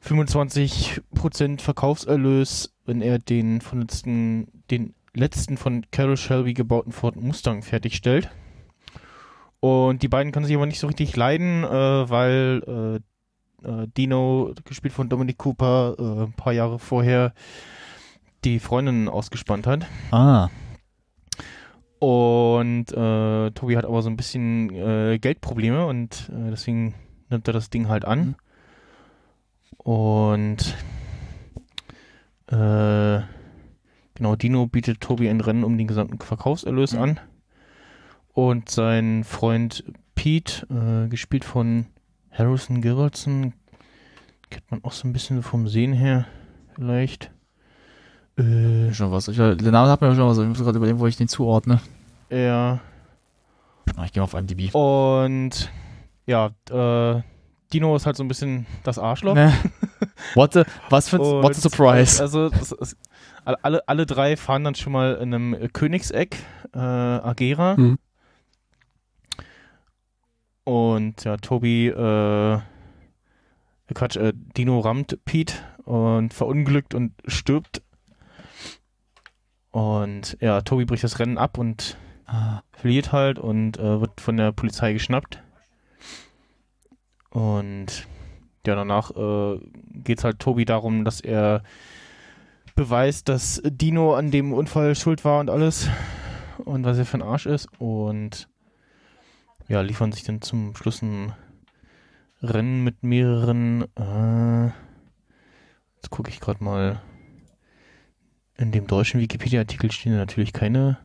[0.06, 7.64] 25% Verkaufserlös, wenn er den von letzten, den letzten von Carol Shelby gebauten Ford Mustang
[7.64, 8.30] fertigstellt.
[9.60, 11.68] Und die beiden können sich aber nicht so richtig leiden, äh,
[12.10, 13.02] weil
[13.64, 17.34] äh, äh, Dino, gespielt von Dominic Cooper, äh, ein paar Jahre vorher
[18.46, 19.88] die Freundin ausgespannt hat.
[20.12, 20.50] Ah.
[22.00, 26.94] Und äh, Tobi hat aber so ein bisschen äh, Geldprobleme und äh, deswegen
[27.30, 28.36] nimmt er das Ding halt an.
[29.78, 30.76] Und
[32.52, 33.20] äh,
[34.14, 37.02] genau, Dino bietet Tobi ein Rennen um den gesamten Verkaufserlös Mhm.
[37.02, 37.20] an.
[38.38, 39.84] Und sein Freund
[40.14, 41.88] Pete, äh, gespielt von
[42.32, 43.54] Harrison Gilbertson,
[44.52, 46.28] kennt man auch so ein bisschen vom Sehen her
[46.76, 47.32] vielleicht.
[48.38, 49.28] Äh, Schon was.
[49.28, 50.38] Ich, der Name hat mir schon was.
[50.38, 51.82] Ich muss gerade überlegen, wo ich den zuordne.
[52.30, 52.80] ja.
[53.96, 54.70] Ah, Ich gehe mal auf IMDb.
[54.76, 55.72] Und
[56.28, 57.22] ja, äh,
[57.74, 59.34] Dino ist halt so ein bisschen das Arschloch.
[59.34, 59.52] Ne.
[60.36, 62.22] What a, was für ein, Und, what a surprise.
[62.22, 62.98] Also, das ist,
[63.46, 66.36] alle- alle, drei fahren dann schon mal in einem äh, Königseck,
[66.76, 67.76] äh, Agera.
[67.78, 67.98] Mhm.
[70.68, 72.60] Und ja, Tobi, äh,
[73.94, 75.54] Quatsch, äh, Dino rammt Pete
[75.86, 77.82] und verunglückt und stirbt.
[79.72, 82.64] Und ja, Tobi bricht das Rennen ab und ah.
[82.74, 85.42] verliert halt und äh, wird von der Polizei geschnappt.
[87.30, 88.06] Und
[88.66, 89.60] ja, danach äh,
[90.04, 91.64] geht es halt Tobi darum, dass er
[92.76, 95.88] beweist, dass Dino an dem Unfall schuld war und alles.
[96.58, 97.70] Und was er für ein Arsch ist.
[97.80, 98.50] Und
[99.68, 101.34] ja, liefern sich dann zum Schluss ein
[102.42, 103.84] Rennen mit mehreren.
[103.96, 104.68] Äh,
[105.96, 107.02] jetzt gucke ich gerade mal.
[108.56, 110.98] In dem deutschen Wikipedia-Artikel stehen natürlich keine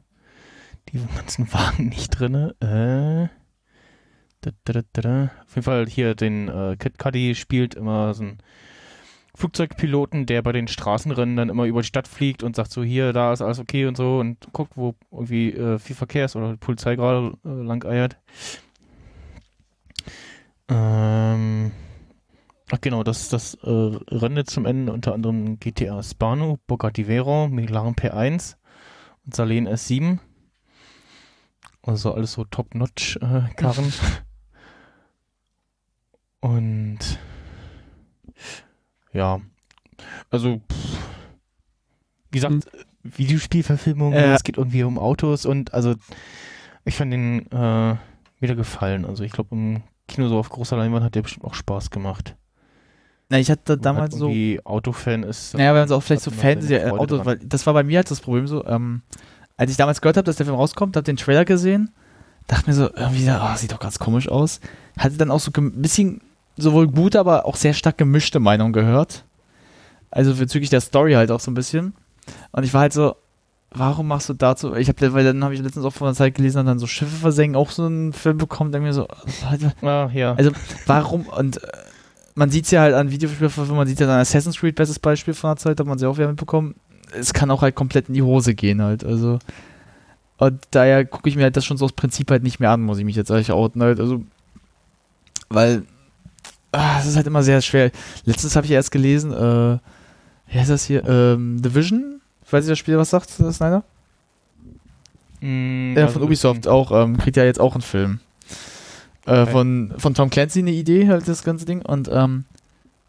[0.88, 2.34] die ganzen Wagen nicht drin.
[2.60, 3.28] Äh,
[4.40, 5.30] da, da, da.
[5.44, 8.38] Auf jeden Fall hier den äh, Kid Cudi spielt immer so ein
[9.34, 13.12] Flugzeugpiloten, der bei den Straßenrennen dann immer über die Stadt fliegt und sagt so, hier,
[13.12, 16.52] da ist alles okay und so und guckt, wo irgendwie äh, viel Verkehr ist oder
[16.52, 18.18] die Polizei gerade äh, lang eiert.
[20.68, 21.72] Ähm,
[22.70, 27.54] ach genau, das ist das äh, Rennen zum Ende, unter anderem GTA Spano, Bugatti Veyron,
[27.54, 28.56] McLaren P1
[29.24, 30.18] und Salen S7.
[31.82, 33.92] Also alles so Top-Notch-Karren.
[36.40, 36.98] Und
[39.12, 39.40] ja,
[40.30, 40.98] also pff,
[42.30, 42.66] wie gesagt,
[43.02, 44.32] Videospielverfilmung, Äh.
[44.32, 45.94] es geht irgendwie um Autos und also
[46.84, 47.96] ich fand den äh,
[48.40, 49.04] wieder gefallen.
[49.04, 52.36] Also ich glaube im Kino so auf großer Leinwand hat der bestimmt auch Spaß gemacht.
[53.28, 54.26] Na, ich hatte man damals halt so.
[54.28, 55.54] irgendwie Autofan ist.
[55.54, 57.26] Naja, wenn man so auch vielleicht so hat man seine Fantasy, Freude Auto, dran.
[57.26, 59.02] weil das war bei mir halt das Problem so, ähm,
[59.56, 61.90] als ich damals gehört habe, dass der Film rauskommt, habe den Trailer gesehen,
[62.46, 64.60] dachte mir so, irgendwie, ah, sieht doch ganz komisch aus.
[64.98, 66.20] Hatte dann auch so ein bisschen
[66.56, 69.24] sowohl gute, aber auch sehr stark gemischte Meinungen gehört.
[70.10, 71.94] Also bezüglich der Story halt auch so ein bisschen.
[72.52, 73.16] Und ich war halt so,
[73.70, 74.74] warum machst du dazu?
[74.74, 77.16] Ich habe, weil dann habe ich letztens auch vor einer Zeit gelesen, dann so Schiffe
[77.16, 79.08] versenken, auch so einen Film bekommen, der mir so,
[79.82, 80.34] Ah, ja.
[80.34, 80.50] also
[80.86, 81.66] warum und äh,
[82.34, 85.34] man sieht es ja halt an Videospielverfilmungen, man sieht ja an Assassin's Creed, bestes Beispiel
[85.34, 86.74] von der Zeit, hat man sie auch wieder mitbekommen.
[87.14, 89.38] Es kann auch halt komplett in die Hose gehen halt, also
[90.38, 92.82] und daher gucke ich mir halt das schon so aus Prinzip halt nicht mehr an,
[92.82, 94.22] muss ich mich jetzt eigentlich outen halt, also
[95.48, 95.82] weil
[96.72, 97.90] ah, es ist halt immer sehr schwer.
[98.24, 99.78] Letztens habe ich erst gelesen, äh,
[100.52, 102.20] wie heißt das hier, ähm, Division?
[102.44, 103.84] Ich weiß nicht, das Spiel was sagt, Snyder?
[105.40, 108.20] Mm, Ja, also von das- Ubisoft auch, ähm, kriegt ja jetzt auch einen Film.
[109.26, 111.80] Äh, von, von Tom Clancy eine Idee, halt das ganze Ding.
[111.82, 112.44] Und ähm,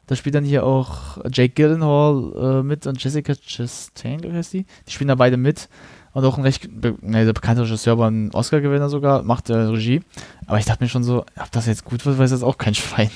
[0.08, 4.54] da spielt dann hier auch Jake Gyllenhaal äh, mit und Jessica Chastain, glaube ich, heißt
[4.54, 4.66] die.
[4.88, 5.70] Die spielen da beide mit.
[6.14, 9.56] Und auch ein recht be ne, der bekannte Regisseur, aber ein Oscar-Gewinner sogar, macht äh,
[9.56, 10.02] Regie.
[10.46, 12.76] Aber ich dachte mir schon so, ob das jetzt gut wird, weiß jetzt auch kein
[12.76, 13.10] Schwein.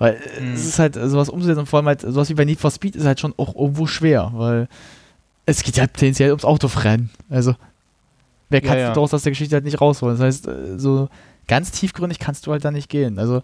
[0.00, 0.54] Weil äh, Hm.
[0.54, 2.96] es ist halt sowas umzusetzen und vor allem halt sowas wie bei Need for Speed
[2.96, 4.66] ist halt schon auch irgendwo schwer, weil
[5.46, 7.10] es geht ja potenziell ums Autorennen.
[7.28, 7.54] Also,
[8.48, 8.88] wer Ja, kannst ja.
[8.88, 10.16] du daraus aus der Geschichte halt nicht rausholen?
[10.16, 11.08] Das heißt, äh, so
[11.46, 13.18] ganz tiefgründig kannst du halt da nicht gehen.
[13.18, 13.42] Also,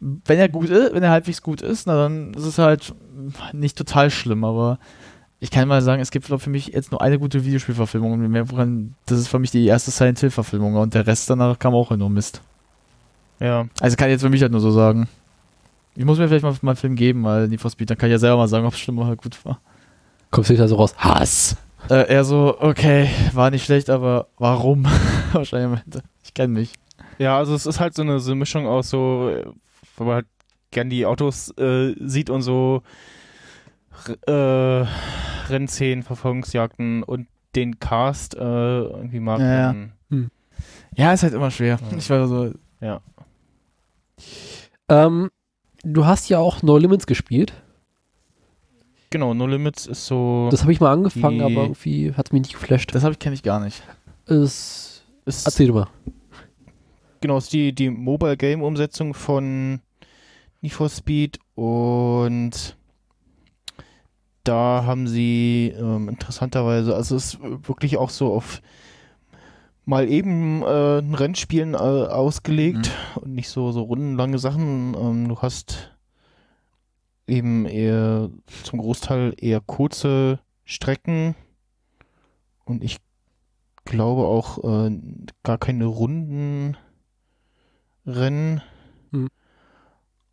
[0.00, 2.94] wenn er gut ist, wenn er halbwegs gut ist, na dann ist es halt
[3.54, 4.78] nicht total schlimm, aber
[5.40, 8.28] ich kann mal sagen, es gibt glaub, für mich jetzt nur eine gute Videospielverfilmung und
[8.28, 11.58] mehr woran, das ist für mich die erste Silent Hill Verfilmung und der Rest danach
[11.58, 12.42] kam auch nur Mist.
[13.40, 13.66] Ja.
[13.80, 15.08] Also kann ich jetzt für mich halt nur so sagen.
[15.96, 18.08] Ich muss mir vielleicht mal, mal einen Film geben, weil Need for Speed, dann kann
[18.08, 19.60] ich ja selber mal sagen, ob es schlimm oder gut war.
[20.30, 20.94] Kommst du da so raus?
[20.98, 21.56] Hass!
[21.90, 24.86] Äh, eher so, okay, war nicht schlecht, aber warum?
[25.32, 25.80] Wahrscheinlich.
[26.24, 26.72] Ich kenne mich.
[27.18, 29.44] Ja, also es ist halt so eine, so eine Mischung aus so, äh,
[29.96, 30.26] weil man halt
[30.70, 32.82] gern die Autos äh, sieht und so
[34.26, 34.86] R- äh,
[35.52, 39.38] Rennszenen, Verfolgungsjagden und den Cast äh, irgendwie mag.
[39.40, 39.66] Ja, ja.
[39.68, 39.92] dann-
[40.96, 41.78] Ja, ist halt immer schwer.
[41.90, 41.96] Ja.
[41.96, 42.52] Ich war so,
[44.88, 45.30] Ähm,
[45.84, 47.52] du hast ja auch No Limits gespielt.
[49.10, 50.48] Genau, No Limits ist so.
[50.50, 52.94] Das habe ich mal angefangen, aber irgendwie hat es mich nicht geflasht.
[52.94, 53.82] das habe ich kenne ich gar nicht.
[54.26, 55.88] Es, ist, erzähl du mal.
[57.20, 59.80] genau, ist die, die Mobile Game Umsetzung von
[60.62, 62.76] Need for Speed und
[64.44, 68.60] da haben sie ähm, interessanterweise, also es ist wirklich auch so auf
[69.84, 74.94] mal eben äh, ein Rennspielen äh, ausgelegt und nicht so, so rundenlange Sachen.
[74.94, 75.96] Ähm, du hast
[77.26, 78.30] eben eher
[78.64, 81.34] zum Großteil eher kurze Strecken
[82.64, 82.98] und ich
[83.84, 84.98] glaube auch äh,
[85.42, 86.76] gar keine Runden
[88.06, 88.62] Rennen.
[89.12, 89.28] Hm.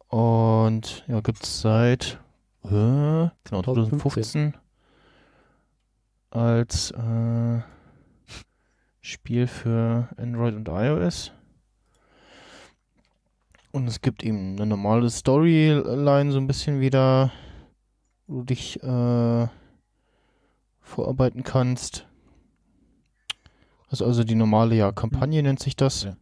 [0.07, 2.19] Und ja, gibt es seit
[2.65, 4.55] äh, genau, 2015
[6.31, 7.61] als äh,
[9.01, 11.31] Spiel für Android und iOS.
[13.71, 17.31] Und es gibt eben eine normale Storyline, so ein bisschen wieder,
[18.27, 19.47] wo du dich äh,
[20.81, 22.05] vorarbeiten kannst.
[23.89, 26.03] Also, also die normale ja, Kampagne nennt sich das.
[26.03, 26.15] Ja.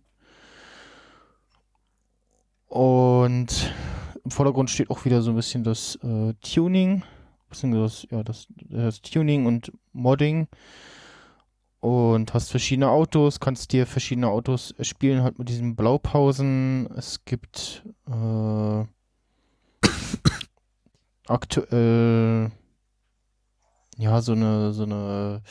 [2.68, 3.74] Und
[4.24, 7.04] im Vordergrund steht auch wieder so ein bisschen das äh, Tuning,
[7.50, 10.48] beziehungsweise das, ja, das, das Tuning und Modding.
[11.82, 16.90] Und hast verschiedene Autos, kannst dir verschiedene Autos spielen, halt mit diesen Blaupausen.
[16.98, 18.86] Es gibt äh,
[21.28, 22.52] aktuell
[23.98, 25.42] ja so eine so eine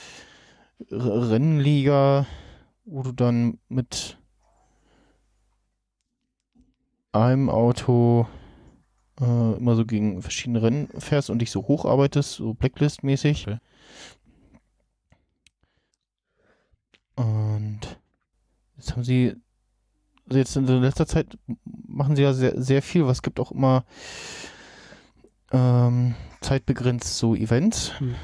[0.91, 2.27] Rennliga,
[2.85, 4.19] wo du dann mit
[7.13, 8.27] einem Auto
[9.21, 13.47] äh, immer so gegen verschiedene Rennen fährst und dich so hocharbeitest, so Blacklist-mäßig.
[13.47, 13.59] Okay.
[17.19, 17.81] Und
[18.77, 19.35] jetzt haben sie,
[20.27, 23.85] also jetzt in letzter Zeit machen sie ja sehr, sehr viel, was gibt auch immer
[25.51, 28.15] ähm, zeitbegrenzt so Events, Hm.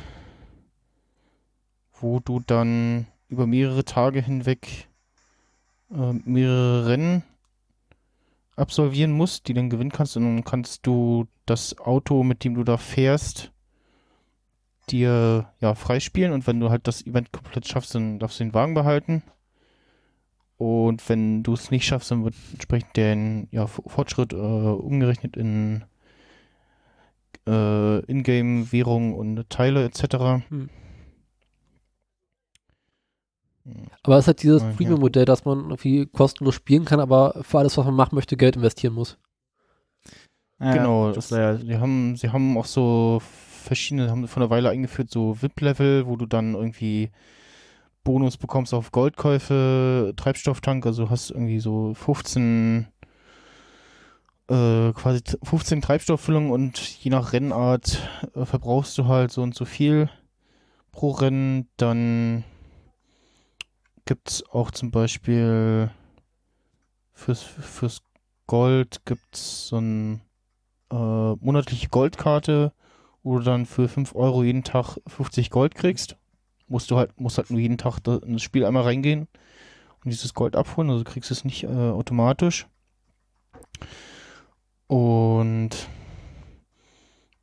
[2.00, 4.88] wo du dann über mehrere Tage hinweg
[5.90, 7.24] äh, mehrere Rennen
[8.54, 12.62] absolvieren musst, die dann gewinnen kannst und dann kannst du das Auto, mit dem du
[12.62, 13.50] da fährst,
[14.90, 18.54] dir ja freispielen und wenn du halt das Event komplett schaffst, dann darfst du den
[18.54, 19.22] Wagen behalten.
[20.56, 25.84] Und wenn du es nicht schaffst, dann wird entsprechend der ja, Fortschritt äh, umgerechnet in
[27.46, 30.46] äh, Ingame-Währung und Teile etc.
[30.48, 30.70] Hm.
[34.02, 34.70] Aber es hat dieses ja.
[34.72, 38.56] Premium-Modell, dass man irgendwie kostenlos spielen kann, aber für alles, was man machen möchte, Geld
[38.56, 39.18] investieren muss.
[40.58, 43.20] Genau, das das, ja, sie haben, sie haben auch so
[43.64, 47.10] verschiedene, haben vor einer Weile eingeführt, so VIP-Level, wo du dann irgendwie
[48.04, 52.86] Bonus bekommst auf Goldkäufe, Treibstofftank, also hast irgendwie so 15
[54.48, 57.98] äh, quasi 15 Treibstofffüllungen und je nach Rennart
[58.34, 60.10] äh, verbrauchst du halt so und so viel
[60.92, 61.68] pro Rennen.
[61.78, 62.44] Dann
[64.04, 65.90] gibt es auch zum Beispiel
[67.12, 68.02] fürs, fürs
[68.46, 70.20] Gold gibt es so eine
[70.92, 72.72] äh, monatliche Goldkarte,
[73.24, 76.16] wo du dann für 5 Euro jeden Tag 50 Gold kriegst.
[76.68, 79.26] Musst du halt, musst halt nur jeden Tag da in das Spiel einmal reingehen
[80.04, 82.66] und dieses Gold abholen, also kriegst du es nicht äh, automatisch.
[84.86, 85.70] Und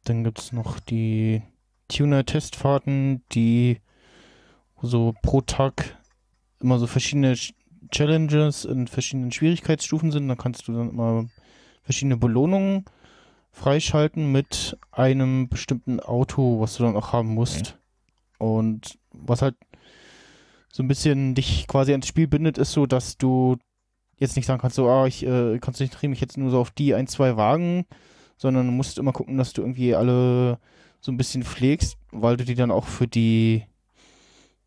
[0.05, 1.41] dann gibt es noch die
[1.87, 3.79] Tuner-Testfahrten, die
[4.81, 5.97] so pro Tag
[6.59, 7.35] immer so verschiedene
[7.91, 10.27] Challenges in verschiedenen Schwierigkeitsstufen sind.
[10.27, 11.25] Da kannst du dann immer
[11.83, 12.85] verschiedene Belohnungen
[13.51, 17.59] freischalten mit einem bestimmten Auto, was du dann auch haben musst.
[17.59, 17.73] Okay.
[18.37, 19.55] Und was halt
[20.71, 23.57] so ein bisschen dich quasi ans Spiel bindet, ist so, dass du
[24.17, 26.95] jetzt nicht sagen kannst, so, ah, ich äh, konzentriere mich jetzt nur so auf die
[26.95, 27.85] ein, zwei Wagen,
[28.37, 30.59] sondern du musst immer gucken, dass du irgendwie alle
[31.01, 33.63] so ein bisschen pflegst, weil du die dann auch für die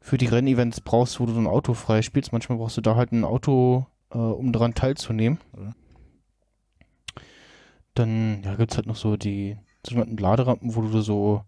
[0.00, 2.30] für die Rennevents brauchst, wo du so ein Auto frei spielst.
[2.30, 5.38] Manchmal brauchst du da halt ein Auto, äh, um daran teilzunehmen.
[5.56, 5.72] Ja.
[7.94, 9.56] Dann ja, gibt es halt noch so die
[9.86, 11.42] sogenannten Laderampen, wo du so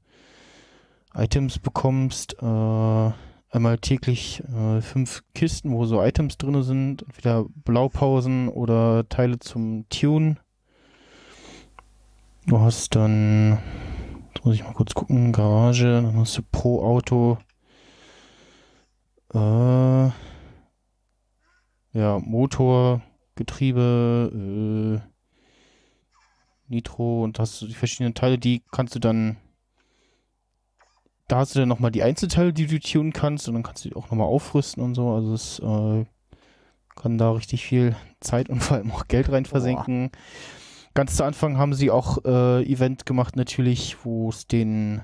[1.15, 2.35] Items bekommst.
[2.41, 3.11] Äh,
[3.51, 7.03] einmal täglich äh, fünf Kisten, wo so Items drin sind.
[7.03, 10.37] Entweder Blaupausen oder Teile zum Tune.
[12.47, 13.59] Du hast dann,
[14.33, 17.39] jetzt muss ich mal kurz gucken, Garage, dann hast du pro Auto
[19.35, 20.11] äh,
[21.93, 23.03] ja, Motor,
[23.35, 25.16] Getriebe, äh,
[26.69, 29.37] Nitro und hast du die verschiedenen Teile, die kannst du dann.
[31.29, 33.89] Da hast du dann nochmal die Einzelteile, die du tunen kannst und dann kannst du
[33.89, 35.11] die auch nochmal aufrüsten und so.
[35.11, 36.05] Also es äh,
[36.95, 40.11] kann da richtig viel Zeit und vor allem auch Geld rein versenken.
[40.11, 40.19] Boah.
[40.95, 45.03] Ganz zu Anfang haben sie auch äh, Event gemacht, natürlich, wo es den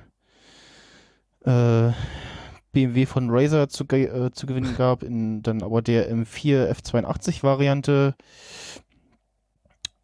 [1.44, 1.90] äh,
[2.72, 8.14] BMW von Razer zu, äh, zu gewinnen gab, in dann aber der M4 F82 Variante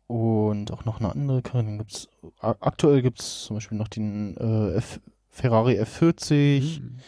[0.08, 1.76] und auch noch eine andere Karre.
[1.76, 2.08] Gibt's,
[2.40, 6.98] aktuell gibt es zum Beispiel noch den äh, F Ferrari F40, mhm.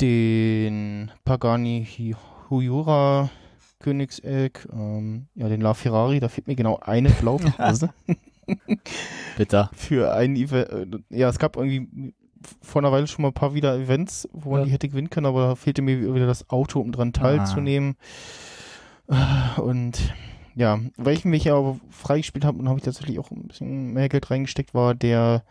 [0.00, 2.16] den Pagani
[2.50, 3.30] Huyura
[3.78, 7.90] Königseck, ähm, ja, den La Ferrari, da fehlt mir genau eine Blaupause.
[9.36, 9.70] Bitter.
[9.74, 11.04] Für ein Event.
[11.10, 12.14] Äh, ja, es gab irgendwie
[12.62, 14.66] vor einer Weile schon mal ein paar wieder Events, wo man ja.
[14.66, 17.96] die hätte gewinnen können, aber da fehlte mir wieder das Auto, um dran teilzunehmen.
[19.06, 19.60] Ah.
[19.60, 20.14] Und
[20.56, 24.30] ja, welchen ich aber freigespielt habe und habe ich tatsächlich auch ein bisschen mehr Geld
[24.30, 25.42] reingesteckt, war der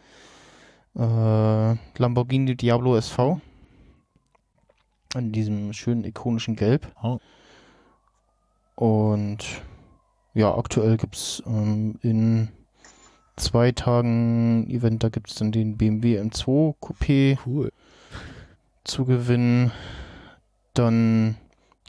[0.96, 3.42] äh, Lamborghini Diablo SV.
[5.16, 6.92] In diesem schönen ikonischen Gelb.
[7.04, 7.20] Oh.
[8.76, 9.62] Und
[10.34, 12.50] ja, aktuell gibt es ähm, in
[13.36, 17.72] zwei Tagen Event, da gibt es dann den BMW M2 Coupé cool.
[18.84, 19.72] zu gewinnen.
[20.74, 21.38] Dann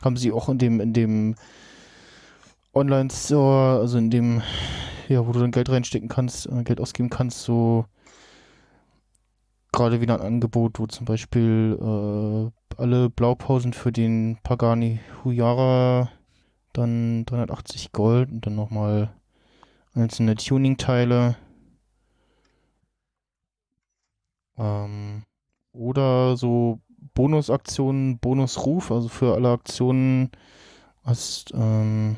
[0.03, 1.36] haben sie auch in dem, in dem
[2.75, 4.43] Online-Store, also in dem,
[5.09, 7.87] ja, wo du dann Geld reinstecken kannst, äh, Geld ausgeben kannst, so
[9.73, 16.11] gerade wieder ein Angebot, wo zum Beispiel äh, alle Blaupausen für den Pagani Huyara
[16.73, 19.15] dann 380 Gold und dann nochmal
[19.95, 21.37] einzelne Tuning-Teile.
[24.57, 25.25] Ähm,
[25.73, 26.81] oder so
[27.15, 30.31] Bonusaktionen, Bonusruf, also für alle Aktionen
[31.05, 32.17] hast, ähm,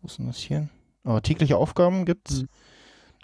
[0.00, 0.68] wo ist denn das hier?
[1.04, 2.42] Aber tägliche Aufgaben gibt's.
[2.42, 2.48] Mhm.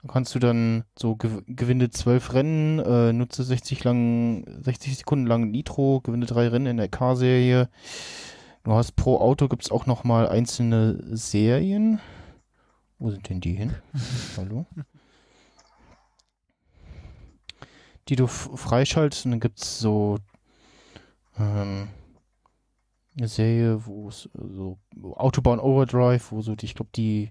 [0.03, 5.27] Dann kannst du dann so gew gewinne zwölf Rennen, äh, nutze 60 lang, 60 Sekunden
[5.27, 7.69] lang Nitro, gewinne drei Rennen in der K-Serie.
[8.63, 12.01] Du hast pro Auto gibt's auch nochmal einzelne Serien.
[12.99, 13.75] Wo sind denn die hin?
[14.37, 14.67] Hallo?
[18.09, 20.19] Die du freischaltest und dann gibt es so
[21.39, 21.89] ähm,
[23.23, 27.31] Serie, wo es so Autobahn Overdrive, wo so die, ich glaube die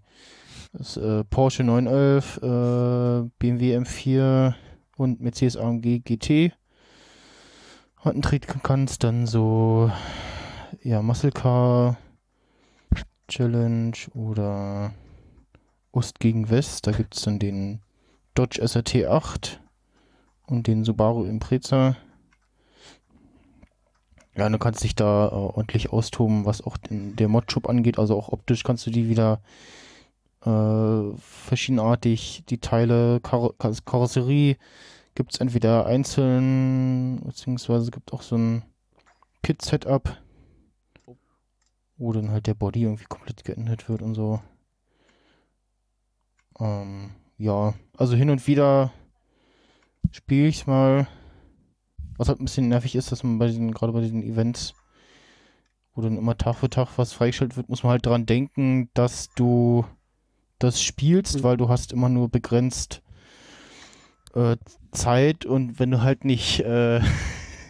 [0.73, 4.55] das, äh, Porsche 911, äh, BMW M4
[4.97, 6.53] und Mercedes AMG GT
[8.21, 9.91] treten kannst, dann so
[10.83, 11.97] ja Muscle Car
[13.27, 14.93] Challenge oder
[15.91, 16.85] Ost gegen West.
[16.85, 17.81] Da gibt es dann den
[18.35, 19.61] Dodge SRT 8
[20.45, 21.95] und den Subaru Impreza.
[24.37, 27.97] Ja, du kannst dich da äh, ordentlich austoben, was auch den, der Modshop angeht.
[27.97, 29.39] Also auch optisch kannst du die wieder
[30.45, 33.53] äh, verschiedenartig, die Teile, Kar
[33.85, 34.57] Karosserie
[35.15, 38.63] gibt es entweder einzeln, beziehungsweise gibt auch so ein
[39.43, 40.17] Kit-Setup,
[41.97, 44.41] wo dann halt der Body irgendwie komplett geändert wird und so.
[46.59, 48.91] Ähm, ja, also hin und wieder
[50.11, 51.07] spiele ich mal.
[52.17, 54.73] Was halt ein bisschen nervig ist, dass man bei diesen, gerade bei diesen Events,
[55.93, 59.29] wo dann immer Tag für Tag was freigeschaltet wird, muss man halt dran denken, dass
[59.35, 59.85] du
[60.59, 61.43] das spielst, Mhm.
[61.43, 63.01] weil du hast immer nur begrenzt
[64.33, 64.57] äh,
[64.91, 67.01] Zeit und wenn du halt nicht äh,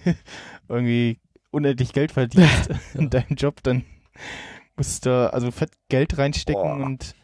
[0.70, 1.20] irgendwie
[1.52, 3.84] unendlich Geld verdienst in deinem Job, dann
[4.76, 6.86] musst du also fett Geld reinstecken Boah.
[6.86, 7.16] und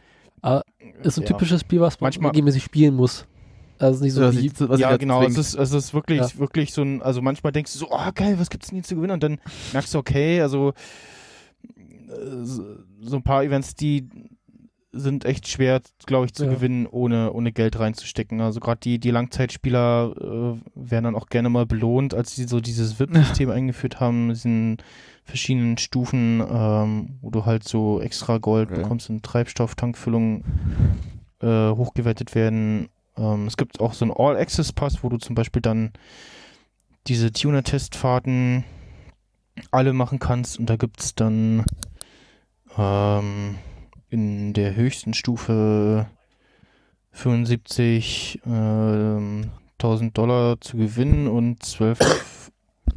[0.41, 0.64] Aber
[1.03, 1.27] Ist ein ja.
[1.27, 3.26] typisches Spiel, was man Manchmal- regelmäßig spielen muss.
[3.82, 5.20] Also nicht so was wie, ich, was ich ja, genau.
[5.22, 6.38] zwingend- Es ist, es ist wirklich, Ja.
[6.40, 8.95] wirklich so ein, also manchmal denkst du so, oh geil, was gibt's denn hier zu
[8.95, 9.14] gewinnen?
[9.14, 9.40] Und dann
[9.74, 10.74] merkst du, okay, also
[11.78, 12.64] äh, so
[13.02, 14.08] so ein paar Events, die
[14.94, 16.52] sind echt schwer, glaube ich, zu Ja.
[16.52, 18.41] gewinnen, ohne, ohne Geld reinzustecken.
[18.41, 22.60] Also gerade die, die Langzeitspieler äh, werden dann auch gerne mal belohnt, als sie so
[22.60, 24.78] dieses VIP-System eingeführt haben, mit diesen
[25.24, 28.82] verschiedenen Stufen, ähm, wo du halt so extra Gold Okay.
[28.82, 30.44] bekommst und Treibstofftankfüllungen
[31.41, 32.90] äh, hochgewertet werden.
[33.22, 35.91] Ähm, es gibt auch so einen All-Access-Pass, wo du zum Beispiel dann
[37.07, 38.64] diese Tuner-Testfahrten
[39.69, 41.65] alle machen kannst und da gibt es dann
[42.77, 43.56] ähm,
[44.10, 46.07] in der höchsten Stufe
[47.11, 51.99] 75 ähm, 1000 Dollar zu gewinnen und 12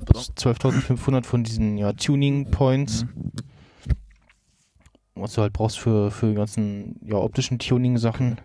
[0.06, 3.32] 12.500 von diesen ja, Tuning Points, Mhm.
[5.14, 8.38] was du halt brauchst für, für die ganzen ja, optischen Tuning-Sachen.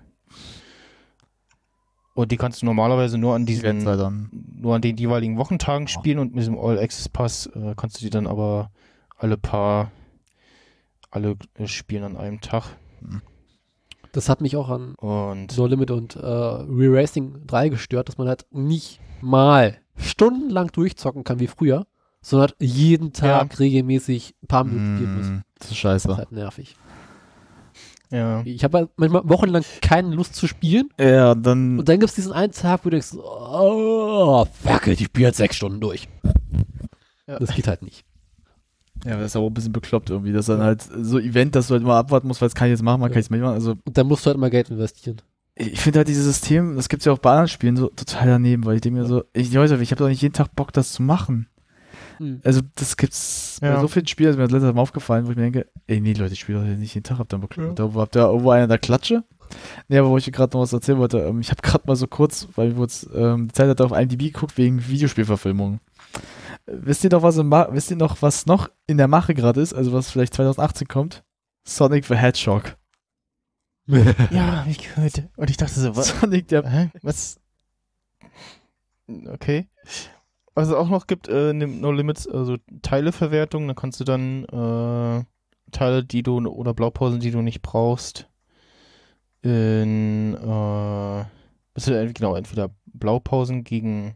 [2.19, 4.11] Und die kannst du normalerweise nur an diesen halt
[4.55, 8.01] nur an den jeweiligen Wochentagen spielen und mit diesem All Access Pass äh, kannst du
[8.03, 8.71] die dann aber
[9.17, 9.91] alle paar
[11.11, 12.75] alle äh, spielen an einem Tag
[14.11, 18.27] das hat mich auch an und No Limit und äh, Re-Racing 3 gestört, dass man
[18.27, 21.85] halt nicht mal stundenlang durchzocken kann wie früher,
[22.21, 25.27] sondern halt jeden Tag regelmäßig ein paar Minuten spielen muss.
[25.27, 26.11] Mm, Das ist Das scheiße.
[26.11, 26.75] ist halt nervig.
[28.11, 31.79] Ja Ich habe halt manchmal wochenlang keine Lust zu spielen Ja, dann.
[31.79, 35.27] und dann gibt es diesen einen Tag, wo du denkst, oh, fuck it, ich spiele
[35.27, 36.07] jetzt sechs Stunden durch.
[37.27, 37.37] Ja.
[37.39, 38.03] Das geht halt nicht.
[39.05, 40.33] Ja, das ist aber auch ein bisschen bekloppt irgendwie.
[40.33, 42.67] Das ist dann halt so Event, dass du halt immer abwarten musst, weil es kann
[42.67, 43.13] ich jetzt machen, man Ja.
[43.13, 43.53] kann ich es nicht machen.
[43.53, 45.21] Also Und dann musst du halt immer Geld investieren.
[45.55, 48.27] ich finde halt dieses System, das gibt es ja auch bei anderen Spielen, so total
[48.27, 50.91] daneben, weil ich denke mir so, ich, ich habe doch nicht jeden Tag Bock, das
[50.93, 51.47] zu machen.
[52.19, 52.41] Hm.
[52.43, 53.75] Also das gibt's Ja.
[53.75, 55.99] bei so vielen Spielen, ist mir das letzte Mal aufgefallen, wo ich mir denke, ey
[55.99, 57.55] nee Leute, ich spiele doch nicht jeden Tag, habt ihr Bock.
[57.75, 59.23] Da habt ihr irgendwo einer in der Klatsche.
[59.87, 62.05] Nee, aber wo ich gerade noch was erzählen wollte, ähm, ich habe gerade mal so
[62.05, 65.79] kurz, weil wir uns ähm, die Zeit hat auf IMDb geguckt wegen Videospielverfilmungen.
[66.67, 69.73] Äh, Wisst ihr noch, was wisst ihr noch, was noch in der Mache gerade ist,
[69.73, 71.23] also was vielleicht 2018 kommt?
[71.63, 72.75] Sonic the Hedgehog.
[73.87, 76.91] ja hab ich gehört und ich dachte so was Sonic der Hä?
[77.01, 77.39] was
[79.29, 79.67] okay
[80.59, 85.23] was es auch noch gibt äh, No Limits also Teileverwertung da kannst du dann äh,
[85.71, 88.27] Teile die du oder Blaupausen die du nicht brauchst
[89.41, 91.23] in äh,
[92.13, 94.15] genau entweder Blaupausen gegen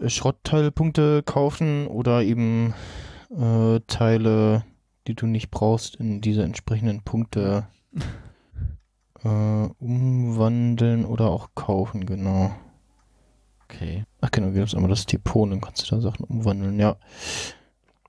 [0.00, 2.74] äh, Schrottteilpunkte kaufen oder eben
[3.30, 4.64] äh, Teile,
[5.06, 7.68] die du nicht brauchst, in diese entsprechenden Punkte
[9.24, 12.52] äh, umwandeln oder auch kaufen, genau.
[13.68, 14.04] Okay.
[14.20, 16.96] Ach genau, gibt es einmal das Depot, dann kannst du da Sachen umwandeln, ja.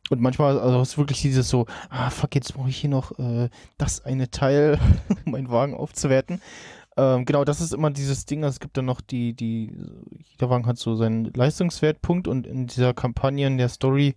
[0.09, 3.49] Und manchmal, also du wirklich dieses so, ah fuck, jetzt brauche ich hier noch äh,
[3.77, 4.79] das eine Teil,
[5.25, 6.41] um meinen Wagen aufzuwerten.
[6.95, 9.75] Ähm, genau, das ist immer dieses Ding, es gibt dann noch die, die,
[10.31, 14.15] jeder Wagen hat so seinen Leistungswertpunkt und in dieser Kampagne, in der Story,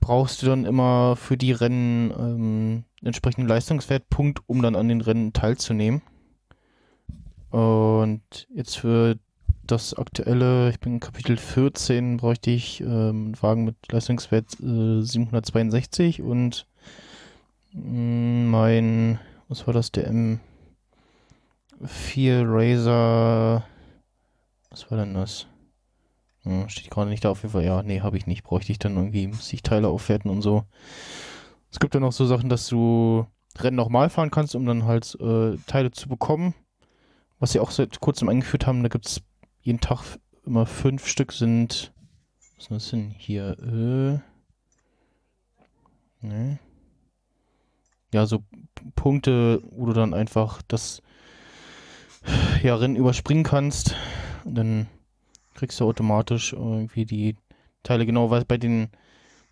[0.00, 5.32] brauchst du dann immer für die Rennen ähm, entsprechenden Leistungswertpunkt, um dann an den Rennen
[5.32, 6.02] teilzunehmen.
[7.50, 9.16] Und jetzt für
[9.66, 16.22] das aktuelle, ich bin in Kapitel 14, bräuchte ich ähm, Wagen mit Leistungswert äh, 762
[16.22, 16.66] und
[17.72, 19.18] mh, mein,
[19.48, 20.40] was war das, der M4
[22.46, 23.64] Razer,
[24.70, 25.46] was war denn das?
[26.42, 28.78] Hm, steht gerade nicht da auf jeden Fall, ja, nee, habe ich nicht, bräuchte ich
[28.78, 30.64] dann irgendwie, muss ich Teile aufwerten und so.
[31.70, 33.26] Es gibt dann auch so Sachen, dass du
[33.58, 36.54] Rennen nochmal fahren kannst, um dann halt äh, Teile zu bekommen.
[37.40, 39.20] Was sie auch seit kurzem eingeführt haben, da gibt es
[39.64, 41.92] jeden Tag immer fünf Stück sind.
[42.56, 43.58] Was ist das denn hier?
[46.22, 46.58] Äh, ne.
[48.12, 48.44] Ja, so
[48.94, 51.02] Punkte, wo du dann einfach das
[52.62, 53.96] ja, Rennen überspringen kannst.
[54.44, 54.86] Und dann
[55.54, 57.36] kriegst du automatisch irgendwie die
[57.82, 58.90] Teile genau, weil bei den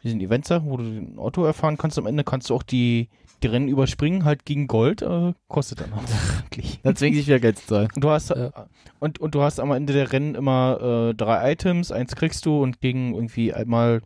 [0.02, 1.98] diesen Eventsachen, wo du den Auto erfahren kannst.
[1.98, 3.08] Am Ende kannst du auch die,
[3.42, 5.02] die Rennen überspringen, halt gegen Gold.
[5.02, 6.02] Äh, kostet dann auch
[6.42, 6.80] wirklich.
[6.82, 7.88] Dann zwingt sich wieder Geld zu zahlen.
[7.96, 8.66] Du hast, Ja.
[9.00, 12.62] und, und du hast am Ende der Rennen immer äh, drei Items, eins kriegst du
[12.62, 14.02] und gegen irgendwie einmal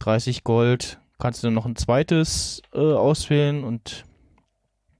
[0.00, 4.04] 30 Gold kannst du dann noch ein zweites äh, auswählen und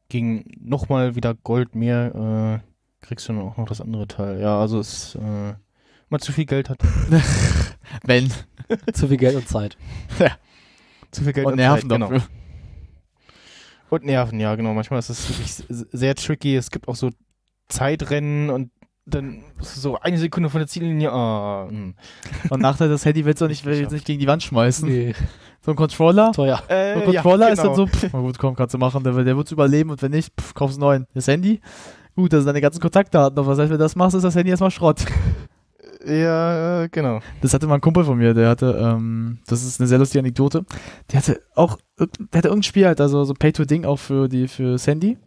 [0.09, 4.41] gegen nochmal wieder Gold mehr äh, kriegst du dann auch noch das andere Teil.
[4.41, 5.55] Ja, also es äh,
[6.11, 6.79] man zu viel Geld hat.
[8.05, 8.31] Wenn.
[8.93, 9.79] Zu viel Geld und Zeit.
[11.13, 12.21] Zu viel Geld Und Nerven Zeit, genau.
[13.91, 14.73] Und Nerven, ja, genau.
[14.73, 15.53] Manchmal ist es wirklich
[15.93, 16.57] sehr tricky.
[16.57, 17.11] Es gibt auch so
[17.69, 18.71] Zeitrennen und
[19.07, 21.11] dann so eine Sekunde von der Ziellinie.
[21.11, 21.95] Hm.
[22.51, 24.89] Und Nachteil, das Handy willst du auch nicht, willst nicht gegen die Wand schmeißen.
[24.89, 25.15] Nee,
[25.63, 26.33] So ein Controller.
[26.33, 26.63] teuer.
[26.69, 27.77] Äh, So ein Controller ja, ist dann genau.
[27.77, 30.33] so, pff, na gut, komm, kannst du machen, der, der wird überleben und wenn nicht,
[30.41, 31.07] pff, kaufst einen neuen.
[31.15, 31.61] Das Handy,
[32.15, 34.37] gut, das sind deine ganzen Kontaktdaten, aber was heißt, wenn du das machst, ist das
[34.37, 35.05] Handy erstmal Schrott.
[36.07, 37.21] Ja, äh, genau.
[37.43, 40.21] Das hatte mal ein Kumpel von mir, der hatte, ähm, das ist eine sehr lustige
[40.21, 40.65] Anekdote,
[41.13, 44.73] der hatte auch, der hatte irgendein Spiel halt, also so Pay-to-Ding auch für die, für
[44.73, 45.19] das Handy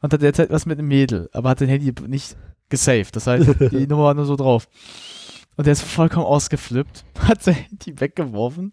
[0.00, 2.36] und hatte derzeit was mit einem Mädel, aber hat den Handy nicht
[2.68, 4.68] gesaved, das heißt, die Nummer war nur so drauf.
[5.56, 8.72] Und der ist vollkommen ausgeflippt, hat sein Handy weggeworfen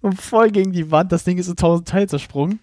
[0.00, 2.60] und voll gegen die Wand, das Ding ist in tausend Teile zersprungen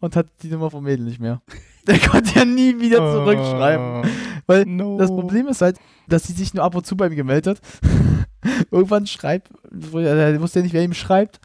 [0.00, 1.42] und hat die Nummer vom Mädel nicht mehr.
[1.86, 4.10] Der konnte ja nie wieder zurückschreiben.
[4.46, 4.98] Weil no.
[4.98, 8.60] das Problem ist halt, dass sie sich nur ab und zu bei ihm gemeldet hat.
[8.70, 11.40] Irgendwann schreibt, er wusste ja nicht, wer ihm schreibt.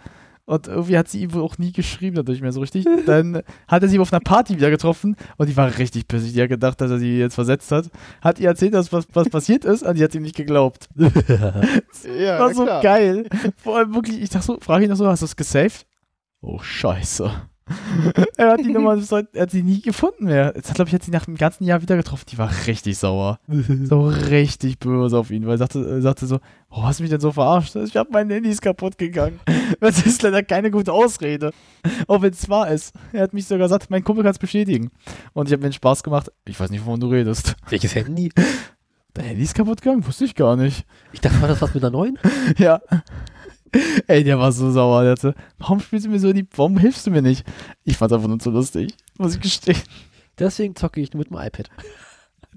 [0.50, 2.84] Und irgendwie hat sie ihm wohl auch nie geschrieben, dadurch mehr so richtig.
[3.06, 6.34] Dann hat er sie auf einer Party wieder getroffen und die war richtig pissig.
[6.34, 7.92] Die hat gedacht, dass er sie jetzt versetzt hat.
[8.20, 10.90] Hat ihr erzählt, dass was, was passiert ist und die hat ihm nicht geglaubt.
[10.98, 12.82] ja, war so klar.
[12.82, 13.30] geil.
[13.58, 15.86] Vor allem wirklich, ich dachte so, frage ihn noch so, hast du es gesaved?
[16.42, 17.32] Oh, scheiße.
[18.38, 18.98] er hat die Nummer,
[19.34, 20.54] er hat sie nie gefunden mehr.
[20.56, 22.26] Jetzt hat, glaube ich, hat sie nach dem ganzen Jahr wieder getroffen.
[22.32, 23.40] Die war richtig sauer.
[23.84, 26.40] So richtig böse auf ihn, weil er sagte, er sagte so,
[26.70, 27.76] oh, hast du mich denn so verarscht?
[27.76, 29.40] Ich habe mein Handy ist kaputt gegangen.
[29.80, 31.52] Das ist leider keine gute Ausrede.
[32.08, 32.94] Auch wenn es wahr ist.
[33.14, 34.90] Er hat mich sogar gesagt, mein Kumpel kann es bestätigen.
[35.34, 36.32] Und ich habe mir den Spaß gemacht.
[36.46, 37.56] Ich weiß nicht, wovon du redest.
[37.70, 38.32] Welches Handy?
[39.14, 40.06] Dein Handy ist kaputt gegangen?
[40.08, 40.86] Wusste ich gar nicht.
[41.14, 42.18] Ich dachte, war das was mit der neuen?
[42.58, 42.82] Ja.
[44.08, 45.04] Ey, der war so sauer.
[45.04, 47.46] Der hatte, warum spielst du mir so die, warum hilfst du mir nicht?
[47.84, 48.94] Ich fand's einfach nur zu lustig.
[49.18, 49.82] Muss ich gestehen.
[50.38, 51.70] Deswegen zocke ich nur mit dem iPad.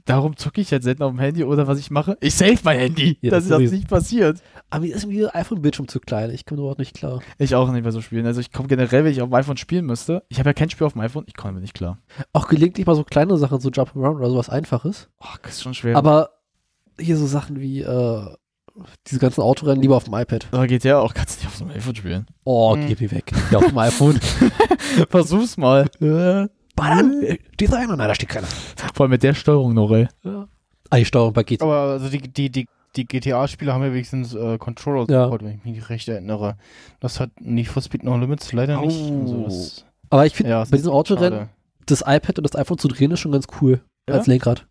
[0.05, 2.17] Darum zocke ich halt selten auf dem Handy oder was ich mache.
[2.21, 3.19] Ich save mein Handy.
[3.21, 4.43] Ja, dass das das nicht passiert.
[4.69, 6.31] Aber mir ist mir iPhone-Bildschirm zu klein.
[6.31, 7.21] Ich komme überhaupt nicht klar.
[7.39, 8.27] Ich auch nicht bei so Spielen.
[8.27, 10.25] Also ich komme generell, wenn ich auf dem iPhone spielen müsste.
[10.29, 11.25] Ich habe ja kein Spiel auf dem iPhone.
[11.29, 11.99] Ich komme damit nicht klar.
[12.33, 15.09] Auch gelegentlich mal so kleine Sachen, so Jump'n'Run oder sowas Einfaches.
[15.21, 15.97] Oh, das ist schon schwer.
[15.97, 16.31] Aber
[16.99, 18.35] hier so Sachen wie äh,
[19.07, 20.47] diese ganzen Autorennen lieber auf dem iPad.
[20.53, 22.27] Aber geht ja auch, kannst du nicht auf so einem iPhone spielen.
[22.45, 22.87] Oh, Mhm.
[22.89, 23.33] geh mir weg.
[23.51, 24.19] Ja, auf dem iPhone.
[25.11, 25.87] Versuch's mal.
[26.01, 27.23] äh, Ballern.
[27.59, 27.97] Da einer?
[27.97, 28.47] Nein, da steht keiner.
[28.95, 30.09] Vor allem mit der Steuerung noch, ey.
[30.25, 30.49] Ja.
[30.91, 31.65] Ah, die Steuerung bei GTA.
[31.65, 35.31] Aber also die, die, die, die GTA-Spiele haben ja wenigstens äh, Controller Ja.
[35.41, 36.57] Wenn ich mich recht erinnere.
[37.01, 38.99] Das hat Need for Speed No Limits leider nicht.
[39.01, 39.21] Oh.
[39.23, 41.49] Also das, Aber ich finde, ja, bei diesem Autorennen,
[41.87, 43.81] das iPad und das iPhone zu drehen ist schon ganz cool.
[44.09, 44.15] Ja?
[44.17, 44.67] Als Lenkrad.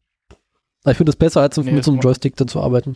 [0.83, 2.95] Aber ich finde es besser, als Nee, mit so einem Joystick dann zu arbeiten.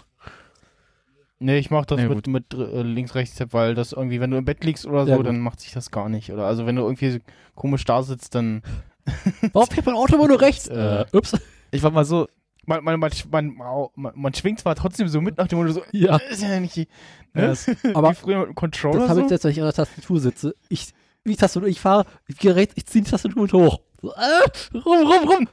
[1.39, 4.45] Nee, ich mach das Ja, mit, mit äh, links-rechts-Tab, weil das irgendwie, wenn du im
[4.45, 5.25] Bett liegst oder so, gut.
[5.27, 6.31] dann macht sich das gar nicht.
[6.31, 7.19] Oder also wenn du irgendwie
[7.55, 8.61] komisch da sitzt, dann
[9.53, 10.67] Warum fährt mein Auto immer nur rechts?
[10.69, 11.33] Äh, Äh, ups.
[11.71, 12.27] Ich war mal so,
[12.65, 16.15] man, man, man, man, man, schwingt zwar trotzdem so mit nach dem Motto so, Ja.
[16.17, 16.87] ist ja nicht die,
[17.35, 17.47] Ja, ne?
[17.49, 19.33] das- aber Wie früher mit dem Controller Das habe ich so.
[19.35, 20.55] jetzt, wenn ich an der Tastatur sitze.
[20.69, 20.93] Ich,
[21.25, 23.79] wie Tastatur, ich fahre, ich gehe rechts, ich ziehe die Tastatur hoch.
[24.01, 25.47] So, äh, rum, rum, rum.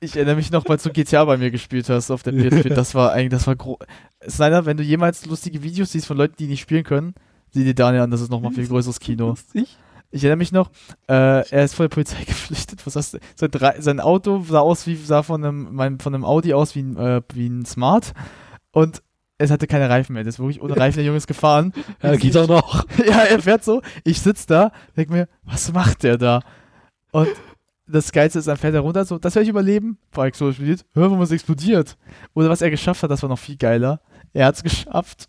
[0.00, 2.74] ich erinnere mich noch, als du GTA bei mir gespielt hast auf der PS4.
[2.74, 3.78] Das war eigentlich, das war groß.
[4.28, 7.14] Snyder, wenn du jemals lustige Videos siehst von Leuten, die nicht spielen können,
[7.50, 9.34] sieh dir Daniel an, das ist nochmal viel größeres Kino.
[10.12, 10.70] Ich erinnere mich noch,
[11.08, 12.86] äh, er ist vor der Polizei geflüchtet.
[12.86, 13.18] Was hast du?
[13.34, 16.82] Sein, sein Auto sah aus wie sah von einem, mein, von einem Audi aus wie
[16.82, 18.12] ein, äh, wie ein Smart
[18.72, 19.02] und
[19.40, 20.22] es hatte keine Reifen mehr.
[20.22, 21.72] Das ist wirklich ohne Reifen der Junge ist gefahren.
[22.02, 22.86] Ja, geht auch noch.
[23.06, 23.82] ja, er fährt so.
[24.04, 26.40] Ich sitze da, denk mir, was macht der da?
[27.10, 27.28] Und
[27.86, 29.98] das Geilste ist, dann fährt er runter, so, das werde ich überleben.
[30.12, 30.84] War explodiert.
[30.92, 31.96] Hör, warum es explodiert.
[32.34, 34.00] Oder was er geschafft hat, das war noch viel geiler.
[34.32, 35.28] Er hat es geschafft.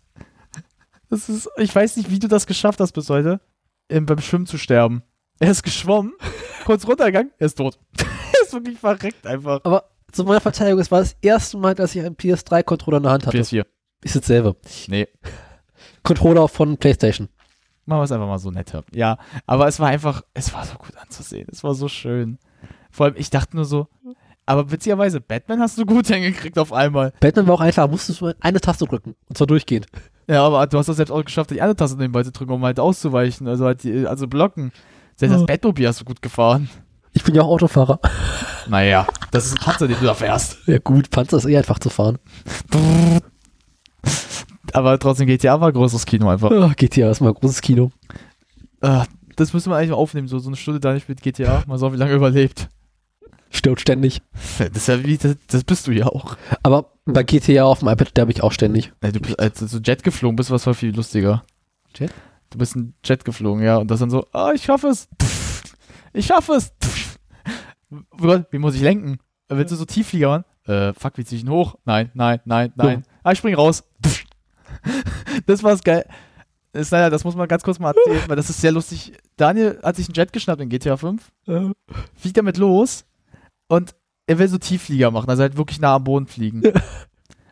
[1.08, 3.40] Das ist, ich weiß nicht, wie du das geschafft hast bis heute,
[3.88, 5.02] im, beim Schwimmen zu sterben.
[5.40, 6.12] Er ist geschwommen,
[6.64, 7.78] kurz runtergegangen, er ist tot.
[7.98, 9.60] er ist wirklich verreckt einfach.
[9.64, 13.12] Aber zu meiner Verteidigung, es war das erste Mal, dass ich einen PS3-Controller in der
[13.12, 13.38] Hand hatte.
[13.38, 13.64] PS4.
[14.02, 14.56] Ist dasselbe.
[14.88, 15.08] Nee.
[16.02, 17.28] Controller von PlayStation.
[17.86, 18.84] Machen wir es einfach mal so netter.
[18.94, 21.48] Ja, aber es war einfach, es war so gut anzusehen.
[21.50, 22.38] Es war so schön.
[22.90, 23.88] Vor allem, ich dachte nur so,
[24.46, 27.12] aber witzigerweise, Batman hast du gut hingekriegt auf einmal.
[27.20, 29.14] Batman war auch einfach, musstest du eine Taste drücken.
[29.28, 29.86] Und zwar durchgehend.
[30.28, 32.64] Ja, aber du hast das selbst auch geschafft, die andere Taste nebenbei zu drücken, um
[32.64, 34.72] halt auszuweichen, also halt die, also blocken.
[35.16, 35.46] Selbst das Oh.
[35.46, 36.70] Batmobil hast du gut gefahren.
[37.12, 38.00] Ich bin ja auch Autofahrer.
[38.68, 40.58] Naja, das ist ein Panzer, den du da fährst.
[40.66, 42.18] Ja gut, Panzer ist eh einfach zu fahren.
[44.72, 46.50] Aber trotzdem GTA war großes Kino einfach.
[46.50, 47.90] Oh, GTA ist mal ein großes Kino.
[48.80, 49.04] Ah,
[49.36, 51.64] das müssen wir eigentlich mal aufnehmen, so, so eine Stunde da nicht mit GTA.
[51.66, 52.68] Mal so, wie lange überlebt.
[53.50, 54.22] Stirbt ständig.
[54.58, 56.36] Das ist ja wie, das, das bist du ja auch.
[56.62, 58.92] Aber bei GTA auf dem iPad sterbe ich auch ständig.
[59.02, 61.42] Ja, du bist, als du so Jet geflogen bist, war es voll viel lustiger.
[61.94, 62.12] Jet?
[62.50, 65.08] Du bist ein Jet geflogen, ja, und das dann so, ah, ich schaffe es.
[66.14, 66.74] Ich schaffe es.
[67.90, 69.18] Oh Gott, wie muss ich lenken?
[69.48, 70.44] Willst du so Tiefflieger machen?
[70.66, 71.76] Äh, fuck, wie zieh ich ihn hoch?
[71.84, 73.04] Nein, nein, nein, nein.
[73.22, 73.84] Ah, ich spring raus.
[75.46, 76.04] Das war's geil.
[76.72, 79.12] Das, leider, das muss man ganz kurz mal erzählen, weil das ist sehr lustig.
[79.36, 81.30] Daniel hat sich einen Jet geschnappt in GTA 5,
[82.16, 83.04] fliegt damit los
[83.68, 83.94] und
[84.26, 86.62] er will so Tiefflieger machen, also halt wirklich nah am Boden fliegen.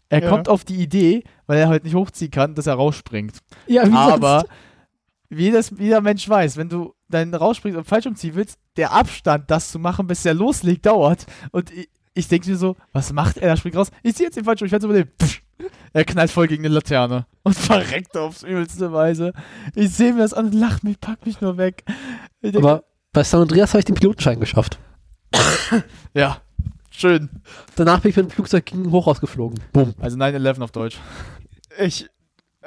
[0.08, 0.28] Er Ja.
[0.28, 3.38] kommt auf die Idee, weil er halt nicht hochziehen kann, dass er rausspringt.
[3.66, 4.44] Ja, wie Aber
[5.28, 9.50] wie jedes, jeder Mensch weiß, wenn du dann rausspringst und falsch umziehen willst, der Abstand,
[9.50, 11.26] das zu machen, bis er loslegt, dauert.
[11.52, 13.50] Und ich, ich denke mir so, was macht er?
[13.50, 13.90] Er springt raus.
[14.02, 15.10] Ich ziehe jetzt den falschen um, ich werde überleben.
[15.22, 15.42] Pff.
[15.92, 19.32] Er knallt voll gegen eine Laterne und verreckt aufs übelste Weise.
[19.74, 21.84] Ich sehe mir das an und lach mich, pack mich nur weg.
[22.40, 24.78] Ich denk, Aber bei San Andreas habe ich den Pilotenschein geschafft.
[26.14, 26.38] ja,
[26.90, 27.28] schön.
[27.76, 29.60] Danach bin ich mit dem Flugzeug gegen ein Hochhaus geflogen.
[29.72, 29.94] Bumm.
[30.00, 30.98] Also 9-11 auf Deutsch.
[31.78, 32.08] Ich,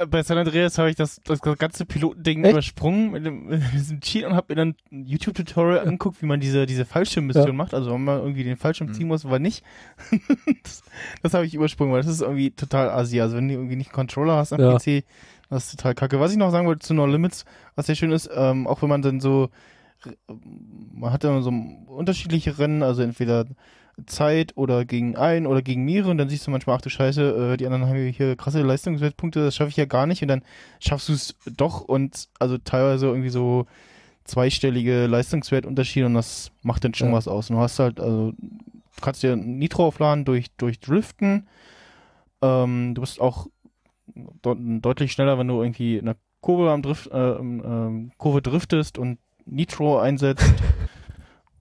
[0.10, 2.52] bei San Andreas habe ich das, das ganze Pilotending Echt?
[2.54, 6.40] übersprungen mit, dem, mit diesem Cheat und habe mir dann ein YouTube-Tutorial angeguckt, wie man
[6.40, 7.54] diese, diese Fallschirmmission Ja.
[7.54, 7.74] macht.
[7.74, 8.94] Also wenn man irgendwie den Fallschirm Mhm.
[8.94, 9.64] ziehen muss, aber nicht.
[10.64, 10.84] das
[11.22, 13.22] das habe ich übersprungen, weil das ist irgendwie total assi.
[13.22, 14.78] Also wenn du irgendwie nicht einen Controller hast am Ja.
[14.78, 15.04] PC,
[15.50, 16.20] das ist total kacke.
[16.20, 18.90] Was ich noch sagen wollte zu No Limits, was sehr schön ist, ähm, auch wenn
[18.90, 19.50] man dann so,
[20.94, 21.50] man hat dann so
[21.92, 23.46] unterschiedliche Rennen, also entweder
[24.08, 27.54] Zeit oder gegen ein oder gegen mehrere und dann siehst du manchmal, ach du Scheiße,
[27.54, 30.42] äh, die anderen haben hier krasse Leistungswertpunkte, das schaffe ich ja gar nicht und dann
[30.80, 33.66] schaffst du es doch und also teilweise irgendwie so
[34.24, 37.14] zweistellige Leistungswertunterschiede und das macht dann schon Ja.
[37.14, 37.50] was aus.
[37.50, 41.48] Und du hast halt, also du kannst dir Nitro aufladen durch, durch Driften,
[42.42, 43.48] ähm, du bist auch
[44.42, 48.98] deut deutlich schneller, wenn du irgendwie in der Kurve am Drift, äh, ähm, Kurve driftest
[48.98, 50.52] und Nitro einsetzt.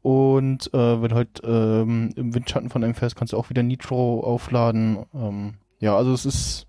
[0.02, 3.62] Und äh, wenn du halt ähm, im Windschatten von einem fährst, kannst du auch wieder
[3.62, 5.06] Nitro aufladen.
[5.14, 6.66] Ähm, ja, also es ist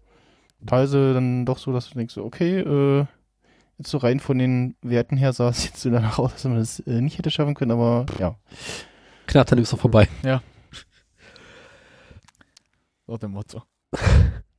[0.65, 3.05] teilweise dann doch so, dass du denkst, so, okay, äh,
[3.79, 6.57] jetzt so rein von den Werten her sah es jetzt so danach aus, dass man
[6.57, 8.35] das äh, nicht hätte schaffen können, aber ja.
[9.25, 10.07] Knapp, dann ist doch vorbei.
[13.07, 13.63] So dem Motto.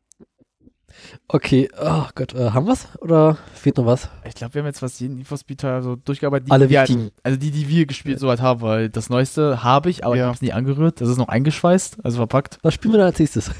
[1.28, 2.86] Okay, oh Gott, äh, haben wir's?
[3.00, 4.08] Oder fehlt noch was?
[4.26, 6.48] Ich glaube, wir haben jetzt fast jeden Infospeed-Teil so durchgearbeitet.
[6.48, 7.10] Die, Alle die wir halt, wichtigen.
[7.22, 10.18] also die, die wir gespielt so halt haben, weil das Neueste habe ich, aber ich
[10.20, 10.26] Ja.
[10.26, 11.00] habe es nie angerührt.
[11.00, 12.58] Das ist noch eingeschweißt, also verpackt.
[12.62, 13.50] Was spielen wir dann als nächstes?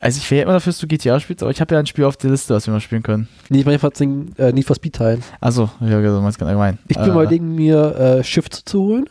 [0.00, 2.04] Also ich wäre immer dafür, dass du GTA spielst, aber ich habe ja ein Spiel
[2.04, 3.28] auf der Liste, was wir mal spielen können.
[3.48, 5.24] Nee, ich meine einfach den äh, Need for Speed teilen.
[5.40, 6.78] Also, ja, du meinst ganz allgemein.
[6.86, 9.10] Ich bin äh, mal überlegen, mir äh, Shift zu holen.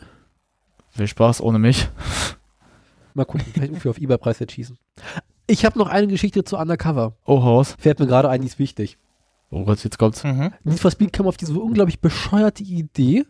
[0.92, 1.88] Viel Spaß ohne mich.
[3.12, 4.78] Mal gucken, vielleicht irgendwie auf eBay-Preis jetzt schießen.
[5.50, 7.14] Ich habe noch eine Geschichte zu Undercover.
[7.24, 7.74] Oh, Haus.
[7.78, 8.98] Fällt mir gerade ein, die ist wichtig.
[9.50, 10.22] Oh Gott, jetzt kommt's.
[10.22, 10.52] Mhm.
[10.62, 13.24] Need for Speed kam auf diese unglaublich bescheuerte Idee,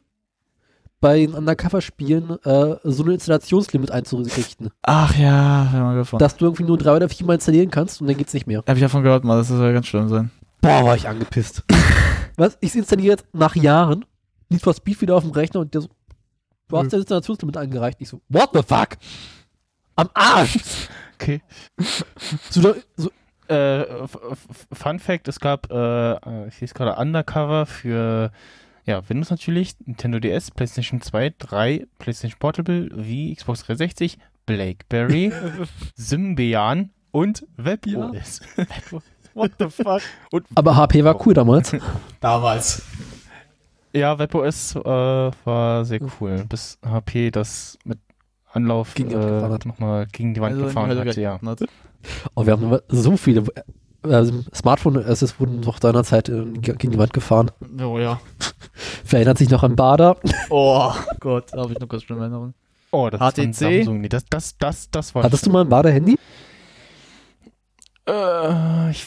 [1.01, 4.71] bei den Undercover-Spielen äh, so ein Installationslimit einzurichten.
[4.83, 6.21] Ach ja, hab ich mal gehört.
[6.21, 8.65] Dass du irgendwie nur drei oder viermal installieren kannst und dann geht's nicht mehr.
[8.67, 10.33] Hab ich davon gehört, mal, das soll ja ganz schlimm sein.
[10.61, 11.63] Boah, war ich angepisst.
[12.37, 12.59] Was?
[12.61, 14.05] Ich installiere jetzt nach Jahren
[14.49, 15.89] Need for Speed wieder auf dem Rechner und der so,
[16.69, 16.91] du hast Nö.
[16.91, 17.99] das Installationslimit eingereicht.
[18.01, 18.89] Ich so, what the fuck?
[19.95, 20.59] Am Arsch!
[21.21, 21.43] Okay.
[22.51, 23.11] So, so,
[23.49, 24.07] Äh,
[24.73, 28.31] Fun Fact, es gab, äh, äh, ich sehe es gerade, Undercover für
[28.85, 35.33] ja, Windows natürlich, Nintendo DS, PlayStation 2, 3, PlayStation Portable, Wii, Xbox 360, Blackberry,
[35.95, 38.41] Symbian und WebOS.
[39.35, 40.03] What the fuck?
[40.55, 41.75] aber HP war cool damals.
[42.21, 42.83] Damals.
[43.95, 44.85] Ja, WebOS äh,
[45.45, 47.99] war sehr cool, bis HP das mit
[48.53, 49.67] Anlauf Gegen die Wand gefahren äh, hat.
[49.67, 51.41] nochmal gegen die Wand Also, gefahren hat, ja.
[51.45, 51.65] hat.
[52.35, 53.45] Oh, wir haben so viele
[54.05, 57.51] äh, Smartphone-Assets wurden doch seinerzeit äh, gegen die Wand gefahren.
[57.83, 58.21] Oh ja.
[59.09, 60.17] Wer erinnert sich noch an Bader?
[60.51, 62.55] Oh Gott, da habe ich noch kurz schlimme Erinnerungen.
[62.91, 63.55] Oh, das ist HTC?
[63.55, 64.01] Samsung.
[64.01, 66.17] Nee, das, das, das, das war Hattest du mal ein Bader-Handy?
[68.09, 69.07] Äh, ich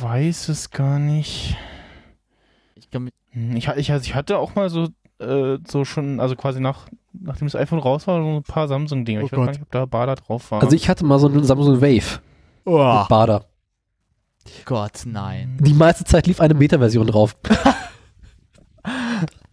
[0.00, 1.56] weiß es gar nicht.
[2.74, 3.14] Ich kann mich.
[3.30, 6.88] Hm, Ich, ich, also ich hatte auch mal so, äh, so schon, also quasi nach,
[7.20, 9.22] nachdem das iPhone raus war, so ein paar Samsung-Dinger.
[9.22, 9.54] Oh ich weiß gar Gott.
[9.54, 10.62] nicht, ob da Bader drauf war.
[10.62, 12.20] Also ich hatte mal so einen Samsung Wave
[12.64, 13.44] Oh mit Bader.
[14.64, 15.56] Gott, nein.
[15.60, 17.36] Die meiste Zeit lief eine Beta-Version drauf.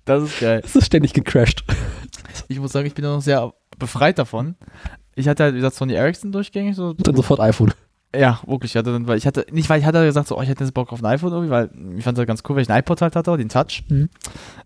[0.05, 0.61] Das ist geil.
[0.65, 1.63] Es ist ständig gecrashed.
[2.47, 4.55] Ich muss sagen, ich bin noch sehr befreit davon.
[5.15, 6.75] Ich hatte halt, wie gesagt, Sony Ericsson durchgängig.
[6.75, 7.71] So, Und dann sofort iPhone.
[8.15, 8.71] Ja, wirklich.
[8.71, 10.63] Ich hatte dann, weil ich hatte, nicht weil ich hatte gesagt, so, oh, ich hätte
[10.63, 12.79] jetzt Bock auf ein iPhone irgendwie, weil ich fand das ganz cool, weil ich einen
[12.79, 13.83] iPod halt hatte, den Touch.
[13.87, 14.09] Mhm.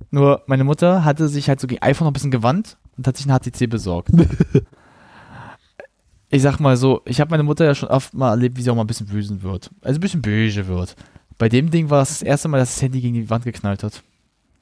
[0.10, 3.18] Nur meine Mutter hatte sich halt so gegen iPhone noch ein bisschen gewandt und hat
[3.18, 4.10] sich einen HTC besorgt.
[6.30, 8.72] ich sag mal so, ich habe meine Mutter ja schon oft mal erlebt, wie sie
[8.72, 9.70] auch mal ein bisschen wüsen wird.
[9.82, 10.96] Also ein bisschen böse wird.
[11.38, 13.84] Bei dem Ding war es das erste Mal, dass das Handy gegen die Wand geknallt
[13.84, 14.04] hat.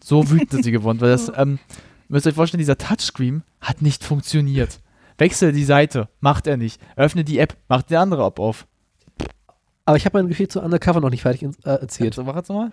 [0.04, 1.60] So wütend ist sie geworden, weil das, ähm,
[2.10, 4.80] müsst ihr euch vorstellen, dieser Touchscreen hat nicht funktioniert.
[5.18, 6.82] Wechsel die Seite, macht er nicht.
[6.96, 8.68] Öffne die App, macht die andere App auf.
[9.86, 12.14] Aber ich habe meine Geschichte zu Undercover noch nicht fertig äh, erzählt.
[12.14, 12.72] So, mach jetzt nochmal.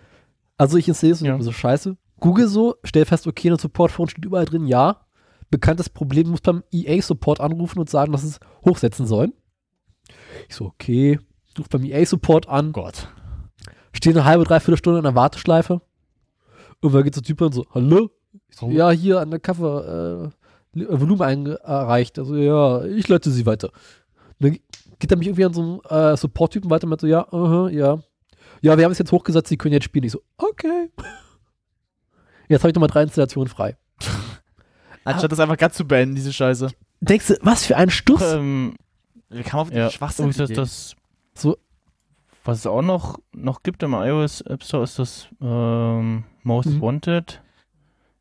[0.56, 1.42] Also ich installiere es und Ja.
[1.42, 1.96] so scheiße.
[2.20, 5.06] Google so, stell fest, okay, in der Support-Phone steht überall drin, ja.
[5.50, 9.32] Bekanntes Problem, muss beim EA-Support anrufen und sagen, dass es hochsetzen sollen.
[10.48, 11.18] Ich so, okay,
[11.58, 13.08] ruf beim EA-Support an, Gott.
[13.92, 15.80] stehe eine halbe, dreiviertel Stunde in der Warteschleife.
[16.82, 18.10] Irgendwann geht so ein Typ und so, hallo?
[18.48, 20.30] Ich so, ja, hier Undercover,
[20.74, 22.18] äh, Li- äh, Volumen erreicht.
[22.18, 23.70] Also ja, ich leite sie weiter.
[24.38, 24.58] Dann
[25.00, 27.98] geht er mich irgendwie an so einen äh, Support-Typen weiter mit so, ja, aha, ja.
[28.62, 30.04] Ja, wir haben es jetzt hochgesetzt, sie können jetzt spielen.
[30.04, 30.90] Ich so, okay.
[32.48, 33.76] Jetzt habe ich nochmal drei Installationen frei.
[35.04, 36.68] Anstatt das einfach ganz zu beenden, diese Scheiße.
[37.00, 38.20] Denkst du, was für ein Stuss?
[38.22, 38.74] Ähm,
[39.30, 40.96] Wie kann man auf die ja, Schwachsinn übrigens, das, das,
[41.42, 41.56] So-
[42.44, 46.80] was es auch noch, noch gibt im iOS App Store, ist das ähm, Most Mhm.
[46.80, 47.42] Wanted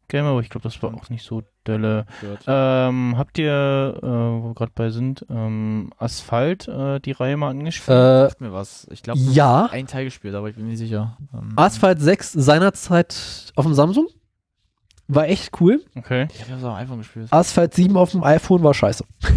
[0.07, 2.05] Game, aber ich glaube, das war auch nicht so dolle.
[2.47, 7.49] Ähm, habt ihr, äh, wo wir gerade bei sind, ähm, Asphalt, äh, die Reihe mal
[7.51, 7.97] angespielt?
[7.97, 8.87] äh, Sagt mir was.
[8.91, 9.67] Ich glaube, ja.
[9.71, 11.17] ein Teil gespielt, aber ich bin mir nicht sicher.
[11.33, 14.07] Ähm, Asphalt 6 seinerzeit auf dem Samsung.
[15.07, 15.83] War echt cool.
[15.95, 16.27] okay.
[16.33, 17.27] Ich habe das auf dem iPhone gespielt.
[17.31, 19.05] Asphalt 7 auf dem iPhone war scheiße.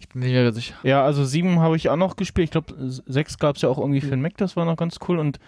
[0.00, 0.74] Ich bin nicht mehr sicher.
[0.84, 2.44] Ja, also 7 habe ich auch noch gespielt.
[2.44, 4.98] Ich glaube, 6 gab es ja auch irgendwie für den Mac, das war noch ganz
[5.08, 5.18] cool.
[5.18, 5.40] Und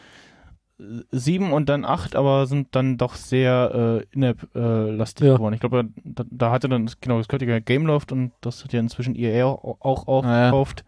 [0.78, 5.34] 7 und dann 8, aber sind dann doch sehr äh, in-app-lastig Ja.
[5.36, 5.54] geworden.
[5.54, 8.80] Ich glaube, da, da hatte dann, genau, das gehörte ja Gameloft und das hat ja
[8.80, 10.84] inzwischen EA auch, auch aufgekauft.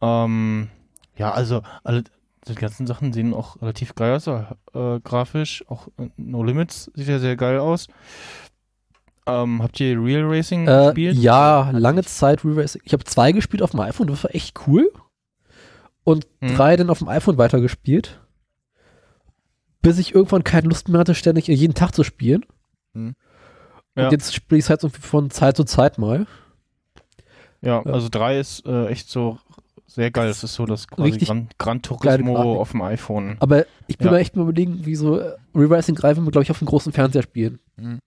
[0.00, 0.68] Ähm,
[1.16, 2.04] ja, also alle
[2.46, 5.64] die ganzen Sachen sehen auch relativ geil aus, äh, grafisch.
[5.68, 7.88] Auch äh, No Limits sieht ja sehr geil aus.
[9.26, 11.16] Ähm, habt ihr Real Racing Äh, gespielt?
[11.18, 12.80] ja, lange Zeit Re-Racing.
[12.84, 14.90] Ich habe zwei gespielt auf dem iPhone, das war echt cool.
[16.04, 16.54] Und Hm.
[16.56, 18.20] drei dann auf dem iPhone weitergespielt.
[19.82, 22.44] Bis ich irgendwann keine Lust mehr hatte, ständig jeden Tag zu spielen.
[22.94, 23.14] Hm.
[23.94, 24.10] Und Ja.
[24.10, 26.26] jetzt spiele ich es halt so von Zeit zu Zeit mal.
[27.60, 27.92] Ja, Ja.
[27.92, 29.38] also 3 ist äh, echt so
[29.86, 30.28] sehr geil.
[30.28, 33.36] Das ist so das quasi Richtig Gran, Gran Turismo auf dem iPhone.
[33.40, 34.12] Aber ich bin Ja.
[34.12, 36.92] mir echt mal überlegen, wie so äh, Re-Racing greifen wir, glaube ich, auf dem großen
[36.92, 37.58] Fernseher spielen.
[37.76, 37.98] Mhm.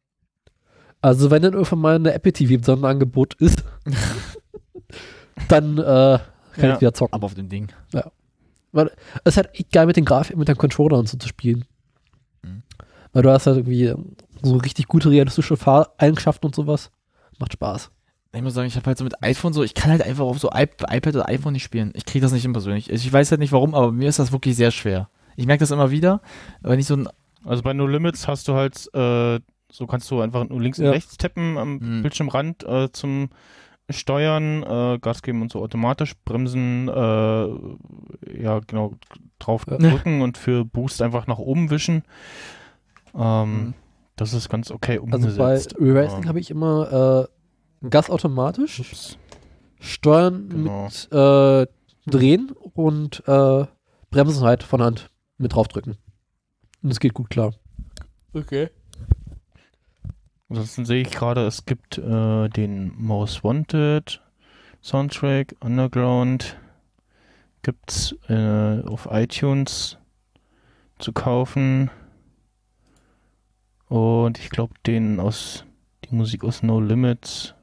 [1.01, 3.63] Also wenn dann irgendwann mal eine Apple TV im Sonderangebot ist,
[5.47, 6.21] dann äh, kann
[6.57, 6.73] Ja.
[6.75, 7.13] ich wieder zocken.
[7.15, 7.69] Aber auf dem Ding.
[8.73, 8.89] Es
[9.25, 11.65] ist halt geil mit den Grafiken, mit dem Controller und so zu spielen.
[12.43, 12.63] Mhm.
[13.13, 13.93] Weil du hast halt irgendwie
[14.41, 16.91] so richtig gute realistische Fahreigenschaften und sowas.
[17.39, 17.91] Macht Spaß.
[18.33, 20.39] Ich muss sagen, ich habe halt so mit iPhone so, ich kann halt einfach auf
[20.39, 21.91] so iP iPad oder iPhone nicht spielen.
[21.95, 22.89] Ich kriege das nicht hin persönlich.
[22.89, 25.09] Ich weiß halt nicht warum, aber mir ist das wirklich sehr schwer.
[25.35, 26.21] Ich merke das immer wieder,
[26.61, 27.09] wenn ich so ein
[27.43, 29.39] Also bei No Limits hast du halt, äh,
[29.71, 30.85] so kannst du einfach nur links Ja.
[30.87, 32.01] und rechts tappen am Mhm.
[32.03, 33.29] Bildschirmrand äh, zum
[33.93, 38.93] Steuern, äh, Gas geben und so automatisch, Bremsen, äh, ja genau,
[39.39, 39.77] drauf Ja.
[39.77, 42.03] drücken und für Boost einfach nach oben wischen.
[43.15, 43.73] Ähm, Mhm.
[44.17, 45.75] Das ist ganz okay Also bei umgesetzt.
[45.79, 47.27] Re-Racing Ähm, habe ich immer
[47.83, 49.17] äh, Gas automatisch, Ups.
[49.79, 50.83] Steuern Genau.
[50.83, 51.65] mit äh,
[52.05, 53.65] Drehen und äh,
[54.11, 55.97] Bremsen halt von Hand mit draufdrücken.
[56.83, 57.53] Und es geht gut klar.
[58.33, 58.69] Okay.
[60.51, 64.21] Ansonsten sehe ich gerade, es gibt äh, den Most Wanted
[64.83, 66.59] Soundtrack, Underground,
[67.61, 69.97] gibt's äh, auf iTunes
[70.99, 71.89] zu kaufen.
[73.87, 75.63] Und ich glaube, den aus,
[76.03, 77.55] die Musik aus No Limits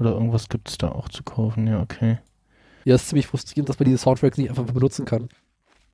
[0.00, 1.68] oder irgendwas gibt's da auch zu kaufen.
[1.68, 2.18] Ja, okay.
[2.84, 5.28] Ja, ist ziemlich frustrierend, dass man diese Soundtracks nicht einfach benutzen kann.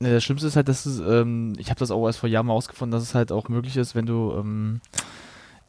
[0.01, 2.47] Ja, das Schlimmste ist halt, dass es, ähm, ich habe das auch erst vor Jahren
[2.47, 4.81] mal ausgefunden, dass es halt auch möglich ist, wenn du ähm,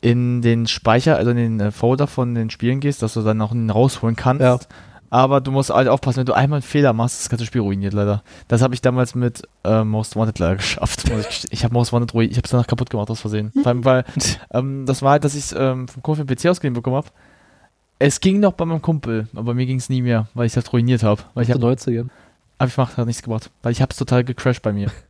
[0.02, 3.42] in den Speicher, also in den äh, Folder von den Spielen gehst, dass du dann
[3.42, 4.42] auch einen rausholen kannst.
[4.42, 4.60] Ja.
[5.10, 7.94] Aber du musst halt aufpassen, wenn du einmal einen Fehler machst, das ganze Spiel ruiniert
[7.94, 8.24] leider.
[8.50, 11.06] Das habe ich damals mit äh, Most Wanted leider geschafft.
[11.30, 13.52] ich ich habe Most Wanted ruiniert, ich habe es danach kaputt gemacht aus Versehen.
[13.54, 14.04] Vor allem, weil
[14.54, 17.08] ähm, das war halt, dass ich es ähm, vom Kumpel PC ausgeliehen bekommen habe.
[18.00, 20.54] Es ging noch bei meinem Kumpel, aber bei mir ging es nie mehr, weil ich
[20.54, 21.22] das ruiniert habe.
[21.34, 22.10] Weil ich Ich hab, 90ern.
[22.60, 24.92] aber ich macht hat nichts gebracht, weil ich hab's total gecrashed bei mir.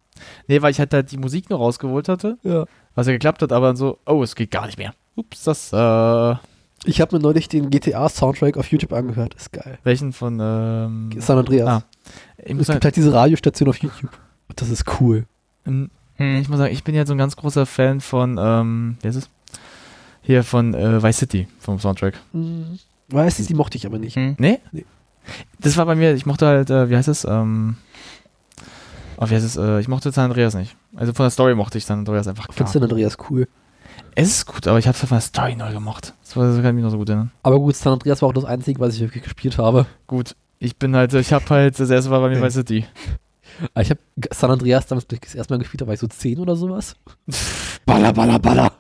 [0.48, 2.66] nee, weil ich halt, halt die Musik nur rausgeholt hatte, Ja.
[2.96, 4.94] was ja geklappt hat, aber dann so, oh, es geht gar nicht mehr.
[5.16, 6.36] Ups, das, äh,
[6.86, 9.34] Ich habe mir neulich den GTA-Soundtrack auf YouTube angehört.
[9.34, 9.80] Ist geil.
[9.84, 11.68] welchen von, ähm, San Andreas.
[11.68, 11.84] Ah,
[12.38, 14.12] ich muss es sagen, gibt halt diese Radiostation auf YouTube.
[14.56, 15.26] Das ist cool.
[15.66, 16.38] ähm, Hm.
[16.42, 19.18] ich muss sagen, ich bin ja so ein ganz großer Fan von, ähm, wer ist
[19.18, 19.30] es?
[20.22, 22.16] Hier von äh, Vice City, vom Soundtrack.
[22.34, 22.80] Hm.
[23.10, 24.16] Weiß ich, die mochte ich aber nicht.
[24.16, 24.36] Hm.
[24.40, 24.60] Nee?
[24.72, 24.86] Nee.
[25.60, 27.78] Das war bei mir, ich mochte halt, äh, wie heißt es, ähm,
[29.20, 30.76] heißt es, äh, ich mochte San Andreas nicht.
[30.96, 33.48] Also von der Story mochte ich San Andreas einfach Ich fand gar San Andreas cool.
[34.16, 36.14] Es ist gut, aber ich habe von der Story neu gemacht.
[36.24, 37.32] Das, war, das kann ich mich noch so gut erinnern.
[37.44, 39.86] Aber gut, San Andreas war auch das Einzige, was ich wirklich gespielt habe.
[40.08, 42.86] Gut, ich bin halt, ich habe halt, das erste war bei mir Vice City.
[43.74, 44.00] Aber Ich habe
[44.34, 46.96] San Andreas damals das erste Mal gespielt, da war ich so 10 oder sowas.
[47.86, 48.72] Baller, baller, baller.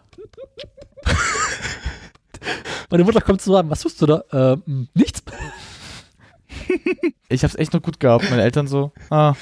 [2.90, 4.24] Meine Mutter kommt zu sagen, was tust du da?
[4.32, 5.22] Ähm, nichts.
[7.30, 8.30] Ich hab's echt noch gut gehabt.
[8.30, 9.34] Meine Eltern so, ah,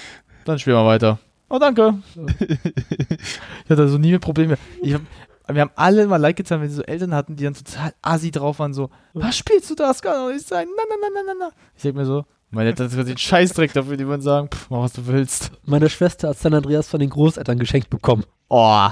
[0.46, 1.20] dann spielen wir weiter.
[1.50, 1.96] Oh, danke.
[2.40, 4.58] ich hatte so nie mehr Probleme.
[4.82, 5.02] Ich hab,
[5.48, 8.32] wir haben alle mal Like getan, wenn sie so Eltern hatten, die dann total assi
[8.32, 9.90] drauf waren, so, was spielst du da?
[9.90, 10.68] Das kann doch nicht sein.
[10.76, 11.52] Na, na, na, na, na, na.
[11.76, 14.80] Ich denk mir so, meine Eltern sind den Scheißdreck dafür, die würden sagen, pff, mach
[14.80, 15.52] was du willst.
[15.66, 18.24] Meine Schwester hat San Andreas von den Großeltern geschenkt bekommen.
[18.50, 18.88] Oh.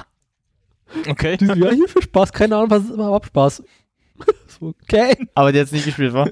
[1.08, 1.38] Okay.
[1.38, 3.64] Die so, ja, hier viel Spaß, keine Ahnung, was ist überhaupt Spaß.
[4.48, 5.16] so, okay.
[5.34, 6.28] Aber die hat's nicht gespielt, wa?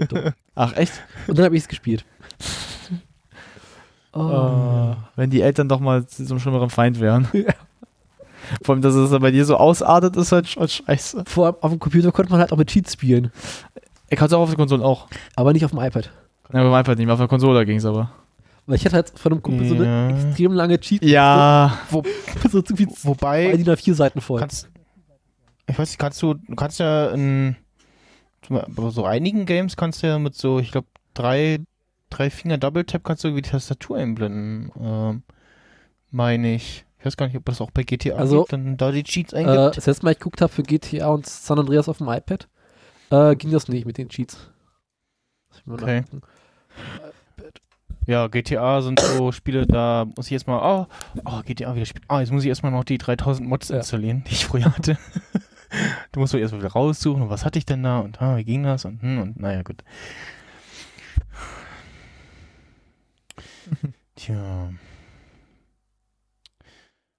[0.55, 0.93] Ach, echt?
[1.27, 2.05] Und dann habe ich es gespielt.
[4.13, 4.93] Oh.
[5.15, 7.27] Wenn die Eltern doch mal zu so einem schlimmeren Feind wären.
[7.33, 7.53] Ja.
[8.63, 11.23] Vor allem, dass es bei dir so ausartet, ist halt schon scheiße.
[11.27, 13.31] Vor allem auf dem Computer konnte man halt auch mit Cheats spielen.
[14.09, 15.07] Ich kann es auch auf der Konsole auch.
[15.35, 16.11] Aber nicht auf dem iPad.
[16.51, 18.11] Ja, beim iPad nicht mehr, auf der Konsole ging es aber.
[18.65, 20.09] Weil ich hatte halt von einem Kumpel so eine Ja.
[20.09, 21.03] extrem lange Cheat.
[21.03, 21.77] Ja.
[21.91, 22.03] Wo,
[22.51, 24.39] So irgendwie zwei wobei, DIN A4 Seiten voll.
[24.39, 24.69] kannst,
[25.67, 27.55] ich weiß nicht, kannst du, du kannst ja in
[28.89, 31.59] so einigen Games kannst du ja mit so, ich glaube, drei,
[32.11, 34.71] drei Finger Double Tap kannst du irgendwie die Tastatur einblenden.
[34.79, 35.23] Ähm,
[36.11, 36.85] meine ich.
[36.99, 39.33] Ich weiß gar nicht, ob das auch bei GTA Also, gibt, dann da die Cheats
[39.33, 39.77] Äh, eingibt.
[39.77, 42.47] das letzte Mal, ich geguckt habe für GTA und San Andreas auf dem iPad,
[43.09, 44.51] äh, ging das nicht mit den Cheats.
[45.67, 46.03] Okay.
[48.07, 50.87] Ja, GTA sind so Spiele, da muss ich jetzt mal, oh,
[51.25, 52.05] oh GTA wieder spielen.
[52.07, 53.77] Ah, jetzt muss ich erstmal noch die 3000 Mods Ja.
[53.77, 54.97] installieren, die ich früher hatte.
[56.11, 58.43] du musst doch erstmal wieder raussuchen, und was hatte ich denn da und ah, wie
[58.43, 59.83] ging das und hm, und naja, gut.
[64.15, 64.69] Tja,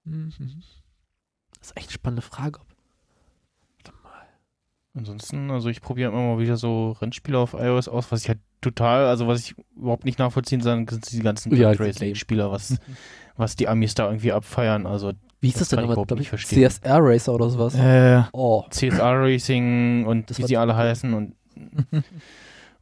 [0.05, 0.33] Mhm.
[1.59, 2.59] Das ist echt eine spannende Frage.
[2.59, 2.67] Ob
[3.77, 4.27] Warte mal.
[4.95, 8.39] ansonsten, also ich probiere immer mal wieder so Rennspiele auf iOS aus, was ich halt
[8.59, 12.15] total, also was ich überhaupt nicht nachvollziehen kann, sind die ganzen Ja, ja, die lame.
[12.15, 12.77] Spieler, was,
[13.37, 14.85] was die Amis da irgendwie abfeiern.
[14.85, 16.69] Also Wie hieß Das das, denn überhaupt Glaube nicht ich, verstehen.
[16.69, 17.73] CSR Racer oder sowas.
[17.75, 18.65] Äh, Oh.
[18.69, 21.35] CSR Racing und Das wie sie alle heißen und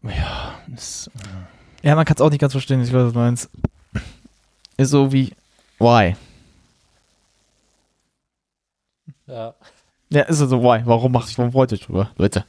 [0.04, 3.20] ja, das, äh, ja, man kann es auch nicht ganz verstehen, ich weiß, was du
[3.20, 3.50] meinst.
[4.78, 5.34] Ist so wie,
[5.80, 6.16] why?
[9.28, 9.54] Ja.
[10.10, 10.82] Ja, ist so, why?
[10.86, 12.46] Warum macht warum freut euch drüber, Leute?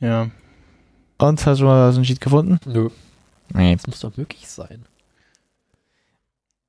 [0.00, 0.30] ja.
[1.18, 2.58] Und hast du mal so einen Cheat gefunden?
[2.64, 2.88] Nö.
[3.52, 3.76] Nee.
[3.76, 4.86] Das muss doch möglich sein.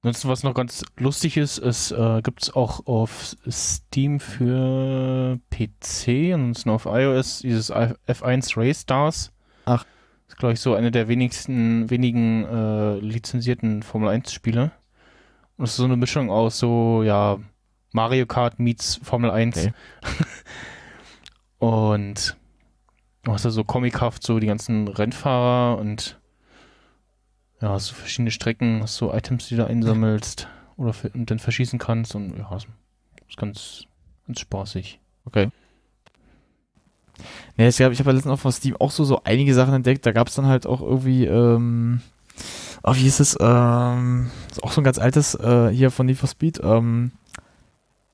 [0.03, 6.33] Ansonsten, was noch ganz lustig ist, es äh, gibt es auch auf Steam für PC
[6.33, 9.31] und auf iOS dieses F1 Race Stars.
[9.65, 9.85] Ach.
[10.27, 14.71] Das ist, glaube ich, so eine der wenigsten, wenigen äh, lizenzierten Formel 1 Spiele.
[15.57, 17.39] Und es ist so eine Mischung aus so, ja,
[17.93, 19.57] Mario Kart meets Formel 1.
[19.57, 19.73] Okay.
[21.59, 22.37] und
[23.23, 26.19] du hast da so comichaft so die ganzen Rennfahrer und
[27.61, 31.39] ja, hast so verschiedene Strecken, hast so Items, die du einsammelst oder für, und dann
[31.39, 32.67] verschießen kannst und ja, ist
[33.37, 33.85] ganz,
[34.27, 34.99] ganz spaßig.
[35.25, 35.49] Okay.
[37.57, 39.73] Nee, ich, glaub, ich habe ja letztens auch von Steam auch so, so einige Sachen
[39.73, 40.05] entdeckt.
[40.05, 42.01] Da gab es dann halt auch irgendwie, ähm,
[42.83, 46.17] oh, wie hieß es, ähm, ist auch so ein ganz altes, äh, hier von Need
[46.17, 47.11] for Speed, ähm,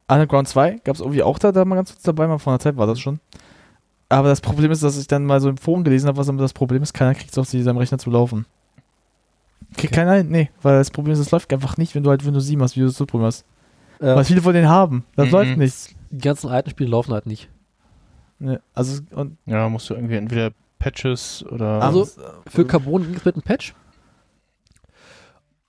[0.08, 2.60] Underground 2 gab es irgendwie auch da, da mal ganz kurz dabei, mal vor einer
[2.60, 3.20] Zeit war das schon.
[4.10, 6.44] Aber das Problem ist, dass ich dann mal so im Forum gelesen habe, was damit
[6.44, 8.46] das Problem ist, keiner kriegt es auf seinem Rechner zu laufen.
[9.76, 10.02] Kriegt Okay.
[10.02, 10.28] keiner hin?
[10.30, 12.76] Nee, weil das Problem ist, es läuft einfach nicht, wenn du halt Windows 7 hast,
[12.76, 13.46] wie du das so Problem hast.
[14.00, 15.04] Äh, Was viele von denen haben.
[15.16, 15.32] Das Mhm.
[15.32, 15.96] läuft nicht.
[16.12, 17.50] die ganzen alten Spiele laufen halt nicht.
[18.44, 23.16] Nee, also, und Ja, musst du irgendwie entweder Patches oder Also, äh, Für Carbon ging
[23.16, 23.74] es mit einem Patch.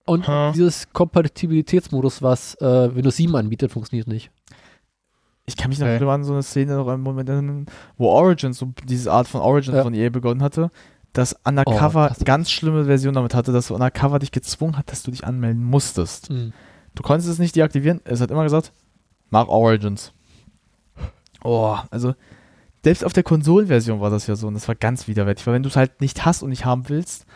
[0.06, 0.52] Und Ha.
[0.52, 4.30] dieses Kompatibilitätsmodus, was äh, Windows 7 anbietet, funktioniert nicht.
[5.46, 6.04] Ich kann mich noch Okay.
[6.08, 9.76] an so eine Szene noch einen Moment erinnern, wo Origins, so diese Art von Origins
[9.76, 9.82] Ja.
[9.82, 10.70] von EA begonnen hatte,
[11.12, 15.02] dass Undercover Oh, das- ganz schlimme Version damit hatte, dass Undercover dich gezwungen hat, dass
[15.04, 16.28] du dich anmelden musstest.
[16.28, 18.00] Du konntest es nicht deaktivieren.
[18.04, 18.72] Es hat immer gesagt,
[19.30, 20.12] mach Origins.
[21.42, 22.14] Oh, also
[22.84, 25.62] selbst auf der Konsolenversion war das ja so und das war ganz widerwärtig, weil wenn
[25.62, 27.26] du es halt nicht hast und nicht haben willst,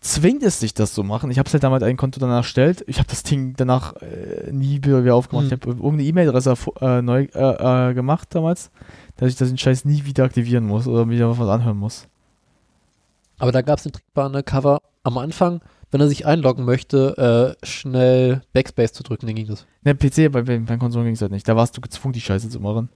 [0.00, 1.30] zwingt es dich, das zu machen.
[1.30, 2.84] Ich habe es halt damals ein Konto danach erstellt.
[2.86, 5.50] Ich habe das Ding danach äh, nie wieder, aufgemacht.
[5.50, 5.58] Hm.
[5.58, 8.70] Ich habe irgendeine E-Mail-Adresse äh, neu äh, äh, gemacht damals,
[9.16, 12.06] dass ich das den Scheiß nie wieder aktivieren muss oder wieder was anhören muss.
[13.38, 17.56] Aber da gab es den Trick bei Undercover am Anfang, wenn er sich einloggen möchte,
[17.62, 19.66] äh, schnell Backspace zu drücken, dann ging das.
[19.82, 21.48] Ne, PC, bei, bei, bei Konsolen ging es halt nicht.
[21.48, 22.88] Da warst du gezwungen, die Scheiße zu machen.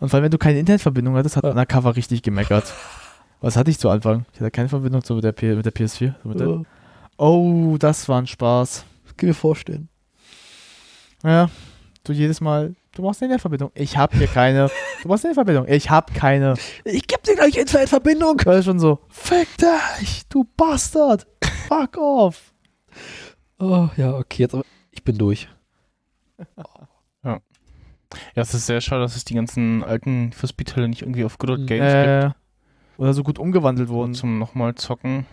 [0.00, 1.50] Und vor allem, wenn du keine Internetverbindung hattest, hat Ja.
[1.50, 2.72] Undercover richtig gemeckert.
[3.40, 4.26] Was hatte ich zu Anfang?
[4.32, 6.14] Ich hatte keine Verbindung zu mit der, P mit der PS4.
[6.22, 6.62] So mit der
[7.16, 8.84] oh, das war ein Spaß.
[9.04, 9.88] Das kann ich mir vorstellen.
[11.24, 11.50] Ja,
[12.04, 13.70] du jedes Mal, Du brauchst eine Internetverbindung.
[13.74, 14.68] Ich hab hier keine.
[15.02, 15.72] Du brauchst eine Internetverbindung.
[15.72, 16.54] Ich hab keine.
[16.84, 18.40] Ich geb dir gleich Internetverbindung.
[18.44, 21.24] Weil schon so, fick dich, du Bastard.
[21.68, 22.52] Fuck off.
[23.60, 24.56] Oh, ja, okay, jetzt
[24.90, 25.48] ich bin durch.
[28.34, 31.38] Ja, es ist sehr schade, dass es die ganzen alten für Speed-Teile nicht irgendwie auf
[31.38, 31.66] Good Old Mhm.
[31.66, 32.06] Games gibt.
[32.06, 32.30] Äh,
[33.00, 34.14] oder so gut umgewandelt wurden.
[34.14, 35.26] zum nochmal zocken.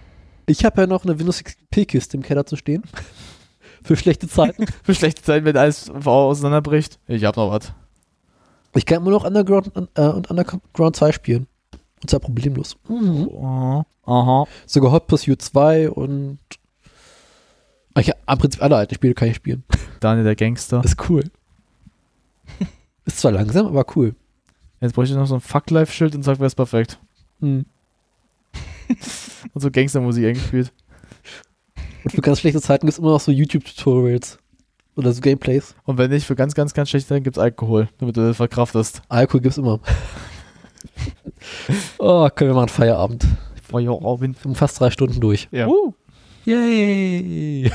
[0.46, 2.84] Ich habe ja noch eine Windows XP-Kiste im Keller zu stehen.
[3.84, 4.66] Für schlechte Zeiten.
[4.84, 7.00] Für schlechte Zeiten, wenn alles auseinanderbricht.
[7.08, 7.74] Ich hab noch was.
[8.76, 11.48] Ich kann immer noch Underground äh, und Underground 2 spielen.
[12.02, 12.78] Und zwar problemlos.
[12.90, 13.28] Mhm.
[13.30, 14.46] Oh, aha.
[14.66, 16.40] Sogar Hot Pursuit 2 und
[17.98, 19.64] ich, im Prinzip alle alten Spiele kann ich spielen.
[20.02, 20.84] Daniel der Gangster.
[20.84, 21.24] Ist cool.
[23.06, 24.16] Ist zwar langsam, aber cool.
[24.82, 27.00] Jetzt bräuchte ich noch so ein Fuck-Life-Schild und sag, wer ist perfekt.
[27.40, 27.66] Mhm.
[29.54, 30.72] Und so Gangstermusik eingespielt.
[32.04, 34.40] Und für ganz schlechte Zeiten gibt es immer noch so YouTube-Tutorials.
[34.96, 35.76] Oder so Gameplays.
[35.84, 39.02] Und wenn nicht, für ganz, ganz, ganz schlechte Zeiten gibt's Alkohol, damit du das verkraftest.
[39.10, 39.80] Alkohol gibt's immer.
[41.98, 43.28] oh, können wir mal einen Feierabend.
[43.72, 45.48] Wir sind fast drei Stunden durch.
[45.52, 45.68] Ja.
[45.68, 45.94] Uh.
[46.46, 47.72] Yay!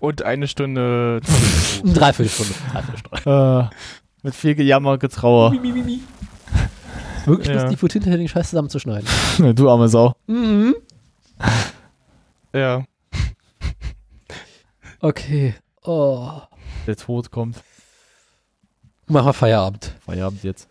[0.00, 1.20] Und eine Stunde.
[1.84, 2.54] Dreiviertelstunde.
[2.72, 3.70] Dreiviertelstunde.
[3.72, 3.74] Äh,
[4.22, 5.52] mit viel Gejammer, Getrauer.
[5.52, 7.68] Wirklich Ja.
[7.68, 9.08] lustig, hinterher den Scheiß zusammenzuschneiden.
[9.54, 10.14] du arme Sau.
[10.26, 10.74] Mhm.
[12.54, 12.84] ja.
[15.00, 15.54] Okay.
[15.84, 16.40] Oh.
[16.86, 17.62] Der Tod kommt.
[19.06, 19.94] Machen wir Feierabend.
[20.04, 20.68] Feierabend jetzt.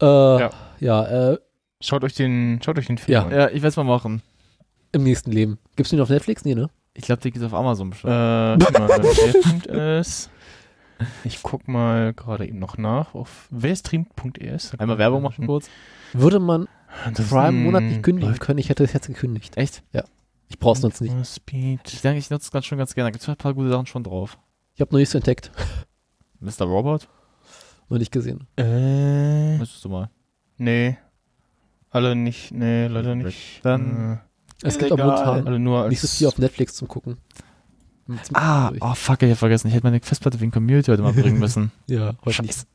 [0.00, 0.50] Äh, ja.
[0.80, 1.32] Ja.
[1.32, 1.38] äh,
[1.82, 3.24] Schaut euch den, schaut euch den Film Ja.
[3.24, 3.30] an.
[3.32, 4.22] Ja, ich werd's mal machen.
[4.92, 5.58] im nächsten Leben.
[5.76, 6.44] Gibt's den auf Netflix?
[6.44, 6.68] Nee, ne?
[6.94, 8.88] Ich glaube, der geht auf Amazon Äh, bestimmt.
[8.88, 10.30] wer streamt es?
[11.24, 14.74] Ich guck mal gerade eben noch nach auf wer streamt.es.
[14.78, 15.70] Einmal Werbung machen kurz.
[16.12, 16.68] Würde man
[17.08, 19.56] Das ist Prime monatlich kündigen läuft können, ich hätte es jetzt gekündigt.
[19.56, 19.82] Echt?
[20.48, 21.14] Ich brauch's sonst nicht.
[21.26, 21.80] Speed.
[21.92, 23.06] Ich denke, ich nutze es ganz schon ganz gerne.
[23.08, 24.36] Da gibt's ein paar gute Sachen schon drauf.
[24.74, 25.52] Ich habe noch nichts entdeckt.
[26.40, 26.64] Mr.
[26.66, 27.08] Robot?
[27.88, 28.46] Noch nicht gesehen.
[28.56, 30.10] Äh, Müsstest du mal.
[30.58, 30.98] nee.
[31.92, 33.64] Alle nicht, nee, leider nicht.
[33.64, 34.20] Dann-
[34.62, 35.06] Es gibt auch Egal.
[35.08, 37.16] momentan alle nur so viel auf Netflix zum Gucken.
[38.06, 38.82] Zum Ah, durch.
[38.82, 39.68] oh fuck, ich hab vergessen.
[39.68, 41.70] Ich hätte meine Festplatte wegen Community heute mal bringen müssen.
[41.86, 42.54] Ja, heute nicht.
[42.54, 42.66] Scheiße.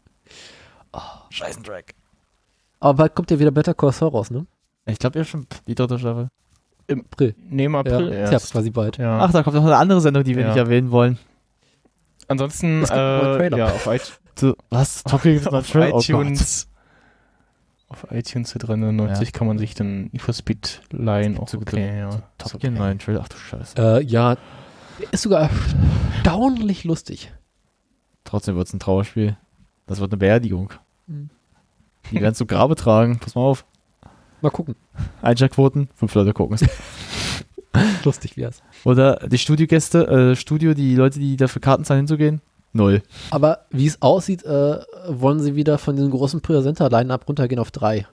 [1.29, 1.83] Scheißen Drag.
[2.79, 4.45] Aber bald kommt ja wieder Better Call Saul raus, ne?
[4.85, 6.29] Ich glaube ja schon die dritte Staffel.
[6.89, 7.35] April.
[7.49, 8.51] Nee, im April ja erst.
[8.51, 8.97] quasi bald.
[8.97, 9.19] Ja.
[9.19, 10.47] Ach, da kommt noch eine andere Sendung, die wir Ja.
[10.49, 11.17] nicht erwähnen wollen.
[12.27, 13.57] Ansonsten, äh, Trailer.
[13.57, 13.85] ja, auf,
[14.39, 15.03] iTunes was?
[15.05, 15.75] Not auf?
[15.75, 16.67] Oh iTunes.
[17.87, 21.37] Auf iTunes für 390 kann man sich dann Need for Speed leihen.
[21.37, 21.69] Auch So gut.
[21.69, 22.09] okay, ja.
[22.37, 22.79] Top Gear okay.
[22.79, 23.21] neuen Trailer.
[23.23, 23.77] Ach du Scheiße.
[23.77, 24.37] Äh, ja,
[25.11, 27.33] ist sogar erstaunlich lustig.
[28.23, 29.37] Trotzdem wird's ein Trauerspiel.
[29.87, 30.73] Das wird eine Beerdigung.
[31.07, 31.29] Hm.
[32.11, 33.19] Die werden zu Grabe tragen.
[33.19, 33.65] Pass mal auf.
[34.41, 34.75] Mal gucken.
[35.21, 36.57] Einschaltquoten, fünf Leute gucken.
[38.03, 38.61] Lustig wär's.
[38.83, 42.41] Oder die Studiogäste, äh, Studio, die Leute, die dafür Karten zahlen, hinzugehen?
[42.75, 43.01] Null.
[43.31, 48.05] Aber wie es aussieht, äh, wollen sie wieder von diesem großen Präsenter-Line-Up runtergehen auf drei.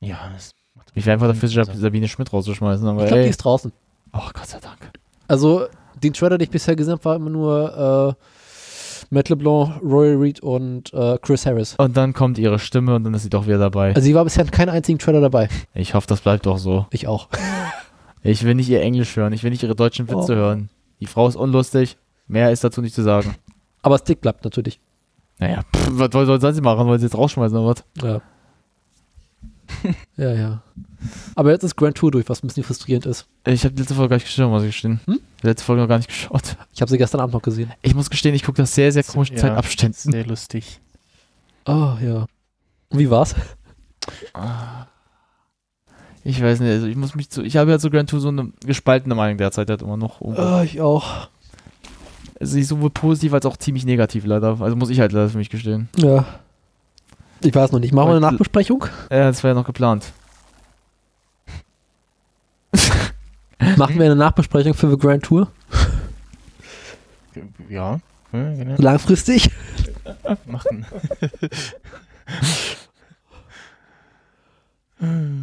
[0.00, 2.86] Ja, das macht Ich wäre einfach dafür, Also- Sabine Schmidt rauszuschmeißen.
[2.86, 3.72] Aber Ich glaube, die ist draußen.
[4.12, 4.78] Oh, Gott sei Dank.
[5.28, 5.66] Also,
[6.02, 8.24] den Trailer, den ich bisher gesehen habe, war immer nur äh,
[9.14, 11.74] Matt LeBlanc, Roy Reed und äh, Chris Harris.
[11.78, 13.90] Und dann kommt ihre Stimme und dann ist sie doch wieder dabei.
[13.94, 15.48] Also, sie war bisher in keinem einzigen Trailer dabei.
[15.74, 16.86] Ich hoffe, das bleibt doch so.
[16.90, 17.28] Ich auch.
[18.22, 19.32] Ich will nicht ihr Englisch hören.
[19.32, 20.36] Ich will nicht ihre deutschen Witze Oh.
[20.36, 20.70] hören.
[21.00, 21.96] Die Frau ist unlustig.
[22.28, 23.34] Mehr ist dazu nicht zu sagen.
[23.82, 24.80] Aber Stick bleibt natürlich.
[25.38, 26.86] Naja, pff, was soll, sie machen?
[26.86, 27.84] Wollen sie jetzt rausschmeißen oder was?
[28.02, 28.20] Ja.
[30.16, 30.62] ja, ja.
[31.34, 33.26] Aber jetzt ist Grand Tour durch, was ein bisschen frustrierend ist.
[33.46, 35.00] Ich habe die letzte Folge gar nicht geschaut, muss ich gestehen.
[35.06, 35.20] Hm?
[35.42, 36.56] Die letzte Folge noch gar nicht geschaut.
[36.74, 37.72] Ich habe sie gestern Abend noch gesehen.
[37.82, 39.42] Ich muss gestehen, ich gucke das sehr, sehr komischen Ja.
[39.42, 40.12] Zeitabständen.
[40.12, 40.80] sehr lustig.
[41.66, 42.26] Oh, ja.
[42.88, 43.34] Und wie war's?
[46.24, 47.42] Ich weiß nicht, also ich muss mich zu.
[47.42, 50.20] Ich habe ja zu Grand Tour so eine gespaltene Meinung derzeit halt immer noch.
[50.20, 51.28] Oh, ich auch.
[52.40, 54.60] Sie ist sowohl positiv als auch ziemlich negativ leider.
[54.60, 55.88] Also muss ich halt leider für mich gestehen.
[55.96, 56.24] Ja.
[57.40, 57.92] Ich weiß noch nicht.
[57.92, 58.84] Machen wir eine Nachbesprechung?
[59.10, 60.12] Ja, das war ja noch geplant.
[63.76, 65.48] Machen wir eine Nachbesprechung für The Grand Tour?
[67.68, 68.00] Ja,
[68.32, 68.74] ja genau.
[68.78, 69.50] Langfristig?
[70.46, 70.86] machen.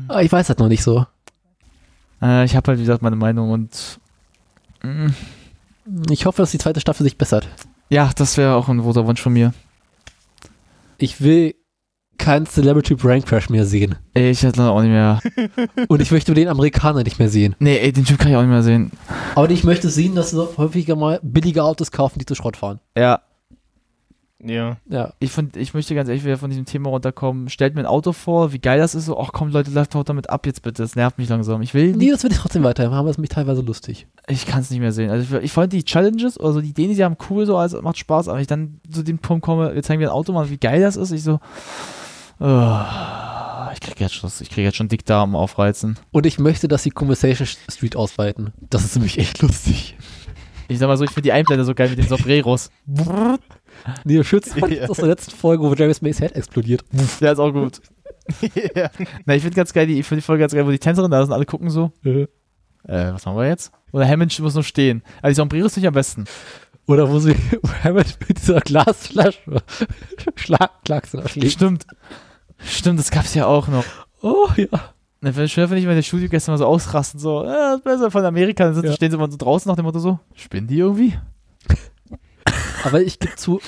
[0.07, 1.05] Ah, ich weiß das noch nicht so.
[2.21, 3.99] Äh, ich habe halt, wie gesagt, meine Meinung und.
[4.83, 5.07] Mm,
[6.09, 7.47] Ich hoffe, dass die zweite Staffel sich bessert.
[7.89, 9.53] ja, das wäre auch ein großer Wunsch von mir.
[10.97, 11.55] Ich will
[12.17, 13.95] keinen Celebrity Brain Crash mehr sehen.
[14.13, 15.19] Ey, ich hätte auch nicht mehr.
[15.89, 17.55] Und ich möchte den Amerikaner nicht mehr sehen.
[17.59, 18.91] Nee, ey, den Typ kann ich auch nicht mehr sehen.
[19.35, 22.79] Aber ich möchte sehen, dass sie häufiger mal billige Autos kaufen, die zu Schrott fahren.
[22.97, 23.21] Ja.
[24.43, 24.77] Ja.
[24.89, 25.13] Ja.
[25.19, 27.49] Ich, find, ich möchte ganz ehrlich wieder von diesem Thema runterkommen.
[27.49, 29.05] Stellt mir ein Auto vor, wie geil das ist.
[29.05, 30.83] So, ach komm, Leute, lasst haut damit ab jetzt bitte.
[30.83, 31.61] Das nervt mich langsam.
[31.61, 34.07] Ich will Nee, das will ich trotzdem weiterhin haben, das ist mich teilweise lustig.
[34.27, 35.09] ich kann es nicht mehr sehen.
[35.09, 37.81] Also ich, ich fand die Challenges, also die Ideen, die sie haben, cool, so, also
[37.81, 40.49] macht Spaß, aber ich dann zu dem Punkt komme, wir zeigen mir ein Auto mal,
[40.49, 41.39] wie geil das ist, ich so,
[42.39, 42.81] oh,
[43.73, 45.97] ich krieg jetzt schon, ich krieg jetzt schon Dickdarm aufreizen.
[46.11, 48.53] Und ich möchte, dass sie Conversation Street ausweiten.
[48.69, 49.95] Das ist nämlich echt lustig.
[50.67, 52.69] Ich sag mal so, ich finde die Einblende so geil mit den Sombreros.
[54.03, 54.87] Nee, Schütz fand ich Ja.
[54.89, 56.83] aus der letzten Folge, wo James Mays Head explodiert.
[57.21, 57.81] Der ist auch gut.
[58.75, 58.89] ja.
[59.25, 61.11] Na, ich finde ganz geil, die, ich finde die Folge ganz geil, wo die Tänzerin
[61.11, 62.27] da ist und alle gucken so, äh,
[62.87, 63.71] was machen wir jetzt?
[63.91, 65.03] Oder Hammond muss nur stehen.
[65.21, 66.25] Also die Sombreros finde ich am besten.
[66.87, 67.35] Oder wo sie
[67.83, 69.39] Hammond mit dieser Glasflasche
[70.35, 71.51] Schlag, Klacksen erschlägt.
[71.53, 71.85] Stimmt.
[72.59, 73.85] Stimmt, das gab's ja auch noch.
[74.21, 74.67] Oh ja.
[75.47, 78.23] Schön finde ich, wenn die Studiogäste mal so ausrasten, so, äh, das ist besser von
[78.25, 78.93] Amerika, dann Ja.
[78.93, 81.13] stehen sie immer so draußen nach dem Motto so, spinnen die irgendwie?
[82.85, 83.59] Aber ich gebe zu,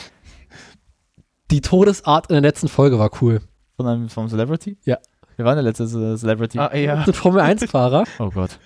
[1.52, 3.42] die Todesart in der letzten Folge war cool.
[3.76, 4.78] Von einem vom Celebrity?
[4.86, 4.98] Ja.
[5.36, 6.58] Wir waren der letzte Ce- Celebrity.
[6.58, 6.96] Ah, ja.
[7.06, 8.58] Ein Formel-1-Fahrer Oh Gott.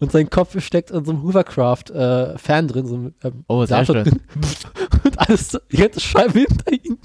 [0.00, 2.86] und sein Kopf steckt in so einem Hovercraft-Fan drin.
[2.86, 4.02] So einem, ähm, Oh, sehr schön.
[4.04, 4.20] drin.
[5.04, 6.98] Und alles, die ganze Scheibe hinter ihm.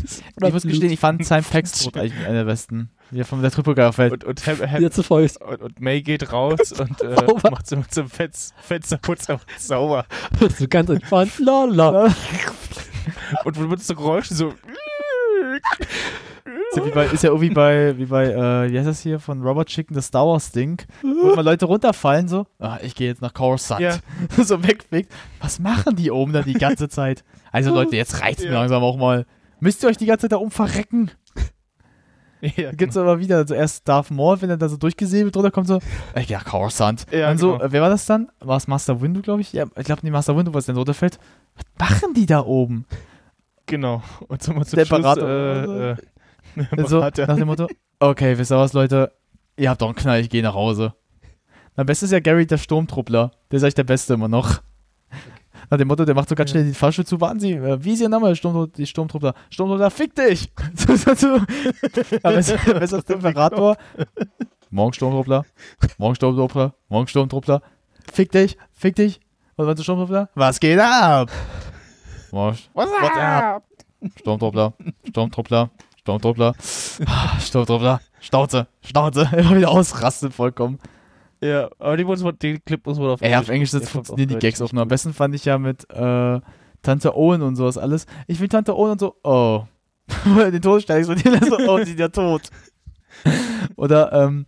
[0.43, 2.89] Ich muss gestehen, ich fand Simon Paxton eigentlich einer der besten.
[3.15, 4.13] Er von der fällt.
[4.13, 7.15] Und, und, Folge ist und, und May geht raus und äh,
[7.49, 10.05] macht so mit so einem Fetz, Fensterputzer sauber.
[10.57, 11.31] so ganz entspannt.
[11.39, 12.13] La, la.
[13.43, 14.53] Und man benutzt so Geräusche so.
[16.45, 19.19] Ist ja, wie bei, ist ja irgendwie bei, wie bei, äh, wie heißt das hier,
[19.19, 23.07] von Robert Chicken, das Star Wars Ding, wo mal Leute runterfallen, so, ah, ich gehe
[23.07, 23.81] jetzt nach Coruscant.
[23.81, 23.97] Ja.
[24.43, 25.11] so wegfegt.
[25.41, 27.23] Was machen die oben da die ganze Zeit?
[27.51, 28.59] Also Leute, jetzt reicht's mir Ja.
[28.59, 29.25] langsam auch mal.
[29.59, 31.11] Müsst ihr euch die ganze Zeit da oben verrecken?
[32.55, 35.79] Ja, Gibt's aber wieder, zuerst Darth Maul, wenn er da so durchgesäbelt runterkommt, so,
[36.15, 37.05] ich gehe nach Coruscant.
[37.11, 37.63] Ja, Und so, genau.
[37.63, 38.29] äh, wer war das dann?
[38.39, 39.53] War es Master Windu, glaube ich?
[39.53, 41.17] Ja, ich glaube, die Master Windu, was dann runterfällt.
[41.77, 42.85] Was machen die da oben?
[43.65, 44.01] Genau.
[44.27, 45.95] Und so mal zum Der Schluss, Berater- Äh, äh,
[46.87, 47.27] So, Berater.
[47.27, 47.67] nach dem Motto,
[47.99, 49.11] okay, wisst ihr was, Leute?
[49.55, 50.93] Ihr habt doch einen Knall, ich gehe nach Hause.
[51.75, 53.31] Am besten ist ja Gary, der Sturmtruppler.
[53.49, 54.61] Der ist eigentlich der Beste immer noch.
[55.69, 57.19] Nach dem Motto, der macht so ganz schnell die Fahrstuhl zu.
[57.21, 58.35] Warten Sie, äh, wie ist Ihr Name?
[58.35, 59.33] Sturm, die Sturmtruppler.
[59.49, 60.51] Sturmtruppler, fick dich!
[62.23, 63.77] Aber besser, besser als der Imperator.
[64.69, 65.45] Morgen Sturmtruppler.
[65.97, 66.73] Morgen Sturmtruppler.
[66.89, 67.61] Morgen Sturmtruppler.
[68.11, 69.19] Fick dich, fick dich.
[69.55, 70.29] Was ist Sturmtruppler?
[70.35, 71.29] Was geht ab?
[72.31, 73.63] Was What's up?
[74.19, 74.73] Sturmtruppler,
[75.07, 75.69] Sturmtruppler,
[76.01, 76.53] Sturmtruppler,
[77.05, 80.79] Ah, Sturmtruppler, Schnauze, Schnauze, immer wieder ausrasten vollkommen.
[81.43, 84.29] Ja, aber die, muss man, die Clip muss man auf Ey, auf Englisch das funktionieren
[84.29, 84.83] die Gags auch nur.
[84.83, 86.39] Am besten fand ich ja mit äh,
[86.81, 88.05] Tante Owen und sowas alles.
[88.27, 89.65] Ich will Tante Owen und so, oh.
[90.25, 92.43] Den Todesstein so, die so, oh, die sind ja tot.
[93.75, 94.45] Oder, ähm,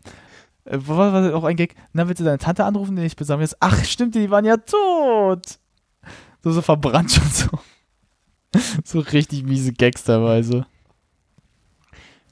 [0.64, 1.76] äh, wo war auch ein Gag?
[1.92, 3.58] Na, willst du deine Tante anrufen, den ich besammle jetzt?
[3.60, 5.60] Ach, stimmt, die waren ja tot.
[6.44, 7.48] So, so verbrannt schon so.
[8.86, 10.66] So richtig miese Gags teilweise.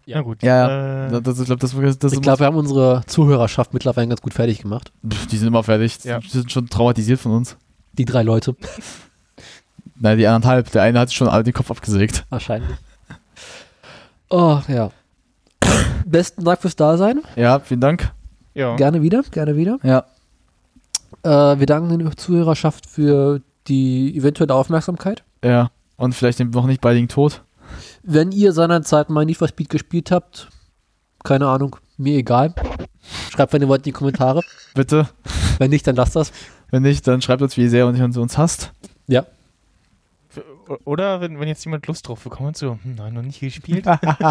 [0.05, 0.43] Ja, gut.
[0.43, 4.07] Ja, Äh, Das, ich glaube, das, das, das Ich glaube, wir haben unsere Zuhörerschaft mittlerweile
[4.09, 4.91] ganz gut fertig gemacht.
[5.07, 6.03] Pff, die sind immer fertig.
[6.03, 6.19] Ja.
[6.19, 7.55] Die sind schon traumatisiert von uns.
[7.93, 8.55] Die drei Leute.
[9.99, 10.71] Nein, die anderthalb.
[10.71, 12.25] Der eine hat schon alle den Kopf abgesägt.
[12.29, 12.75] Wahrscheinlich.
[14.29, 14.89] Oh, ja.
[16.05, 17.21] Besten Dank fürs Dasein.
[17.35, 18.11] Ja, vielen Dank.
[18.55, 18.75] ja.
[18.75, 19.77] Gerne wieder, gerne wieder.
[19.83, 20.05] Ja.
[21.23, 25.23] Äh, wir danken der Zuhörerschaft für die eventuelle Aufmerksamkeit.
[25.43, 25.69] Ja.
[25.95, 27.43] Und vielleicht den noch nicht baldigen Tod.
[28.03, 30.49] Wenn ihr seinerzeit mal Need for Speed gespielt habt,
[31.23, 32.53] keine Ahnung, mir egal.
[33.31, 34.41] Schreibt, wenn ihr wollt, in die Kommentare.
[34.75, 35.07] Bitte.
[35.57, 36.31] Wenn nicht, dann lasst das.
[36.69, 38.71] Wenn nicht, dann schreibt uns, wie sehr ihr uns hasst.
[39.07, 39.25] Ja.
[40.85, 43.85] Oder wenn, wenn jetzt jemand Lust drauf bekommt, so, hm, nein, noch nicht gespielt.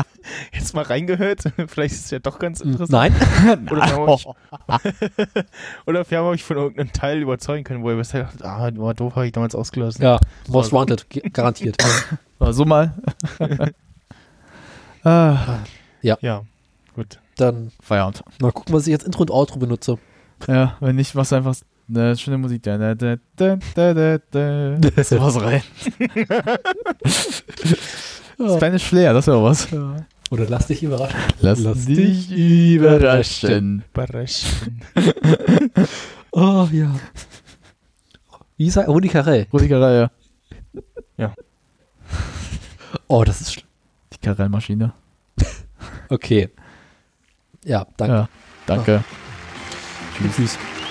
[0.53, 1.45] jetzt mal reingehört.
[1.67, 2.91] Vielleicht ist es ja doch ganz interessant.
[2.91, 3.67] Nein.
[3.71, 4.27] Oder wir haben euch,
[5.87, 8.95] oder wir haben euch von irgendeinem Teil überzeugen können, wo ihr bisher dacht, ah, war
[8.95, 10.03] doof, habe ich damals ausgelassen.
[10.03, 11.77] Ja, Most Wanted, garantiert.
[12.39, 12.93] War so mal.
[15.05, 15.59] ah,
[16.03, 16.43] Ja,
[16.95, 17.19] gut.
[17.37, 18.23] Dann Feierabend.
[18.41, 19.99] mal gucken, was ich jetzt Intro und Outro benutze.
[20.47, 21.55] Ja, wenn nicht, machst du einfach
[21.95, 22.62] eine schöne Musik.
[22.62, 23.57] Da, da, da, da,
[23.95, 25.05] da, da.
[25.05, 25.62] So was rein.
[28.39, 28.57] Ja.
[28.57, 29.69] Spanish Flair, das wäre was.
[30.31, 31.21] Oder lass dich überraschen.
[31.41, 33.85] Lass, Lass dich überraschen.
[33.93, 34.83] Überraschen.
[36.33, 36.95] Oh ja.
[38.57, 38.87] Wie ist er?
[38.87, 39.47] Rudi Carell.
[39.53, 40.09] Rudi Carell,
[41.19, 41.35] ja.
[43.07, 43.67] Oh, das ist schlimm.
[44.12, 44.93] Die Carell-Maschine.
[46.09, 46.49] Okay.
[47.65, 48.15] Ja, danke.
[48.15, 48.29] Ja,
[48.67, 49.05] danke.
[50.35, 50.57] Tschüss.
[50.57, 50.82] kann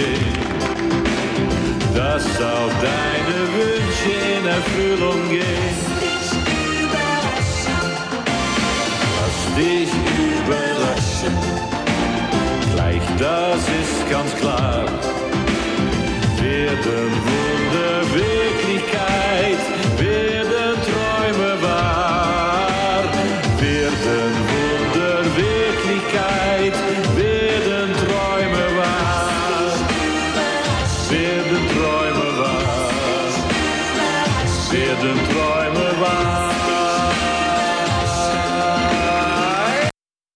[0.00, 5.76] steht, dass auch deine Wünsche in Erfüllung gehen.
[9.16, 11.36] Lass dich überraschen,
[12.74, 14.86] gleich das ist ganz klar.
[16.40, 17.39] Werden wir